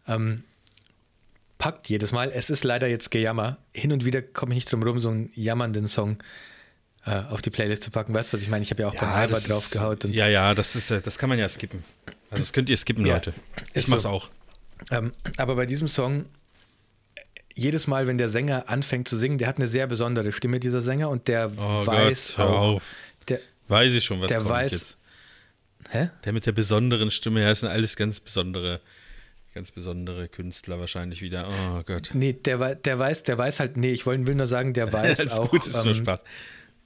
ähm, 0.08 0.44
packt 1.58 1.88
jedes 1.88 2.12
Mal. 2.12 2.32
Es 2.34 2.50
ist 2.50 2.64
leider 2.64 2.88
jetzt 2.88 3.10
Gejammer. 3.12 3.58
Hin 3.74 3.92
und 3.92 4.06
wieder 4.06 4.22
komme 4.22 4.54
ich 4.54 4.58
nicht 4.58 4.72
drum 4.72 4.84
rum, 4.84 5.00
so 5.00 5.10
einen 5.10 5.30
jammernden 5.34 5.88
Song 5.88 6.18
äh, 7.06 7.22
auf 7.30 7.42
die 7.42 7.50
Playlist 7.50 7.84
zu 7.84 7.92
packen. 7.92 8.14
Weißt 8.14 8.32
du, 8.32 8.38
was 8.38 8.42
ich 8.44 8.50
meine? 8.50 8.64
Ich 8.64 8.72
habe 8.72 8.84
ja 8.84 8.90
auch 8.90 8.96
beim 8.96 9.10
Alba 9.10 9.40
draufgehaut. 9.40 10.06
Ja, 10.06 10.28
ja, 10.28 10.54
das 10.56 10.76
ist, 10.76 10.92
äh, 10.92 11.02
das 11.02 11.18
kann 11.18 11.30
man 11.30 11.38
ja 11.40 11.48
skippen. 11.50 11.84
Also 12.30 12.44
das 12.44 12.54
könnt 12.54 12.70
ihr 12.70 12.78
skippen, 12.78 13.06
Ja, 13.06 13.16
Leute. 13.16 13.34
Ich 13.74 13.88
mach's 13.88 14.04
so. 14.04 14.10
auch. 14.10 14.30
Ähm, 14.92 15.12
aber 15.38 15.56
bei 15.56 15.66
diesem 15.66 15.88
Song, 15.88 16.26
jedes 17.56 17.88
Mal, 17.88 18.08
wenn 18.08 18.18
der 18.18 18.30
Sänger 18.30 18.70
anfängt 18.70 19.08
zu 19.08 19.18
singen, 19.18 19.38
der 19.38 19.48
hat 19.48 19.58
eine 19.58 19.68
sehr 19.68 19.86
besondere 19.88 20.32
Stimme, 20.32 20.60
dieser 20.60 20.82
Sänger, 20.82 21.10
und 21.10 21.28
der 21.28 21.52
Oh 21.58 21.86
weiß 21.86 22.34
Gott, 22.38 22.46
auch. 22.48 22.82
Der, 23.28 23.40
Weiß 23.68 23.94
ich 23.94 24.04
schon, 24.04 24.22
was 24.22 24.32
Der 24.32 24.40
kommt 24.40 24.52
weiß- 24.52 24.72
jetzt. 24.72 24.98
hä? 25.90 26.10
Der 26.26 26.34
mit 26.34 26.46
der 26.46 26.52
besonderen 26.52 27.12
Stimme, 27.12 27.42
ja, 27.42 27.48
das 27.50 27.60
sind 27.62 27.70
alles 27.70 27.96
ganz 27.96 28.20
besondere, 28.20 28.82
ganz 29.54 29.72
besondere 29.72 30.28
Künstler 30.28 30.80
wahrscheinlich 30.80 31.22
wieder. 31.22 31.48
Oh 31.76 31.84
Gott. 31.86 32.10
Nee, 32.14 32.34
der, 32.34 32.76
der 32.76 32.98
weiß, 33.00 33.24
der 33.24 33.38
weiß 33.38 33.60
halt, 33.60 33.78
nee, 33.78 33.92
ich 33.92 34.06
wollte, 34.06 34.26
will 34.26 34.36
nur 34.36 34.48
sagen, 34.48 34.74
der 34.74 34.92
weiß 34.94 35.38
auch, 35.38 35.50
gut, 35.52 35.66
ist 35.66 35.74
nur 35.76 35.86
ähm, 35.88 35.96
Spaß. 35.96 36.22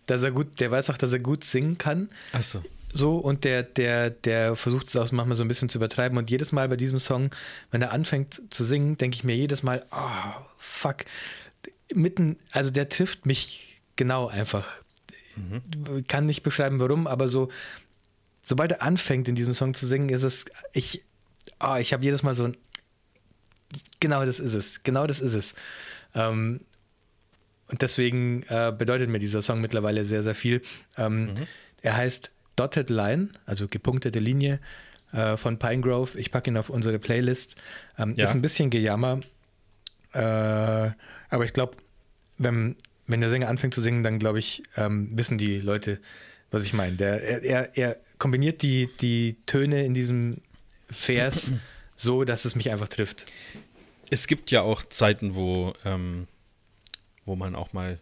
Dass 0.07 0.23
er 0.23 0.31
gut, 0.31 0.59
der 0.59 0.71
weiß 0.71 0.89
auch, 0.89 0.97
dass 0.97 1.13
er 1.13 1.19
gut 1.19 1.43
singen 1.43 1.77
kann. 1.77 2.09
Achso. 2.31 2.63
So, 2.91 3.17
und 3.17 3.43
der, 3.43 3.63
der, 3.63 4.09
der 4.09 4.55
versucht 4.55 4.87
es 4.87 4.95
auch 4.95 5.11
manchmal 5.11 5.35
so 5.35 5.43
ein 5.43 5.47
bisschen 5.47 5.69
zu 5.69 5.77
übertreiben. 5.77 6.17
Und 6.17 6.29
jedes 6.29 6.51
Mal 6.51 6.67
bei 6.69 6.77
diesem 6.77 6.99
Song, 6.99 7.29
wenn 7.69 7.81
er 7.81 7.91
anfängt 7.91 8.41
zu 8.49 8.63
singen, 8.63 8.97
denke 8.97 9.15
ich 9.15 9.23
mir 9.23 9.35
jedes 9.35 9.61
Mal, 9.61 9.85
oh, 9.91 10.41
fuck. 10.57 11.05
Mitten, 11.93 12.39
also 12.51 12.71
der 12.71 12.89
trifft 12.89 13.25
mich 13.25 13.79
genau 13.95 14.27
einfach. 14.27 14.67
Kann 16.07 16.25
nicht 16.25 16.41
beschreiben, 16.41 16.79
warum, 16.79 17.05
aber 17.05 17.29
so, 17.29 17.49
sobald 18.41 18.71
er 18.71 18.81
anfängt, 18.81 19.27
in 19.27 19.35
diesem 19.35 19.53
Song 19.53 19.73
zu 19.73 19.85
singen, 19.85 20.09
ist 20.09 20.23
es, 20.23 20.45
ich, 20.73 21.03
oh, 21.59 21.75
ich 21.75 21.93
habe 21.93 22.03
jedes 22.03 22.23
Mal 22.23 22.33
so 22.33 22.45
ein, 22.45 22.57
genau 23.99 24.25
das 24.25 24.39
ist 24.39 24.53
es, 24.53 24.81
genau 24.81 25.05
das 25.05 25.19
ist 25.19 25.33
es. 25.33 25.53
Ähm, 26.15 26.61
und 27.67 27.81
deswegen 27.81 28.43
äh, 28.49 28.73
bedeutet 28.77 29.09
mir 29.09 29.19
dieser 29.19 29.41
Song 29.41 29.61
mittlerweile 29.61 30.05
sehr, 30.05 30.23
sehr 30.23 30.35
viel. 30.35 30.61
Ähm, 30.97 31.29
Er 31.81 31.95
heißt 31.97 32.31
Dotted 32.55 32.89
Line, 32.89 33.29
also 33.45 33.67
gepunktete 33.67 34.19
Linie 34.19 34.59
äh, 35.13 35.37
von 35.37 35.59
Pinegrove. 35.59 36.17
Ich 36.17 36.31
packe 36.31 36.49
ihn 36.49 36.57
auf 36.57 36.69
unsere 36.69 36.97
Playlist. 36.99 37.55
Ähm, 37.97 38.13
Ja. 38.17 38.25
Ist 38.25 38.31
ein 38.33 38.41
bisschen 38.41 38.69
Gejammer. 38.69 39.19
Äh, 40.13 40.19
aber 40.19 41.45
ich 41.45 41.53
glaube, 41.53 41.75
wenn, 42.37 42.75
wenn 43.05 43.21
der 43.21 43.29
Sänger 43.29 43.47
anfängt 43.49 43.73
zu 43.73 43.81
singen, 43.81 44.03
dann 44.03 44.19
glaube 44.19 44.39
ich, 44.39 44.63
ähm, 44.75 45.09
wissen 45.13 45.37
die 45.37 45.59
Leute, 45.59 45.99
was 46.51 46.63
ich 46.63 46.73
meine. 46.73 46.95
Er, 47.03 47.43
er, 47.43 47.77
er 47.77 47.97
kombiniert 48.17 48.61
die, 48.61 48.89
die 49.01 49.35
Töne 49.45 49.85
in 49.85 49.93
diesem 49.93 50.37
Vers 50.89 51.51
so, 51.95 52.23
dass 52.23 52.45
es 52.45 52.55
mich 52.55 52.71
einfach 52.71 52.87
trifft. 52.87 53.25
Es 54.09 54.27
gibt 54.27 54.51
ja 54.51 54.61
auch 54.61 54.83
Zeiten, 54.83 55.35
wo, 55.35 55.73
ähm, 55.83 56.27
wo 57.27 57.35
man 57.35 57.55
auch 57.55 57.73
mal 57.73 57.99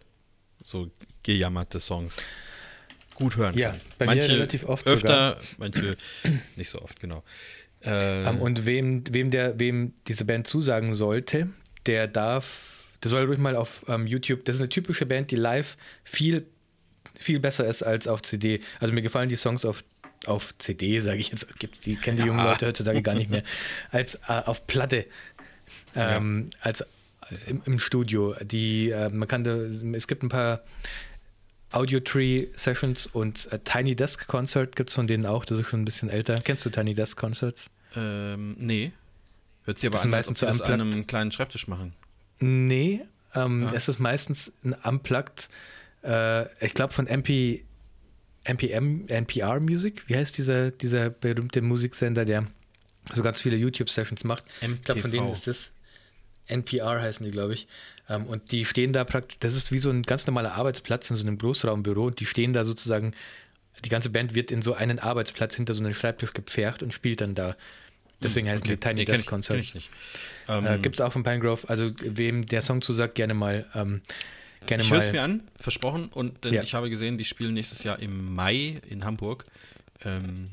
so 0.62 0.90
gejammerte 1.22 1.80
Songs 1.80 2.22
gut 3.14 3.36
hören 3.36 3.56
Ja, 3.56 3.70
kann. 3.70 3.80
bei 3.98 4.06
mir 4.06 4.14
manche 4.16 4.32
relativ 4.32 4.64
oft 4.64 4.86
öfter, 4.86 5.38
manche 5.58 5.96
nicht 6.56 6.70
so 6.70 6.80
oft, 6.80 6.98
genau. 7.00 7.22
Äh, 7.82 8.24
Ähm, 8.24 8.38
und 8.40 8.64
wem, 8.66 9.04
wem, 9.10 9.30
der, 9.30 9.58
wem 9.58 9.92
diese 10.06 10.24
Band 10.24 10.46
zusagen 10.46 10.94
sollte, 10.94 11.48
der 11.86 12.08
darf, 12.08 12.84
der 13.02 13.10
soll 13.10 13.24
ruhig 13.26 13.38
mal 13.38 13.54
auf 13.56 13.84
ähm, 13.88 14.06
YouTube, 14.06 14.44
das 14.44 14.56
ist 14.56 14.60
eine 14.62 14.68
typische 14.70 15.06
Band, 15.06 15.30
die 15.30 15.36
live 15.36 15.76
viel, 16.04 16.46
viel 17.18 17.38
besser 17.40 17.66
ist 17.66 17.82
als 17.82 18.08
auf 18.08 18.22
CD. 18.22 18.60
Also 18.80 18.92
mir 18.94 19.02
gefallen 19.02 19.28
die 19.28 19.36
Songs 19.36 19.64
auf, 19.64 19.84
auf 20.26 20.56
CD, 20.58 21.00
sage 21.00 21.18
ich 21.18 21.28
jetzt, 21.30 21.58
gibt, 21.58 21.86
die 21.86 21.96
kennen 21.96 22.16
die 22.16 22.24
jungen 22.24 22.44
Leute 22.44 22.66
heutzutage 22.66 23.02
gar 23.02 23.14
nicht 23.14 23.30
mehr, 23.30 23.42
als 23.90 24.16
äh, 24.28 24.42
auf 24.46 24.66
Platte, 24.66 25.06
ähm, 25.94 26.50
als 26.60 26.80
äh, 26.82 26.86
im, 27.46 27.62
im 27.64 27.78
Studio. 27.78 28.34
Die, 28.42 28.90
äh, 28.90 29.08
man 29.10 29.28
kann 29.28 29.44
da, 29.44 29.56
es 29.56 30.06
gibt 30.06 30.22
ein 30.22 30.28
paar 30.28 30.62
Audio 31.70 32.00
Tree 32.00 32.46
Sessions 32.56 33.06
und 33.06 33.50
äh, 33.52 33.58
Tiny 33.58 33.96
Desk 33.96 34.26
Concert 34.26 34.76
gibt 34.76 34.90
es 34.90 34.94
von 34.94 35.06
denen 35.06 35.26
auch, 35.26 35.44
das 35.44 35.58
ist 35.58 35.68
schon 35.68 35.82
ein 35.82 35.84
bisschen 35.84 36.08
älter. 36.08 36.40
Kennst 36.40 36.64
du 36.64 36.70
Tiny 36.70 36.94
Desk 36.94 37.16
Concerts? 37.18 37.70
ähm, 37.94 38.56
nee. 38.58 38.92
Hört 39.64 39.78
sich 39.78 39.88
aber 39.88 39.94
Das 39.96 40.04
an, 40.04 40.14
als 40.14 40.28
ob 40.28 40.32
meistens 40.32 40.38
die 40.40 40.46
das 40.46 40.60
an 40.60 40.80
einem 40.80 41.06
kleinen 41.06 41.32
Schreibtisch 41.32 41.66
machen. 41.66 41.92
Nee, 42.38 43.00
ähm, 43.34 43.68
es 43.74 43.88
ist 43.88 43.98
meistens 43.98 44.52
ein 44.64 44.74
Unplugged, 44.74 45.48
äh, 46.04 46.64
ich 46.64 46.74
glaube 46.74 46.92
von 46.92 47.06
MP, 47.08 47.64
NPM, 48.44 49.06
NPR 49.08 49.58
Music. 49.60 50.04
Wie 50.08 50.16
heißt 50.16 50.38
dieser, 50.38 50.70
dieser 50.70 51.10
berühmte 51.10 51.62
Musiksender, 51.62 52.24
der 52.24 52.44
so 53.12 53.22
ganz 53.22 53.40
viele 53.40 53.56
YouTube-Sessions 53.56 54.22
macht? 54.24 54.44
Ich 54.60 54.82
glaube, 54.82 55.00
von 55.00 55.10
MTV. 55.10 55.20
denen 55.22 55.32
ist 55.32 55.46
das. 55.48 55.72
NPR 56.48 57.00
heißen 57.00 57.24
die, 57.24 57.32
glaube 57.32 57.54
ich. 57.54 57.66
Ähm, 58.08 58.26
und 58.26 58.52
die 58.52 58.64
stehen 58.64 58.92
da 58.92 59.04
praktisch, 59.04 59.38
das 59.40 59.54
ist 59.54 59.72
wie 59.72 59.78
so 59.78 59.90
ein 59.90 60.02
ganz 60.02 60.26
normaler 60.26 60.54
Arbeitsplatz 60.54 61.10
in 61.10 61.16
so 61.16 61.26
einem 61.26 61.38
Großraumbüro 61.38 62.06
und 62.06 62.20
die 62.20 62.26
stehen 62.26 62.52
da 62.52 62.64
sozusagen, 62.64 63.12
die 63.84 63.88
ganze 63.88 64.10
Band 64.10 64.34
wird 64.34 64.50
in 64.50 64.62
so 64.62 64.74
einen 64.74 64.98
Arbeitsplatz 64.98 65.54
hinter 65.56 65.74
so 65.74 65.84
einen 65.84 65.92
Schreibtisch 65.94 66.32
gepfercht 66.32 66.82
und 66.82 66.94
spielt 66.94 67.20
dann 67.20 67.34
da. 67.34 67.56
Deswegen 68.22 68.48
heißen 68.48 68.66
die 68.66 68.78
Tiny 68.78 68.94
Nee, 68.94 69.04
kenn 69.04 69.12
Desk 69.12 69.24
ich, 69.24 69.26
kenn 69.26 69.30
Concerts. 69.30 69.60
ich 69.62 69.74
nicht. 69.74 69.90
Ähm, 70.48 70.66
Äh, 70.66 70.78
Gibt 70.78 70.94
es 70.94 71.00
auch 71.02 71.12
von 71.12 71.22
Pinegrove. 71.22 71.68
Also 71.68 71.90
wem 72.00 72.46
der 72.46 72.62
Song 72.62 72.80
zusagt, 72.80 73.14
gerne 73.14 73.34
mal. 73.34 73.66
Ähm, 73.74 74.00
gerne 74.66 74.82
ich 74.82 74.88
mal. 74.88 74.94
höre 74.96 75.04
es 75.06 75.12
mir 75.12 75.22
an, 75.22 75.42
versprochen. 75.60 76.08
Und 76.14 76.42
denn 76.44 76.54
Ja. 76.54 76.62
ich 76.62 76.72
habe 76.72 76.88
gesehen, 76.88 77.18
die 77.18 77.26
spielen 77.26 77.52
nächstes 77.52 77.82
Jahr 77.84 77.98
im 77.98 78.34
Mai 78.34 78.80
in 78.88 79.04
Hamburg. 79.04 79.44
Ähm, 80.02 80.50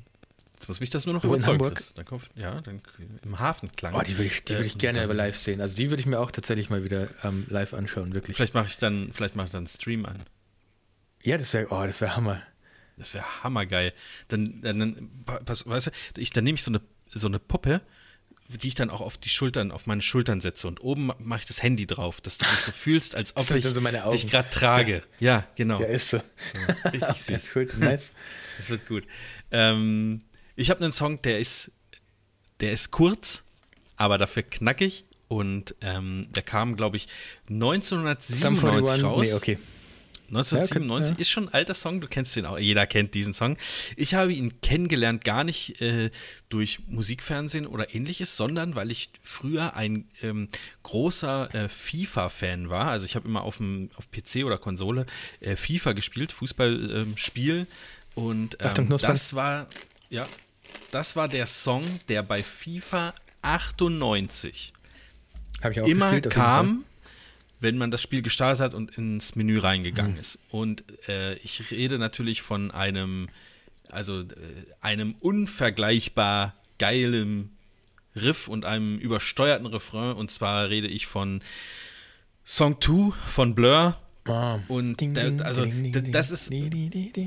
jetzt 0.64 0.68
muss 0.70 0.80
mich 0.80 0.90
das 0.90 1.06
nur 1.06 1.14
noch 1.14 1.24
in 1.24 1.30
überzeugen. 1.30 1.54
Hamburg? 1.60 1.76
Chris. 1.76 1.94
Dann 1.94 2.06
kommt, 2.06 2.30
ja, 2.36 2.60
dann 2.62 2.82
im 3.24 3.40
Hafenklang. 3.40 3.94
Oh, 3.96 4.02
die 4.02 4.14
würde 4.18 4.26
ich, 4.26 4.44
die 4.44 4.54
würd 4.54 4.66
ich 4.66 4.76
Äh, 4.76 4.80
gerne 4.80 5.08
dann- 5.08 5.16
live 5.18 5.38
sehen. 5.38 5.62
Also 5.62 5.76
die 5.76 5.90
würde 5.90 6.02
ich 6.02 6.06
mir 6.08 6.20
auch 6.20 6.32
tatsächlich 6.32 6.70
mal 6.70 6.84
wieder 6.84 7.08
ähm, 7.24 7.46
live 7.50 7.74
anschauen, 7.74 8.16
wirklich. 8.16 8.36
Vielleicht 8.38 8.54
mache 8.54 8.68
ich 8.68 8.78
dann, 8.78 9.12
vielleicht 9.14 9.36
mache 9.36 9.48
ich 9.48 9.52
dann 9.52 9.60
einen 9.60 9.68
Stream 9.68 10.06
an. 10.06 10.18
Ja, 11.24 11.38
das 11.38 11.54
wäre, 11.54 11.68
oh, 11.70 11.86
das 11.86 12.02
wäre 12.02 12.16
Hammer. 12.16 12.42
Das 12.98 13.14
wäre 13.14 13.26
hammergeil. 13.44 13.94
Dann, 14.28 14.62
dann, 14.62 14.80
dann 14.80 15.10
pass, 15.46 15.66
weißt 15.68 15.88
du, 15.88 16.22
ich, 16.22 16.30
dann 16.32 16.44
nehme 16.44 16.56
ich 16.56 16.64
so 16.64 16.72
eine, 16.72 16.82
so 17.10 17.28
eine 17.28 17.40
Puppe, 17.40 17.82
die 18.50 18.68
ich 18.68 18.76
dann 18.76 18.90
auch 18.90 19.02
auf 19.02 19.18
die 19.18 19.30
Schultern, 19.30 19.72
auf 19.72 19.86
meine 19.88 20.02
Schultern 20.02 20.40
setze 20.42 20.68
und 20.68 20.82
oben 20.82 21.12
mache 21.20 21.40
ich 21.40 21.46
das 21.46 21.64
Handy 21.64 21.88
drauf, 21.88 22.22
dass 22.22 22.38
du 22.38 22.46
dich 22.46 22.60
so 22.60 22.72
fühlst, 22.72 23.16
als 23.16 23.36
ob 23.38 23.50
ich 23.52 23.64
so 23.66 23.80
dich 24.12 24.28
gerade 24.28 24.50
trage. 24.50 25.04
Ja. 25.20 25.38
ja, 25.38 25.48
genau. 25.56 25.80
Ja, 25.82 25.88
ist 25.88 26.10
so. 26.10 26.20
so 26.20 26.90
richtig 26.90 27.16
süß. 27.18 27.52
cool, 27.56 27.68
nice. 27.80 28.12
Das 28.58 28.70
wird 28.70 28.86
gut. 28.88 29.08
Ähm, 29.50 30.22
ich 30.56 30.70
habe 30.70 30.84
einen 30.84 30.94
Song, 30.94 31.22
der 31.22 31.40
ist, 31.40 31.72
der 32.60 32.72
ist 32.72 32.92
kurz, 32.92 33.44
aber 33.96 34.18
dafür 34.18 34.44
knackig 34.44 35.06
und 35.28 35.76
ähm, 35.82 36.28
der 36.34 36.44
kam, 36.44 36.76
glaube 36.76 36.98
ich, 36.98 37.08
1997 37.50 39.04
raus. 39.04 39.28
Nee, 39.28 39.34
okay. 39.34 39.58
1997 40.30 40.90
ja, 40.90 40.96
okay, 40.96 41.18
ja. 41.18 41.22
ist 41.22 41.30
schon 41.30 41.48
ein 41.48 41.54
alter 41.54 41.74
Song, 41.76 42.02
du 42.02 42.08
kennst 42.08 42.36
den 42.36 42.46
auch, 42.46 42.58
jeder 42.58 42.88
kennt 42.88 43.14
diesen 43.14 43.34
Song. 43.34 43.58
Ich 43.96 44.16
habe 44.16 44.34
ihn 44.34 44.62
kennengelernt 44.62 45.24
gar 45.24 45.44
nicht 45.44 45.80
äh, 45.82 46.10
durch 46.50 46.80
Musikfernsehen 46.88 47.68
oder 47.68 47.94
ähnliches, 47.94 48.36
sondern 48.36 48.76
weil 48.76 48.90
ich 48.90 49.12
früher 49.22 49.76
ein 49.76 50.08
ähm, 50.24 50.48
großer 50.82 51.54
äh, 51.54 51.70
FIFA-Fan 51.70 52.70
war. 52.70 52.88
Also 52.88 53.06
ich 53.06 53.16
habe 53.16 53.28
immer 53.28 53.44
auf, 53.44 53.58
dem, 53.58 53.92
auf 53.96 54.10
PC 54.12 54.46
oder 54.46 54.58
Konsole 54.58 55.06
äh, 55.40 55.56
FIFA 55.56 55.94
gespielt, 55.94 56.32
Fußballspiel. 56.32 57.68
Und 58.16 58.58
ähm, 58.60 58.68
Achtung, 58.68 58.90
das 58.90 59.34
war, 59.36 59.68
ja, 60.10 60.28
das 60.92 61.16
war 61.16 61.28
der 61.28 61.48
Song, 61.48 62.00
der 62.08 62.24
bei 62.24 62.44
FIFA 62.44 63.14
98 63.42 64.74
immer 65.86 66.12
gespielt, 66.12 66.34
kam 66.34 66.86
wenn 67.64 67.78
man 67.78 67.90
das 67.90 68.02
Spiel 68.02 68.22
gestartet 68.22 68.62
hat 68.62 68.74
und 68.76 68.98
ins 68.98 69.36
Menü 69.36 69.58
reingegangen 69.58 70.14
mhm. 70.14 70.20
ist. 70.20 70.38
Und 70.50 70.84
äh, 71.08 71.36
ich 71.36 71.72
rede 71.72 71.98
natürlich 71.98 72.44
von 72.44 72.70
einem, 72.70 73.30
also 73.90 74.20
äh, 74.20 74.26
einem 74.82 75.16
unvergleichbar 75.22 76.54
geilen 76.78 77.58
Riff 78.16 78.48
und 78.48 78.66
einem 78.66 79.00
übersteuerten 79.00 79.66
Refrain. 79.66 80.16
Und 80.16 80.30
zwar 80.30 80.70
rede 80.70 80.88
ich 80.88 81.08
von 81.08 81.42
Song 82.46 82.80
2 82.80 83.14
von 83.28 83.56
Blur. 83.56 83.98
Ah. 84.26 84.60
Und 84.68 85.02
der, 85.02 85.46
also 85.46 85.66
das 85.66 86.32
ist 86.32 86.52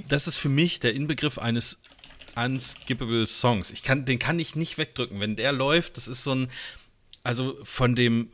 das 0.08 0.28
ist 0.28 0.36
für 0.36 0.48
mich 0.48 0.80
der 0.80 0.94
Inbegriff 0.94 1.38
eines 1.38 1.80
unskippable 2.36 3.26
Songs. 3.26 3.70
Ich 3.70 3.82
kann 3.82 4.04
den 4.04 4.18
kann 4.18 4.38
ich 4.38 4.54
nicht 4.54 4.78
wegdrücken, 4.78 5.20
wenn 5.20 5.36
der 5.36 5.52
läuft. 5.52 5.96
Das 5.96 6.08
ist 6.08 6.22
so 6.22 6.34
ein 6.34 6.48
also 7.24 7.58
von 7.64 7.94
dem 7.96 8.30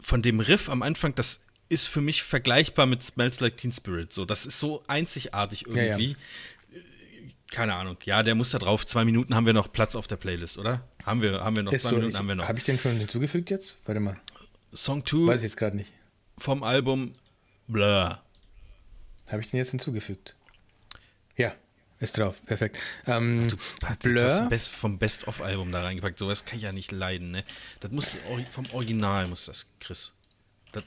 von 0.00 0.22
dem 0.22 0.40
Riff 0.40 0.68
am 0.68 0.82
Anfang, 0.82 1.14
das 1.14 1.42
ist 1.68 1.86
für 1.88 2.00
mich 2.00 2.22
vergleichbar 2.22 2.86
mit 2.86 3.02
Smells 3.02 3.40
Like 3.40 3.56
Teen 3.56 3.72
Spirit. 3.72 4.12
So, 4.12 4.24
das 4.24 4.46
ist 4.46 4.60
so 4.60 4.82
einzigartig 4.86 5.66
irgendwie. 5.66 6.10
Ja, 6.10 6.78
ja. 6.78 6.80
Keine 7.50 7.74
Ahnung. 7.74 7.96
Ja, 8.04 8.22
der 8.22 8.34
muss 8.34 8.50
da 8.50 8.58
drauf. 8.58 8.84
Zwei 8.86 9.04
Minuten 9.04 9.34
haben 9.34 9.46
wir 9.46 9.52
noch 9.52 9.72
Platz 9.72 9.96
auf 9.96 10.06
der 10.06 10.16
Playlist, 10.16 10.58
oder? 10.58 10.86
Haben 11.04 11.22
wir, 11.22 11.44
haben 11.44 11.56
wir 11.56 11.62
noch 11.62 11.72
ist 11.72 11.82
zwei 11.82 11.90
so, 11.90 11.96
Minuten? 11.96 12.12
Ich, 12.12 12.18
haben 12.18 12.28
wir 12.28 12.34
noch. 12.34 12.48
Habe 12.48 12.58
ich 12.58 12.64
den 12.64 12.78
schon 12.78 12.96
hinzugefügt 12.96 13.50
jetzt? 13.50 13.76
Warte 13.84 14.00
mal. 14.00 14.20
Song 14.72 15.04
2. 15.06 15.26
Weiß 15.28 15.38
ich 15.38 15.44
jetzt 15.44 15.56
gerade 15.56 15.76
nicht. 15.76 15.90
Vom 16.38 16.62
Album 16.62 17.12
Blur. 17.68 18.20
Habe 19.30 19.42
ich 19.42 19.50
den 19.50 19.58
jetzt 19.58 19.70
hinzugefügt? 19.70 20.34
Ja, 21.36 21.54
ist 21.98 22.18
drauf, 22.18 22.44
perfekt. 22.44 22.78
Ähm, 23.06 23.48
du 23.48 23.56
hast 23.84 24.04
das 24.04 24.48
Best, 24.48 24.70
vom 24.70 24.98
Best-of-Album 24.98 25.72
da 25.72 25.82
reingepackt. 25.82 26.18
Sowas 26.18 26.44
kann 26.44 26.58
ich 26.58 26.64
ja 26.64 26.72
nicht 26.72 26.92
leiden, 26.92 27.30
ne? 27.30 27.44
Das 27.80 27.90
muss 27.90 28.18
vom 28.50 28.66
Original 28.72 29.26
muss 29.28 29.46
das, 29.46 29.66
Chris. 29.80 30.12
Das 30.72 30.84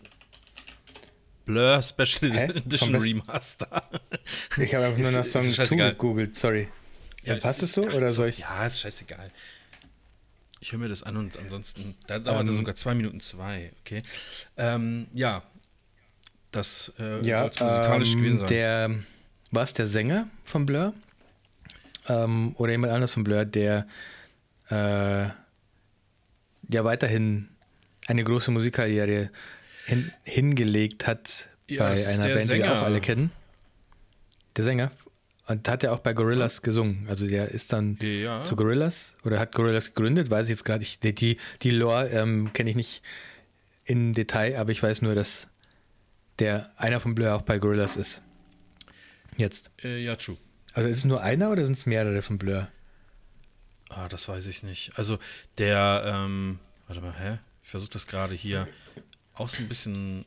Blur 1.46 1.82
Special 1.82 2.32
Hä? 2.32 2.44
Edition 2.46 2.96
Remaster. 2.96 3.84
Ich 4.58 4.76
habe 4.76 4.86
einfach 4.86 5.00
nur 5.00 5.12
nach 5.12 5.26
Song 5.26 5.52
2 5.52 5.68
gegoogelt, 5.68 6.38
sorry. 6.38 6.68
Ja, 7.24 7.36
passt 7.38 7.64
es 7.64 7.74
so 7.74 7.88
ach, 7.88 7.94
oder 7.94 8.12
soll 8.12 8.30
ich? 8.30 8.40
Ja, 8.40 8.66
ist 8.66 8.80
scheißegal. 8.80 9.32
Ich 10.60 10.72
höre 10.72 10.80
mir 10.80 10.90
das 10.90 11.04
an 11.04 11.18
und 11.18 11.38
ansonsten, 11.38 11.96
da 12.06 12.20
dauert 12.20 12.48
um, 12.48 12.56
sogar 12.56 12.76
zwei 12.76 12.94
Minuten 12.94 13.20
zwei, 13.20 13.72
okay. 13.82 14.04
Ähm, 14.58 15.08
ja, 15.14 15.42
das 16.52 16.92
äh, 17.00 17.26
ja, 17.26 17.52
soll 17.52 17.68
musikalisch 17.68 18.12
ähm, 18.12 18.18
gewesen 18.18 18.40
sein. 18.40 18.48
Der 18.48 18.96
war 19.52 19.64
es 19.64 19.74
der 19.74 19.88
Sänger 19.88 20.28
von 20.44 20.66
Blur 20.66 20.94
ähm, 22.08 22.56
oder 22.58 22.72
jemand 22.72 22.94
anders 22.94 23.14
von 23.14 23.24
Blur, 23.24 23.46
der 23.46 23.88
äh, 24.70 25.24
ja 26.70 26.84
weiterhin 26.84 27.50
eine 28.08 28.24
große 28.24 28.52
Musikkarriere 28.52 29.30
hin, 29.86 30.12
hingelegt 30.24 31.08
hat 31.08 31.50
ja, 31.68 31.84
bei 31.84 31.90
einer 31.92 32.28
Band, 32.28 32.42
Sänger. 32.42 32.64
die 32.66 32.72
wir 32.72 32.80
auch 32.80 32.84
alle 32.84 33.02
kennen. 33.02 33.32
Der 34.56 34.64
Sänger. 34.64 34.92
Und 35.48 35.68
hat 35.68 35.84
er 35.84 35.94
auch 35.94 36.00
bei 36.00 36.14
Gorillas 36.14 36.62
gesungen. 36.62 37.08
Also 37.10 37.26
der 37.26 37.50
ist 37.50 37.74
dann 37.74 37.98
ja. 38.02 38.44
zu 38.44 38.56
Gorillas 38.56 39.16
oder 39.24 39.40
hat 39.40 39.56
Gorillas 39.56 39.88
gegründet, 39.88 40.30
weiß 40.30 40.46
ich 40.46 40.52
jetzt 40.52 40.64
gerade 40.64 40.80
nicht. 40.80 41.04
Die, 41.04 41.38
die 41.62 41.72
Lore 41.72 42.10
ähm, 42.10 42.54
kenne 42.54 42.70
ich 42.70 42.76
nicht 42.76 43.02
in 43.86 44.14
Detail, 44.14 44.58
aber 44.58 44.72
ich 44.72 44.84
weiß 44.84 45.02
nur, 45.02 45.16
dass 45.16 45.48
der 46.38 46.72
einer 46.78 47.00
von 47.00 47.16
Blur 47.16 47.34
auch 47.34 47.42
bei 47.42 47.58
Gorillas 47.58 47.96
ist. 47.96 48.22
Jetzt. 49.40 49.72
Äh, 49.84 50.04
ja, 50.04 50.18
true. 50.18 50.36
Also 50.74 50.90
ist 50.90 50.98
es 50.98 51.06
nur 51.06 51.22
einer 51.22 51.50
oder 51.50 51.66
sind 51.66 51.78
es 51.78 51.86
mehrere 51.86 52.22
von 52.22 52.38
Blur? 52.38 52.68
Ah, 53.88 54.10
das 54.10 54.28
weiß 54.28 54.46
ich 54.48 54.64
nicht. 54.64 54.92
Also 54.98 55.18
der, 55.58 56.04
ähm, 56.06 56.60
warte 56.88 57.02
mal, 57.02 57.18
hä? 57.18 57.40
Ich 57.64 57.70
versuche 57.70 57.92
das 57.92 58.06
gerade 58.06 58.36
hier 58.36 58.68
auch 59.34 59.48
so 59.48 59.62
ein 59.62 59.70
bisschen. 59.70 60.26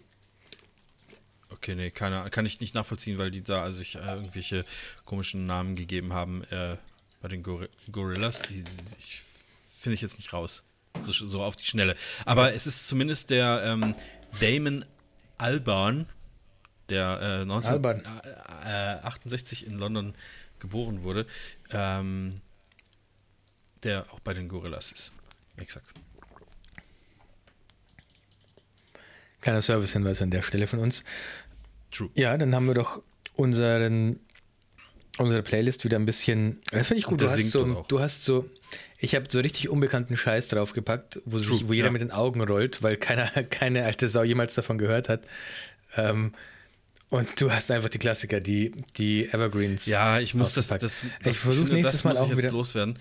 Okay, 1.50 1.74
nee, 1.74 1.90
keine, 1.90 2.30
kann 2.30 2.46
ich 2.46 2.60
nicht 2.60 2.74
nachvollziehen, 2.74 3.18
weil 3.18 3.30
die 3.30 3.42
da 3.42 3.62
also 3.62 3.78
sich 3.78 3.96
äh, 3.96 3.98
irgendwelche 3.98 4.64
komischen 5.04 5.44
Namen 5.44 5.76
gegeben 5.76 6.14
haben 6.14 6.42
äh, 6.44 6.78
bei 7.20 7.28
den 7.28 7.42
Gor 7.42 7.68
Gorillas. 7.90 8.40
Die, 8.42 8.64
die 8.64 8.72
finde 9.64 9.94
ich 9.94 10.00
jetzt 10.00 10.16
nicht 10.16 10.32
raus. 10.32 10.64
So, 11.00 11.12
so, 11.12 11.42
auf 11.42 11.56
die 11.56 11.64
Schnelle. 11.64 11.96
Aber 12.24 12.54
es 12.54 12.66
ist 12.66 12.88
zumindest 12.88 13.28
der 13.28 13.62
ähm, 13.64 13.94
Damon 14.40 14.84
Albarn, 15.36 16.08
der 16.88 17.20
äh, 17.20 17.42
1968 17.42 19.66
in 19.66 19.78
London 19.78 20.14
geboren 20.58 21.02
wurde, 21.02 21.26
ähm, 21.70 22.40
der 23.82 24.06
auch 24.12 24.20
bei 24.20 24.34
den 24.34 24.48
Gorillas 24.48 24.92
ist. 24.92 25.12
Exakt. 25.56 25.92
Kleiner 29.40 29.60
Servicehinweis 29.60 30.22
an 30.22 30.30
der 30.30 30.42
Stelle 30.42 30.68
von 30.68 30.78
uns. 30.78 31.02
True. 31.90 32.10
Ja, 32.14 32.38
dann 32.38 32.54
haben 32.54 32.66
wir 32.66 32.74
doch 32.74 33.02
unseren, 33.34 34.20
unsere 35.18 35.42
Playlist 35.42 35.84
wieder 35.84 35.98
ein 35.98 36.06
bisschen. 36.06 36.60
Das 36.70 36.86
finde 36.86 37.00
ich 37.00 37.06
gut. 37.06 37.20
Du 37.20 37.24
hast, 37.24 37.50
so, 37.50 37.84
du 37.88 38.00
hast 38.00 38.24
so, 38.24 38.48
ich 38.98 39.16
habe 39.16 39.26
so 39.28 39.40
richtig 39.40 39.68
unbekannten 39.68 40.16
Scheiß 40.16 40.46
draufgepackt, 40.48 41.20
wo, 41.24 41.38
sich, 41.38 41.68
wo 41.68 41.72
jeder 41.72 41.88
ja. 41.88 41.92
mit 41.92 42.02
den 42.02 42.12
Augen 42.12 42.40
rollt, 42.40 42.84
weil 42.84 42.96
keiner, 42.96 43.26
keine 43.50 43.84
alte 43.84 44.08
Sau 44.08 44.22
jemals 44.22 44.54
davon 44.54 44.78
gehört 44.78 45.08
hat. 45.08 45.26
Ähm, 45.96 46.34
und 47.12 47.38
du 47.38 47.52
hast 47.52 47.70
einfach 47.70 47.90
die 47.90 47.98
Klassiker, 47.98 48.40
die, 48.40 48.72
die 48.96 49.28
Evergreens. 49.28 49.84
Ja, 49.84 50.18
ich 50.18 50.34
muss 50.34 50.54
das, 50.54 50.68
das, 50.68 50.80
das, 50.80 51.04
ich 51.26 51.38
versuche 51.38 51.74
nächstes 51.74 52.00
das 52.00 52.04
Mal 52.04 52.16
auch 52.16 52.34
wieder 52.34 52.50
loswerden. 52.50 52.98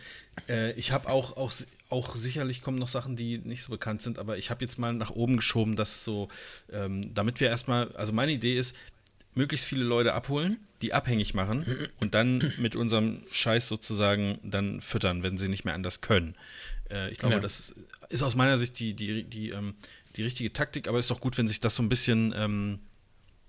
Äh, 0.49 0.73
ich 0.73 0.91
habe 0.91 1.07
auch, 1.07 1.37
auch, 1.37 1.53
auch 1.89 2.17
sicherlich 2.17 2.61
kommen 2.61 2.77
noch 2.77 2.89
Sachen, 2.89 3.15
die 3.15 3.37
nicht 3.37 3.63
so 3.63 3.69
bekannt 3.69 4.01
sind, 4.01 4.19
aber 4.19 4.37
ich 4.37 4.49
habe 4.49 4.65
jetzt 4.65 4.77
mal 4.77 4.93
nach 4.93 5.11
oben 5.11 5.37
geschoben, 5.37 5.77
dass 5.77 6.03
so, 6.03 6.27
ähm, 6.73 7.13
damit 7.13 7.39
wir 7.39 7.47
erstmal, 7.47 7.95
also 7.95 8.11
meine 8.11 8.33
Idee 8.33 8.57
ist, 8.57 8.75
möglichst 9.33 9.65
viele 9.65 9.85
Leute 9.85 10.13
abholen, 10.13 10.59
die 10.81 10.93
abhängig 10.93 11.33
machen 11.33 11.65
und 12.01 12.13
dann 12.13 12.51
mit 12.57 12.75
unserem 12.75 13.23
Scheiß 13.31 13.69
sozusagen 13.69 14.39
dann 14.43 14.81
füttern, 14.81 15.23
wenn 15.23 15.37
sie 15.37 15.47
nicht 15.47 15.63
mehr 15.63 15.73
anders 15.73 16.01
können. 16.01 16.35
Äh, 16.89 17.11
ich 17.11 17.17
glaube, 17.17 17.35
ja. 17.35 17.39
das 17.39 17.73
ist 18.09 18.23
aus 18.23 18.35
meiner 18.35 18.57
Sicht 18.57 18.77
die, 18.77 18.93
die, 18.93 19.23
die, 19.23 19.51
ähm, 19.51 19.73
die 20.17 20.23
richtige 20.23 20.51
Taktik, 20.51 20.89
aber 20.89 20.99
es 20.99 21.05
ist 21.05 21.11
doch 21.11 21.21
gut, 21.21 21.37
wenn 21.37 21.47
sich 21.47 21.61
das 21.61 21.75
so 21.75 21.81
ein 21.81 21.87
bisschen 21.87 22.33
ähm, 22.35 22.79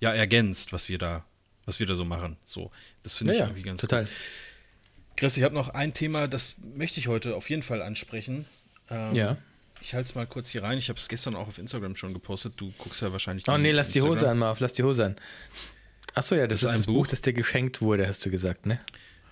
ja 0.02 0.12
ergänzt, 0.12 0.72
was 0.72 0.88
wir 0.88 0.98
da, 0.98 1.24
was 1.64 1.78
wir 1.80 1.86
da 1.86 1.94
so 1.94 2.04
machen. 2.04 2.36
So, 2.44 2.70
das 3.02 3.14
finde 3.14 3.32
ja, 3.32 3.40
ich 3.40 3.44
irgendwie 3.46 3.62
ganz 3.62 3.80
total. 3.80 4.04
Gut. 4.04 4.12
Chris, 5.16 5.36
ich 5.36 5.44
habe 5.44 5.54
noch 5.54 5.68
ein 5.70 5.94
Thema, 5.94 6.26
das 6.26 6.54
möchte 6.74 6.98
ich 7.00 7.08
heute 7.08 7.36
auf 7.36 7.48
jeden 7.48 7.62
Fall 7.62 7.80
ansprechen. 7.80 8.46
Ähm, 8.90 9.14
ja. 9.14 9.36
Ich 9.80 9.94
halte 9.94 10.08
es 10.08 10.14
mal 10.14 10.26
kurz 10.26 10.50
hier 10.50 10.62
rein. 10.62 10.78
Ich 10.78 10.88
habe 10.88 10.98
es 10.98 11.08
gestern 11.08 11.34
auch 11.34 11.48
auf 11.48 11.58
Instagram 11.58 11.96
schon 11.96 12.14
gepostet. 12.14 12.54
Du 12.56 12.72
guckst 12.78 13.02
ja 13.02 13.12
wahrscheinlich. 13.12 13.46
Oh 13.48 13.58
nee, 13.58 13.70
lass 13.70 13.88
Instagram. 13.88 14.10
die 14.10 14.16
Hose 14.16 14.30
an, 14.30 14.38
Marv, 14.38 14.60
lass 14.60 14.72
die 14.72 14.82
Hose 14.82 15.06
an. 15.06 15.16
Achso, 16.14 16.34
ja, 16.34 16.46
das, 16.46 16.60
das 16.60 16.70
ist, 16.70 16.76
ist 16.76 16.78
das 16.80 16.86
Buch, 16.86 16.94
Buch, 16.94 17.06
das 17.06 17.22
dir 17.22 17.32
geschenkt 17.32 17.80
wurde, 17.80 18.06
hast 18.06 18.24
du 18.26 18.30
gesagt, 18.30 18.66
ne? 18.66 18.80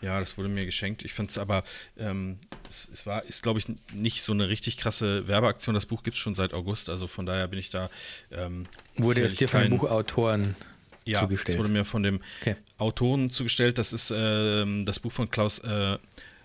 Ja, 0.02 0.18
das 0.18 0.38
wurde 0.38 0.48
mir 0.48 0.64
geschenkt. 0.64 1.04
Ich 1.04 1.12
finde 1.12 1.30
es 1.30 1.38
aber, 1.38 1.62
ähm, 1.98 2.38
es, 2.68 2.88
es, 2.92 3.06
war, 3.06 3.24
ist 3.24 3.42
glaube 3.42 3.58
ich 3.58 3.66
nicht 3.92 4.22
so 4.22 4.32
eine 4.32 4.48
richtig 4.48 4.76
krasse 4.76 5.28
Werbeaktion. 5.28 5.74
Das 5.74 5.86
Buch 5.86 6.02
gibt 6.02 6.16
es 6.16 6.20
schon 6.20 6.34
seit 6.34 6.54
August, 6.54 6.88
also 6.88 7.06
von 7.06 7.26
daher 7.26 7.48
bin 7.48 7.58
ich 7.58 7.70
da. 7.70 7.90
Ähm, 8.30 8.66
wurde 8.96 9.22
es 9.22 9.34
dir 9.34 9.48
von 9.48 9.62
den 9.62 9.70
Buchautoren 9.70 10.56
ja, 11.04 11.20
zugestellt? 11.20 11.48
Ja, 11.48 11.54
es 11.54 11.58
wurde 11.58 11.72
mir 11.72 11.84
von 11.84 12.02
dem 12.02 12.20
okay. 12.40 12.56
Autoren 12.78 13.30
zugestellt. 13.30 13.78
Das 13.78 13.92
ist 13.92 14.12
ähm, 14.14 14.84
das 14.86 15.00
Buch 15.00 15.12
von 15.12 15.30
Klaus 15.30 15.58
äh, 15.60 15.98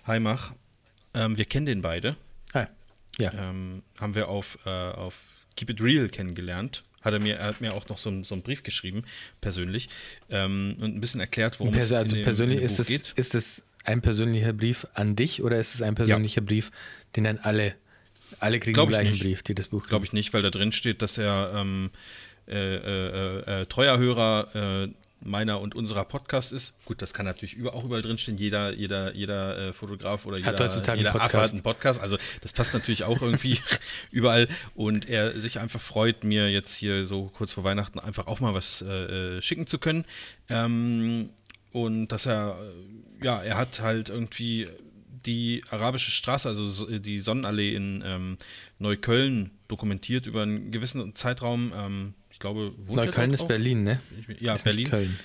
Heimach. 0.06 0.54
Ähm, 1.14 1.38
wir 1.38 1.46
kennen 1.46 1.66
den 1.66 1.82
beide. 1.82 2.16
Ah, 2.54 2.68
ja. 3.18 3.32
Ähm, 3.34 3.84
haben 4.00 4.16
wir 4.16 4.28
auf, 4.28 4.58
äh, 4.66 4.70
auf 4.70 5.46
Keep 5.56 5.72
It 5.72 5.82
Real 5.82 6.10
kennengelernt 6.10 6.84
Hat 7.06 7.14
er 7.14 7.20
mir, 7.20 7.36
er 7.36 7.46
hat 7.48 7.62
mir 7.62 7.74
auch 7.74 7.88
noch 7.88 7.98
so, 7.98 8.10
einen- 8.10 8.24
so 8.24 8.36
einen 8.36 8.42
Brief 8.42 8.64
geschrieben, 8.64 9.04
persönlich, 9.40 9.88
ähm, 10.30 10.76
und 10.82 10.96
ein 10.96 11.00
bisschen 11.02 11.22
erklärt, 11.22 11.60
worum 11.60 11.74
Pers 11.74 11.86
es 11.86 11.92
also 11.94 12.16
dem, 12.16 12.24
persönlich 12.26 12.62
ist 12.62 12.80
es, 12.80 12.88
geht. 12.88 13.14
ist 13.16 13.36
es 13.36 13.70
ein 13.86 14.02
persönlicher 14.02 14.52
Brief 14.54 14.86
an 14.96 15.16
dich 15.16 15.42
oder 15.44 15.60
ist 15.60 15.76
es 15.76 15.82
ein 15.82 15.94
persönlicher 15.96 16.42
Brief, 16.42 16.72
den 17.16 17.24
dann 17.26 17.38
alle, 17.38 17.76
alle 18.40 18.60
kriegen 18.60 18.74
Glaub 18.74 18.90
den 18.90 18.96
ich 19.00 19.02
gleichen. 19.10 19.20
Brief, 19.20 19.44
die 19.44 19.54
das 19.56 19.68
Buch 19.68 19.88
Glaube 19.88 20.06
ich 20.06 20.12
nicht, 20.14 20.34
weil 20.34 20.42
da 20.42 20.50
drin 20.50 20.72
steht, 20.72 21.02
dass 21.04 21.18
er 21.20 21.52
ähm, 21.56 21.92
äh, 22.48 22.56
äh, 22.76 23.62
äh, 23.62 23.66
treuer 23.68 23.98
Hörer 23.98 24.84
äh, 24.86 24.88
meiner 25.26 25.60
und 25.60 25.76
unserer 25.76 26.06
Podcast 26.06 26.54
ist. 26.54 26.76
Gut, 26.86 27.02
das 27.02 27.14
kann 27.14 27.26
natürlich 27.26 27.56
über, 27.56 27.74
auch 27.74 27.84
überall 27.84 28.02
drinstehen. 28.02 28.38
Jeder, 28.38 28.74
jeder, 28.74 29.14
jeder 29.16 29.58
äh, 29.58 29.74
Fotograf 29.74 30.26
oder 30.26 30.38
jeder, 30.38 30.58
heutzutage 30.58 31.00
jeder 31.00 31.12
einen 31.12 31.22
Affe 31.22 31.42
hat 31.42 31.52
einen 31.52 31.64
Podcast. 31.64 32.00
Also 32.00 32.18
das 32.42 32.54
passt 32.54 32.74
natürlich 32.74 33.04
auch 33.04 33.22
irgendwie 33.22 33.60
überall. 34.12 34.48
Und 34.76 35.10
er 35.10 35.38
sich 35.40 35.60
einfach 35.60 35.82
freut, 35.82 36.24
mir 36.24 36.50
jetzt 36.52 36.76
hier 36.76 37.06
so 37.06 37.26
kurz 37.36 37.54
vor 37.54 37.64
Weihnachten 37.64 38.00
einfach 38.00 38.28
auch 38.28 38.40
mal 38.40 38.54
was 38.54 38.82
äh, 38.82 39.38
äh, 39.38 39.42
schicken 39.42 39.68
zu 39.68 39.80
können. 39.80 40.06
Ähm, 40.50 41.30
und 41.72 42.08
dass 42.10 42.26
er, 42.26 42.58
äh, 43.22 43.26
ja, 43.26 43.42
er 43.44 43.58
hat 43.58 43.82
halt 43.82 44.10
irgendwie 44.10 44.68
die 45.26 45.64
arabische 45.72 46.12
Straße, 46.12 46.48
also 46.48 46.64
so- 46.66 47.00
die 47.00 47.20
Sonnenallee 47.20 47.74
in 47.74 48.04
ähm, 48.06 48.38
Neukölln 48.78 49.50
dokumentiert 49.68 50.28
über 50.28 50.44
einen 50.44 50.72
gewissen 50.72 51.16
Zeitraum. 51.16 51.74
Ähm, 51.76 52.14
ich 52.36 52.40
glaube, 52.40 52.74
wohnt 52.78 52.98
Neukölln 52.98 53.34
ist 53.34 53.44
auch? 53.44 53.48
Berlin, 53.48 53.84
ne? 53.84 54.02
Ich- 54.28 54.42
Ja, 54.42 54.56
ist 54.56 54.66
Berlin. 54.66 54.82
Nicht 54.84 54.92
Köln. 54.92 55.20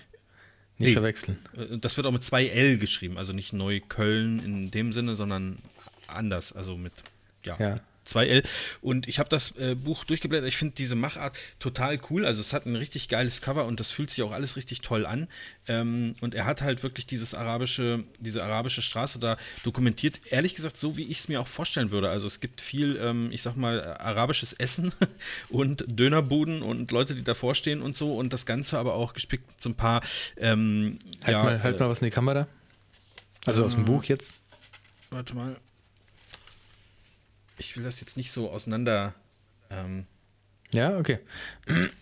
Nicht 0.79 0.89
Nee. 0.91 0.93
verwechseln. 0.93 1.39
Äh, 1.57 1.79
Das 1.79 1.97
wird 1.97 2.07
auch 2.07 2.13
mit 2.13 2.23
zwei 2.23 2.47
L 2.47 2.79
geschrieben, 2.79 3.19
also 3.19 3.33
nicht 3.33 3.53
Neukölln 3.53 4.39
in 4.39 4.71
dem 4.71 4.93
Sinne, 4.93 5.17
sondern 5.17 5.59
anders, 6.07 6.53
also 6.53 6.77
mit 6.77 6.93
ja, 7.45 7.57
Ja. 7.59 7.81
Mit 8.11 8.21
zwei 8.21 8.27
L. 8.27 8.43
Und 8.81 9.09
ich 9.09 9.19
habe 9.19 9.29
das 9.29 9.57
äh, 9.57 9.75
Buch 9.75 10.05
durchgeblättert. 10.05 10.49
Ich 10.49 10.57
finde 10.57 10.75
diese 10.75 10.95
Machart 10.95 11.37
total 11.59 11.99
cool. 12.11 12.25
Also 12.25 12.41
es 12.41 12.53
hat 12.53 12.67
ein 12.67 12.77
richtig 12.77 13.09
geiles 13.09 13.41
Cover 13.41 13.65
und 13.67 13.81
das 13.81 13.91
fühlt 13.91 14.11
sich 14.11 14.23
auch 14.23 14.33
alles 14.33 14.57
richtig 14.57 14.81
toll 14.81 15.07
an. 15.07 15.29
Ähm, 15.69 16.15
und 16.21 16.35
er 16.35 16.45
hat 16.45 16.63
halt 16.63 16.83
wirklich 16.83 17.07
dieses 17.07 17.35
arabische, 17.35 18.05
diese 18.19 18.43
arabische 18.43 18.83
Straße 18.83 19.19
da 19.19 19.37
dokumentiert. 19.65 20.21
Ehrlich 20.31 20.55
gesagt, 20.55 20.77
so 20.77 20.97
wie 20.97 21.05
ich 21.05 21.19
es 21.19 21.29
mir 21.29 21.41
auch 21.41 21.49
vorstellen 21.49 21.91
würde. 21.91 22.11
Also 22.11 22.27
es 22.27 22.41
gibt 22.41 22.61
viel, 22.61 22.97
ähm, 22.97 23.31
ich 23.31 23.43
sag 23.43 23.57
mal, 23.57 23.97
arabisches 23.99 24.53
Essen 24.53 24.93
und 25.49 25.85
Dönerbuden 25.87 26.63
und 26.63 26.91
Leute, 26.91 27.15
die 27.15 27.25
davor 27.25 27.55
stehen 27.55 27.83
und 27.83 27.97
so. 27.97 28.17
Und 28.17 28.33
das 28.33 28.47
Ganze 28.47 28.79
aber 28.79 28.95
auch 28.95 29.13
gespickt 29.13 29.47
mit 29.47 29.63
so 29.63 29.71
ein 29.71 29.75
paar 29.75 30.03
ähm, 30.37 30.99
Halt, 31.23 31.33
ja, 31.33 31.43
mal, 31.43 31.63
halt 31.63 31.77
äh, 31.77 31.79
mal 31.81 31.89
was 31.89 32.01
in 32.01 32.07
die 32.07 32.11
Kamera. 32.11 32.47
Also 33.47 33.65
aus 33.65 33.75
dem 33.75 33.85
Buch 33.85 34.05
jetzt. 34.05 34.35
Warte 35.11 35.35
mal. 35.35 35.57
Ich 37.61 37.77
will 37.77 37.85
das 37.85 38.01
jetzt 38.01 38.17
nicht 38.17 38.33
so 38.33 38.51
auseinander. 38.51 39.15
Ähm, 39.71 40.07
Ja, 40.73 40.99
okay. 40.99 41.19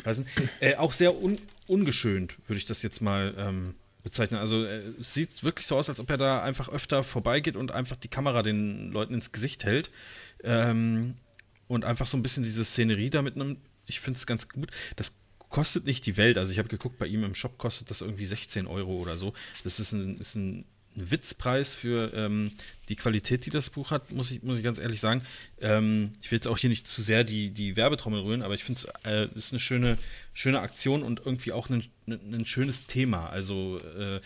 weisen. 0.05 0.27
Äh, 0.61 0.77
auch 0.77 0.93
sehr 0.93 1.15
un 1.21 1.39
ungeschönt, 1.67 2.39
würde 2.47 2.59
ich 2.59 2.65
das 2.65 2.81
jetzt 2.81 3.03
mal 3.03 3.35
ähm, 3.37 3.75
bezeichnen. 4.03 4.41
Also 4.41 4.65
äh, 4.65 4.83
es 5.01 5.13
sieht 5.13 5.45
wirklich 5.45 5.67
so 5.67 5.77
aus, 5.77 5.91
als 5.91 6.01
ob 6.01 6.09
er 6.09 6.17
da 6.17 6.43
einfach 6.43 6.71
öfter 6.71 7.05
vorbeigeht 7.05 7.57
und 7.57 7.73
einfach 7.73 7.97
die 7.97 8.09
Kamera 8.09 8.43
den 8.43 8.91
Leuten 8.91 9.13
ins 9.13 9.33
Gesicht 9.33 9.65
hält. 9.65 9.91
Ähm, 10.43 11.15
und 11.67 11.85
einfach 11.85 12.07
so 12.07 12.17
ein 12.17 12.23
bisschen 12.23 12.45
diese 12.45 12.65
Szenerie 12.65 13.11
da 13.11 13.21
mitnimmt. 13.21 13.59
Ich 13.85 14.01
finde 14.01 14.17
es 14.17 14.27
ganz 14.27 14.49
gut. 14.49 14.71
Das 14.97 15.19
kostet 15.51 15.85
nicht 15.85 16.07
die 16.07 16.17
Welt. 16.17 16.39
Also 16.39 16.53
ich 16.53 16.59
habe 16.59 16.69
geguckt, 16.69 16.99
bei 16.99 17.07
ihm 17.07 17.25
im 17.25 17.35
Shop 17.35 17.59
kostet 17.59 17.91
das 17.91 18.01
irgendwie 18.01 18.25
16 18.25 18.67
Euro 18.67 18.97
oder 18.97 19.19
so. 19.19 19.35
Das 19.65 19.79
ist 19.79 19.93
ein, 19.93 20.19
ist 20.19 20.37
ein 20.37 20.65
Witzpreis 20.95 21.75
für 21.75 22.13
ähm, 22.15 22.51
die 22.89 22.97
Qualität, 22.97 23.47
die 23.47 23.51
das 23.51 23.71
Buch 23.71 23.91
hat, 23.91 24.11
muss 24.13 24.31
ich, 24.31 24.43
muss 24.43 24.57
ich 24.57 24.65
ganz 24.65 24.79
ehrlich 24.79 25.01
sagen. 25.01 25.23
Ähm, 25.61 26.11
ich 26.23 26.31
will 26.31 26.37
jetzt 26.37 26.49
auch 26.49 26.59
hier 26.59 26.71
nicht 26.71 26.89
zu 26.89 27.03
sehr 27.03 27.25
die, 27.25 27.51
die 27.51 27.77
Werbetrommel 27.77 28.21
rühren, 28.21 28.43
aber 28.43 28.55
ich 28.55 28.65
finde 28.65 28.81
es 28.81 29.07
äh, 29.07 29.29
ist 29.37 29.53
eine 29.53 29.61
schöne, 29.61 29.99
schöne 30.33 30.61
Aktion 30.61 31.03
und 31.03 31.21
irgendwie 31.25 31.53
auch 31.53 31.69
ein, 31.69 31.85
ein, 32.07 32.47
schönes 32.47 32.87
Thema. 32.87 33.29
Also 33.29 33.81
äh, 33.99 34.21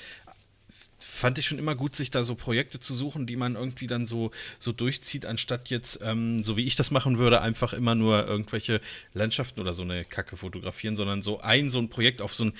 fand 0.99 1.39
ich 1.39 1.47
schon 1.47 1.59
immer 1.59 1.75
gut, 1.75 1.95
sich 1.95 2.11
da 2.11 2.25
so 2.25 2.35
Projekte 2.35 2.81
zu 2.81 2.95
suchen, 2.95 3.27
die 3.27 3.37
man 3.37 3.57
irgendwie 3.57 3.87
dann 3.87 4.07
so, 4.07 4.31
so 4.59 4.73
durchzieht, 4.73 5.27
anstatt 5.27 5.69
jetzt, 5.69 6.01
ähm, 6.03 6.45
so 6.45 6.57
wie 6.57 6.65
ich 6.65 6.77
das 6.77 6.91
machen 6.91 7.19
würde, 7.19 7.41
einfach 7.41 7.73
immer 7.73 7.95
nur 7.95 8.27
irgendwelche 8.27 8.81
Landschaften 9.13 9.61
oder 9.61 9.73
so 9.73 9.83
eine 9.83 10.05
Kacke 10.05 10.37
fotografieren, 10.37 10.97
sondern 10.97 11.23
so 11.23 11.41
ein, 11.41 11.71
so 11.71 11.79
ein 11.79 11.89
Projekt 11.89 12.23
auf 12.23 12.35
so, 12.35 12.47
ein, 12.47 12.53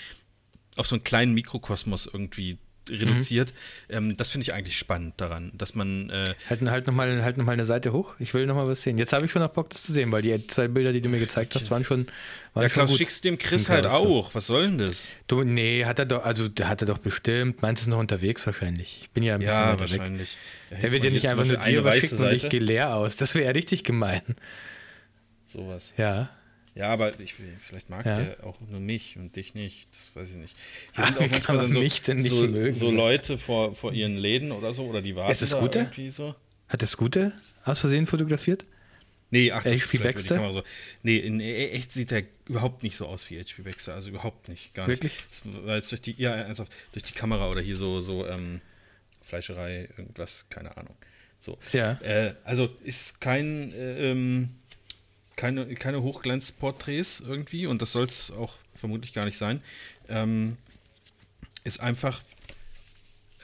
auf 0.77 0.87
so 0.87 0.97
einen 0.97 1.05
kleinen 1.05 1.35
Mikrokosmos 1.35 2.07
irgendwie 2.13 2.59
reduziert. 2.91 3.53
Ähm, 3.89 4.17
das 4.17 4.31
finde 4.31 4.43
ich 4.45 4.53
eigentlich 4.55 4.77
spannend 4.79 5.15
daran, 5.19 5.53
dass 5.55 5.75
man 5.75 6.11
äh, 6.11 6.35
Halt, 6.49 6.63
halt 6.63 6.87
nochmal 6.87 7.23
halt 7.23 7.37
noch 7.37 7.45
mal 7.45 7.53
eine 7.53 7.65
Seite 7.65 7.93
hoch. 7.93 8.15
Ich 8.19 8.35
will 8.35 8.47
nochmal 8.47 8.67
was 8.67 8.83
sehen. 8.83 8.99
Jetzt 8.99 9.13
habe 9.13 9.25
ich 9.27 9.31
schon 9.31 9.43
noch 9.43 9.51
Bock, 9.51 9.71
das 9.71 9.83
zu 9.83 9.93
sehen, 9.93 10.11
weil 10.13 10.23
die 10.23 10.47
zwei 10.47 10.69
Bilder, 10.69 10.93
die 10.93 11.01
du 11.01 11.09
mir 11.09 11.19
gezeigt 11.19 11.55
hast, 11.55 11.71
waren 11.71 11.85
schon, 11.85 12.07
waren 12.55 12.63
ja, 12.65 12.69
schon 12.69 12.75
Klaus, 12.81 12.91
gut. 12.91 12.99
schickst 12.99 13.25
dem 13.25 13.39
Chris 13.39 13.69
halt 13.69 13.87
auch. 13.87 14.35
Was 14.35 14.47
soll 14.47 14.67
denn 14.67 14.79
das? 14.79 15.09
Du, 15.27 15.43
nee, 15.45 15.85
hat 15.85 15.99
er 15.99 16.07
doch, 16.07 16.25
also 16.25 16.49
hat 16.63 16.81
er 16.83 16.87
doch 16.87 16.99
bestimmt. 16.99 17.63
Meinst 17.63 17.83
du 17.83 17.85
ist 17.85 17.91
noch 17.91 17.99
unterwegs 17.99 18.47
wahrscheinlich? 18.47 18.99
Ich 19.03 19.11
bin 19.11 19.23
ja 19.23 19.35
ein 19.35 19.41
bisschen 19.41 19.55
Ja, 19.55 19.73
weiter 19.73 19.91
weg. 19.91 19.99
wahrscheinlich. 19.99 20.37
Der 20.83 20.93
wird 20.93 21.05
ja 21.05 21.11
nicht 21.11 21.29
einfach 21.29 21.45
nur 21.45 21.57
dir 21.59 21.85
was 21.85 21.97
schicken 21.97 22.19
und 22.19 22.33
ich 22.33 22.49
gehe 22.49 22.61
leer 22.61 22.95
aus. 22.97 23.17
Das 23.17 23.35
wäre 23.35 23.47
ja 23.47 23.51
richtig 23.53 23.85
gemein. 23.85 24.23
Sowas. 25.45 25.93
Ja. 25.97 26.31
Ja, 26.75 26.89
aber 26.91 27.19
ich, 27.21 27.35
vielleicht 27.35 27.91
mag 27.91 28.07
Ja. 28.07 28.17
der 28.17 28.45
auch 28.47 28.59
nur 28.61 28.81
mich 28.81 29.17
und 29.19 29.37
dich 29.37 29.55
nicht. 29.55 29.89
Das 29.93 30.11
weiß 30.15 30.31
ich 30.31 30.37
nicht. 30.37 30.57
Hier 30.95 31.05
sind 31.05 31.21
wie 31.21 31.25
auch 31.25 31.31
manchmal 31.31 31.57
man 31.59 31.67
dann 31.67 31.73
so, 31.75 31.81
mich 31.81 32.03
denn 32.03 32.17
nicht 32.19 32.29
so, 32.29 32.47
mögen? 32.47 32.73
so 32.73 32.91
Leute 32.91 33.37
vor, 33.39 33.75
vor 33.75 33.93
ihren 33.93 34.17
Läden 34.17 34.53
oder 34.53 34.73
so, 34.73 34.87
oder 34.87 35.03
die 35.03 35.15
warten 35.15 35.31
Ist 35.33 35.43
das 35.43 35.51
da 35.51 35.61
Gute? 35.61 35.81
irgendwie 35.81 36.09
so. 36.09 36.35
Hat 36.69 36.81
der 36.81 36.89
Scooter 36.89 37.33
aus 37.65 37.81
Versehen 37.81 38.07
fotografiert? 38.07 38.63
Nee, 39.31 39.51
ach, 39.51 39.63
das 39.63 39.81
HP 39.81 39.99
Baxter? 39.99 40.53
So. 40.53 40.63
Nee, 41.03 41.17
in 41.19 41.41
e- 41.41 41.69
echt 41.71 41.93
sieht 41.93 42.11
der 42.11 42.25
überhaupt 42.49 42.83
nicht 42.83 42.97
so 42.97 43.07
aus 43.07 43.29
wie 43.31 43.39
HP 43.41 43.63
Baxter. 43.63 43.95
Also 43.95 44.11
überhaupt 44.11 44.49
nicht. 44.49 44.75
Gar 44.75 44.87
nicht. 44.89 45.03
Wirklich? 45.05 45.25
Das 45.31 45.43
war 45.65 45.77
jetzt 45.77 45.91
durch 45.91 46.03
die, 46.03 46.15
ja, 46.19 46.35
ernsthaft, 46.35 46.73
durch 46.93 47.03
die 47.03 47.13
Kamera 47.15 47.51
oder 47.51 47.61
hier 47.63 47.77
so, 47.77 48.01
so 48.03 48.27
ähm, 48.27 48.61
Fleischerei, 49.23 49.89
irgendwas, 49.97 50.47
keine 50.51 50.77
Ahnung. 50.77 50.95
So. 51.39 51.59
Ja. 51.73 51.93
Äh, 52.03 52.35
also 52.45 52.71
ist 52.85 53.21
kein, 53.21 53.73
äh, 53.73 54.11
ähm, 54.11 54.51
keine, 55.37 55.67
keine 55.75 56.03
Hochglanzporträts 56.03 57.21
irgendwie 57.21 57.67
und 57.67 57.83
das 57.83 57.93
soll 57.93 58.05
es 58.05 58.31
auch 58.31 58.55
vermutlich 58.75 59.13
gar 59.13 59.25
nicht 59.25 59.37
sein. 59.39 59.63
Ähm, 60.09 60.57
ist 61.65 61.81
einfach 61.81 62.23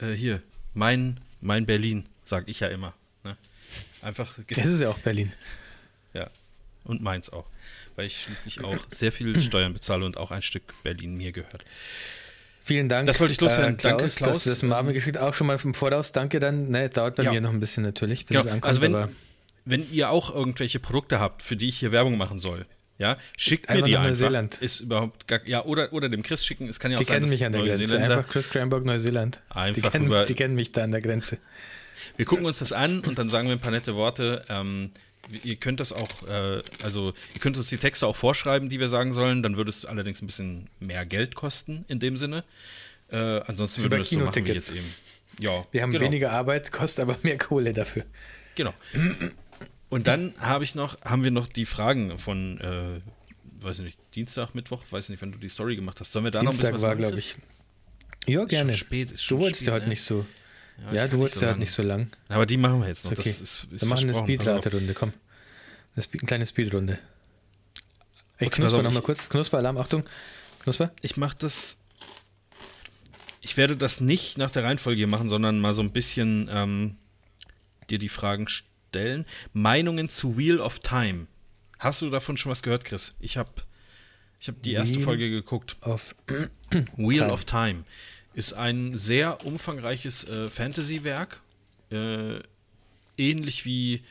äh, 0.01 0.11
hier, 0.11 0.41
mein, 0.73 1.19
mein 1.41 1.65
Berlin, 1.65 2.05
sag 2.25 2.47
ich 2.49 2.59
ja 2.59 2.67
immer. 2.67 2.93
Ne? 3.23 3.37
Einfach 4.01 4.37
Das 4.49 4.65
ist 4.65 4.81
ja 4.81 4.89
auch 4.89 4.99
Berlin. 4.99 5.31
ja, 6.13 6.27
und 6.83 7.01
meins 7.01 7.29
auch. 7.29 7.45
Weil 7.95 8.05
ich 8.07 8.21
schließlich 8.23 8.63
auch 8.63 8.77
sehr 8.89 9.11
viel 9.11 9.39
Steuern 9.41 9.73
bezahle 9.73 10.05
und 10.05 10.15
auch 10.17 10.31
ein 10.31 10.41
Stück 10.41 10.73
Berlin 10.83 11.15
mir 11.17 11.31
gehört. 11.31 11.65
Vielen 12.63 12.87
Dank. 12.87 13.07
Das 13.07 13.19
wollte 13.19 13.33
ich 13.33 13.41
loswerden. 13.41 13.75
Äh, 13.75 13.81
Danke, 13.81 13.97
Klaus, 14.03 14.15
Klaus. 14.17 14.31
dass 14.35 14.43
du 14.43 14.49
das 14.51 14.63
Marvin 14.63 14.93
geschickt 14.93 15.17
Auch 15.17 15.33
schon 15.33 15.47
mal 15.47 15.57
vom 15.57 15.73
Voraus. 15.73 16.11
Danke 16.11 16.39
dann. 16.39 16.69
Ne, 16.69 16.87
dauert 16.89 17.15
bei 17.15 17.23
Ja. 17.23 17.31
mir 17.33 17.41
noch 17.41 17.49
ein 17.51 17.59
bisschen 17.59 17.83
natürlich, 17.83 18.25
bis 18.25 18.35
Genau. 18.37 18.41
es 18.41 18.53
ankommt. 18.53 18.65
Also 18.69 18.81
wenn, 18.81 19.09
wenn 19.65 19.89
ihr 19.91 20.09
auch 20.09 20.33
irgendwelche 20.33 20.79
Produkte 20.79 21.19
habt, 21.19 21.43
für 21.43 21.55
die 21.55 21.69
ich 21.69 21.79
hier 21.79 21.91
Werbung 21.91 22.17
machen 22.17 22.39
soll, 22.39 22.65
ja, 22.97 23.15
schickt 23.37 23.69
mir 23.69 23.75
Einfach 23.75 23.85
die 23.85 23.91
nach 23.93 23.99
einfach. 23.99 24.09
Neuseeland. 24.09 24.57
Ist 24.61 24.81
überhaupt 24.81 25.27
gar, 25.27 25.45
ja, 25.47 25.63
oder, 25.63 25.93
oder 25.93 26.09
dem 26.09 26.21
Chris 26.21 26.45
schicken. 26.45 26.67
Es 26.67 26.79
kann 26.79 26.91
ja 26.91 26.97
auch 26.97 26.99
die 26.99 27.05
sein, 27.05 27.15
kennen 27.21 27.27
dass 27.27 27.31
mich 27.31 27.45
an 27.45 27.51
der 27.53 27.61
Grenze. 27.63 27.97
Einfach 27.97 28.27
Chris 28.27 28.49
Cranbourg, 28.49 28.83
Neuseeland. 28.85 29.41
Einfach 29.49 29.81
die, 29.83 29.89
kennen, 29.89 30.05
über- 30.07 30.25
die 30.25 30.33
kennen 30.33 30.55
mich 30.55 30.71
da 30.73 30.83
an 30.83 30.91
der 30.91 31.01
Grenze. 31.01 31.37
Wir 32.17 32.25
gucken 32.25 32.45
uns 32.45 32.59
das 32.59 32.73
an 32.73 32.99
und 33.01 33.17
dann 33.17 33.29
sagen 33.29 33.47
wir 33.47 33.55
ein 33.55 33.61
paar 33.61 33.71
nette 33.71 33.95
Worte. 33.95 34.43
Ähm, 34.49 34.91
ihr 35.43 35.55
könnt 35.55 35.79
das 35.79 35.93
auch, 35.93 36.27
äh, 36.27 36.61
also 36.83 37.13
ihr 37.33 37.39
könnt 37.39 37.55
uns 37.55 37.69
die 37.69 37.77
Texte 37.77 38.05
auch 38.05 38.17
vorschreiben, 38.17 38.67
die 38.67 38.81
wir 38.81 38.89
sagen 38.89 39.13
sollen. 39.13 39.43
Dann 39.43 39.55
würde 39.55 39.69
es 39.69 39.85
allerdings 39.85 40.21
ein 40.21 40.25
bisschen 40.25 40.67
mehr 40.81 41.05
Geld 41.05 41.35
kosten 41.35 41.85
in 41.87 41.99
dem 41.99 42.17
Sinne. 42.17 42.43
Äh, 43.11 43.15
ansonsten 43.47 43.81
würden 43.83 43.93
wir 43.93 43.99
das 43.99 44.09
so 44.09 44.19
machen 44.19 44.45
wie 44.45 44.51
jetzt 44.51 44.73
eben. 44.73 44.93
Ja, 45.39 45.65
Wir 45.71 45.83
haben 45.83 45.91
genau. 45.93 46.03
weniger 46.03 46.33
Arbeit, 46.33 46.73
kostet 46.73 47.03
aber 47.03 47.17
mehr 47.23 47.37
Kohle 47.37 47.71
dafür. 47.71 48.03
Genau. 48.55 48.73
Und 49.89 50.07
dann 50.07 50.33
habe 50.39 50.63
ich 50.63 50.75
noch, 50.75 51.01
haben 51.01 51.23
wir 51.23 51.31
noch 51.31 51.47
die 51.47 51.65
Fragen 51.65 52.17
von, 52.19 52.61
äh, 52.61 53.01
weiß 53.63 53.79
ich 53.79 53.85
nicht, 53.85 53.99
Dienstag, 54.15 54.53
Mittwoch, 54.53 54.83
weiß 54.89 55.05
ich 55.05 55.09
nicht, 55.09 55.21
wenn 55.21 55.31
du 55.31 55.39
die 55.39 55.49
Story 55.49 55.75
gemacht 55.75 55.99
hast. 55.99 56.11
Sollen 56.11 56.25
wir 56.25 56.31
da 56.31 56.43
noch 56.43 56.51
ein 56.51 56.57
Dienstag 56.57 56.73
bisschen 56.73 56.87
was 56.87 56.89
war, 56.89 56.95
glaube 56.95 57.17
ich. 57.17 57.35
Ja, 58.27 58.43
Ist 58.43 58.49
gerne. 58.49 58.71
schon 58.73 58.77
spät, 58.79 59.11
ist 59.11 59.21
du 59.21 59.25
schon 59.25 59.39
wolltest 59.39 59.61
spät, 59.61 59.67
ja 59.67 59.73
heute 59.73 59.85
ne? 59.85 59.89
nicht 59.89 60.03
so. 60.03 60.25
Ja, 60.91 61.01
kann 61.01 61.09
du 61.11 61.17
wolltest 61.17 61.39
so 61.39 61.45
ja 61.45 61.47
heute 61.47 61.53
lang. 61.53 61.59
nicht 61.59 61.71
so 61.71 61.83
lang. 61.83 62.07
Aber 62.27 62.45
die 62.45 62.57
machen 62.57 62.81
wir 62.81 62.87
jetzt 62.87 63.05
noch. 63.05 63.11
Ist 63.13 63.19
okay. 63.19 63.29
Das 63.29 63.41
ist, 63.41 63.67
ist 63.71 63.81
Wir 63.81 63.87
machen 63.87 64.09
eine. 64.09 64.15
Speedrate-Runde, 64.15 64.93
komm. 64.93 65.13
Eine, 65.95 66.03
Spe 66.03 66.19
eine 66.19 66.27
kleine 66.27 66.45
Speedrunde. 66.45 66.99
Ich 68.37 68.47
Okay, 68.47 68.61
knusper 68.61 68.83
nochmal 68.83 69.01
kurz. 69.01 69.27
Knusperalarm, 69.27 69.77
Achtung. 69.77 70.03
Knusper. 70.59 70.91
Ich 71.01 71.17
mache 71.17 71.35
das. 71.39 71.77
Ich 73.41 73.57
werde 73.57 73.75
das 73.75 73.99
nicht 73.99 74.37
nach 74.37 74.51
der 74.51 74.63
Reihenfolge 74.63 74.97
hier 74.97 75.07
machen, 75.07 75.29
sondern 75.29 75.59
mal 75.59 75.73
so 75.73 75.81
ein 75.81 75.91
bisschen 75.91 76.47
ähm, 76.51 76.95
dir 77.89 77.97
die 77.97 78.09
Fragen 78.09 78.47
stellen. 78.47 78.68
Meinungen 79.53 80.09
zu 80.09 80.37
Wheel 80.37 80.59
of 80.59 80.79
Time. 80.79 81.27
Hast 81.79 82.01
du 82.01 82.09
davon 82.09 82.37
schon 82.37 82.51
was 82.51 82.61
gehört, 82.63 82.85
Chris? 82.85 83.13
Ich 83.19 83.37
habe 83.37 83.51
ich 84.39 84.47
hab 84.47 84.61
die 84.61 84.73
erste 84.73 84.97
Wheel- 84.97 85.03
Folge 85.05 85.29
geguckt. 85.29 85.77
Auf. 85.81 86.15
Wheel 86.97 87.19
Time. 87.19 87.31
of 87.33 87.45
Time 87.45 87.83
ist 88.33 88.53
ein 88.53 88.95
sehr 88.95 89.45
umfangreiches 89.45 90.23
äh, 90.25 90.47
Fantasy-Werk. 90.47 91.41
Äh, 91.91 92.39
ähnlich 93.17 93.65
wie 93.65 94.01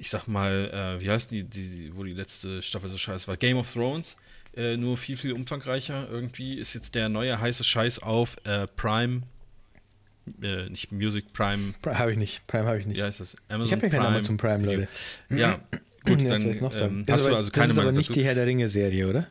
ich 0.00 0.08
sag 0.08 0.26
mal, 0.26 0.70
äh, 0.98 1.04
wie 1.04 1.10
heißt 1.10 1.30
die, 1.30 1.44
die, 1.44 1.94
wo 1.94 2.04
die 2.04 2.14
letzte 2.14 2.62
Staffel 2.62 2.88
so 2.88 2.96
scheiße 2.96 3.28
war? 3.28 3.36
Game 3.36 3.58
of 3.58 3.70
Thrones. 3.70 4.16
Äh, 4.56 4.78
nur 4.78 4.96
viel, 4.96 5.18
viel 5.18 5.32
umfangreicher. 5.32 6.08
Irgendwie 6.10 6.54
ist 6.54 6.72
jetzt 6.74 6.94
der 6.94 7.10
neue 7.10 7.38
heiße 7.38 7.62
Scheiß 7.64 7.98
auf 8.00 8.36
äh, 8.44 8.66
Prime. 8.66 9.22
Äh, 10.42 10.68
nicht 10.70 10.92
Music 10.92 11.32
Prime. 11.32 11.74
Habe 11.86 12.12
ich 12.12 12.18
nicht. 12.18 12.46
Prime 12.46 12.64
habe 12.64 12.78
ich 12.78 12.86
nicht. 12.86 12.98
Wie 12.98 13.02
heißt 13.02 13.20
das? 13.20 13.34
Amazon 13.48 13.66
ich 13.66 13.72
habe 13.72 13.82
ja 13.84 13.88
kein 13.90 14.00
Amazon 14.06 14.36
Prime, 14.36 14.64
Leute. 14.64 14.88
Ja, 15.28 15.58
gut, 16.06 16.22
ja, 16.22 16.28
dann 16.30 16.42
ähm, 16.42 16.62
hast 17.08 17.24
du 17.24 17.28
aber, 17.28 17.36
also 17.36 17.50
keine 17.50 17.68
Das 17.68 17.72
ist 17.72 17.78
aber 17.78 17.92
nicht 17.92 18.10
dazu. 18.10 18.18
die 18.20 18.24
Herr 18.24 18.34
der 18.34 18.46
Ringe-Serie, 18.46 19.08
oder? 19.08 19.26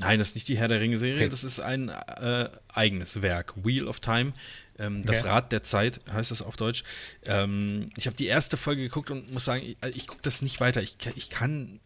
Nein, 0.00 0.20
das 0.20 0.28
ist 0.28 0.34
nicht 0.36 0.46
die 0.48 0.56
Herr 0.56 0.68
der 0.68 0.80
Ringe-Serie, 0.80 1.16
Okay. 1.22 1.28
das 1.28 1.42
ist 1.42 1.58
ein 1.58 1.88
äh, 1.88 2.48
eigenes 2.72 3.20
Werk. 3.20 3.54
Wheel 3.64 3.88
of 3.88 3.98
Time. 4.00 4.32
Ähm, 4.78 5.02
das 5.04 5.22
Okay. 5.22 5.30
Rad 5.32 5.50
der 5.50 5.64
Zeit 5.64 6.00
heißt 6.12 6.30
das 6.30 6.40
auf 6.40 6.56
Deutsch. 6.56 6.84
Ähm, 7.26 7.90
ich 7.96 8.06
habe 8.06 8.16
die 8.16 8.26
erste 8.26 8.56
Folge 8.56 8.82
geguckt 8.82 9.10
und 9.10 9.32
muss 9.32 9.44
sagen, 9.44 9.62
ich, 9.64 9.76
ich 9.96 10.06
gucke 10.06 10.22
das 10.22 10.40
nicht 10.40 10.60
weiter. 10.60 10.82
Ich, 10.82 10.98
kann- 10.98 11.14
ich 11.16 11.30
kann. 11.30 11.80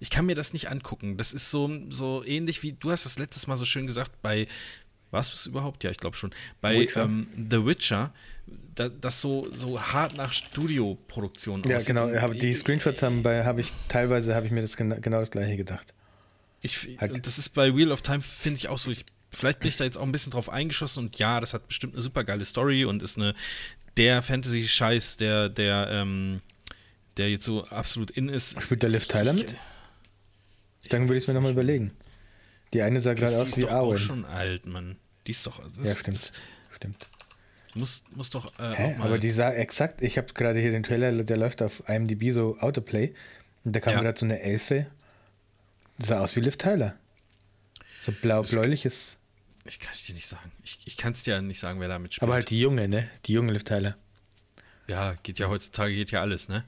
Ich 0.00 0.10
kann 0.10 0.26
mir 0.26 0.36
das 0.36 0.52
nicht 0.52 0.70
angucken. 0.70 1.16
Das 1.16 1.32
ist 1.32 1.50
so, 1.50 1.68
so 1.88 2.22
ähnlich 2.24 2.62
wie, 2.62 2.72
du 2.74 2.92
hast 2.92 3.04
das 3.04 3.18
letztes 3.18 3.48
Mal 3.48 3.56
so 3.56 3.64
schön 3.64 3.86
gesagt, 3.88 4.12
bei, 4.22 4.46
warst 5.10 5.32
du 5.32 5.36
es 5.36 5.46
überhaupt? 5.46 5.84
Ja, 5.84 5.90
ich 5.90 5.98
glaube 5.98 6.16
schon. 6.16 6.32
Bei 6.60 6.88
ähm, 6.96 7.28
The 7.50 7.64
Witcher, 7.64 8.12
da, 8.74 8.88
das 8.88 9.20
so, 9.20 9.48
so 9.54 9.80
hart 9.80 10.16
nach 10.16 10.32
Studioproduktion 10.32 11.62
Ja, 11.66 11.76
aussieht. 11.76 11.88
genau. 11.88 12.10
Hab, 12.20 12.32
die 12.32 12.54
Screenshots 12.54 13.02
haben 13.02 13.22
bei, 13.22 13.44
habe 13.44 13.60
ich, 13.60 13.72
teilweise 13.88 14.34
habe 14.34 14.46
ich 14.46 14.52
mir 14.52 14.62
das 14.62 14.76
gena 14.76 14.96
genau 14.98 15.20
das 15.20 15.30
gleiche 15.30 15.56
gedacht. 15.56 15.94
Ich, 16.60 16.96
Halt. 16.98 17.12
und 17.12 17.26
das 17.26 17.38
ist 17.38 17.50
bei 17.50 17.74
Wheel 17.74 17.92
of 17.92 18.02
Time, 18.02 18.20
finde 18.20 18.56
ich 18.58 18.68
auch 18.68 18.78
so. 18.78 18.90
Ich, 18.90 19.04
vielleicht 19.30 19.60
bin 19.60 19.68
ich 19.68 19.76
da 19.76 19.84
jetzt 19.84 19.96
auch 19.96 20.02
ein 20.02 20.12
bisschen 20.12 20.32
drauf 20.32 20.50
eingeschossen 20.50 21.04
und 21.04 21.18
ja, 21.18 21.38
das 21.40 21.54
hat 21.54 21.68
bestimmt 21.68 21.94
eine 21.94 22.02
super 22.02 22.24
geile 22.24 22.44
Story 22.44 22.84
und 22.84 23.02
ist 23.02 23.16
eine 23.16 23.34
der 23.96 24.22
Fantasy-Scheiß, 24.22 25.16
der, 25.18 25.48
der, 25.48 25.88
ähm, 25.90 26.40
der 27.16 27.30
jetzt 27.30 27.44
so 27.44 27.64
absolut 27.64 28.10
in 28.10 28.28
ist. 28.28 28.60
Spielt 28.62 28.82
der 28.82 28.90
Liv 28.90 29.06
Tyler 29.08 29.32
mit? 29.32 29.56
Dann 30.88 31.02
würde 31.02 31.18
ich 31.18 31.22
es 31.24 31.28
mir 31.28 31.34
nochmal 31.34 31.52
überlegen. 31.52 31.92
Die 32.72 32.82
eine 32.82 33.00
sah 33.00 33.14
Die 33.14 33.20
gerade 33.20 33.32
ist, 33.32 33.36
die 33.38 33.42
aus 33.42 33.48
ist 33.50 33.56
wie 33.56 33.60
doch 33.62 33.70
auch 33.72 33.86
Arwen. 33.88 33.98
schon 33.98 34.24
alt, 34.24 34.66
Mann. 34.66 34.96
Die 35.26 35.30
ist 35.32 35.46
doch. 35.46 35.60
Das, 35.76 35.86
Ja, 35.86 35.96
stimmt. 35.96 36.32
Stimmt. 36.74 36.96
muss, 37.74 38.02
muss 38.14 38.30
doch 38.30 38.58
äh, 38.58 38.74
Hä? 38.74 38.94
auch 38.94 38.98
mal. 38.98 39.06
Aber 39.06 39.18
die 39.18 39.30
sah 39.30 39.52
exakt, 39.52 40.02
ich 40.02 40.16
habe 40.18 40.32
gerade 40.34 40.58
hier 40.60 40.70
den 40.70 40.82
Trailer, 40.82 41.12
der 41.24 41.36
läuft 41.36 41.62
auf 41.62 41.82
IMDb 41.88 42.32
so 42.32 42.58
Autoplay. 42.58 43.14
Und 43.64 43.74
da 43.74 43.80
kam 43.80 43.94
Ja. 43.94 44.00
gerade 44.02 44.18
so 44.18 44.24
eine 44.26 44.40
Elfe. 44.40 44.86
Die 45.98 46.06
sah 46.06 46.20
aus 46.20 46.36
wie 46.36 46.40
Liv 46.40 46.56
Tyler. 46.56 46.94
So 48.02 48.12
blau-bläuliches. 48.12 49.18
ich 49.64 49.80
kann 49.80 49.92
es 49.94 50.06
dir 50.06 50.14
nicht 50.14 50.26
sagen. 50.26 50.52
Ich, 50.62 50.78
ich 50.86 50.96
kann 50.96 51.12
es 51.12 51.22
dir 51.24 51.42
nicht 51.42 51.58
sagen, 51.60 51.80
wer 51.80 51.88
da 51.88 51.98
mitspielt. 51.98 52.22
Aber 52.22 52.34
halt 52.34 52.48
die 52.50 52.60
junge, 52.60 52.88
ne? 52.88 53.08
Die 53.26 53.32
junge 53.32 53.52
Liv 53.52 53.64
Tyler. 53.64 53.96
Ja, 54.88 55.14
geht 55.22 55.38
ja 55.38 55.48
heutzutage 55.48 55.94
geht 55.94 56.10
ja 56.12 56.20
alles, 56.22 56.48
ne? 56.48 56.64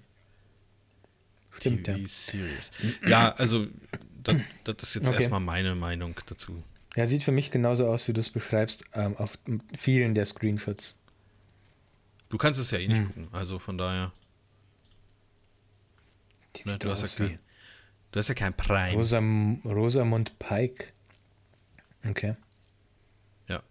Stimmt, 1.56 1.86
ja. 1.88 1.94
TV 1.94 2.06
Series. 2.08 2.70
Ja, 3.06 3.32
also 3.32 3.66
das, 4.22 4.36
das 4.64 4.76
ist 4.82 4.94
jetzt 4.96 5.08
Okay. 5.08 5.16
erstmal 5.16 5.40
meine 5.40 5.74
Meinung 5.74 6.14
dazu. 6.26 6.62
Ja, 6.96 7.06
sieht 7.06 7.22
für 7.22 7.32
mich 7.32 7.50
genauso 7.50 7.86
aus, 7.86 8.08
wie 8.08 8.12
du 8.12 8.20
es 8.20 8.30
beschreibst, 8.30 8.84
ähm, 8.94 9.16
auf 9.16 9.38
vielen 9.78 10.14
der 10.14 10.26
Screenshots. 10.26 10.96
Du 12.28 12.36
kannst 12.38 12.60
es 12.60 12.70
ja 12.70 12.78
eh 12.78 12.86
Hm. 12.86 12.92
nicht 12.92 13.06
gucken, 13.06 13.28
also 13.32 13.58
von 13.58 13.78
daher. 13.78 14.12
Die 16.56 16.68
Ne, 16.68 16.78
du, 16.78 16.90
hast 16.90 17.02
ja 17.02 17.08
kein, 17.26 17.38
du 18.12 18.18
hast 18.18 18.28
ja 18.28 18.34
kein 18.34 18.54
Prime. 18.56 18.94
Rosam 18.96 19.60
Rosamund 19.64 20.38
Pike. 20.38 20.86
Okay. 22.08 22.34
Ja. 23.48 23.62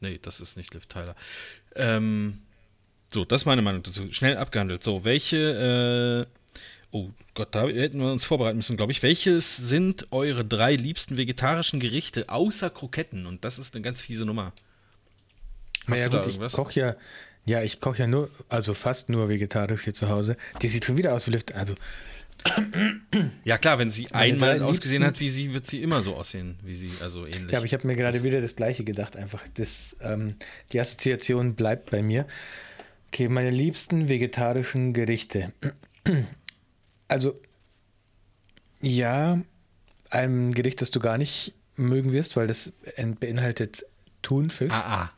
Nee, 0.00 0.18
das 0.22 0.40
ist 0.40 0.56
nicht 0.56 0.72
Liv 0.74 0.86
Tyler. 0.86 1.14
Ähm, 1.74 2.40
so, 3.08 3.24
das 3.26 3.42
ist 3.42 3.46
meine 3.46 3.60
Meinung 3.62 3.82
dazu. 3.82 4.10
Schnell 4.12 4.36
abgehandelt. 4.38 4.82
So, 4.82 5.04
welche, 5.04 6.26
äh, 6.26 6.41
oh 6.92 7.10
Gott, 7.34 7.54
da 7.54 7.66
hätten 7.66 7.98
wir 7.98 8.12
uns 8.12 8.24
vorbereiten 8.24 8.58
müssen, 8.58 8.76
glaube 8.76 8.92
ich. 8.92 9.02
Welches 9.02 9.56
sind 9.56 10.06
eure 10.12 10.44
drei 10.44 10.76
liebsten 10.76 11.16
vegetarischen 11.16 11.80
Gerichte 11.80 12.28
außer 12.28 12.70
Kroketten? 12.70 13.26
Und 13.26 13.44
das 13.44 13.58
ist 13.58 13.74
eine 13.74 13.82
ganz 13.82 14.00
fiese 14.00 14.24
Nummer. 14.24 14.52
Hast 15.88 15.88
Naja, 15.88 16.08
gut, 16.08 16.20
ich 16.20 16.26
irgendwas? 16.26 16.52
koche 16.52 16.78
ja, 16.78 16.96
ja, 17.44 17.62
ich 17.62 17.80
koche 17.80 17.98
ja 17.98 18.06
nur, 18.06 18.30
also 18.48 18.72
fast 18.72 19.08
nur 19.08 19.28
vegetarisch 19.28 19.82
hier 19.82 19.94
zu 19.94 20.08
Hause. 20.08 20.36
Die 20.60 20.68
sieht 20.68 20.84
schon 20.84 20.96
wieder 20.96 21.12
aus 21.14 21.26
wie 21.26 21.32
Lift. 21.32 21.54
Also, 21.54 21.74
Ja, 23.44 23.58
klar, 23.58 23.78
wenn 23.78 23.90
sie 23.90 24.10
einmal 24.12 24.62
ausgesehen 24.62 25.04
hat 25.04 25.20
wie 25.20 25.28
sie, 25.28 25.54
wird 25.54 25.66
sie 25.66 25.82
immer 25.82 26.02
so 26.02 26.14
aussehen 26.16 26.58
wie 26.62 26.74
sie, 26.74 26.92
also 27.00 27.26
ähnlich. 27.26 27.52
ja, 27.52 27.58
aber 27.58 27.66
ich 27.66 27.74
habe 27.74 27.86
mir 27.86 27.96
gerade 27.96 28.22
wieder 28.22 28.40
das 28.40 28.56
Gleiche 28.56 28.84
gedacht. 28.84 29.16
Einfach, 29.16 29.42
das, 29.54 29.96
ähm, 30.00 30.36
die 30.72 30.80
Assoziation 30.80 31.54
bleibt 31.54 31.90
bei 31.90 32.02
mir. 32.02 32.26
Okay, 33.08 33.28
meine 33.28 33.50
liebsten 33.50 34.08
vegetarischen 34.08 34.92
Gerichte. 34.92 35.52
Also, 37.12 37.38
ja, 38.80 39.38
ein 40.10 40.54
Gericht, 40.54 40.80
das 40.80 40.90
du 40.90 40.98
gar 40.98 41.18
nicht 41.18 41.52
mögen 41.76 42.12
wirst, 42.12 42.36
weil 42.36 42.46
das 42.46 42.72
beinhaltet 43.20 43.84
Thunfisch. 44.22 44.72
Ah, 44.72 45.02
ah. 45.02 45.12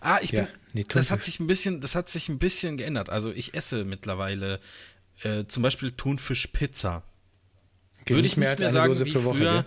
Ah, 0.00 0.18
ich 0.22 0.32
Ja, 0.32 0.42
bin. 0.42 0.50
nee, 0.74 0.84
das 0.86 1.10
hat 1.10 1.22
sich 1.22 1.40
ein 1.40 1.46
bisschen, 1.46 1.80
das 1.80 1.94
hat 1.94 2.08
sich 2.10 2.28
ein 2.28 2.38
bisschen 2.38 2.76
geändert. 2.76 3.08
Also 3.10 3.32
ich 3.32 3.54
esse 3.54 3.84
mittlerweile 3.84 4.60
äh, 5.22 5.44
zum 5.46 5.62
Beispiel 5.62 5.92
Thunfisch-Pizza. 5.92 7.02
Würde 8.06 8.26
ich 8.26 8.36
nicht 8.36 8.48
als 8.48 8.60
mehr 8.60 8.70
sagen 8.70 8.88
Dose 8.92 9.06
wie 9.06 9.14
Woche, 9.14 9.38
früher. 9.38 9.64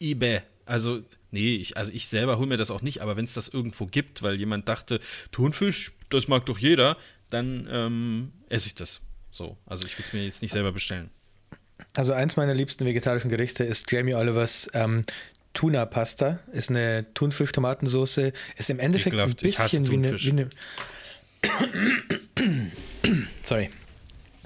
gell? 0.00 0.08
Ibe. 0.10 0.42
Also, 0.64 1.02
nee, 1.30 1.54
ich, 1.54 1.76
also 1.76 1.92
ich 1.92 2.08
selber 2.08 2.36
hole 2.38 2.48
mir 2.48 2.56
das 2.56 2.72
auch 2.72 2.82
nicht, 2.82 3.00
aber 3.00 3.16
wenn 3.16 3.24
es 3.24 3.34
das 3.34 3.46
irgendwo 3.48 3.86
gibt, 3.86 4.22
weil 4.22 4.34
jemand 4.34 4.68
dachte, 4.68 4.98
Thunfisch, 5.30 5.92
das 6.10 6.26
mag 6.26 6.46
doch 6.46 6.58
jeder, 6.58 6.96
dann 7.30 7.68
ähm, 7.70 8.32
esse 8.48 8.66
ich 8.66 8.74
das. 8.74 9.00
So. 9.30 9.56
Also 9.66 9.84
ich 9.86 9.96
will 9.98 10.04
es 10.04 10.12
mir 10.12 10.24
jetzt 10.24 10.42
nicht 10.42 10.52
selber 10.52 10.72
bestellen. 10.72 11.10
Also 11.96 12.12
eins 12.12 12.36
meiner 12.36 12.54
liebsten 12.54 12.86
vegetarischen 12.86 13.30
Gerichte 13.30 13.64
ist 13.64 13.90
Jamie 13.90 14.14
Olivers 14.14 14.68
ähm, 14.72 15.04
Tuna-Pasta. 15.52 16.40
Ist 16.52 16.70
eine 16.70 17.06
Thunfisch-Tomatensoße. 17.14 18.32
Ist 18.56 18.70
im 18.70 18.78
Endeffekt 18.78 19.14
Ekelhaft. 19.14 19.42
ein 19.42 19.46
bisschen 19.46 19.90
wie 19.90 19.94
eine, 19.94 20.20
wie 20.20 20.30
eine 20.30 20.50
Sorry. 23.44 23.70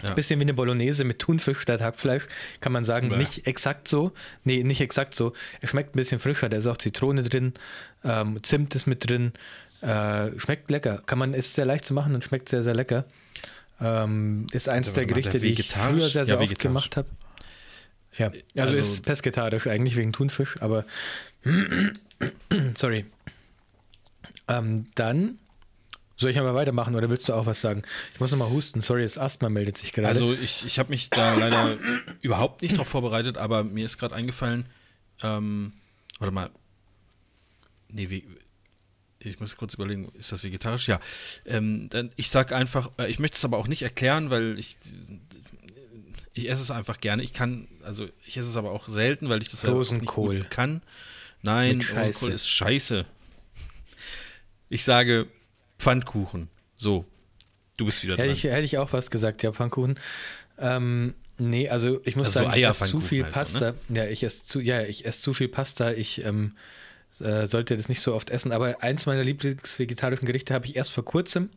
Ja. 0.02 0.15
Bisschen 0.15 0.40
wie 0.40 0.44
eine 0.44 0.55
Bolognese 0.55 1.05
mit 1.05 1.19
Thunfisch 1.19 1.61
statt 1.61 1.82
Hackfleisch, 1.82 2.27
kann 2.61 2.73
man 2.73 2.85
sagen. 2.85 3.11
Bäh. 3.11 3.16
Nicht 3.19 3.47
exakt 3.47 3.86
so. 3.86 4.12
Nee, 4.44 4.62
nicht 4.62 4.81
exakt 4.81 5.15
so. 5.15 5.35
Er 5.61 5.69
schmeckt 5.69 5.94
ein 5.94 5.98
bisschen 5.98 6.20
frischer. 6.20 6.48
Da 6.48 6.57
ist 6.57 6.66
auch 6.66 6.78
Zitrone 6.78 7.23
drin, 7.23 7.52
ähm, 8.02 8.43
Zimt 8.43 8.74
ist 8.74 8.86
mit 8.86 9.09
drin. 9.09 9.32
Äh, 9.82 10.39
schmeckt 10.39 10.70
lecker. 10.70 11.02
Kann 11.07 11.19
man, 11.19 11.35
ist 11.35 11.55
sehr 11.55 11.66
leicht 11.66 11.85
zu 11.85 11.93
machen 11.94 12.15
und 12.15 12.24
schmeckt 12.24 12.48
sehr, 12.48 12.62
sehr 12.62 12.74
lecker. 12.74 13.05
Ähm, 13.81 14.47
ist 14.52 14.69
eins 14.69 14.93
der 14.93 15.07
Gerichte, 15.07 15.40
die 15.40 15.48
ich 15.48 15.70
früher 15.70 16.09
sehr, 16.11 16.24
sehr 16.27 16.36
Ja, 16.36 16.43
oft 16.43 16.59
gemacht 16.59 16.97
habe. 16.97 17.09
Ja, 18.19 18.27
also, 18.28 18.70
Also- 18.73 18.74
ist 18.81 19.05
pesketarisch 19.05 19.66
eigentlich 19.66 19.97
wegen 19.97 20.12
Thunfisch, 20.12 20.61
aber 20.61 20.85
sorry. 22.77 23.07
Ähm, 24.48 24.86
dann 24.94 25.39
soll 26.16 26.31
ich 26.31 26.39
aber 26.39 26.55
weitermachen 26.55 26.94
oder 26.97 27.09
willst 27.09 27.28
du 27.28 27.35
auch 27.35 27.47
was 27.47 27.61
sagen? 27.61 27.82
Ich 28.12 28.20
muss 28.20 28.31
nochmal 28.32 28.51
husten. 28.51 28.82
Sorry, 28.82 29.02
das 29.02 29.16
Asthma 29.16 29.48
meldet 29.48 29.78
sich 29.78 29.93
gerade. 29.93 30.09
Also 30.09 30.32
ich, 30.32 30.66
ich 30.66 30.78
habe 30.78 30.90
mich 30.90 31.09
da 31.09 31.35
leider 31.35 31.78
überhaupt 32.20 32.62
nicht 32.62 32.77
drauf 32.77 32.89
vorbereitet, 32.89 33.39
aber 33.39 33.65
mir 33.65 33.85
ist 33.86 33.97
gerade 33.97 34.15
eingefallen, 34.16 34.66
ähm, 35.23 35.73
warte 36.19 36.35
mal, 36.35 36.51
nee, 37.89 38.11
wie, 38.11 38.24
ich 39.21 39.39
muss 39.39 39.57
kurz 39.57 39.75
überlegen, 39.75 40.11
ist 40.15 40.33
das 40.33 40.43
vegetarisch? 40.43 40.89
Ja. 40.89 40.99
Ähm, 41.45 41.89
dann, 41.91 42.11
ich 42.17 42.31
sag 42.31 42.53
einfach, 42.53 42.91
äh, 42.99 43.09
ich 43.11 43.19
möchte 43.19 43.37
es 43.37 43.45
aber 43.45 43.59
auch 43.59 43.69
nicht 43.69 43.83
erklären, 43.83 44.31
weil 44.31 44.59
ich, 44.59 44.77
ich 46.33 46.49
esse 46.49 46.63
es 46.63 46.71
einfach 46.71 46.99
gerne. 46.99 47.23
Ich 47.23 47.33
kann, 47.33 47.69
also 47.83 48.09
ich 48.27 48.37
esse 48.37 48.49
es 48.49 48.57
aber 48.57 48.73
auch 48.73 48.89
selten, 48.89 49.29
weil 49.29 49.43
ich 49.43 49.49
das 49.49 49.61
selber 49.61 49.79
nicht 49.79 49.91
Rosenkohl. 49.91 50.39
gut 50.39 50.51
kann. 50.51 50.83
Nein. 51.43 51.83
Rosenkohl 51.83 52.33
ist 52.33 52.49
scheiße. 52.49 53.05
Ich 54.71 54.85
sage 54.85 55.27
Pfannkuchen. 55.79 56.49
So, 56.77 57.05
du 57.77 57.85
bist 57.85 58.03
wieder 58.03 58.15
hätte, 58.15 58.29
dran. 58.29 58.33
ich, 58.33 58.45
hätte 58.45 58.65
ich 58.65 58.79
auch 58.79 58.93
was 58.93 59.11
gesagt, 59.11 59.43
ja, 59.43 59.53
Pfannkuchen. 59.53 59.99
Ähm, 60.59 61.15
nee, 61.37 61.69
also 61.69 62.01
ich 62.05 62.17
muss 62.17 62.29
Also 62.29 62.41
so 62.41 62.45
sagen, 62.47 62.59
ich 62.59 62.67
esse 62.67 62.87
zu 62.87 63.01
viel 63.01 63.25
so, 63.27 63.31
Pasta. 63.31 63.75
Ja, 63.91 64.07
ich 64.07 64.23
esse 64.23 64.45
zu, 64.45 64.61
ja, 64.61 64.83
ich 64.83 65.05
esse 65.05 65.21
zu 65.21 65.35
viel 65.35 65.49
Pasta. 65.49 65.93
Ich 65.93 66.25
ähm, 66.25 66.57
äh, 67.20 67.47
sollte 67.47 67.77
das 67.77 67.89
nicht 67.89 68.01
so 68.01 68.15
oft 68.15 68.31
essen. 68.31 68.53
Aber 68.53 68.82
eins 68.82 69.07
meiner 69.07 69.24
Lieblingsvegetarischen 69.24 70.27
Gerichte 70.27 70.55
habe 70.55 70.66
ich 70.66 70.77
erst 70.77 70.93
vor 70.93 71.05
kurzem 71.05 71.51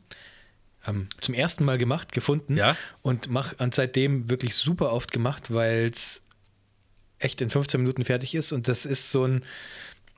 ähm, 0.88 1.07
zum 1.21 1.34
ersten 1.34 1.63
Mal 1.63 1.77
gemacht, 1.77 2.11
gefunden 2.11 2.57
Ja? 2.57 2.75
und 3.01 3.30
mach 3.30 3.53
und 3.59 3.73
seitdem 3.73 4.30
wirklich 4.30 4.55
super 4.55 4.91
oft 4.91 5.11
gemacht, 5.11 5.53
weil 5.53 5.89
es 5.93 6.21
echt 7.19 7.39
in 7.41 7.49
15 7.49 7.80
Minuten 7.81 8.03
fertig 8.03 8.35
ist. 8.35 8.51
Und 8.51 8.67
das 8.67 8.85
ist 8.85 9.11
so 9.11 9.25
ein, 9.25 9.43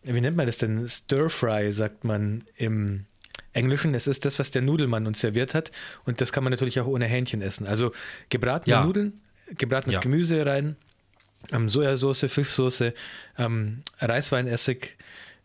wie 0.03 0.21
nennt 0.21 0.37
man 0.37 0.45
das 0.47 0.57
denn? 0.57 0.87
Stir-Fry, 0.87 1.71
sagt 1.71 2.03
man 2.03 2.43
im 2.57 3.05
Englischen. 3.53 3.93
Das 3.93 4.07
ist 4.07 4.25
das, 4.25 4.39
was 4.39 4.51
der 4.51 4.61
Nudelmann 4.63 5.05
uns 5.07 5.19
serviert 5.19 5.53
hat. 5.53 5.71
Und 6.05 6.19
das 6.21 6.31
kann 6.31 6.43
man 6.43 6.51
natürlich 6.51 6.79
auch 6.79 6.87
ohne 6.87 7.05
Hähnchen 7.05 7.41
essen. 7.41 7.67
Also 7.67 7.91
gebratene 8.29 8.75
Ja. 8.75 8.83
Nudeln, 8.85 9.21
gebratenes 9.57 9.95
Ja. 9.95 10.01
Gemüse 10.01 10.45
rein, 10.45 10.75
ähm, 11.51 11.69
Sojasauce, 11.69 12.25
Fischsoße, 12.27 12.93
ähm, 13.37 13.83
Reisweinessig, 13.99 14.97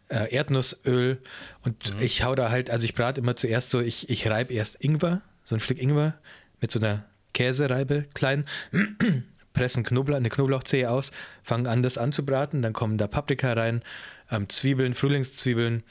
äh, 0.08 0.34
Erdnussöl. 0.34 1.18
Und 1.62 1.92
ich 2.00 2.24
hau 2.24 2.34
da 2.34 2.50
halt, 2.50 2.70
also 2.70 2.84
ich 2.84 2.94
brate 2.94 3.20
immer 3.20 3.36
zuerst 3.36 3.70
so, 3.70 3.80
ich, 3.80 4.10
ich 4.10 4.28
reibe 4.28 4.52
erst 4.52 4.82
Ingwer, 4.82 5.22
so 5.44 5.54
ein 5.54 5.60
Stück 5.60 5.80
Ingwer 5.80 6.18
mit 6.60 6.70
so 6.70 6.78
einer 6.78 7.04
Käsereibe 7.32 8.06
klein, 8.14 8.44
pressen 9.52 9.84
Knoblauch, 9.84 10.16
eine 10.16 10.30
Knoblauchzehe 10.30 10.90
aus, 10.90 11.12
fangen 11.42 11.66
an, 11.66 11.82
das 11.82 11.98
anzubraten, 11.98 12.62
dann 12.62 12.72
kommen 12.72 12.98
da 12.98 13.06
Paprika 13.06 13.52
rein, 13.52 13.82
ähm, 14.30 14.48
Zwiebeln, 14.48 14.94
Frühlingszwiebeln, 14.94 15.82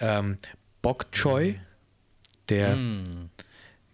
ähm, 0.00 0.38
Bok 0.82 1.10
Choy, 1.12 1.60
der 2.48 2.76
Mm. 2.76 3.30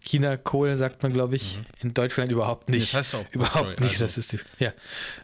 China-Kohl, 0.04 0.76
sagt 0.76 1.02
man, 1.02 1.12
glaube 1.12 1.36
ich, 1.36 1.58
in 1.80 1.94
Deutschland 1.94 2.30
überhaupt 2.32 2.68
nicht. 2.68 2.92
Das 2.92 2.98
heißt 2.98 3.14
auch 3.14 3.24
überhaupt 3.32 3.80
nicht 3.80 3.92
also- 3.92 4.04
rassistisch. 4.04 4.44
Ja. 4.58 4.72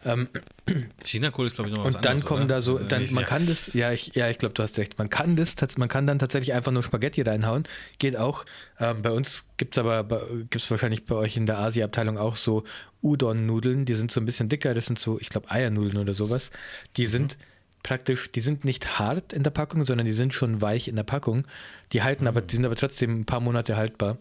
Ähm, 0.05 0.29
China-Kohl 1.03 1.47
ist, 1.47 1.55
glaube 1.55 1.69
ich, 1.69 1.75
noch 1.75 1.83
was 1.85 1.95
und 1.95 2.05
dann 2.05 2.11
anderes, 2.13 2.27
kommen 2.27 2.43
oder? 2.43 2.55
da 2.55 2.61
so, 2.61 2.77
Also 2.77 2.87
dann, 2.87 3.05
man 3.13 3.23
kann 3.25 3.45
das, 3.47 3.73
ja, 3.73 3.91
ich, 3.91 4.15
ja, 4.15 4.29
ich 4.29 4.37
glaube, 4.37 4.53
du 4.53 4.63
hast 4.63 4.77
recht. 4.77 4.97
Man 4.97 5.09
kann 5.09 5.35
das, 5.35 5.55
man 5.77 5.89
kann 5.89 6.07
dann 6.07 6.19
tatsächlich 6.19 6.53
einfach 6.53 6.71
nur 6.71 6.83
Spaghetti 6.83 7.21
reinhauen. 7.21 7.63
Geht 7.97 8.15
auch. 8.17 8.45
Ähm, 8.79 9.01
bei 9.01 9.11
uns 9.11 9.45
gibt 9.57 9.75
es 9.75 9.79
aber, 9.79 10.03
gibt 10.49 10.55
es 10.55 10.69
wahrscheinlich 10.71 11.05
bei 11.05 11.15
euch 11.15 11.37
in 11.37 11.45
der 11.45 11.59
Asia-Abteilung 11.59 12.17
auch 12.17 12.35
so 12.35 12.63
Udon-Nudeln, 13.01 13.85
die 13.85 13.93
sind 13.95 14.11
so 14.11 14.19
ein 14.19 14.25
bisschen 14.25 14.49
dicker, 14.49 14.73
das 14.73 14.85
sind 14.85 14.99
so, 14.99 15.19
ich 15.19 15.29
glaube, 15.29 15.49
Eiernudeln 15.51 15.97
oder 15.97 16.13
sowas. 16.13 16.51
Die 16.97 17.05
Mhm. 17.05 17.11
sind 17.11 17.37
praktisch, 17.81 18.29
die 18.31 18.41
sind 18.41 18.65
nicht 18.65 18.99
hart 18.99 19.31
in 19.33 19.41
der 19.43 19.51
Packung, 19.51 19.85
sondern 19.85 20.05
die 20.05 20.13
sind 20.13 20.33
schon 20.33 20.61
weich 20.61 20.87
in 20.89 20.95
der 20.97 21.03
Packung. 21.03 21.45
Die 21.93 22.03
halten 22.03 22.27
aber, 22.27 22.41
die 22.41 22.55
sind 22.55 22.65
aber 22.65 22.75
trotzdem 22.75 23.21
ein 23.21 23.25
paar 23.25 23.39
Monate 23.39 23.77
haltbar. 23.77 24.17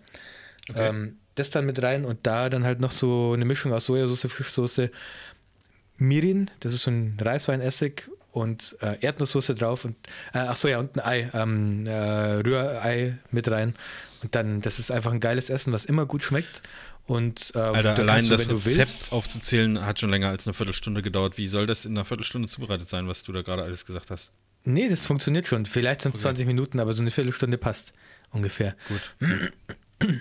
Ähm, 0.75 1.19
das 1.35 1.51
dann 1.51 1.67
mit 1.67 1.83
rein 1.83 2.05
und 2.05 2.27
da 2.27 2.51
dann 2.51 2.65
halt 2.65 2.81
noch 2.81 2.91
so 2.91 3.33
eine 3.33 3.45
Mischung 3.45 3.73
aus 3.73 3.87
Sojasauce, 3.87 4.31
Fischsoße, 4.33 4.91
Mirin, 5.99 6.51
das 6.61 6.73
ist 6.73 6.83
so 6.83 6.91
ein 6.91 7.17
Reisweinessig 7.21 8.09
und 8.33 8.77
äh, 8.81 8.97
Erdnusssoße 9.01 9.55
drauf 9.55 9.85
und 9.85 9.97
äh, 10.33 10.39
ach 10.39 10.57
so 10.57 10.69
ja 10.69 10.79
und 10.79 10.99
ein 10.99 11.05
Ei, 11.05 11.31
ähm, 11.35 11.87
äh, 11.87 12.41
Rührei 12.41 13.19
mit 13.31 13.51
rein 13.51 13.75
und 14.23 14.35
dann 14.35 14.61
das 14.61 14.79
ist 14.79 14.91
einfach 14.91 15.13
ein 15.13 15.21
geiles 15.21 15.51
Essen, 15.51 15.73
was 15.73 15.85
immer 15.85 16.07
gut 16.07 16.23
schmeckt 16.23 16.63
und 17.07 17.53
äh, 17.55 17.59
Alter, 17.59 17.97
allein 17.97 18.25
du, 18.25 18.31
das 18.31 18.51
Rezept 18.51 19.13
aufzuzählen 19.13 19.85
hat 19.85 19.99
schon 19.99 20.11
länger 20.11 20.29
als 20.29 20.47
eine 20.47 20.53
Viertelstunde 20.53 21.01
gedauert. 21.03 21.39
Wie 21.39 21.47
soll 21.47 21.67
das 21.67 21.87
in 21.87 21.93
einer 21.93 22.05
Viertelstunde 22.05 22.49
zubereitet 22.49 22.87
sein, 22.89 23.09
was 23.09 23.23
du 23.23 23.33
da 23.33 23.41
gerade 23.41 23.63
alles 23.63 23.87
gesagt 23.87 24.11
hast? 24.11 24.31
nee, 24.65 24.89
das 24.89 25.07
funktioniert 25.07 25.47
schon. 25.47 25.67
Vielleicht 25.67 26.03
sind 26.03 26.15
es 26.15 26.21
20 26.21 26.47
Minuten, 26.47 26.81
aber 26.81 26.93
so 26.93 27.03
eine 27.03 27.11
Viertelstunde 27.11 27.59
passt 27.59 27.95
ungefähr. 28.31 28.77
Gut. 28.89 29.15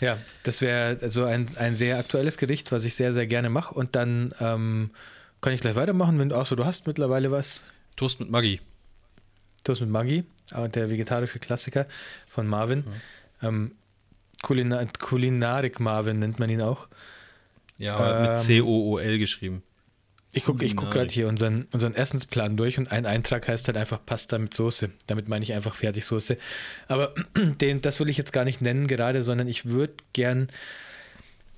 Ja, 0.00 0.18
das 0.42 0.60
wäre 0.60 0.98
also 1.00 1.24
ein, 1.24 1.46
ein 1.56 1.74
sehr 1.74 1.98
aktuelles 1.98 2.36
Gericht, 2.36 2.70
was 2.72 2.84
ich 2.84 2.94
sehr, 2.94 3.12
sehr 3.12 3.26
gerne 3.26 3.48
mache. 3.48 3.74
Und 3.74 3.96
dann 3.96 4.34
ähm, 4.40 4.90
kann 5.40 5.52
ich 5.52 5.60
gleich 5.60 5.76
weitermachen, 5.76 6.18
wenn 6.18 6.28
du, 6.28 6.36
achso, 6.36 6.56
du 6.56 6.64
hast 6.64 6.86
mittlerweile 6.86 7.30
was. 7.30 7.64
Toast 7.96 8.20
mit 8.20 8.30
Maggi. 8.30 8.60
Toast 9.64 9.80
mit 9.80 9.90
Maggi, 9.90 10.24
äh, 10.54 10.68
der 10.68 10.90
vegetarische 10.90 11.38
Klassiker 11.38 11.86
von 12.28 12.46
Marvin. 12.46 12.84
Ähm, 13.42 13.72
Kulina 14.42 14.84
Kulinarik 14.98 15.80
Marvin 15.80 16.18
nennt 16.18 16.38
man 16.38 16.50
ihn 16.50 16.60
auch. 16.60 16.88
Ja, 17.78 17.94
aber 17.94 18.20
mit 18.20 18.30
Ähm, 18.30 18.36
C-O-O-L 18.36 19.18
geschrieben. 19.18 19.62
Ich 20.36 20.44
gucke 20.44 20.64
ich 20.64 20.76
guck 20.76 20.90
gerade 20.90 21.12
hier 21.12 21.28
unseren, 21.28 21.66
unseren 21.72 21.94
Essensplan 21.94 22.56
durch 22.56 22.78
und 22.78 22.92
ein 22.92 23.06
Eintrag 23.06 23.48
heißt 23.48 23.66
halt 23.68 23.76
einfach 23.76 24.00
Pasta 24.04 24.38
mit 24.38 24.54
Soße. 24.54 24.90
Damit 25.06 25.28
meine 25.28 25.42
ich 25.44 25.52
einfach 25.52 25.74
Fertigsoße. 25.74 26.36
Aber 26.88 27.14
den, 27.60 27.80
das 27.82 27.98
will 28.00 28.10
ich 28.10 28.16
jetzt 28.18 28.32
gar 28.32 28.44
nicht 28.44 28.60
nennen 28.62 28.86
gerade, 28.86 29.24
sondern 29.24 29.48
ich 29.48 29.66
würde 29.66 29.94
gern 30.12 30.48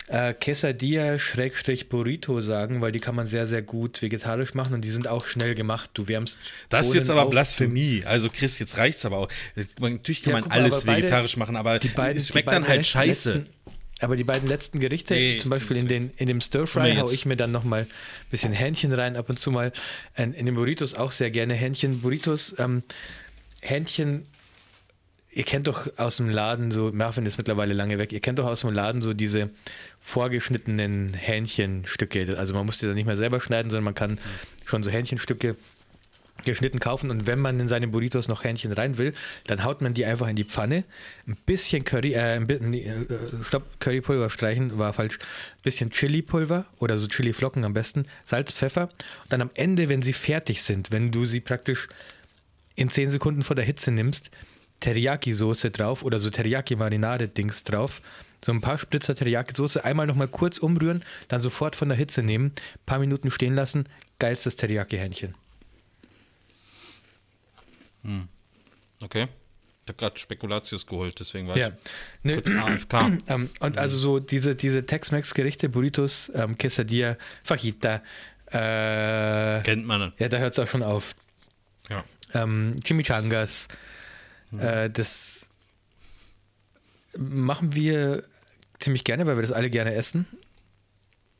äh, 0.08 0.32
Quesadilla 0.32 1.18
Schrägstrich 1.18 1.90
Burrito 1.90 2.40
sagen, 2.40 2.80
weil 2.80 2.92
die 2.92 3.00
kann 3.00 3.14
man 3.14 3.26
sehr, 3.26 3.46
sehr 3.46 3.60
gut 3.60 4.00
vegetarisch 4.00 4.54
machen 4.54 4.72
und 4.72 4.82
die 4.82 4.90
sind 4.90 5.06
auch 5.06 5.26
schnell 5.26 5.54
gemacht. 5.54 5.90
Du 5.92 6.08
wärmst 6.08 6.38
Das 6.70 6.86
ist 6.86 6.94
jetzt 6.94 7.10
aber 7.10 7.24
auf, 7.24 7.30
Blasphemie. 7.30 8.04
Also 8.06 8.30
Chris, 8.30 8.58
jetzt 8.58 8.78
reicht's 8.78 9.04
aber 9.04 9.18
auch. 9.18 9.28
Natürlich 9.78 10.22
kann 10.22 10.32
Ja, 10.34 10.40
man 10.40 10.50
alles 10.50 10.84
beide- 10.84 11.02
vegetarisch 11.02 11.36
machen, 11.36 11.56
aber 11.56 11.78
es 11.82 12.28
schmeckt 12.28 12.50
dann 12.50 12.66
halt 12.66 12.86
scheiße. 12.86 13.32
Letzten, 13.34 13.52
aber 14.00 14.16
die 14.16 14.24
beiden 14.24 14.48
letzten 14.48 14.78
Gerichte, 14.80 15.14
Nee, 15.14 15.36
zum 15.38 15.50
Beispiel 15.50 15.76
in, 15.76 15.88
den, 15.88 16.10
in 16.16 16.26
dem 16.28 16.40
Stir 16.40 16.66
Fry, 16.66 16.94
hau 16.96 17.02
jetzt- 17.04 17.12
ich 17.14 17.26
mir 17.26 17.36
dann 17.36 17.50
nochmal 17.52 17.82
ein 17.82 17.86
bisschen 18.30 18.52
Hähnchen 18.52 18.92
rein, 18.92 19.16
ab 19.16 19.28
und 19.28 19.38
zu 19.38 19.50
mal. 19.50 19.72
In, 20.16 20.32
in 20.34 20.46
den 20.46 20.54
Burritos 20.54 20.94
auch 20.94 21.12
sehr 21.12 21.30
gerne 21.30 21.54
Hähnchen. 21.54 22.00
Burritos, 22.00 22.54
ähm, 22.58 22.82
Hähnchen, 23.60 24.26
ihr 25.30 25.44
kennt 25.44 25.66
doch 25.66 25.88
aus 25.98 26.16
dem 26.18 26.28
Laden 26.30 26.70
so, 26.70 26.90
Marvin 26.92 27.26
ist 27.26 27.38
mittlerweile 27.38 27.74
lange 27.74 27.98
weg, 27.98 28.12
ihr 28.12 28.20
kennt 28.20 28.38
doch 28.38 28.46
aus 28.46 28.60
dem 28.62 28.70
Laden 28.70 29.02
so 29.02 29.14
diese 29.14 29.50
vorgeschnittenen 30.00 31.14
Hähnchenstücke. 31.14 32.36
Also 32.38 32.54
man 32.54 32.66
muss 32.66 32.78
die 32.78 32.86
dann 32.86 32.94
nicht 32.94 33.06
mehr 33.06 33.16
selber 33.16 33.40
schneiden, 33.40 33.70
sondern 33.70 33.84
man 33.84 33.94
kann 33.94 34.18
schon 34.64 34.82
so 34.82 34.90
Hähnchenstücke 34.90 35.56
geschnitten 36.44 36.78
kaufen. 36.78 37.10
Und 37.10 37.26
wenn 37.26 37.38
man 37.38 37.58
in 37.60 37.68
seine 37.68 37.88
Burritos 37.88 38.28
noch 38.28 38.44
Hähnchen 38.44 38.72
rein 38.72 38.98
will, 38.98 39.12
dann 39.46 39.64
haut 39.64 39.82
man 39.82 39.94
die 39.94 40.04
einfach 40.04 40.28
in 40.28 40.36
die 40.36 40.44
Pfanne, 40.44 40.84
ein 41.26 41.36
bisschen 41.46 41.84
Curry, 41.84 42.14
äh, 42.14 42.36
ein 42.36 42.46
bi- 42.46 42.58
nee, 42.60 42.84
äh, 42.86 43.06
stopp, 43.44 43.80
Currypulver 43.80 44.30
streichen, 44.30 44.78
war 44.78 44.92
falsch, 44.92 45.18
ein 45.18 45.62
bisschen 45.62 45.90
Chilipulver 45.90 46.66
oder 46.78 46.96
so 46.96 47.06
Chiliflocken 47.06 47.64
am 47.64 47.74
besten, 47.74 48.06
Salz, 48.24 48.52
Pfeffer. 48.52 48.84
Und 49.22 49.30
dann 49.32 49.42
am 49.42 49.50
Ende, 49.54 49.88
wenn 49.88 50.02
sie 50.02 50.12
fertig 50.12 50.62
sind, 50.62 50.92
wenn 50.92 51.10
du 51.12 51.24
sie 51.26 51.40
praktisch 51.40 51.88
in 52.76 52.88
10 52.88 53.10
Sekunden 53.10 53.42
vor 53.42 53.56
der 53.56 53.64
Hitze 53.64 53.90
nimmst, 53.90 54.30
Teriyaki-Soße 54.80 55.70
drauf 55.70 56.04
oder 56.04 56.20
so 56.20 56.30
Teriyaki-Marinade-Dings 56.30 57.64
drauf, 57.64 58.00
so 58.44 58.52
ein 58.52 58.60
paar 58.60 58.78
Spritzer 58.78 59.14
Teriyaki-Soße, 59.14 59.80
einmal 59.82 60.06
nochmal 60.06 60.28
kurz 60.28 60.58
umrühren, 60.58 61.04
dann 61.26 61.40
sofort 61.40 61.74
von 61.74 61.88
der 61.88 61.98
Hitze 61.98 62.22
nehmen, 62.22 62.52
paar 62.86 63.00
Minuten 63.00 63.32
stehen 63.32 63.56
lassen, 63.56 63.88
geilstes 64.20 64.54
Teriyaki-Hähnchen. 64.56 65.34
Okay. 69.02 69.28
Ich 69.82 69.88
habe 69.88 69.98
gerade 69.98 70.18
Spekulatius 70.18 70.86
geholt, 70.86 71.18
deswegen 71.18 71.48
war 71.48 71.56
Ja. 71.56 71.68
ich 71.68 71.74
Nö, 72.22 72.34
kurz 72.34 72.50
AFK. 72.90 73.18
ähm, 73.28 73.50
und 73.60 73.78
also 73.78 73.96
so 73.96 74.18
diese, 74.18 74.54
diese 74.54 74.84
Tex-Mex-Gerichte, 74.84 75.68
Burritos, 75.70 76.30
ähm, 76.34 76.58
Quesadilla, 76.58 77.16
Fajita, 77.42 78.02
äh, 78.50 79.62
Kennt 79.62 79.86
man. 79.86 80.12
ja, 80.18 80.28
da 80.28 80.38
hört 80.38 80.52
es 80.52 80.58
auch 80.58 80.68
schon 80.68 80.82
auf. 80.82 81.14
Ja. 81.88 82.04
Ähm, 82.34 82.74
Chimichangas, 82.84 83.68
äh, 84.58 84.90
das 84.90 85.46
machen 87.16 87.74
wir 87.74 88.22
ziemlich 88.78 89.04
gerne, 89.04 89.26
weil 89.26 89.36
wir 89.36 89.42
das 89.42 89.52
alle 89.52 89.70
gerne 89.70 89.94
essen. 89.94 90.26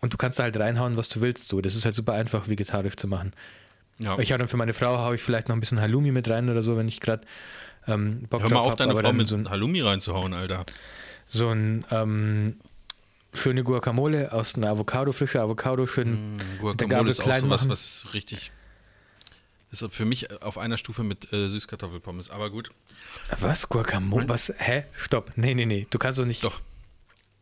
Und 0.01 0.13
du 0.13 0.17
kannst 0.17 0.39
da 0.39 0.45
halt 0.45 0.57
reinhauen, 0.57 0.97
was 0.97 1.09
du 1.09 1.21
willst. 1.21 1.49
So. 1.49 1.61
Das 1.61 1.75
ist 1.75 1.85
halt 1.85 1.95
super 1.95 2.15
einfach, 2.15 2.49
vegetarisch 2.49 2.97
zu 2.97 3.09
machen. 3.09 3.33
Ja. 3.99 4.19
Ich 4.19 4.33
hau 4.33 4.37
dann 4.39 4.49
für 4.49 4.57
meine 4.57 4.73
Frau 4.73 4.99
haue 4.99 5.15
ich 5.17 5.23
vielleicht 5.23 5.49
noch 5.49 5.57
ein 5.57 5.61
bisschen 5.61 5.81
Halloumi 5.81 6.13
mit 6.13 6.29
rein 6.29 6.49
oder 6.49 6.63
so, 6.63 6.77
wenn 6.77 6.89
ich 6.89 7.01
gerade 7.01 7.27
ähm, 7.87 8.27
Bock 8.31 8.43
Hör 8.43 8.51
mal 8.51 8.57
auf, 8.61 8.71
hab, 8.73 8.77
deine 8.77 8.97
Frau 8.97 9.13
mit 9.13 9.29
so 9.29 9.37
ein, 9.37 9.49
Halloumi 9.49 9.81
reinzuhauen, 9.81 10.35
Alter. 10.35 10.65
so 11.27 11.49
ein 11.49 11.85
ähm, 11.91 12.57
schöne 13.35 13.65
Guacamole 13.65 14.33
aus 14.33 14.55
einer 14.55 14.69
Avocado, 14.71 15.13
frische 15.13 15.41
Avocado, 15.41 15.87
schön 15.87 16.35
Mm, 16.35 16.39
Guacamole 16.61 17.11
ist 17.11 17.21
auch 17.21 17.35
sowas, 17.35 17.63
machen. 17.63 17.71
was 17.71 18.09
richtig. 18.15 18.53
Ist 19.71 19.87
für 19.91 20.07
mich 20.07 20.43
auf 20.43 20.57
einer 20.57 20.79
Stufe 20.79 21.03
mit 21.03 21.31
äh, 21.33 21.49
Süßkartoffelpommes, 21.49 22.31
aber 22.31 22.49
gut. 22.51 22.71
Was? 23.41 23.69
Guacamole? 23.69 24.27
Was? 24.29 24.53
Hä? 24.57 24.85
Stopp. 24.97 25.33
Nee, 25.37 25.55
nee, 25.55 25.67
nee. 25.67 25.87
Du 25.91 25.99
kannst 25.99 26.19
doch 26.19 26.25
nicht 26.25 26.43
Doch. 26.43 26.61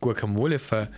Guacamole 0.00 0.58
ver. 0.58 0.88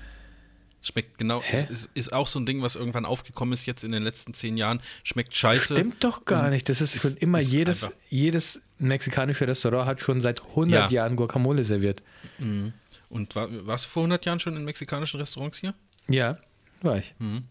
Schmeckt 0.91 1.19
genau. 1.19 1.43
Ist, 1.69 1.91
ist 1.95 2.13
auch 2.13 2.27
so 2.27 2.39
ein 2.41 2.47
Ding, 2.47 2.63
was 2.63 2.77
irgendwann 2.77 3.05
aufgekommen 3.05 3.53
ist 3.53 3.67
jetzt 3.67 3.85
in 3.85 3.93
den 3.93 4.03
letzten 4.03 4.33
zehn 4.33 4.57
Jahren. 4.57 4.81
Schmeckt 5.05 5.35
scheiße. 5.35 5.75
Stimmt 5.75 6.03
doch 6.03 6.25
gar 6.25 6.49
nicht. 6.51 6.69
Das 6.69 6.81
ist, 6.81 6.95
ist- 6.97 7.03
schon 7.03 7.15
immer 7.17 7.41
ist 7.41 7.53
jedes, 7.53 7.91
jedes 8.09 8.61
mexikanische 8.79 9.47
Restaurant 9.47 9.87
hat 9.87 10.01
schon 10.01 10.21
seit 10.21 10.41
100 10.41 10.91
Ja. 10.91 11.03
Jahren 11.03 11.17
Guacamole 11.17 11.63
serviert. 11.65 12.03
Und 12.39 13.35
war, 13.35 13.49
warst 13.67 13.85
du 13.85 13.89
vor 13.91 14.03
100 14.05 14.25
Jahren 14.25 14.41
schon 14.41 14.57
in 14.57 14.65
mexikanischen 14.65 15.21
Restaurants 15.21 15.59
hier? 15.59 15.75
Ja, 16.09 16.39
war 16.83 16.97
ich. 16.99 17.15
Mhm. 17.19 17.45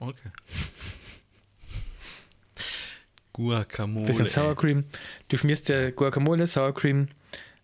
Okay. 0.00 0.30
Guacamole. 3.32 4.06
Bisschen. 4.06 4.26
Sour 4.26 4.56
Cream. 4.56 4.84
Du 5.28 5.36
schmierst 5.36 5.68
ja 5.68 5.90
Guacamole, 5.90 6.46
Sour 6.46 6.74
Cream 6.74 7.08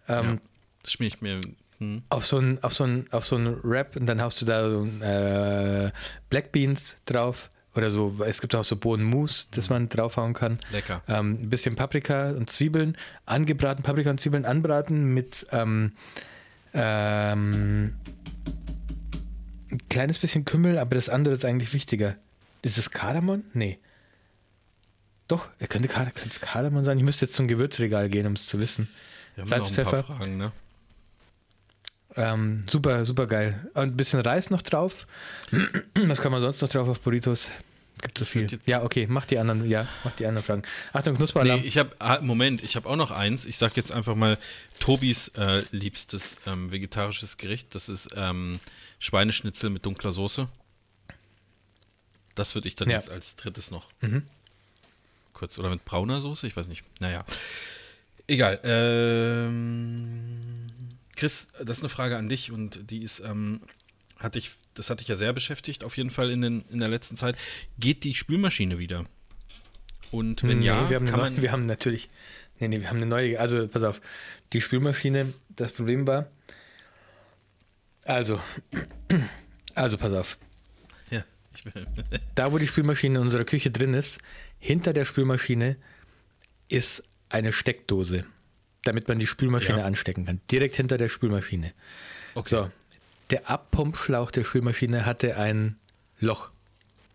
ähm, 0.09 0.25
Ja. 0.25 0.39
Das 0.83 0.93
schmier 0.93 1.09
ich 1.09 1.21
mir. 1.21 1.41
Hm. 1.79 2.03
auf 2.09 2.25
so 2.25 2.39
ein, 2.39 2.63
auf 2.63 2.75
so 2.75 2.85
ein, 2.85 3.07
auf 3.13 3.27
so 3.27 3.37
ein 3.37 3.57
Wrap 3.63 3.97
und 3.97 4.07
dann 4.07 4.23
haust 4.23 4.41
du 4.41 4.47
da 4.47 4.69
so, 4.69 4.85
äh, 5.05 5.91
Black 6.31 6.53
Beans 6.53 6.97
drauf. 7.05 7.51
Oder 7.75 7.91
so, 7.91 8.15
es 8.25 8.41
gibt 8.41 8.55
auch 8.55 8.65
so 8.65 8.77
Bohnenmus, 8.77 9.51
das 9.51 9.69
man 9.69 9.89
draufhauen 9.89 10.33
kann. 10.33 10.59
Lecker. 10.71 11.03
Ähm, 11.09 11.33
ein 11.43 11.51
bisschen 11.51 11.75
Paprika 11.75 12.31
und 12.31 12.49
Zwiebeln, 12.49 12.97
angebraten, 13.27 13.83
Paprika 13.83 14.11
und 14.11 14.21
Zwiebeln 14.21 14.45
anbraten 14.45 15.13
mit 15.13 15.45
ähm, 15.51 15.91
ähm, 16.73 17.95
ein 19.73 19.89
kleines 19.89 20.19
bisschen 20.19 20.45
Kümmel, 20.45 20.79
aber 20.79 20.95
das 20.95 21.09
andere 21.09 21.35
ist 21.35 21.45
eigentlich 21.45 21.73
wichtiger. 21.73 22.17
Ist 22.63 22.79
es 22.79 22.91
Kardamom? 22.91 23.43
Nee. 23.55 23.79
Doch, 25.27 25.49
er 25.59 25.67
könnte, 25.67 25.89
könnte 25.89 26.29
es 26.29 26.41
Kardamom 26.41 26.85
sein. 26.85 26.99
Ich 26.99 27.05
müsste 27.05 27.27
jetzt 27.27 27.35
zum 27.35 27.49
Gewürzregal 27.49 28.09
gehen, 28.09 28.27
um 28.27 28.35
es 28.35 28.47
zu 28.47 28.61
wissen. 28.61 28.89
Wir 29.35 29.43
haben 29.43 29.49
Salz, 29.49 29.63
noch 29.63 29.71
ein 29.71 29.75
paar 29.75 29.85
Pfeffer. 29.85 30.05
Fragen, 30.05 30.37
ne? 30.37 30.53
Ähm, 32.17 32.65
super, 32.69 33.05
super 33.05 33.27
geil. 33.27 33.71
Und 33.75 33.83
ein 33.83 33.97
bisschen 33.97 34.21
Reis 34.21 34.51
noch 34.51 34.63
drauf. 34.63 35.07
Was 36.07 36.21
kann 36.21 36.33
man 36.33 36.41
sonst 36.41 36.63
noch 36.63 36.69
drauf 36.69 36.89
auf 36.89 37.01
Burritos? 37.01 37.51
Gibt 38.03 38.19
zu 38.19 38.25
viel. 38.25 38.47
Ja, 38.67 38.83
okay, 38.83 39.07
mach 39.09 39.25
die 39.25 39.39
anderen, 39.39 39.69
ja, 39.69 39.89
mach 40.05 40.13
die 40.13 40.27
anderen 40.27 40.45
Fragen. 40.45 40.63
Achtung, 40.93 41.17
Knusperalarm. 41.17 41.61
Nee, 41.61 41.67
ich 41.67 41.79
habe, 41.79 41.95
ah, 42.01 42.21
Moment, 42.21 42.63
ich 42.63 42.77
habe 42.77 42.89
auch 42.89 42.97
noch 42.97 43.11
eins. 43.11 43.47
Ich 43.47 43.57
sag 43.57 43.77
jetzt 43.77 43.93
einfach 43.93 44.15
mal 44.15 44.37
Tobis 44.79 45.29
äh, 45.29 45.63
liebstes 45.71 46.37
ähm, 46.47 46.71
vegetarisches 46.71 47.37
Gericht. 47.37 47.75
Das 47.75 47.89
ist 47.89 48.11
ähm, 48.15 48.61
Schweineschnitzel 48.99 49.71
mit 49.71 49.87
dunkler 49.87 50.13
Soße. 50.13 50.49
Das 52.35 52.55
würde 52.55 52.69
ich 52.69 52.75
dann 52.75 52.91
ja. 52.91 52.97
jetzt 52.97 53.11
als 53.11 53.37
drittes 53.37 53.71
noch. 53.71 53.89
Mhm. 54.01 54.23
Kurz, 55.33 55.59
oder 55.59 55.71
mit 55.71 55.85
brauner 55.85 56.21
Soße? 56.21 56.47
Ich 56.47 56.57
weiß 56.57 56.69
nicht. 56.69 56.85
Naja. 57.01 57.25
Egal. 58.27 58.61
Ähm, 58.65 60.44
Chris, 61.17 61.49
das 61.63 61.79
ist 61.79 61.83
eine 61.83 61.89
Frage 61.89 62.17
an 62.17 62.29
dich 62.29 62.51
und 62.51 62.91
die 62.91 63.03
ist, 63.03 63.21
ähm, 63.21 63.61
hatte 64.19 64.39
ich, 64.39 64.53
das 64.75 64.91
hatte 64.91 65.03
ich 65.03 65.09
ja 65.09 65.17
sehr 65.17 65.33
beschäftigt, 65.33 65.85
auf 65.85 65.97
jeden 65.97 66.11
Fall 66.11 66.31
in, 66.31 66.43
den, 66.43 66.65
in 66.71 66.79
der 66.79 66.89
letzten 66.89 67.17
Zeit. 67.17 67.37
Geht 67.79 68.05
die 68.05 68.15
Spülmaschine 68.15 68.79
wieder? 68.79 69.05
Und 70.11 70.43
wenn 70.45 70.61
nee, 70.61 70.67
ja, 70.67 70.89
wir 70.89 70.97
haben, 70.97 71.07
kann 71.07 71.21
man 71.21 71.43
wir 71.43 71.51
haben 71.51 71.67
natürlich, 71.67 72.09
nee, 72.59 72.69
nee, 72.69 72.81
wir 72.81 72.89
haben 72.89 72.99
eine 72.99 73.07
neue, 73.07 73.41
also 73.41 73.67
pass 73.67 73.83
auf, 73.83 74.01
die 74.53 74.61
Spülmaschine, 74.61 75.33
das 75.51 75.73
Problem 75.73 76.07
war, 76.07 76.29
also, 78.05 78.41
also 79.75 79.97
pass 79.97 80.13
auf. 80.13 80.39
Ja, 81.11 81.25
ich 81.55 81.65
will. 81.65 81.87
da, 82.35 82.53
wo 82.53 82.59
die 82.59 82.67
Spülmaschine 82.67 83.19
in 83.19 83.23
unserer 83.23 83.45
Küche 83.45 83.71
drin 83.71 83.95
ist, 83.95 84.21
hinter 84.59 84.93
der 84.93 85.05
Spülmaschine 85.05 85.77
ist 86.69 87.05
eine 87.29 87.53
Steckdose, 87.53 88.25
damit 88.85 89.09
man 89.09 89.19
die 89.19 89.27
Spülmaschine 89.27 89.79
ja. 89.79 89.85
anstecken 89.85 90.27
kann. 90.27 90.41
Direkt 90.51 90.77
hinter 90.77 90.99
der 90.99 91.09
Spülmaschine. 91.09 91.73
Okay. 92.35 92.49
So, 92.49 92.71
der 93.31 93.51
Abpumpschlauch 93.51 94.31
der 94.31 94.45
Spülmaschine 94.45 95.07
hatte 95.07 95.37
ein 95.37 95.77
Loch. 96.21 96.51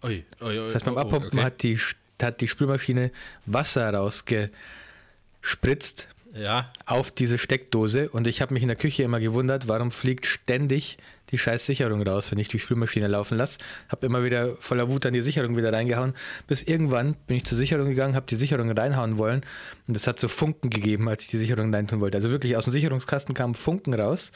Oi, 0.01 0.25
oi, 0.41 0.59
oi, 0.59 0.65
das 0.65 0.75
heißt, 0.75 0.85
beim 0.85 0.95
oh, 0.95 0.97
oh, 0.97 1.01
Abpumpen 1.01 1.39
okay. 1.39 1.43
hat, 1.43 1.63
die, 1.63 1.79
hat 2.21 2.41
die 2.41 2.47
Spülmaschine 2.47 3.11
Wasser 3.45 3.93
rausgespritzt 3.93 6.07
ja. 6.33 6.71
auf 6.85 7.11
diese 7.11 7.37
Steckdose 7.37 8.09
und 8.09 8.27
ich 8.27 8.41
habe 8.41 8.53
mich 8.53 8.63
in 8.63 8.69
der 8.69 8.77
Küche 8.77 9.03
immer 9.03 9.19
gewundert, 9.19 9.67
warum 9.67 9.91
fliegt 9.91 10.25
ständig 10.25 10.97
die 11.31 11.37
scheiß 11.37 11.65
Sicherung 11.65 12.01
raus, 12.01 12.31
wenn 12.31 12.39
ich 12.39 12.47
die 12.47 12.59
Spülmaschine 12.59 13.07
laufen 13.07 13.37
lasse. 13.37 13.59
Habe 13.89 14.05
immer 14.05 14.23
wieder 14.23 14.55
voller 14.59 14.89
Wut 14.89 15.05
an 15.05 15.13
die 15.13 15.21
Sicherung 15.21 15.57
wieder 15.57 15.71
reingehauen, 15.71 16.13
bis 16.47 16.63
irgendwann 16.63 17.15
bin 17.27 17.37
ich 17.37 17.45
zur 17.45 17.57
Sicherung 17.57 17.87
gegangen, 17.87 18.15
habe 18.15 18.25
die 18.27 18.35
Sicherung 18.35 18.71
reinhauen 18.71 19.17
wollen 19.17 19.41
und 19.87 19.95
es 19.95 20.07
hat 20.07 20.19
so 20.19 20.27
Funken 20.27 20.69
gegeben, 20.69 21.07
als 21.09 21.23
ich 21.23 21.29
die 21.29 21.37
Sicherung 21.37 21.73
reintun 21.73 21.99
wollte. 21.99 22.17
Also 22.17 22.31
wirklich 22.31 22.57
aus 22.57 22.65
dem 22.65 22.73
Sicherungskasten 22.73 23.35
kamen 23.35 23.55
Funken 23.55 23.93
raus, 23.93 24.31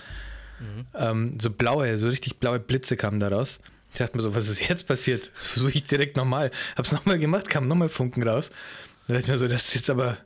mhm. 0.60 0.86
ähm, 0.96 1.38
so 1.42 1.50
blaue, 1.50 1.98
so 1.98 2.08
richtig 2.08 2.40
blaue 2.40 2.60
Blitze 2.60 2.98
kamen 2.98 3.20
da 3.20 3.30
raus. 3.30 3.62
Ich 3.92 4.00
dachte 4.00 4.18
mir 4.18 4.24
so, 4.24 4.34
was 4.34 4.50
ist 4.50 4.68
jetzt 4.68 4.88
passiert? 4.88 5.32
Das 5.36 5.46
versuche 5.48 5.72
ich 5.74 5.84
direkt 5.84 6.18
nochmal. 6.18 6.50
Habe 6.72 6.82
es 6.82 6.92
nochmal 6.92 7.20
gemacht, 7.20 7.48
kamen 7.48 7.68
nochmal 7.68 7.90
Funken 7.90 8.28
raus. 8.28 8.50
Da 9.08 9.14
dachte 9.14 9.26
ich 9.26 9.32
mir 9.32 9.38
so, 9.38 9.48
das 9.48 9.68
ist 9.68 9.76
jetzt 9.76 9.90
aber 9.92 10.18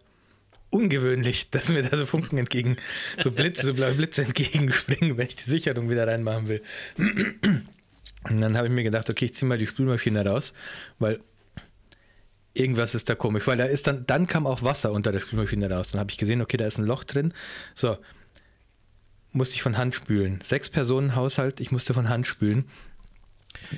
ungewöhnlich, 0.70 1.50
dass 1.50 1.70
mir 1.70 1.84
da 1.84 1.96
so 1.98 2.06
Funken 2.06 2.38
entgegen, 2.38 2.78
so 3.24 3.32
Blitze, 3.32 3.66
so 3.66 3.74
blaue 3.74 3.94
Blitze 3.94 4.24
entgegenspringen, 4.24 5.18
wenn 5.18 5.28
ich 5.28 5.36
die 5.36 5.50
Sicherung 5.50 5.90
wieder 5.90 6.08
reinmachen 6.08 6.48
will. 6.48 6.62
Und 8.30 8.42
dann 8.42 8.58
habe 8.58 8.68
ich 8.68 8.74
mir 8.74 8.84
gedacht, 8.84 9.10
okay, 9.10 9.26
ich 9.26 9.34
ziehe 9.34 9.48
mal 9.48 9.58
die 9.58 9.68
Spülmaschine 9.68 10.26
raus, 10.26 10.54
weil 11.00 11.20
irgendwas 12.54 12.96
ist 12.96 13.10
da 13.10 13.16
komisch, 13.16 13.48
weil 13.48 13.58
da 13.58 13.66
ist 13.66 13.88
dann, 13.88 14.06
dann 14.06 14.28
kam 14.28 14.48
auch 14.48 14.64
Wasser 14.64 14.92
unter 14.92 15.12
der 15.12 15.20
Spülmaschine 15.20 15.70
raus. 15.70 15.92
Dann 15.92 16.00
habe 16.00 16.12
ich 16.12 16.18
gesehen, 16.18 16.42
okay, 16.42 16.58
da 16.58 16.66
ist 16.66 16.78
ein 16.78 16.86
Loch 16.86 17.04
drin. 17.04 17.34
So, 17.76 17.98
musste 19.32 19.56
ich 19.56 19.62
von 19.62 19.78
Hand 19.78 19.96
spülen. 19.96 20.40
Sechs 20.44 20.70
Personen 20.70 21.16
Haushalt, 21.16 21.60
ich 21.60 21.72
musste 21.72 21.94
von 21.94 22.10
Hand 22.10 22.28
spülen. 22.28 22.66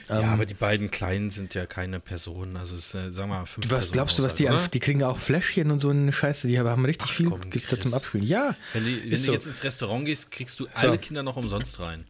Ja, 0.07 0.19
ähm, 0.19 0.29
aber 0.29 0.45
die 0.45 0.53
beiden 0.53 0.91
Kleinen 0.91 1.29
sind 1.29 1.55
ja 1.55 1.65
keine 1.65 1.99
Personen. 1.99 2.57
Also, 2.57 2.75
es 2.75 2.93
ist, 2.93 2.95
äh, 2.95 3.11
sagen 3.11 3.29
wir 3.29 3.39
mal, 3.39 3.45
fünf 3.45 3.65
Was 3.65 3.69
Personen 3.69 3.93
glaubst 3.93 4.19
du, 4.19 4.23
was 4.23 4.35
die 4.35 4.49
an, 4.49 4.59
Die 4.73 4.79
kriegen 4.79 5.03
auch 5.03 5.17
Fläschchen 5.17 5.71
und 5.71 5.79
so 5.79 5.89
eine 5.89 6.11
Scheiße. 6.11 6.47
Die 6.47 6.59
haben 6.59 6.85
richtig 6.85 7.09
Ach, 7.09 7.15
viel. 7.15 7.29
Gibt 7.49 7.65
es 7.65 7.71
da 7.71 7.79
zum 7.79 7.93
Abspülen? 7.93 8.25
Ja. 8.25 8.55
Wenn, 8.73 8.85
die, 8.85 9.03
wenn 9.03 9.09
du 9.11 9.17
so. 9.17 9.31
jetzt 9.31 9.47
ins 9.47 9.63
Restaurant 9.63 10.05
gehst, 10.05 10.31
kriegst 10.31 10.59
du 10.59 10.67
alle 10.73 10.93
so. 10.93 10.97
Kinder 10.99 11.23
noch 11.23 11.37
umsonst 11.37 11.79
rein. 11.79 12.05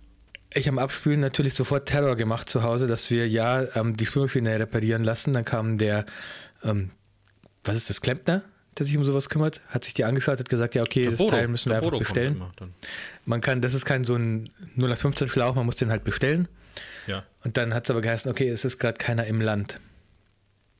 Ich 0.53 0.67
habe 0.67 0.81
Abspülen 0.81 1.19
natürlich 1.19 1.53
sofort 1.53 1.87
Terror 1.87 2.15
gemacht 2.15 2.49
zu 2.49 2.63
Hause, 2.63 2.87
dass 2.87 3.09
wir 3.11 3.27
ja 3.27 3.63
ähm, 3.75 3.95
die 3.95 4.05
Spülmaschine 4.05 4.59
reparieren 4.59 5.03
lassen. 5.03 5.33
Dann 5.33 5.45
kam 5.45 5.77
der, 5.77 6.05
ähm, 6.63 6.89
was 7.63 7.77
ist 7.77 7.89
das, 7.89 8.01
Klempner? 8.01 8.43
der 8.79 8.85
sich 8.85 8.97
um 8.97 9.03
sowas 9.03 9.29
kümmert, 9.29 9.61
hat 9.67 9.83
sich 9.83 9.93
die 9.93 10.05
angeschaut, 10.05 10.39
hat 10.39 10.49
gesagt, 10.49 10.73
ja, 10.73 10.81
okay, 10.81 11.03
der 11.03 11.11
das 11.11 11.19
Bodo, 11.19 11.31
Teil 11.31 11.47
müssen 11.47 11.69
wir 11.69 11.77
einfach 11.77 11.97
bestellen. 11.97 12.41
Man 13.25 13.41
kann, 13.41 13.61
das 13.61 13.73
ist 13.73 13.85
kein 13.85 14.05
so 14.05 14.15
ein 14.15 14.49
0815 14.77 15.27
Schlauch, 15.27 15.55
man 15.55 15.65
muss 15.65 15.75
den 15.75 15.89
halt 15.89 16.03
bestellen. 16.03 16.47
Ja. 17.07 17.23
Und 17.43 17.57
dann 17.57 17.73
hat 17.73 17.85
es 17.85 17.91
aber 17.91 18.01
geheißen, 18.01 18.29
okay, 18.31 18.49
es 18.49 18.65
ist 18.65 18.79
gerade 18.79 18.97
keiner 18.97 19.25
im 19.25 19.41
Land. 19.41 19.79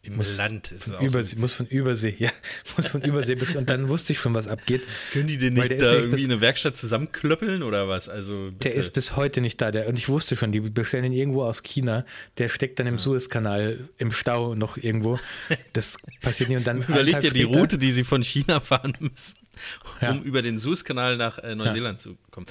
Im 0.02 0.16
muss 0.16 0.38
Land 0.38 0.72
ist 0.72 0.88
es 0.88 0.94
auch 0.94 1.02
Übersee, 1.02 1.36
so 1.36 1.41
Muss 1.41 1.54
von 1.54 1.66
Übersee, 1.66 2.16
ja, 2.18 2.32
muss 2.78 2.88
von 2.88 3.02
Übersee 3.02 3.36
Und 3.56 3.70
dann 3.70 3.90
wusste 3.90 4.14
ich 4.14 4.20
schon, 4.20 4.34
was 4.34 4.48
abgeht. 4.48 4.82
Können 5.12 5.28
die 5.28 5.38
den 5.38 5.56
nicht 5.56 5.70
da 5.72 5.94
irgendwie 5.94 6.24
in 6.24 6.32
eine 6.32 6.40
Werkstatt 6.40 6.78
zusammenklöppeln 6.78 7.64
oder 7.64 7.90
was? 7.90 8.08
Also 8.08 8.38
bitte. 8.38 8.56
Der 8.60 8.76
ist 8.76 8.94
bis 8.94 9.18
heute 9.18 9.41
nicht 9.41 9.60
da. 9.60 9.72
Der, 9.72 9.90
und 9.90 9.98
ich 9.98 10.08
wusste 10.08 10.38
schon, 10.38 10.54
die 10.54 10.62
bestellen 10.62 11.04
ihn 11.04 11.12
irgendwo 11.12 11.44
aus 11.44 11.64
China. 11.64 12.06
Der 12.38 12.48
steckt 12.48 12.80
dann 12.80 12.88
im 12.88 12.96
ja. 12.96 13.02
Suezkanal 13.02 13.90
im 13.98 14.14
Stau 14.14 14.56
noch 14.56 14.78
irgendwo. 14.78 15.20
Das 15.74 15.98
passiert 16.22 16.50
nicht. 16.50 16.60
Und 16.60 16.68
dann 16.68 16.82
überlegt 16.88 17.24
ja 17.26 17.30
die 17.30 17.44
Route, 17.44 17.78
die 17.78 17.91
sie 17.91 18.06
von 18.06 18.24
China 18.24 18.60
fahren 18.62 18.94
müssen, 19.02 19.38
um 20.00 20.08
ja. 20.08 20.22
über 20.24 20.41
den 20.41 20.58
Suezkanal 20.58 21.18
nach 21.18 21.40
äh, 21.40 21.56
Neuseeland 21.56 22.00
ja. 22.00 22.04
zu 22.04 22.18
kommen. 22.32 22.48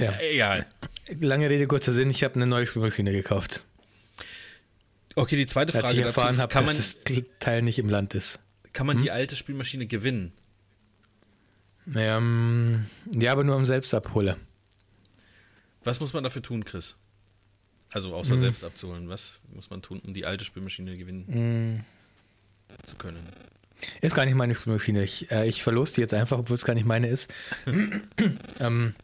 Ja. 0.00 0.18
Egal. 0.20 0.66
Lange 1.20 1.50
Rede, 1.50 1.66
kurzer 1.66 1.92
Sinn, 1.92 2.10
ich 2.10 2.24
habe 2.24 2.34
eine 2.36 2.46
neue 2.46 2.66
Spülmaschine 2.66 3.12
gekauft. 3.12 3.66
Okay, 5.14 5.36
die 5.36 5.46
zweite 5.46 5.72
Frage 5.72 5.88
Als 5.88 5.94
ich 5.94 6.04
erfahren 6.04 6.38
habe, 6.38 6.54
dass 6.54 6.76
das 6.76 7.24
Teil 7.40 7.62
nicht 7.62 7.78
im 7.78 7.88
Land 7.88 8.14
ist. 8.14 8.38
Kann 8.72 8.86
man 8.86 8.96
hm? 8.96 9.02
die 9.02 9.10
alte 9.10 9.36
Spülmaschine 9.36 9.86
gewinnen? 9.86 10.32
Ähm, 11.94 12.86
ja, 13.12 13.32
aber 13.32 13.44
nur 13.44 13.56
am 13.56 13.66
Selbstabholer. 13.66 14.36
Was 15.82 15.98
muss 16.00 16.12
man 16.12 16.22
dafür 16.22 16.42
tun, 16.42 16.64
Chris? 16.64 16.96
Also 17.90 18.14
außer 18.14 18.34
hm. 18.34 18.40
selbst 18.40 18.64
abzuholen. 18.64 19.08
Was 19.08 19.40
muss 19.52 19.70
man 19.70 19.82
tun, 19.82 20.00
um 20.00 20.14
die 20.14 20.24
alte 20.24 20.44
Spülmaschine 20.44 20.96
gewinnen 20.96 21.26
hm. 22.68 22.76
zu 22.84 22.96
können? 22.96 23.26
Ist 24.00 24.14
gar 24.14 24.26
nicht 24.26 24.34
meine 24.34 24.54
Spülmaschine. 24.54 25.02
Ich, 25.02 25.30
äh, 25.30 25.48
ich 25.48 25.62
verlose 25.62 25.94
die 25.94 26.00
jetzt 26.02 26.14
einfach, 26.14 26.38
obwohl 26.38 26.54
es 26.54 26.64
gar 26.64 26.74
nicht 26.74 26.86
meine 26.86 27.08
ist. 27.08 27.32
ähm, 28.60 28.94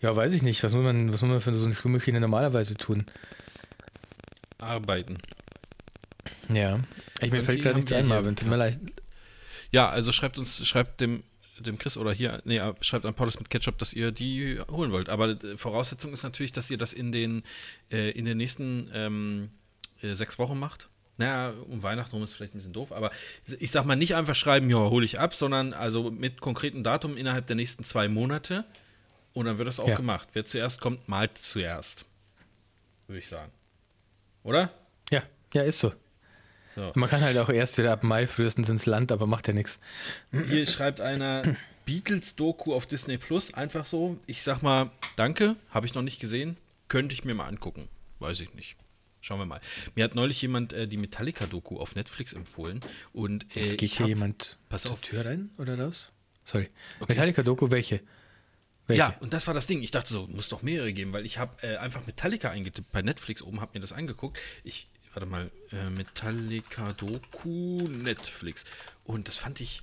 ja, 0.00 0.14
weiß 0.14 0.32
ich 0.32 0.42
nicht. 0.42 0.62
Was 0.62 0.72
muss 0.72 0.84
man, 0.84 1.12
was 1.12 1.22
muss 1.22 1.30
man 1.30 1.40
für 1.40 1.54
so 1.54 1.64
eine 1.64 1.74
Spülmaschine 1.74 2.20
normalerweise 2.20 2.76
tun? 2.76 3.06
Arbeiten. 4.58 5.18
Ja. 6.48 6.80
Ich 7.20 7.30
mir 7.30 7.42
fällt 7.42 7.62
gerade 7.62 7.76
nichts 7.76 7.92
ein, 7.92 8.06
Marvin. 8.06 8.36
Tut 8.36 8.48
mir 8.48 8.56
leid. 8.56 8.78
Ja, 9.70 9.88
also 9.88 10.12
schreibt 10.12 10.38
uns, 10.38 10.66
schreibt 10.66 11.00
dem, 11.00 11.22
dem 11.58 11.78
Chris 11.78 11.96
oder 11.96 12.12
hier, 12.12 12.40
nee, 12.44 12.60
schreibt 12.80 13.06
an 13.06 13.14
Paulus 13.14 13.38
mit 13.38 13.50
Ketchup, 13.50 13.78
dass 13.78 13.92
ihr 13.92 14.12
die 14.12 14.58
holen 14.70 14.92
wollt. 14.92 15.08
Aber 15.08 15.30
äh, 15.30 15.56
Voraussetzung 15.56 16.12
ist 16.12 16.22
natürlich, 16.22 16.52
dass 16.52 16.70
ihr 16.70 16.78
das 16.78 16.92
in 16.92 17.12
den, 17.12 17.42
äh, 17.90 18.10
in 18.10 18.24
den 18.24 18.36
nächsten 18.36 18.90
ähm, 18.92 19.50
äh, 20.02 20.14
sechs 20.14 20.38
Wochen 20.38 20.58
macht. 20.58 20.88
Naja, 21.16 21.52
um 21.68 21.82
Weihnachten 21.82 22.14
rum 22.14 22.24
ist 22.24 22.32
vielleicht 22.32 22.54
ein 22.54 22.58
bisschen 22.58 22.72
doof, 22.72 22.90
aber 22.90 23.12
ich 23.60 23.70
sag 23.70 23.84
mal 23.84 23.94
nicht 23.94 24.16
einfach 24.16 24.34
schreiben, 24.34 24.68
ja, 24.68 24.78
hole 24.78 25.04
ich 25.04 25.20
ab, 25.20 25.34
sondern 25.36 25.72
also 25.72 26.10
mit 26.10 26.40
konkretem 26.40 26.82
Datum 26.82 27.16
innerhalb 27.16 27.46
der 27.46 27.54
nächsten 27.54 27.84
zwei 27.84 28.08
Monate 28.08 28.64
und 29.34 29.46
dann 29.46 29.58
wird 29.58 29.68
das 29.68 29.80
auch 29.80 29.88
ja. 29.88 29.96
gemacht. 29.96 30.28
Wer 30.32 30.44
zuerst 30.44 30.80
kommt, 30.80 31.06
malt 31.08 31.36
zuerst. 31.36 32.06
Würde 33.06 33.18
ich 33.18 33.28
sagen. 33.28 33.52
Oder? 34.42 34.72
Ja, 35.10 35.22
ja, 35.52 35.62
ist 35.62 35.80
so. 35.80 35.92
so. 36.74 36.92
Man 36.94 37.10
kann 37.10 37.20
halt 37.20 37.36
auch 37.36 37.50
erst 37.50 37.76
wieder 37.76 37.92
ab 37.92 38.02
Mai 38.02 38.26
frühestens 38.26 38.68
ins 38.68 38.86
Land, 38.86 39.12
aber 39.12 39.26
macht 39.26 39.46
ja 39.48 39.52
nichts. 39.52 39.78
Hier 40.48 40.66
schreibt 40.66 41.00
einer 41.00 41.42
Beatles-Doku 41.84 42.74
auf 42.74 42.86
Disney 42.86 43.18
Plus, 43.18 43.52
einfach 43.54 43.86
so. 43.86 44.18
Ich 44.26 44.42
sag 44.42 44.62
mal, 44.62 44.90
danke, 45.16 45.56
habe 45.70 45.86
ich 45.86 45.94
noch 45.94 46.02
nicht 46.02 46.20
gesehen. 46.20 46.56
Könnte 46.88 47.12
ich 47.12 47.24
mir 47.24 47.34
mal 47.34 47.46
angucken. 47.46 47.88
Weiß 48.20 48.40
ich 48.40 48.54
nicht. 48.54 48.76
Schauen 49.20 49.38
wir 49.38 49.46
mal. 49.46 49.60
Mir 49.94 50.04
hat 50.04 50.14
neulich 50.14 50.40
jemand 50.42 50.74
äh, 50.74 50.86
die 50.86 50.98
Metallica-Doku 50.98 51.78
auf 51.78 51.94
Netflix 51.94 52.34
empfohlen. 52.34 52.80
Und, 53.12 53.56
äh, 53.56 53.60
Jetzt 53.60 53.78
geht 53.78 53.90
hier 53.90 54.00
hab, 54.00 54.08
jemand 54.08 54.58
pass 54.68 54.86
auf. 54.86 55.00
Tür 55.00 55.24
rein 55.24 55.50
oder 55.56 55.78
raus? 55.78 56.10
Sorry. 56.44 56.68
Okay. 57.00 57.12
Metallica-Doku, 57.12 57.70
welche? 57.70 58.00
Welche? 58.86 59.00
Ja, 59.00 59.14
und 59.20 59.32
das 59.32 59.46
war 59.46 59.54
das 59.54 59.66
Ding. 59.66 59.82
Ich 59.82 59.90
dachte 59.90 60.12
so, 60.12 60.26
muss 60.26 60.48
doch 60.48 60.62
mehrere 60.62 60.92
geben, 60.92 61.12
weil 61.12 61.24
ich 61.24 61.38
habe 61.38 61.66
äh, 61.66 61.76
einfach 61.76 62.06
Metallica 62.06 62.50
eingetippt 62.50 62.92
bei 62.92 63.02
Netflix 63.02 63.42
oben, 63.42 63.60
habe 63.60 63.72
mir 63.74 63.80
das 63.80 63.92
angeguckt. 63.92 64.38
Ich, 64.62 64.88
warte 65.12 65.26
mal, 65.26 65.50
äh, 65.72 65.90
Metallica 65.90 66.92
Doku 66.92 67.78
Netflix. 67.88 68.64
Und 69.04 69.28
das 69.28 69.36
fand 69.36 69.60
ich 69.60 69.82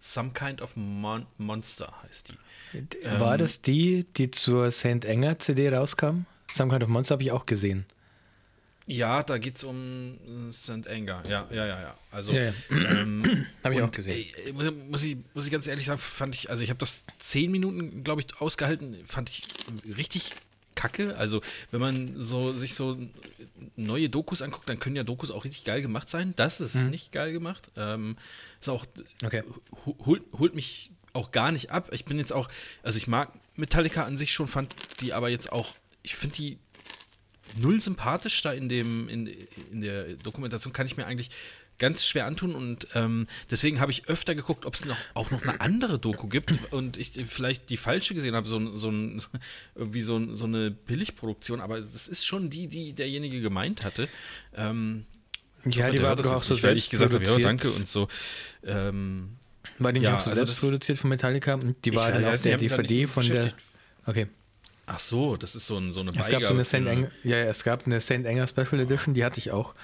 Some 0.00 0.30
Kind 0.32 0.62
of 0.62 0.76
Mon 0.76 1.26
Monster 1.38 1.92
heißt 2.02 2.28
die. 2.28 3.04
War 3.18 3.34
ähm, 3.34 3.38
das 3.38 3.60
die, 3.60 4.04
die 4.16 4.30
zur 4.30 4.70
St. 4.70 5.04
Enger 5.04 5.38
CD 5.38 5.68
rauskam? 5.70 6.24
Some 6.52 6.70
Kind 6.70 6.82
of 6.84 6.88
Monster 6.88 7.14
habe 7.14 7.22
ich 7.22 7.32
auch 7.32 7.46
gesehen. 7.46 7.84
Ja, 8.90 9.22
da 9.22 9.36
geht 9.36 9.56
es 9.56 9.64
um 9.64 10.14
äh, 10.48 10.52
St. 10.52 10.88
Anger. 10.88 11.22
Ja, 11.28 11.46
ja, 11.50 11.66
ja, 11.66 11.80
ja. 11.80 11.98
Also, 12.10 12.32
ja, 12.32 12.44
ja. 12.44 12.52
Ähm, 12.70 13.22
habe 13.62 13.74
ich 13.74 13.82
auch 13.82 13.90
gesehen. 13.90 14.26
Ey, 14.44 14.52
muss, 14.52 14.72
muss, 14.88 15.04
ich, 15.04 15.18
muss 15.34 15.44
ich 15.44 15.52
ganz 15.52 15.66
ehrlich 15.66 15.84
sagen, 15.84 15.98
fand 15.98 16.34
ich, 16.34 16.48
also 16.48 16.64
ich 16.64 16.70
habe 16.70 16.78
das 16.78 17.02
zehn 17.18 17.50
Minuten, 17.50 18.02
glaube 18.02 18.22
ich, 18.22 18.40
ausgehalten, 18.40 18.96
fand 19.06 19.28
ich 19.28 19.42
richtig 19.94 20.34
kacke. 20.74 21.16
Also, 21.18 21.42
wenn 21.70 21.80
man 21.80 22.14
so 22.16 22.56
sich 22.56 22.74
so 22.74 22.96
neue 23.76 24.08
Dokus 24.08 24.40
anguckt, 24.40 24.70
dann 24.70 24.78
können 24.78 24.96
ja 24.96 25.04
Dokus 25.04 25.30
auch 25.30 25.44
richtig 25.44 25.64
geil 25.64 25.82
gemacht 25.82 26.08
sein. 26.08 26.32
Das 26.36 26.62
ist 26.62 26.76
mhm. 26.76 26.90
nicht 26.90 27.12
geil 27.12 27.32
gemacht. 27.32 27.70
Ähm, 27.76 28.16
ist 28.58 28.70
auch, 28.70 28.86
okay. 29.22 29.42
holt, 30.06 30.22
holt 30.38 30.54
mich 30.54 30.90
auch 31.12 31.30
gar 31.30 31.52
nicht 31.52 31.72
ab. 31.72 31.90
Ich 31.92 32.06
bin 32.06 32.18
jetzt 32.18 32.32
auch, 32.32 32.48
also 32.82 32.96
ich 32.96 33.06
mag 33.06 33.32
Metallica 33.54 34.04
an 34.04 34.16
sich 34.16 34.32
schon, 34.32 34.48
fand 34.48 34.74
die 35.00 35.12
aber 35.12 35.28
jetzt 35.28 35.52
auch, 35.52 35.74
ich 36.02 36.14
finde 36.14 36.36
die 36.36 36.58
null 37.56 37.80
sympathisch 37.80 38.42
da 38.42 38.52
in 38.52 38.68
dem, 38.68 39.08
in, 39.08 39.26
in 39.72 39.80
der 39.80 40.14
Dokumentation 40.14 40.72
kann 40.72 40.86
ich 40.86 40.96
mir 40.96 41.06
eigentlich 41.06 41.30
ganz 41.78 42.04
schwer 42.04 42.26
antun 42.26 42.54
und 42.54 42.88
ähm, 42.94 43.26
deswegen 43.50 43.80
habe 43.80 43.92
ich 43.92 44.08
öfter 44.08 44.34
geguckt, 44.34 44.66
ob 44.66 44.74
es 44.74 44.84
noch, 44.84 44.96
auch 45.14 45.30
noch 45.30 45.42
eine 45.42 45.60
andere 45.60 45.98
Doku 45.98 46.26
gibt 46.26 46.52
und 46.72 46.96
ich 46.96 47.12
vielleicht 47.26 47.70
die 47.70 47.76
falsche 47.76 48.14
gesehen 48.14 48.34
habe, 48.34 48.48
so, 48.48 48.76
so, 48.76 48.90
ein, 48.90 49.22
wie 49.76 50.02
so, 50.02 50.34
so 50.34 50.44
eine 50.44 50.70
Billigproduktion, 50.70 51.60
aber 51.60 51.80
das 51.80 52.08
ist 52.08 52.26
schon 52.26 52.50
die, 52.50 52.66
die 52.66 52.92
derjenige 52.92 53.40
gemeint 53.40 53.84
hatte. 53.84 54.08
Ähm, 54.56 55.06
ja, 55.64 55.84
hoffe, 55.84 55.92
die 55.92 56.02
war 56.02 56.16
doch 56.16 56.32
auch 56.32 56.42
so 56.42 56.54
selbst 56.54 56.84
ich 56.84 56.90
gesagt 56.90 57.14
habe, 57.14 57.24
ja, 57.24 57.38
danke 57.38 57.70
und 57.70 57.88
so. 57.88 58.08
Ähm, 58.64 59.36
war 59.78 59.92
die 59.92 60.00
nicht 60.00 60.08
ja, 60.08 60.16
auch 60.16 60.20
so 60.20 60.30
also 60.30 60.44
selbst 60.44 60.60
produziert 60.60 60.98
von 60.98 61.10
Metallica? 61.10 61.58
Die 61.84 61.94
war 61.94 62.10
dann 62.10 62.24
auf 62.24 62.42
der 62.42 62.56
DVD 62.56 63.06
von 63.06 63.26
der. 63.26 63.52
Okay. 64.06 64.28
Ach 64.90 64.98
so, 64.98 65.36
das 65.36 65.54
ist 65.54 65.66
so, 65.66 65.76
ein, 65.76 65.92
so 65.92 66.00
eine 66.00 66.10
es 66.18 66.28
gab 66.28 66.42
so 66.42 66.54
eine 66.54 66.64
Saint 66.64 66.88
Enger, 66.88 67.10
ja, 67.22 67.36
es 67.36 67.62
gab 67.62 67.86
eine 67.86 68.00
Saint 68.00 68.24
Enger 68.24 68.48
Special 68.48 68.80
Edition, 68.80 69.12
die 69.12 69.22
hatte 69.22 69.38
ich 69.38 69.50
auch. 69.50 69.74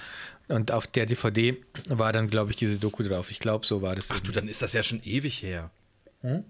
Und 0.47 0.71
auf 0.71 0.87
der 0.87 1.05
DVD 1.05 1.57
war 1.89 2.11
dann, 2.11 2.27
glaube 2.29 2.51
ich, 2.51 2.57
diese 2.57 2.77
Doku 2.79 3.03
drauf. 3.03 3.29
Ich 3.29 3.39
glaube, 3.39 3.65
so 3.65 3.81
war 3.81 3.95
das. 3.95 4.09
Ach 4.11 4.19
du, 4.19 4.31
dann 4.31 4.47
ist 4.47 4.61
das 4.61 4.73
ja 4.73 4.81
schon 4.81 5.01
ewig 5.03 5.43
her. 5.43 5.69
Hm? 6.21 6.43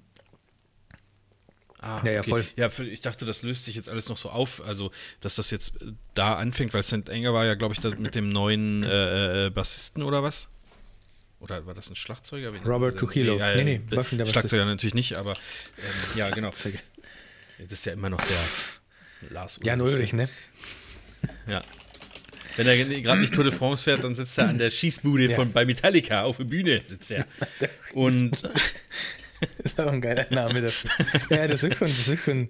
Ah, 1.79 2.01
ja, 2.03 2.11
ja, 2.11 2.19
okay. 2.21 2.29
voll. 2.29 2.45
Ja, 2.55 2.69
ich 2.79 3.01
dachte, 3.01 3.25
das 3.25 3.41
löst 3.41 3.65
sich 3.65 3.75
jetzt 3.75 3.89
alles 3.89 4.09
noch 4.09 4.17
so 4.17 4.29
auf. 4.29 4.61
Also, 4.65 4.89
dass 5.19 5.35
das 5.35 5.51
jetzt 5.51 5.73
da 6.13 6.35
anfängt, 6.35 6.73
weil 6.73 6.83
St. 6.83 7.09
Enger 7.09 7.33
war 7.33 7.45
ja, 7.45 7.55
glaube 7.55 7.75
ich, 7.75 7.99
mit 7.99 8.15
dem 8.15 8.29
neuen 8.29 8.83
äh, 8.83 9.47
äh, 9.47 9.49
Bassisten 9.49 10.01
oder 10.01 10.23
was? 10.23 10.47
Oder 11.39 11.65
war 11.65 11.73
das 11.73 11.89
ein 11.89 11.95
Schlagzeuger? 11.95 12.51
Robert 12.65 12.97
Trujillo. 12.97 13.35
Nee, 13.35 13.63
nee, 13.63 13.81
nee, 13.87 13.97
nee 14.11 14.25
Schlagzeuger 14.25 14.65
natürlich 14.65 14.95
nicht, 14.95 15.13
aber 15.15 15.33
ähm, 15.33 16.17
ja, 16.17 16.29
genau. 16.29 16.49
Das 17.59 17.71
ist 17.71 17.85
ja 17.85 17.93
immer 17.93 18.09
noch 18.09 18.21
der 18.21 19.29
Lars 19.31 19.57
Ulrich. 19.57 19.67
Jan 19.67 19.81
Ulrich, 19.81 20.13
ne? 20.13 20.29
Ja. 21.47 21.61
Wenn 22.57 22.67
er 22.67 22.77
gerade 23.01 23.19
nicht 23.19 23.33
Tour 23.33 23.43
de 23.43 23.51
France 23.51 23.83
fährt, 23.83 24.03
dann 24.03 24.15
sitzt 24.15 24.37
er 24.37 24.47
an 24.49 24.57
der 24.57 24.69
Schießbude 24.69 25.29
ja. 25.29 25.35
von, 25.35 25.51
bei 25.51 25.65
Metallica 25.65 26.23
auf 26.23 26.37
der 26.37 26.45
Bühne. 26.45 26.81
Sitzt 26.85 27.11
er. 27.11 27.25
Und. 27.93 28.43
das 28.43 29.73
ist 29.73 29.79
auch 29.79 29.91
ein 29.91 29.99
geiler 29.99 30.25
Name 30.29 30.61
dafür. 30.61 30.89
Ja, 31.29 31.47
das 31.47 31.63
ist 31.63 31.77
schon, 31.77 31.87
das 31.87 32.07
ist 32.07 32.23
schon, 32.23 32.47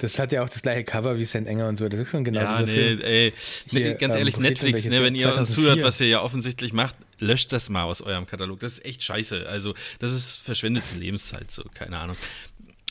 das 0.00 0.18
hat 0.18 0.30
ja 0.30 0.44
auch 0.44 0.48
das 0.48 0.62
gleiche 0.62 0.84
Cover 0.84 1.18
wie 1.18 1.24
St. 1.24 1.46
Enger 1.46 1.68
und 1.68 1.76
so. 1.76 1.88
Das 1.88 1.98
ist 1.98 2.10
schon 2.10 2.22
genau 2.22 2.40
Ja, 2.40 2.62
nee, 2.62 2.72
Film. 2.72 3.00
ey. 3.02 3.32
Nee, 3.72 3.82
Hier, 3.82 3.94
ganz 3.94 4.14
ehrlich, 4.14 4.36
ähm, 4.36 4.42
Netflix, 4.42 4.84
ne, 4.84 5.02
wenn 5.02 5.16
ihr 5.16 5.34
uns 5.34 5.52
zuhört, 5.52 5.82
was 5.82 6.00
ihr 6.00 6.08
ja 6.08 6.22
offensichtlich 6.22 6.72
macht, 6.72 6.94
löscht 7.18 7.52
das 7.52 7.68
mal 7.68 7.82
aus 7.82 8.00
eurem 8.00 8.26
Katalog. 8.26 8.60
Das 8.60 8.74
ist 8.74 8.84
echt 8.84 9.02
scheiße. 9.02 9.48
Also, 9.48 9.74
das 9.98 10.12
ist 10.12 10.36
verschwendete 10.36 10.96
Lebenszeit, 10.96 11.50
so, 11.50 11.64
keine 11.74 11.98
Ahnung. 11.98 12.16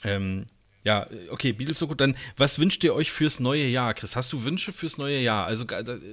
Ähm, 0.03 0.45
ja, 0.87 1.05
okay, 1.31 1.51
Beatles 1.51 1.79
so 1.79 1.87
gut. 1.87 1.99
Dann, 1.99 2.15
was 2.37 2.59
wünscht 2.59 2.81
ihr 2.85 2.95
euch 2.95 3.11
fürs 3.11 3.41
neue 3.41 3.67
Jahr, 3.67 3.93
Chris? 3.93 4.15
Hast 4.15 4.31
du 4.31 4.45
Wünsche 4.45 4.71
fürs 4.71 4.97
neue 4.97 5.19
Jahr? 5.19 5.45
Also, 5.45 5.65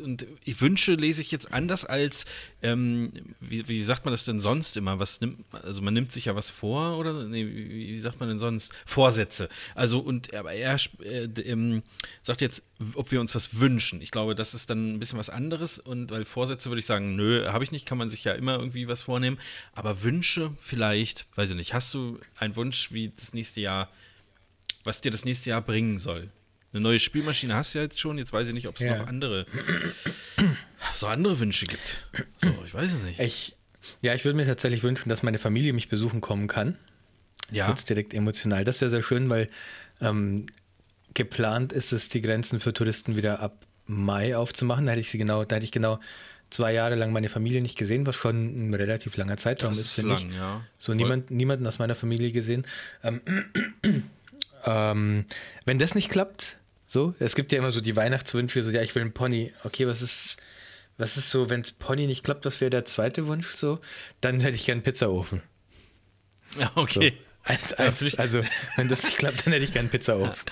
und 0.03 0.27
ich 0.45 0.61
Wünsche 0.61 0.95
lese 0.95 1.23
ich 1.23 1.31
jetzt 1.31 1.55
anders 1.55 1.85
als, 1.85 2.25
ähm, 2.61 3.13
wie, 3.39 3.69
wie 3.69 3.85
sagt 3.85 4.05
man 4.05 4.13
das 4.13 4.25
denn 4.25 4.41
sonst 4.41 4.77
immer? 4.77 4.99
Was 4.99 5.21
nimmt, 5.21 5.45
also 5.53 5.81
man 5.81 5.95
nimmt 5.95 6.11
sich 6.11 6.25
ja 6.25 6.35
was 6.35 6.51
vor 6.51 6.99
oder? 6.99 7.13
Nee, 7.25 7.47
wie, 7.47 7.97
sagt 8.01 8.19
man 8.19 8.29
denn 8.29 8.41
sonst? 8.41 8.73
Vorsätze. 8.85 9.49
Also, 9.77 10.01
und 10.01 10.35
aber 10.35 10.53
er 10.55 10.77
äh, 11.05 11.27
ähm, 11.45 11.85
sagt 12.23 12.41
jetzt, 12.41 12.65
ob 12.95 13.13
wir 13.13 13.21
uns 13.21 13.33
was 13.37 13.61
wünschen. 13.61 14.03
Ich 14.03 14.11
glaube, 14.11 14.35
das 14.35 14.55
ist 14.55 14.71
dann 14.71 14.95
ein 14.95 14.99
bisschen 14.99 15.21
was 15.21 15.31
anderes. 15.31 15.79
Und 15.79 16.11
weil 16.11 16.25
Vorsätze 16.25 16.69
würde 16.69 16.81
ich 16.81 16.87
sagen, 16.87 17.15
nö, 17.15 17.47
habe 17.47 17.63
ich 17.63 17.71
nicht, 17.71 17.87
kann 17.87 17.97
man 17.97 18.11
sich 18.11 18.25
ja 18.25 18.33
immer 18.33 18.59
irgendwie 18.59 18.89
was 18.89 19.03
vornehmen. 19.03 19.39
Aber 19.73 20.03
Wünsche 20.03 20.51
vielleicht, 20.59 21.27
weiß 21.37 21.51
ich 21.51 21.57
nicht. 21.57 21.75
Hast 21.75 21.95
du 21.95 22.19
einen 22.41 22.57
Wunsch, 22.57 22.91
wie 22.91 23.11
das 23.11 23.35
nächste 23.35 23.61
Jahr? 23.61 23.89
Was 24.85 25.01
dir 25.01 25.11
das 25.11 25.25
nächste 25.25 25.51
Jahr 25.51 25.63
bringen 25.63 25.99
soll. 25.99 26.31
Eine 26.73 26.83
neue 26.83 26.99
Spielmaschine 26.99 27.55
hast 27.55 27.75
du 27.75 27.79
ja 27.79 27.85
jetzt 27.85 27.99
schon, 27.99 28.19
jetzt 28.19 28.33
weiß 28.33 28.49
ich 28.49 28.55
nicht, 28.55 28.69
ob 28.69 28.77
es 28.77 28.83
ja. 28.83 28.99
noch 28.99 29.07
andere, 29.07 29.47
so 30.95 31.07
andere 31.07 31.39
Wünsche 31.39 31.67
gibt. 31.67 32.07
So, 32.37 32.53
ich 32.67 32.75
weiß 32.75 32.95
es 32.95 33.03
nicht. 33.03 33.21
Ich, 33.21 33.57
ja, 34.03 34.15
ich 34.15 34.25
würde 34.25 34.37
mir 34.37 34.47
tatsächlich 34.47 34.83
wünschen, 34.83 35.09
dass 35.09 35.23
meine 35.23 35.39
Familie 35.39 35.73
mich 35.73 35.89
besuchen 35.89 36.21
kommen 36.21 36.49
kann. 36.49 36.77
Ja. 37.51 37.69
Jetzt 37.71 37.89
direkt 37.89 38.13
emotional. 38.15 38.65
Das 38.65 38.81
wäre 38.81 38.91
sehr 38.91 39.03
schön, 39.03 39.31
weil 39.31 39.49
ähm, 40.01 40.47
geplant 41.15 41.73
ist 41.73 41.93
es, 41.93 42.09
die 42.09 42.21
Grenzen 42.21 42.59
für 42.61 42.73
Touristen 42.73 43.17
wieder 43.17 43.41
ab 43.41 43.67
Mai 43.87 44.37
aufzumachen. 44.37 44.87
Da 44.87 44.93
hätte 44.93 45.01
ich 45.01 45.11
sie 45.11 45.19
genau, 45.19 45.45
da 45.45 45.57
hätte 45.57 45.65
ich 45.65 45.73
genau 45.73 46.01
zwei 46.51 46.73
Jahre 46.73 46.95
lang 46.95 47.13
meine 47.13 47.29
Familie 47.29 47.61
nicht 47.61 47.77
gesehen, 47.77 48.07
was 48.07 48.17
schon 48.17 48.69
ein 48.71 48.75
relativ 48.75 49.17
langer 49.17 49.37
Zeitraum 49.37 49.71
das 49.71 49.81
ist, 49.81 49.95
finde 49.95 50.15
ich. 50.17 50.35
Ja. 50.35 50.65
So 50.79 50.95
niemand, 50.95 51.31
niemanden 51.31 51.67
aus 51.67 51.79
meiner 51.79 51.95
Familie 51.95 52.33
gesehen. 52.33 52.67
Ähm, 53.03 53.21
ähm, 54.65 55.25
wenn 55.65 55.79
das 55.79 55.95
nicht 55.95 56.11
klappt, 56.11 56.59
so, 56.87 57.15
es 57.19 57.35
gibt 57.35 57.53
ja 57.53 57.59
immer 57.59 57.73
so 57.73 57.81
die 57.81 57.97
Weihnachtswünsche, 57.97 58.63
so, 58.63 58.71
ja, 58.71 58.83
ich 58.83 58.95
will 58.95 59.03
einen 59.03 59.13
Pony. 59.13 59.53
Okay, 59.65 59.87
was 59.87 60.03
ist, 60.03 60.37
was 60.99 61.17
ist 61.17 61.31
so, 61.31 61.51
wenn 61.51 61.61
es 61.61 61.73
Pony 61.73 62.07
nicht 62.07 62.25
klappt, 62.25 62.45
was 62.45 62.61
wäre 62.61 62.71
der 62.71 62.85
zweite 62.85 63.27
Wunsch 63.27 63.55
so? 63.55 63.81
Dann 64.21 64.41
hätte 64.41 64.57
ich 64.57 64.67
gern 64.67 64.77
einen 64.77 64.83
Pizzaofen. 64.83 65.43
Ja, 66.59 66.71
okay. 66.77 67.19
So, 67.47 67.53
eins, 67.53 67.73
eins, 67.75 68.19
also, 68.19 68.43
wenn 68.77 68.89
das 68.89 69.03
nicht 69.03 69.19
klappt, 69.19 69.47
dann 69.47 69.53
hätte 69.53 69.65
ich 69.65 69.73
gern 69.73 69.85
einen 69.85 69.91
Pizzaofen. 69.91 70.45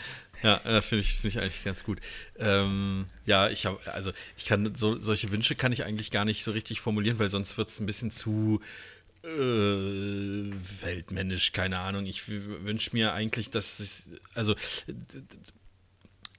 Ja, 0.43 0.61
ja 0.65 0.81
finde 0.83 1.03
ich, 1.03 1.15
find 1.15 1.35
ich 1.35 1.41
eigentlich 1.41 1.65
ganz 1.65 1.85
gut. 1.85 2.01
Ähm, 2.39 3.07
ja, 3.25 3.49
ich 3.49 3.67
habe, 3.67 3.79
also 3.93 4.13
ich 4.37 4.47
kann 4.47 4.75
so, 4.75 4.97
solche 4.97 5.31
Wünsche 5.31 5.55
kann 5.55 5.73
ich 5.73 5.85
eigentlich 5.85 6.11
gar 6.11 6.25
nicht 6.25 6.43
so 6.43 6.51
richtig 6.51 6.81
formulieren, 6.81 7.19
weil 7.19 7.31
sonst 7.31 7.57
wird 7.57 7.69
es 7.69 7.79
ein 7.79 7.87
bisschen 7.87 8.11
zu 8.11 8.61
äh, 9.25 9.29
weltmännisch, 10.83 11.53
keine 11.53 11.79
Ahnung. 11.79 12.07
Ich 12.07 12.29
wünsche 12.29 12.91
mir 12.93 13.13
eigentlich, 13.13 13.51
dass 13.51 13.79
es, 13.81 14.11
also 14.35 14.55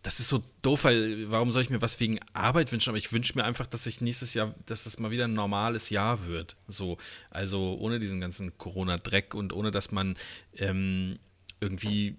das 0.04 0.20
ist 0.20 0.28
so 0.28 0.44
doof, 0.62 0.84
weil 0.84 1.32
warum 1.32 1.52
soll 1.52 1.62
ich 1.62 1.70
mir 1.70 1.82
was 1.82 2.00
wegen 2.02 2.20
Arbeit 2.34 2.72
wünschen? 2.74 2.90
Aber 2.90 2.98
ich 2.98 3.14
wünsche 3.14 3.38
mir 3.38 3.46
einfach, 3.46 3.68
dass 3.68 3.86
ich 3.88 4.02
nächstes 4.02 4.34
Jahr, 4.34 4.54
dass 4.66 4.86
es 4.86 5.00
mal 5.00 5.12
wieder 5.12 5.26
ein 5.26 5.34
normales 5.34 5.90
Jahr 5.90 6.26
wird. 6.28 6.58
So, 6.68 6.98
also 7.30 7.78
ohne 7.80 8.00
diesen 8.00 8.20
ganzen 8.20 8.58
Corona-Dreck 8.58 9.34
und 9.34 9.54
ohne 9.54 9.72
dass 9.72 9.92
man 9.92 10.18
ähm, 10.58 11.20
irgendwie 11.62 12.18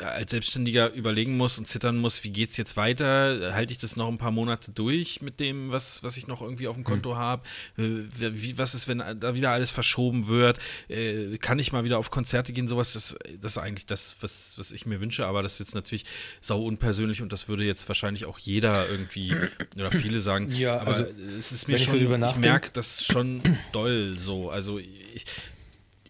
als 0.00 0.32
Selbstständiger 0.32 0.92
überlegen 0.92 1.36
muss 1.36 1.58
und 1.58 1.66
zittern 1.66 1.96
muss, 1.96 2.24
wie 2.24 2.30
geht 2.30 2.50
es 2.50 2.56
jetzt 2.56 2.76
weiter? 2.76 3.52
Halte 3.54 3.72
ich 3.72 3.78
das 3.78 3.96
noch 3.96 4.08
ein 4.08 4.18
paar 4.18 4.32
Monate 4.32 4.72
durch 4.72 5.22
mit 5.22 5.38
dem, 5.38 5.70
was, 5.70 6.02
was 6.02 6.16
ich 6.16 6.26
noch 6.26 6.42
irgendwie 6.42 6.66
auf 6.66 6.74
dem 6.74 6.82
Konto 6.82 7.14
mhm. 7.14 7.18
habe? 7.18 7.42
Wie, 7.76 8.58
was 8.58 8.74
ist, 8.74 8.88
wenn 8.88 8.98
da 8.98 9.34
wieder 9.34 9.50
alles 9.50 9.70
verschoben 9.70 10.26
wird? 10.26 10.58
Äh, 10.88 11.38
kann 11.38 11.58
ich 11.58 11.72
mal 11.72 11.84
wieder 11.84 11.98
auf 11.98 12.10
Konzerte 12.10 12.52
gehen? 12.52 12.66
Sowas, 12.66 12.94
das, 12.94 13.16
das 13.40 13.52
ist 13.52 13.58
eigentlich 13.58 13.86
das, 13.86 14.16
was, 14.20 14.54
was 14.56 14.72
ich 14.72 14.84
mir 14.84 15.00
wünsche, 15.00 15.26
aber 15.26 15.42
das 15.42 15.54
ist 15.54 15.58
jetzt 15.60 15.74
natürlich 15.74 16.04
sau 16.40 16.62
unpersönlich 16.62 17.22
und 17.22 17.32
das 17.32 17.48
würde 17.48 17.64
jetzt 17.64 17.86
wahrscheinlich 17.86 18.24
auch 18.26 18.38
jeder 18.38 18.88
irgendwie 18.88 19.32
oder 19.76 19.92
viele 19.92 20.18
sagen. 20.18 20.50
Ja, 20.50 20.80
aber 20.80 20.90
also, 20.90 21.06
es 21.38 21.52
ist 21.52 21.68
mir 21.68 21.78
schon, 21.78 21.96
ich, 21.96 22.30
ich 22.30 22.36
merke 22.36 22.70
das 22.72 23.04
schon 23.04 23.42
doll 23.72 24.16
so. 24.18 24.50
Also 24.50 24.78
ich, 24.78 25.24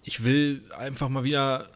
ich 0.03 0.25
will 0.25 0.63
einfach 0.79 1.09
mal 1.11 1.25
wieder 1.25 1.69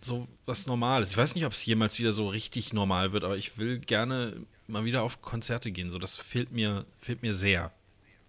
so 0.00 0.28
was 0.46 0.66
Normales. 0.66 1.10
Ich 1.10 1.16
weiß 1.16 1.34
nicht, 1.34 1.44
ob 1.44 1.52
es 1.52 1.64
jemals 1.66 1.98
wieder 1.98 2.12
so 2.12 2.28
richtig 2.28 2.72
normal 2.72 3.12
wird, 3.12 3.24
aber 3.24 3.36
ich 3.36 3.58
will 3.58 3.78
gerne 3.78 4.34
mal 4.66 4.84
wieder 4.84 5.02
auf 5.02 5.22
Konzerte 5.22 5.70
gehen. 5.70 5.90
So, 5.90 5.98
das 5.98 6.16
fehlt 6.16 6.52
mir, 6.52 6.86
fehlt 6.98 7.22
mir 7.22 7.34
sehr 7.34 7.72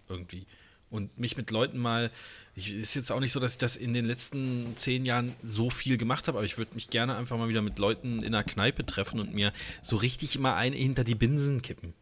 irgendwie. 0.08 0.46
Und 0.90 1.18
mich 1.18 1.36
mit 1.38 1.50
Leuten 1.50 1.78
mal, 1.78 2.10
ich, 2.54 2.74
ist 2.74 2.94
jetzt 2.94 3.10
auch 3.10 3.20
nicht 3.20 3.32
so, 3.32 3.40
dass 3.40 3.52
ich 3.52 3.58
das 3.58 3.76
in 3.76 3.94
den 3.94 4.04
letzten 4.04 4.76
zehn 4.76 5.06
Jahren 5.06 5.34
so 5.42 5.70
viel 5.70 5.96
gemacht 5.96 6.28
habe, 6.28 6.38
aber 6.38 6.44
ich 6.44 6.58
würde 6.58 6.74
mich 6.74 6.90
gerne 6.90 7.16
einfach 7.16 7.38
mal 7.38 7.48
wieder 7.48 7.62
mit 7.62 7.78
Leuten 7.78 8.18
in 8.18 8.34
einer 8.34 8.44
Kneipe 8.44 8.84
treffen 8.84 9.18
und 9.18 9.32
mir 9.32 9.52
so 9.80 9.96
richtig 9.96 10.38
mal 10.38 10.54
ein 10.56 10.74
hinter 10.74 11.04
die 11.04 11.14
Binsen 11.14 11.62
kippen. 11.62 11.94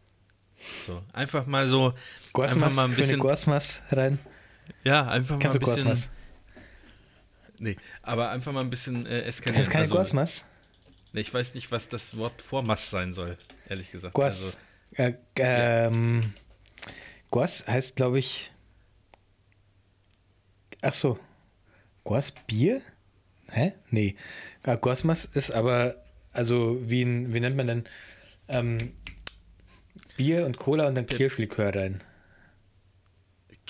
So, 0.86 1.02
einfach 1.12 1.46
mal 1.46 1.68
so, 1.68 1.94
Guasmas, 2.32 2.62
einfach 2.62 2.76
mal 2.76 2.84
ein 2.86 2.96
bisschen. 2.96 3.20
Guasmas 3.20 3.82
rein. 3.92 4.18
Ja, 4.82 5.06
einfach 5.06 5.38
Kannst 5.38 5.60
mal 5.60 5.70
ein 5.70 5.72
bisschen. 5.72 5.88
Guasmas? 5.88 6.10
Nee, 7.60 7.76
aber 8.00 8.30
einfach 8.30 8.52
mal 8.52 8.62
ein 8.62 8.70
bisschen 8.70 9.04
äh, 9.04 9.20
eskalieren. 9.20 9.60
Das 9.60 9.68
ist 9.68 9.72
keine 9.72 9.82
also, 9.82 9.96
Guasmas? 9.96 10.44
Nee, 11.12 11.20
ich 11.20 11.32
weiß 11.32 11.54
nicht, 11.54 11.70
was 11.70 11.88
das 11.90 12.16
Wort 12.16 12.40
Vormass 12.40 12.88
sein 12.88 13.12
soll, 13.12 13.36
ehrlich 13.68 13.92
gesagt. 13.92 14.14
Guas. 14.14 14.56
Also, 14.96 15.10
äh, 15.10 15.14
ähm, 15.36 16.22
ja. 16.22 16.92
Guas 17.30 17.68
heißt, 17.68 17.96
glaube 17.96 18.18
ich. 18.18 18.50
Ach 20.80 20.94
so. 20.94 21.18
Guas 22.02 22.32
Bier? 22.46 22.80
Hä? 23.50 23.74
Nee. 23.90 24.16
Guasmas 24.80 25.26
ist 25.26 25.50
aber, 25.50 25.96
also, 26.32 26.78
wie, 26.88 27.04
wie 27.04 27.40
nennt 27.40 27.56
man 27.56 27.66
denn? 27.66 27.84
Ähm, 28.48 28.92
Bier 30.16 30.46
und 30.46 30.56
Cola 30.56 30.88
und 30.88 30.94
dann 30.94 31.06
Kirschlikör 31.06 31.74
rein. 31.74 32.00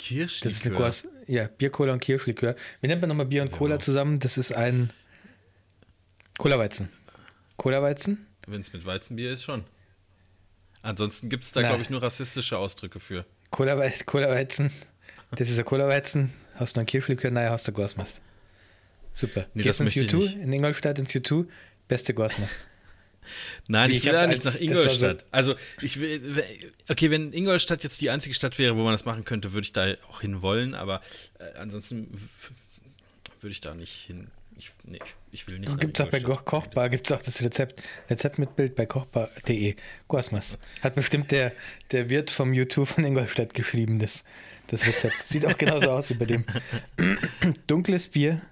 Kirschlikör? 0.01 0.49
Das 0.51 0.53
ist 0.59 0.67
eine 0.67 0.75
Guas, 0.75 1.09
ja, 1.27 1.47
Bier, 1.47 1.71
Cola 1.71 1.93
und 1.93 2.01
Kirschlikör. 2.01 2.57
Wie 2.81 2.87
nennt 2.89 3.01
man 3.01 3.09
nochmal 3.09 3.27
Bier 3.27 3.43
und 3.43 3.51
ja. 3.53 3.57
Cola 3.57 3.79
zusammen? 3.79 4.19
Das 4.19 4.39
ist 4.39 4.53
ein 4.53 4.91
Cola-Weizen. 6.39 6.89
Cola-Weizen? 7.57 8.27
Wenn 8.47 8.61
es 8.61 8.73
mit 8.73 8.87
Weizenbier 8.87 9.33
ist, 9.33 9.43
schon. 9.45 9.65
Ansonsten 10.83 11.29
gibt 11.29 11.45
es 11.45 11.53
da, 11.53 11.61
glaube 11.61 11.83
ich, 11.83 11.91
nur 11.91 12.03
rassistische 12.03 12.57
Ausdrücke 12.59 12.99
für. 13.01 13.27
Cola-Weizen, 13.51 14.71
das 15.33 15.51
ist 15.51 15.59
ein 15.59 15.65
Cola-Weizen. 15.65 16.33
Hast 16.55 16.77
du 16.77 16.79
noch 16.79 16.83
einen 16.83 16.87
Kirschlikör? 16.87 17.31
Nein, 17.31 17.51
hast 17.51 17.69
du 17.69 17.73
Gasmast. 17.73 18.21
Super. 19.13 19.47
Nee, 19.55 19.63
Gehst 19.65 19.81
das 19.81 19.87
ins 19.87 19.97
möchte 19.97 20.17
ich 20.17 20.23
U2, 20.23 20.25
nicht. 20.35 20.45
in 20.45 20.53
Ingolstadt 20.53 20.99
ins 20.99 21.11
U2, 21.15 21.47
beste 21.89 22.15
Gasmast. 22.15 22.61
Nein, 23.69 23.91
ich 23.91 23.99
ich 23.99 24.05
will 24.05 24.13
ja 24.13 24.27
nicht 24.27 24.45
nach 24.45 24.53
war 24.53 24.59
so- 24.59 24.65
Ingolstadt. 24.65 25.25
Also, 25.31 25.55
ich 25.81 26.01
will, 26.01 26.45
okay, 26.89 27.11
wenn 27.11 27.33
Ingolstadt 27.33 27.85
jetzt 27.85 28.01
die 28.01 28.11
einzige 28.11 28.35
Stadt 28.35 28.59
wäre, 28.59 28.77
wo 28.77 28.83
man 28.83 28.93
das 28.93 29.05
machen 29.05 29.25
könnte, 29.25 29.53
würde 29.53 29.65
ich 29.65 29.73
da 29.73 29.95
auch 30.09 30.21
hin 30.21 30.43
wollen, 30.43 30.75
aber 30.75 31.01
äh, 31.39 31.59
ansonsten 31.59 32.09
würde 33.41 33.53
ich 33.53 33.61
da 33.61 33.75
nicht 33.75 34.07
hin. 34.07 34.29
Ich, 34.59 34.71
nee, 34.85 34.99
ich, 35.33 35.47
will 35.47 35.59
nicht. 35.59 35.81
Gibt 35.81 35.99
es 35.99 36.05
auch 36.05 36.11
bei 36.11 36.19
Ingolstadt. 36.19 36.45
Koch 36.45 36.65
Kochbar, 36.65 36.91
gibt 36.91 37.07
es 37.07 37.13
auch 37.13 37.23
das 37.23 37.41
Rezept. 37.41 37.83
Rezept 38.11 38.39
mit 38.39 38.57
Bild 38.57 38.77
bei 38.77 38.85
kochbar.de. 38.85 39.75
Gasmast. 40.07 40.59
Hat 40.83 40.95
bestimmt 40.95 41.31
der, 41.31 41.53
der 41.93 42.11
Wirt 42.11 42.29
vom 42.31 42.53
U2 42.53 42.85
von 42.85 43.05
Ingolstadt 43.05 43.55
geschrieben, 43.55 43.99
das, 43.99 44.25
das 44.67 44.87
Rezept. 44.87 45.15
Sieht 45.27 45.47
auch 45.47 45.57
genauso 45.57 45.91
aus 45.93 46.11
wie 46.11 46.15
bei 46.15 46.27
dem. 46.27 46.45
Dunkles 47.67 48.09
Bier 48.09 48.43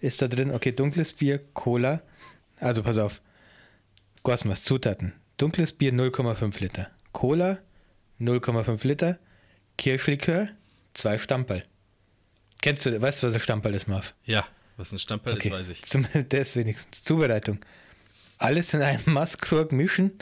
ist 0.00 0.20
da 0.20 0.26
drin. 0.26 0.50
Okay, 0.50 0.72
dunkles 0.72 1.12
Bier, 1.12 1.40
Cola. 1.54 2.02
Also 2.58 2.82
pass 2.82 2.98
auf. 2.98 3.22
Gasmast, 4.24 4.64
Zutaten. 4.66 5.14
Dunkles 5.36 5.72
Bier 5.72 5.92
0,5 5.92 6.60
Liter. 6.60 6.90
Cola 7.12 7.58
0,5 8.20 8.86
Liter. 8.86 9.18
Kirschlikör, 9.78 10.48
zwei 10.92 11.18
Stamperl. 11.18 11.64
Kennst 12.60 12.84
du, 12.84 13.00
weißt 13.00 13.22
du, 13.22 13.26
was 13.28 13.34
ein 13.34 13.40
Stamperl 13.40 13.74
ist, 13.74 13.88
Marv? 13.88 14.14
Ja, 14.24 14.46
was 14.76 14.92
ein 14.92 14.98
Stamperl 14.98 15.34
Okay, 15.34 15.48
ist, 15.48 15.54
weiß 15.54 15.68
ich. 15.70 15.82
Zum, 15.84 16.06
das 16.28 16.56
wenigstens. 16.56 17.02
Zubereitung. 17.02 17.58
Alles 18.36 18.74
in 18.74 18.82
einem 18.82 19.02
Maßkrug 19.06 19.72
mischen. 19.72 20.12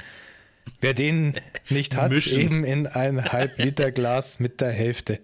Wer 0.80 0.94
den 0.94 1.34
nicht 1.70 1.96
hat, 1.96 2.12
Mischen. 2.12 2.38
eben 2.40 2.64
in 2.64 2.86
ein 2.86 3.32
halb 3.32 3.58
Liter 3.58 3.90
Glas 3.90 4.38
mit 4.38 4.60
der 4.60 4.70
Hälfte. 4.70 5.20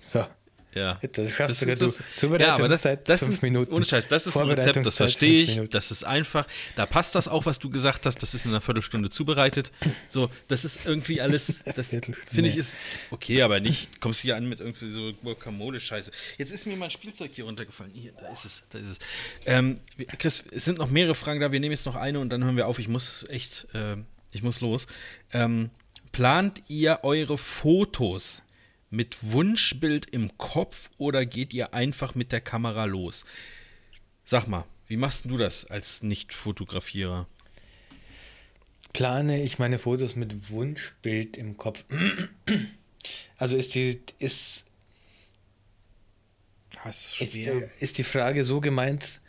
So. 0.00 0.26
Ja. 0.74 1.00
Das 1.12 1.30
schaffst 1.32 1.50
Das- 1.50 1.60
sogar 1.60 1.76
das- 1.76 1.96
du. 1.98 2.04
Zubereitungszeit 2.16 3.08
das 3.08 3.20
fünf 3.20 3.32
sind- 3.34 3.42
Minuten. 3.42 3.72
Ohne 3.72 3.84
Scheiß, 3.84 4.06
das 4.08 4.26
ist 4.26 4.36
ein 4.36 4.48
Rezept, 4.48 4.84
das 4.86 4.96
verstehe 4.96 5.46
fünf 5.46 5.64
ich, 5.64 5.70
das 5.70 5.90
ist 5.90 6.04
einfach. 6.04 6.46
Da 6.76 6.86
passt 6.86 7.14
das 7.14 7.26
auch, 7.28 7.46
was 7.46 7.58
du 7.58 7.70
gesagt 7.70 8.06
hast, 8.06 8.18
das 8.22 8.34
ist 8.34 8.44
in 8.44 8.50
einer 8.52 8.60
Viertelstunde 8.60 9.10
zubereitet. 9.10 9.72
So, 10.08 10.30
das 10.48 10.64
ist 10.64 10.80
irgendwie 10.84 11.20
alles, 11.20 11.60
das 11.74 11.88
finde 11.88 12.48
ich 12.48 12.56
ist 12.56 12.78
okay, 13.10 13.42
aber 13.42 13.58
nicht, 13.60 14.00
kommst 14.00 14.22
du 14.22 14.28
hier 14.28 14.36
an 14.36 14.48
mit 14.48 14.60
irgendwie 14.60 14.90
so 14.90 15.12
Guacamole-Scheiße. 15.24 16.12
Jetzt 16.38 16.52
ist 16.52 16.66
mir 16.66 16.76
mein 16.76 16.90
Spielzeug 16.90 17.30
hier 17.34 17.44
runtergefallen. 17.46 17.92
Hier, 17.92 18.12
da 18.12 18.28
ist 18.28 18.44
es, 18.44 18.62
da 18.70 18.78
ist 18.78 18.90
es. 18.92 18.98
Ähm, 19.46 19.80
Chris, 20.18 20.44
es 20.52 20.64
sind 20.64 20.78
noch 20.78 20.88
mehrere 20.90 21.14
Fragen 21.14 21.40
da, 21.40 21.50
wir 21.52 21.58
nehmen 21.60 21.72
jetzt 21.72 21.86
noch 21.86 21.96
eine 21.96 22.20
und 22.20 22.30
dann 22.30 22.44
hören 22.44 22.56
wir 22.56 22.66
auf. 22.68 22.78
Ich 22.78 22.88
muss 22.88 23.24
echt, 23.28 23.66
ähm, 23.74 24.06
ich 24.32 24.42
muss 24.42 24.60
los. 24.60 24.86
Ähm, 25.32 25.70
plant 26.12 26.62
ihr 26.68 27.00
eure 27.02 27.38
Fotos 27.38 28.42
mit 28.90 29.18
Wunschbild 29.22 30.06
im 30.10 30.36
Kopf 30.36 30.90
oder 30.98 31.24
geht 31.24 31.54
ihr 31.54 31.72
einfach 31.74 32.14
mit 32.14 32.32
der 32.32 32.40
Kamera 32.40 32.84
los? 32.84 33.24
Sag 34.24 34.46
mal, 34.46 34.64
wie 34.86 34.96
machst 34.96 35.24
du 35.26 35.36
das 35.36 35.64
als 35.64 36.02
Nicht-Fotografierer? 36.02 37.26
Plane 38.92 39.42
ich 39.42 39.58
meine 39.58 39.78
Fotos 39.78 40.16
mit 40.16 40.50
Wunschbild 40.50 41.36
im 41.36 41.56
Kopf. 41.56 41.84
Also 43.38 43.56
ist 43.56 43.74
die, 43.74 44.00
ist, 44.18 44.64
Das 46.84 47.20
ist, 47.20 47.34
ist 47.80 47.98
die 47.98 48.04
Frage 48.04 48.44
so 48.44 48.60
gemeint, 48.60 49.20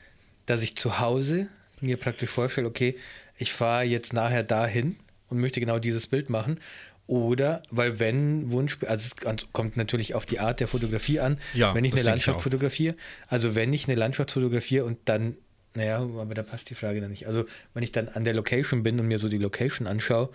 dass 0.45 0.61
ich 0.61 0.75
zu 0.75 0.99
Hause 0.99 1.47
mir 1.79 1.97
praktisch 1.97 2.29
vorstelle, 2.29 2.67
okay, 2.67 2.97
ich 3.37 3.53
fahre 3.53 3.83
jetzt 3.83 4.13
nachher 4.13 4.43
dahin 4.43 4.97
und 5.29 5.39
möchte 5.39 5.59
genau 5.59 5.79
dieses 5.79 6.07
Bild 6.07 6.29
machen. 6.29 6.59
Oder, 7.07 7.61
weil 7.71 7.99
wenn 7.99 8.51
Wunsch, 8.51 8.77
also 8.85 9.13
es 9.25 9.43
kommt 9.51 9.75
natürlich 9.75 10.15
auf 10.15 10.25
die 10.25 10.39
Art 10.39 10.59
der 10.61 10.67
Fotografie 10.67 11.19
an, 11.19 11.39
Ja, 11.53 11.75
wenn 11.75 11.83
ich 11.83 11.91
eine 11.91 12.01
ich 12.01 12.05
Landschaft 12.05 12.37
auch. 12.37 12.43
fotografiere, 12.43 12.95
also 13.27 13.53
wenn 13.53 13.73
ich 13.73 13.87
eine 13.87 13.95
Landschaft 13.95 14.31
fotografiere 14.31 14.85
und 14.85 14.97
dann, 15.05 15.35
naja, 15.75 15.97
aber 15.99 16.33
da 16.33 16.43
passt 16.43 16.69
die 16.69 16.75
Frage 16.75 17.01
dann 17.01 17.09
nicht. 17.11 17.27
Also 17.27 17.45
wenn 17.73 17.83
ich 17.83 17.91
dann 17.91 18.07
an 18.07 18.23
der 18.23 18.33
Location 18.33 18.83
bin 18.83 18.99
und 18.99 19.07
mir 19.07 19.19
so 19.19 19.27
die 19.27 19.39
Location 19.39 19.87
anschaue, 19.87 20.29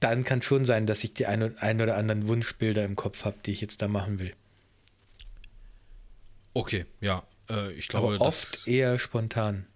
dann 0.00 0.24
kann 0.24 0.42
schon 0.42 0.64
sein, 0.66 0.86
dass 0.86 1.04
ich 1.04 1.14
die 1.14 1.24
ein, 1.26 1.56
ein 1.58 1.80
oder 1.80 1.96
anderen 1.96 2.26
Wunschbilder 2.26 2.84
im 2.84 2.96
Kopf 2.96 3.24
habe, 3.24 3.36
die 3.46 3.52
ich 3.52 3.62
jetzt 3.62 3.80
da 3.80 3.88
machen 3.88 4.18
will. 4.18 4.32
Okay, 6.52 6.84
ja. 7.00 7.22
Äh, 7.48 7.72
ich 7.72 7.88
glaube, 7.88 8.14
Aber 8.14 8.26
oft 8.26 8.66
eher 8.66 8.98
spontan. 8.98 9.66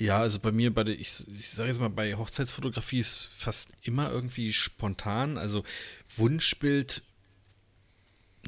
Ja, 0.00 0.18
also 0.18 0.38
bei 0.40 0.50
mir, 0.50 0.72
bei 0.74 0.82
der, 0.82 0.94
ich, 0.94 1.24
ich 1.28 1.48
sage 1.50 1.68
jetzt 1.68 1.78
mal, 1.80 1.90
bei 1.90 2.14
Hochzeitsfotografie 2.14 2.98
ist 2.98 3.28
fast 3.36 3.68
immer 3.82 4.10
irgendwie 4.10 4.52
spontan. 4.52 5.36
Also 5.38 5.62
Wunschbild. 6.16 7.02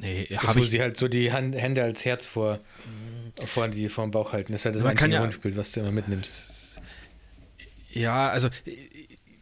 Nee, 0.01 0.27
habe 0.35 0.61
ich. 0.61 0.71
sie 0.71 0.81
halt 0.81 0.97
so 0.97 1.07
die 1.09 1.31
Hand, 1.33 1.55
Hände 1.55 1.83
als 1.83 2.05
Herz 2.07 2.27
vor, 2.27 2.59
vor, 3.45 3.69
die, 3.69 3.91
vor 3.91 4.05
dem 4.07 4.11
Bauch 4.11 4.33
halten. 4.33 4.53
Das 4.53 4.63
ist 4.63 4.65
halt 4.65 4.77
das 4.77 4.83
Man 4.83 4.93
einzige 4.93 5.15
ja- 5.15 5.23
Wunschbild, 5.23 5.57
was 5.57 5.73
du 5.73 5.81
immer 5.81 5.93
mitnimmst. 5.93 6.81
Ja, 7.91 8.31
also 8.31 8.49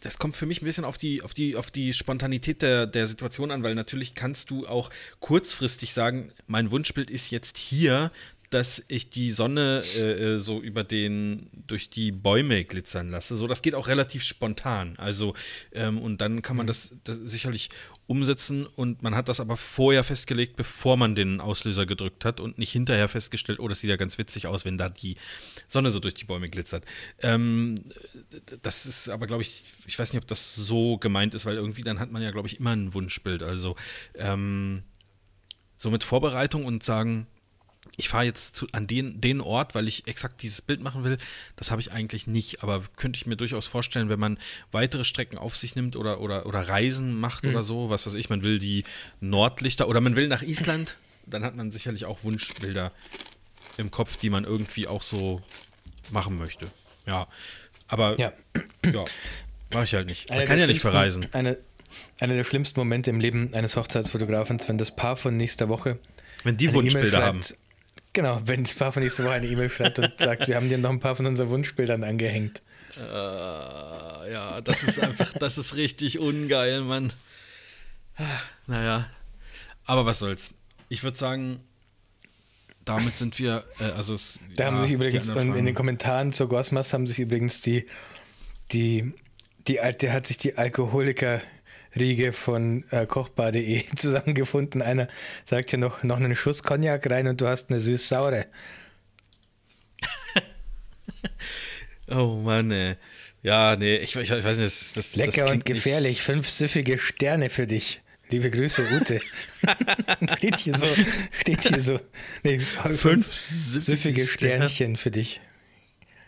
das 0.00 0.18
kommt 0.18 0.34
für 0.34 0.46
mich 0.46 0.60
ein 0.60 0.64
bisschen 0.64 0.84
auf 0.84 0.98
die, 0.98 1.22
auf 1.22 1.32
die, 1.32 1.54
auf 1.54 1.70
die 1.70 1.92
Spontanität 1.92 2.62
der, 2.62 2.86
der 2.86 3.06
Situation 3.06 3.52
an, 3.52 3.62
weil 3.62 3.76
natürlich 3.76 4.14
kannst 4.14 4.50
du 4.50 4.66
auch 4.66 4.90
kurzfristig 5.20 5.92
sagen, 5.92 6.32
mein 6.48 6.72
Wunschbild 6.72 7.10
ist 7.10 7.30
jetzt 7.30 7.56
hier, 7.58 8.10
dass 8.51 8.85
ich 8.89 9.10
die 9.10 9.31
Sonne 9.31 9.82
äh, 9.97 10.35
äh, 10.35 10.39
so 10.39 10.60
über 10.60 10.82
den, 10.85 11.48
durch 11.66 11.89
die 11.89 12.10
Bäume 12.10 12.64
glitzern 12.64 13.10
lasse. 13.10 13.36
So, 13.36 13.47
das 13.47 13.62
geht 13.62 13.77
auch 13.77 13.86
relativ 13.86 14.24
spontan. 14.24 14.94
Also, 14.98 15.35
ähm, 15.72 15.98
und 15.98 16.20
dann 16.20 16.43
kann 16.43 16.56
man 16.56 16.66
das, 16.66 16.97
das 17.05 17.16
sicherlich 17.16 17.70
umsetzen 18.09 18.66
und 18.66 19.05
man 19.05 19.14
hat 19.14 19.28
das 19.28 19.39
aber 19.39 19.56
vorher 19.56 20.02
festgelegt, 20.02 20.56
bevor 20.56 20.97
man 20.97 21.14
den 21.14 21.40
Auslöser 21.40 21.86
gedrückt 21.86 22.24
hat 22.24 22.40
und 22.40 22.59
nicht 22.59 22.72
hinterher 22.72 23.09
festgestellt, 23.09 23.60
oh, 23.60 23.68
das 23.68 23.78
sieht 23.78 23.90
ja 23.90 23.94
ganz 23.94 24.18
witzig 24.18 24.48
aus, 24.48 24.64
wenn 24.64 24.77
da 24.77 24.89
die 24.89 25.16
Sonne 25.68 25.93
so 25.93 26.01
durch 26.01 26.14
die 26.14 26.24
Bäume 26.24 26.48
glitzert. 26.48 26.85
Ähm, 27.20 27.77
das 28.62 28.86
ist 28.86 29.10
aber, 29.10 29.28
glaube 29.28 29.43
ich, 29.43 29.62
ich 29.86 29.97
weiß 29.97 30.12
nicht, 30.12 30.20
ob 30.20 30.27
das 30.27 30.56
so 30.56 30.98
gemeint 30.98 31.36
ist, 31.36 31.47
weil 31.47 31.55
irgendwie 31.55 31.85
dann 31.85 32.01
hat 32.01 32.10
man 32.10 32.20
ja, 32.20 32.32
glaube 32.32 32.48
ich, 32.48 32.59
immer 32.59 32.74
ein 32.74 32.93
Wunschbild. 32.94 33.44
Also 33.44 33.77
ähm, 34.16 34.82
so 35.77 35.93
mit 35.93 36.02
Vorbereitung 36.02 36.64
und 36.64 36.82
sagen, 36.82 37.28
ich 37.97 38.09
fahre 38.09 38.24
jetzt 38.24 38.55
zu, 38.55 38.66
an 38.73 38.86
den, 38.86 39.20
den 39.20 39.40
Ort, 39.40 39.74
weil 39.74 39.89
ich 39.89 40.07
exakt 40.07 40.43
dieses 40.43 40.62
Bild 40.62 40.81
machen 40.81 41.05
will, 41.05 41.19
das 41.57 41.70
habe 41.70 41.81
ich 41.81 41.93
eigentlich 41.93 42.27
nicht. 42.27 42.62
Aber 42.62 42.82
könnte 42.97 43.16
ich 43.16 43.27
mir 43.27 43.36
durchaus 43.36 43.66
vorstellen, 43.66 44.09
wenn 44.09 44.20
man 44.20 44.39
weitere 44.73 45.05
Strecken 45.05 45.39
auf 45.39 45.57
sich 45.57 45.77
nimmt 45.77 45.97
oder, 45.97 46.20
oder, 46.20 46.47
oder 46.47 46.69
Reisen 46.69 47.19
macht 47.19 47.44
oder 47.44 47.62
so, 47.62 47.90
was 47.90 48.07
weiß 48.07 48.15
ich, 48.15 48.28
man 48.28 48.43
will 48.43 48.59
die 48.59 48.85
Nordlichter 49.20 49.89
oder 49.89 50.01
man 50.01 50.16
will 50.16 50.28
nach 50.28 50.43
Island, 50.43 50.97
dann 51.27 51.44
hat 51.44 51.57
man 51.57 51.73
sicherlich 51.73 52.05
auch 52.05 52.23
Wunschbilder 52.24 52.93
im 53.77 53.90
Kopf, 53.90 54.16
die 54.16 54.31
man 54.31 54.44
irgendwie 54.44 54.86
auch 54.86 55.02
so 55.02 55.43
machen 56.11 56.39
möchte. 56.39 56.69
Ja, 57.07 57.28
aber 57.89 58.19
Ja. 58.19 58.32
ja, 58.85 59.05
mache 59.73 59.85
ich 59.85 59.94
halt 59.94 60.09
nicht. 60.09 60.31
Man 60.31 60.44
kann 60.44 60.59
ja 60.59 60.66
nicht 60.66 60.81
verreisen. 60.81 61.27
Eine, 61.32 61.59
einer 62.19 62.35
der 62.35 62.44
schlimmsten 62.44 62.78
Momente 62.78 63.11
im 63.11 63.20
Leben 63.20 63.55
eines 63.55 63.77
Hochzeitsfotografen, 63.77 64.61
wenn 64.66 64.78
das 64.78 64.94
Paar 64.94 65.16
von 65.16 65.36
nächster 65.36 65.69
Woche 65.69 65.98
Wenn 66.44 66.57
die 66.57 66.73
Wunschbilder 66.73 67.24
haben. 67.24 67.40
Genau, 68.12 68.40
wenn 68.44 68.64
das 68.64 68.74
Paar 68.74 68.92
von 68.92 69.02
nächster 69.02 69.24
Woche 69.24 69.34
eine 69.34 69.46
E-Mail 69.46 69.70
schreibt 69.70 69.98
und 69.98 70.12
sagt, 70.18 70.48
wir 70.48 70.56
haben 70.56 70.68
dir 70.68 70.78
noch 70.78 70.90
ein 70.90 71.00
paar 71.00 71.14
von 71.14 71.26
unseren 71.26 71.50
Wunschbildern 71.50 72.02
angehängt. 72.02 72.62
Äh, 72.96 74.32
ja, 74.32 74.60
das 74.62 74.82
ist 74.82 75.00
einfach, 75.00 75.32
das 75.34 75.58
ist 75.58 75.76
richtig 75.76 76.18
ungeil, 76.18 76.80
Mann. 76.80 77.12
Naja, 78.66 79.08
aber 79.84 80.06
was 80.06 80.18
soll's. 80.18 80.50
Ich 80.88 81.02
würde 81.04 81.16
sagen, 81.16 81.60
damit 82.84 83.16
sind 83.16 83.38
wir, 83.38 83.64
äh, 83.78 83.84
also 83.84 84.14
es, 84.14 84.40
Da 84.56 84.66
haben 84.66 84.74
ja, 84.74 84.80
sich 84.80 84.88
die 84.88 84.94
übrigens 84.94 85.28
in, 85.28 85.54
in 85.54 85.64
den 85.66 85.74
Kommentaren 85.74 86.32
zur 86.32 86.48
Gosmas 86.48 86.92
haben 86.92 87.06
sich 87.06 87.20
übrigens 87.20 87.60
die, 87.60 87.86
die, 88.72 89.12
die 89.68 89.80
alte, 89.80 90.12
hat 90.12 90.26
sich 90.26 90.38
die 90.38 90.58
Alkoholiker-Riege 91.94 92.32
von 92.32 92.84
äh, 92.90 93.06
kochbar.de 93.06 93.84
zusammengefunden. 93.96 94.82
Einer 94.82 95.08
sagt 95.44 95.72
ja 95.72 95.78
noch, 95.78 96.02
noch 96.02 96.16
einen 96.16 96.34
Schuss 96.34 96.62
Cognac 96.62 97.08
rein 97.10 97.26
und 97.28 97.40
du 97.40 97.46
hast 97.46 97.70
eine 97.70 97.80
süß-saure. 97.80 98.46
Oh 102.12 102.40
Mann, 102.42 102.72
ey. 102.72 102.96
Ja, 103.42 103.76
nee, 103.76 103.96
ich, 103.98 104.16
ich, 104.16 104.28
ich 104.32 104.44
weiß 104.44 104.56
nicht, 104.56 104.66
das, 104.66 104.92
das 104.94 105.14
Lecker 105.14 105.30
das 105.30 105.38
und 105.42 105.46
klingt 105.46 105.68
nicht- 105.68 105.76
gefährlich. 105.76 106.22
Fünf 106.22 106.48
süffige 106.48 106.98
Sterne 106.98 107.50
für 107.50 107.68
dich. 107.68 108.02
Liebe 108.30 108.50
Grüße, 108.50 108.82
Ute. 108.92 109.20
steht 110.38 110.58
hier 110.58 110.76
so. 110.76 110.88
Steht 111.30 111.68
hier 111.68 111.82
so. 111.82 112.00
Nee, 112.42 112.58
fünf 112.58 113.32
süffige 113.32 114.26
Sternchen 114.26 114.96
für 114.96 115.12
dich. 115.12 115.40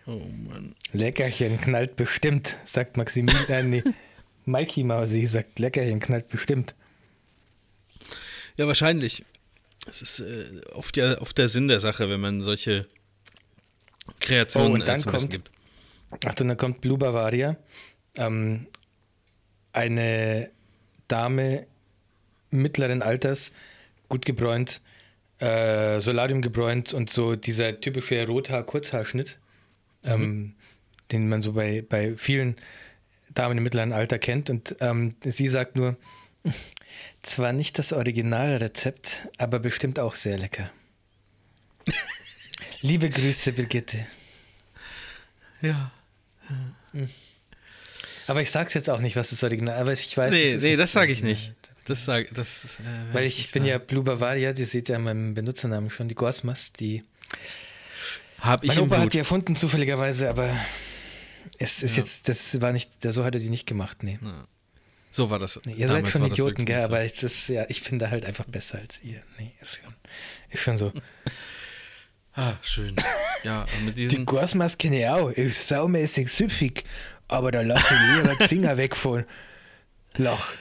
Oh 0.07 0.21
Mann. 0.49 0.77
Leckerchen 0.93 1.61
knallt 1.61 1.97
bestimmt, 1.97 2.57
sagt 2.65 2.97
Maximilian. 2.97 3.83
Mikey 4.45 4.85
Mausi 4.85 5.27
sagt, 5.27 5.59
Leckerchen 5.59 6.01
knallt 6.01 6.29
bestimmt. 6.29 6.75
Ja, 8.57 8.67
wahrscheinlich. 8.67 9.25
Das 9.87 10.03
ist 10.03 10.21
äh, 10.21 10.61
oft 10.75 10.97
ja 10.97 11.21
oft 11.21 11.37
der 11.39 11.49
Sinn 11.49 11.69
der 11.69 11.81
Sache, 11.81 12.09
wenn 12.09 12.21
man 12.21 12.41
solche 12.41 12.87
Kreationen 14.21 14.71
Oh, 14.71 14.75
und 14.75 14.87
dann 14.89 14.99
äh, 14.99 15.03
zum 15.03 15.13
Besten 15.13 15.29
kommt- 15.31 15.45
gibt. 16.11 16.27
Achtung, 16.27 16.49
dann 16.49 16.57
kommt 16.57 16.81
Blue 16.83 16.99
Bavaria. 16.99 17.57
Ähm, 18.17 18.67
eine 19.73 20.51
Dame 21.09 21.67
mittleren 22.51 23.03
Alters, 23.03 23.53
gut 24.11 24.27
gebräunt, 24.27 24.83
äh, 25.39 26.01
Solarium 26.01 26.43
gebräunt 26.43 26.93
und 26.93 27.09
so 27.09 27.35
dieser 27.35 27.81
typische 27.81 28.27
Rothaar-Kurzhaarschnitt, 28.27 29.39
ähm, 30.05 30.19
mhm. 30.21 30.25
ähm, 30.25 30.55
den 31.11 31.29
man 31.29 31.41
so 31.43 31.55
bei, 31.55 31.83
bei 31.89 32.15
vielen 32.17 32.57
Damen 33.35 33.59
im 33.59 33.65
mittleren 33.65 33.93
Alter 33.93 34.19
kennt. 34.19 34.51
Und 34.51 34.77
ähm, 34.81 35.15
sie 35.25 35.49
sagt 35.49 35.77
nur, 35.77 35.97
zwar 37.23 37.53
nicht 37.53 37.79
das 37.79 37.93
Originalrezept, 37.93 39.29
aber 39.39 39.59
bestimmt 39.59 39.99
auch 39.99 40.15
sehr 40.15 40.39
lecker. 40.39 40.71
Liebe 42.83 43.09
Grüße, 43.09 43.53
Brigitte. 43.53 44.07
Ja. 45.61 45.93
Hm. 46.93 47.09
Aber 48.27 48.43
ich 48.43 48.51
sag's 48.51 48.75
jetzt 48.75 48.91
auch 48.91 49.01
nicht, 49.01 49.17
was 49.17 49.31
das 49.31 49.43
Original 49.43 49.81
aber 49.81 49.93
ich 49.93 50.17
weiß 50.17 50.33
Nee, 50.33 50.57
nee, 50.61 50.77
das 50.77 50.93
sage 50.93 51.13
ich 51.13 51.23
nicht. 51.23 51.55
Das 51.87 52.05
sage 52.05 52.29
das. 52.33 52.79
Äh, 52.79 53.15
Weil 53.15 53.27
ich, 53.27 53.39
ich 53.41 53.53
bin 53.53 53.63
sagen. 53.63 53.71
ja 53.71 53.79
Blue 53.79 54.05
Bavaria, 54.05 54.53
die 54.53 54.65
seht 54.65 54.89
ja 54.89 54.97
in 54.97 55.03
meinem 55.03 55.35
Benutzernamen 55.35 55.91
schon, 55.91 56.09
die 56.09 56.15
Gorsmas, 56.15 56.73
die. 56.73 57.03
Hab 58.41 58.63
ich 58.65 58.75
mein 58.75 58.81
Opa 58.81 58.99
hat 58.99 59.13
die 59.13 59.19
erfunden, 59.19 59.57
zufälligerweise, 59.57 60.29
aber 60.29 60.55
es 61.63 61.83
ist 61.83 61.97
ja. 61.97 62.03
jetzt, 62.03 62.29
das 62.29 62.61
war 62.61 62.73
nicht, 62.73 62.91
so 63.03 63.25
hat 63.25 63.35
er 63.35 63.41
die 63.41 63.49
nicht 63.49 63.67
gemacht, 63.67 64.03
nee. 64.03 64.19
Ja. 64.23 64.47
So 65.11 65.29
war 65.29 65.39
das. 65.39 65.61
Nee, 65.67 65.75
ihr 65.75 65.89
seid 65.89 66.09
schon 66.09 66.25
Idioten, 66.25 66.65
gell, 66.65 66.81
aber 66.81 67.01
es 67.01 67.23
ist, 67.23 67.49
ja, 67.49 67.67
ich 67.69 67.85
bin 67.85 67.99
da 67.99 68.11
halt 68.11 68.25
einfach 68.25 68.47
besser 68.47 68.79
als 68.79 69.03
ihr. 69.03 69.23
Nee, 69.39 69.53
ist 69.61 69.79
schon, 69.83 69.95
ist 70.49 70.63
schon 70.63 70.79
so. 70.79 70.93
ah, 72.35 72.55
schön. 72.63 72.97
Ja, 73.45 73.67
mit 73.85 73.99
diesen. 73.99 74.21
Die 74.21 74.25
Gorsmas 74.25 74.79
kenne 74.79 75.01
ich 75.01 75.07
auch. 75.07 75.29
Ist 75.29 75.69
saumäßig 75.69 76.33
süffig, 76.33 76.85
aber 77.29 77.53
da 77.53 77.61
lasse 77.61 77.93
ich 77.95 78.17
lieber 78.17 78.37
die 78.37 78.49
Finger 78.49 78.77
weg 78.79 78.97
von. 78.97 79.27
Lach 80.17 80.55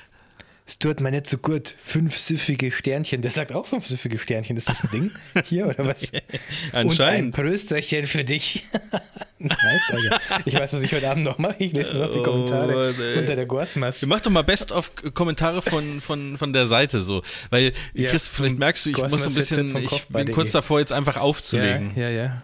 es 0.65 0.77
tut 0.77 1.01
mir 1.01 1.11
nicht 1.11 1.27
so 1.27 1.37
gut. 1.37 1.75
Fünf 1.79 2.15
süffige 2.15 2.71
Sternchen. 2.71 3.21
Der 3.21 3.31
sagt 3.31 3.51
auch 3.51 3.65
fünf 3.65 3.87
süffige 3.87 4.17
Sternchen. 4.17 4.57
Ist 4.57 4.69
das 4.69 4.83
ein 4.83 4.89
Ding 4.91 5.11
hier 5.45 5.67
oder 5.67 5.85
was? 5.85 6.11
Anscheinend. 6.71 6.91
Und 6.91 7.01
ein 7.01 7.31
Prösterchen 7.31 8.05
für 8.05 8.23
dich. 8.23 8.63
nice, 9.39 9.59
Alter. 9.89 10.19
Ich 10.45 10.53
weiß, 10.53 10.73
was 10.73 10.81
ich 10.81 10.93
heute 10.93 11.09
Abend 11.09 11.23
noch 11.23 11.39
mache. 11.39 11.55
Ich 11.59 11.73
lese 11.73 11.93
mir 11.93 12.01
noch 12.01 12.13
die 12.13 12.21
Kommentare 12.21 12.93
oh, 12.97 13.19
unter 13.19 13.35
der 13.35 13.45
Gorsmas. 13.45 14.05
Mach 14.05 14.21
doch 14.21 14.31
mal 14.31 14.43
best 14.43 14.71
of 14.71 14.91
Kommentare 15.13 15.61
von, 15.61 15.99
von, 15.99 16.37
von 16.37 16.53
der 16.53 16.67
Seite 16.67 17.01
so. 17.01 17.23
Weil, 17.49 17.73
ja, 17.93 18.09
Chris, 18.09 18.29
vielleicht 18.29 18.59
merkst 18.59 18.85
du, 18.85 18.91
ich 18.91 18.97
muss 18.97 19.23
so 19.23 19.29
ein 19.29 19.35
bisschen, 19.35 19.75
ich 19.77 20.07
bin 20.07 20.31
kurz 20.31 20.51
davor, 20.51 20.79
jetzt 20.79 20.93
einfach 20.93 21.17
aufzulegen. 21.17 21.91
Ja, 21.95 22.03
ja, 22.03 22.09
ja. 22.09 22.43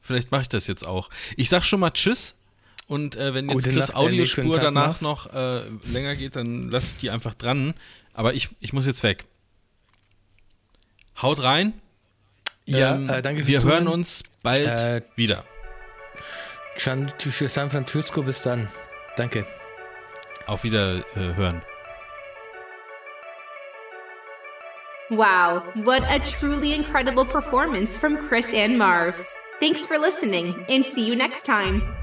Vielleicht 0.00 0.30
mache 0.32 0.42
ich 0.42 0.48
das 0.48 0.66
jetzt 0.66 0.86
auch. 0.86 1.08
Ich 1.36 1.48
sag 1.48 1.64
schon 1.64 1.80
mal 1.80 1.90
Tschüss. 1.90 2.36
Und 2.92 3.16
äh, 3.16 3.32
wenn 3.32 3.48
jetzt 3.48 3.64
Chris 3.64 3.88
Nacht, 3.88 3.96
Audiospur 3.96 4.58
danach 4.58 5.00
noch 5.00 5.32
äh, 5.32 5.62
länger 5.86 6.14
geht, 6.14 6.36
dann 6.36 6.68
lasse 6.68 6.88
ich 6.88 7.00
die 7.00 7.08
einfach 7.08 7.32
dran. 7.32 7.72
Aber 8.12 8.34
ich, 8.34 8.50
ich 8.60 8.74
muss 8.74 8.86
jetzt 8.86 9.02
weg. 9.02 9.24
Haut 11.22 11.42
rein. 11.42 11.72
Ja, 12.66 12.94
ähm, 12.94 13.08
äh, 13.08 13.22
danke 13.22 13.44
fürs 13.44 13.48
Wir 13.48 13.60
Zuhören. 13.60 13.84
hören 13.84 13.94
uns 13.94 14.24
bald 14.42 14.66
äh, 14.66 15.00
wieder. 15.16 15.42
San 16.76 17.10
Francisco, 17.70 18.22
bis 18.22 18.42
dann. 18.42 18.68
Danke. 19.16 19.46
Auf 20.46 20.62
Wieder 20.62 20.98
äh, 21.16 21.34
hören. 21.34 21.62
Wow, 25.08 25.62
what 25.86 26.02
a 26.10 26.18
truly 26.18 26.74
incredible 26.74 27.24
performance 27.24 27.96
from 27.96 28.18
Chris 28.28 28.52
and 28.52 28.76
Marv. 28.76 29.24
Thanks 29.60 29.86
for 29.86 29.98
listening 29.98 30.66
and 30.68 30.84
see 30.84 31.06
you 31.06 31.16
next 31.16 31.46
time. 31.46 32.01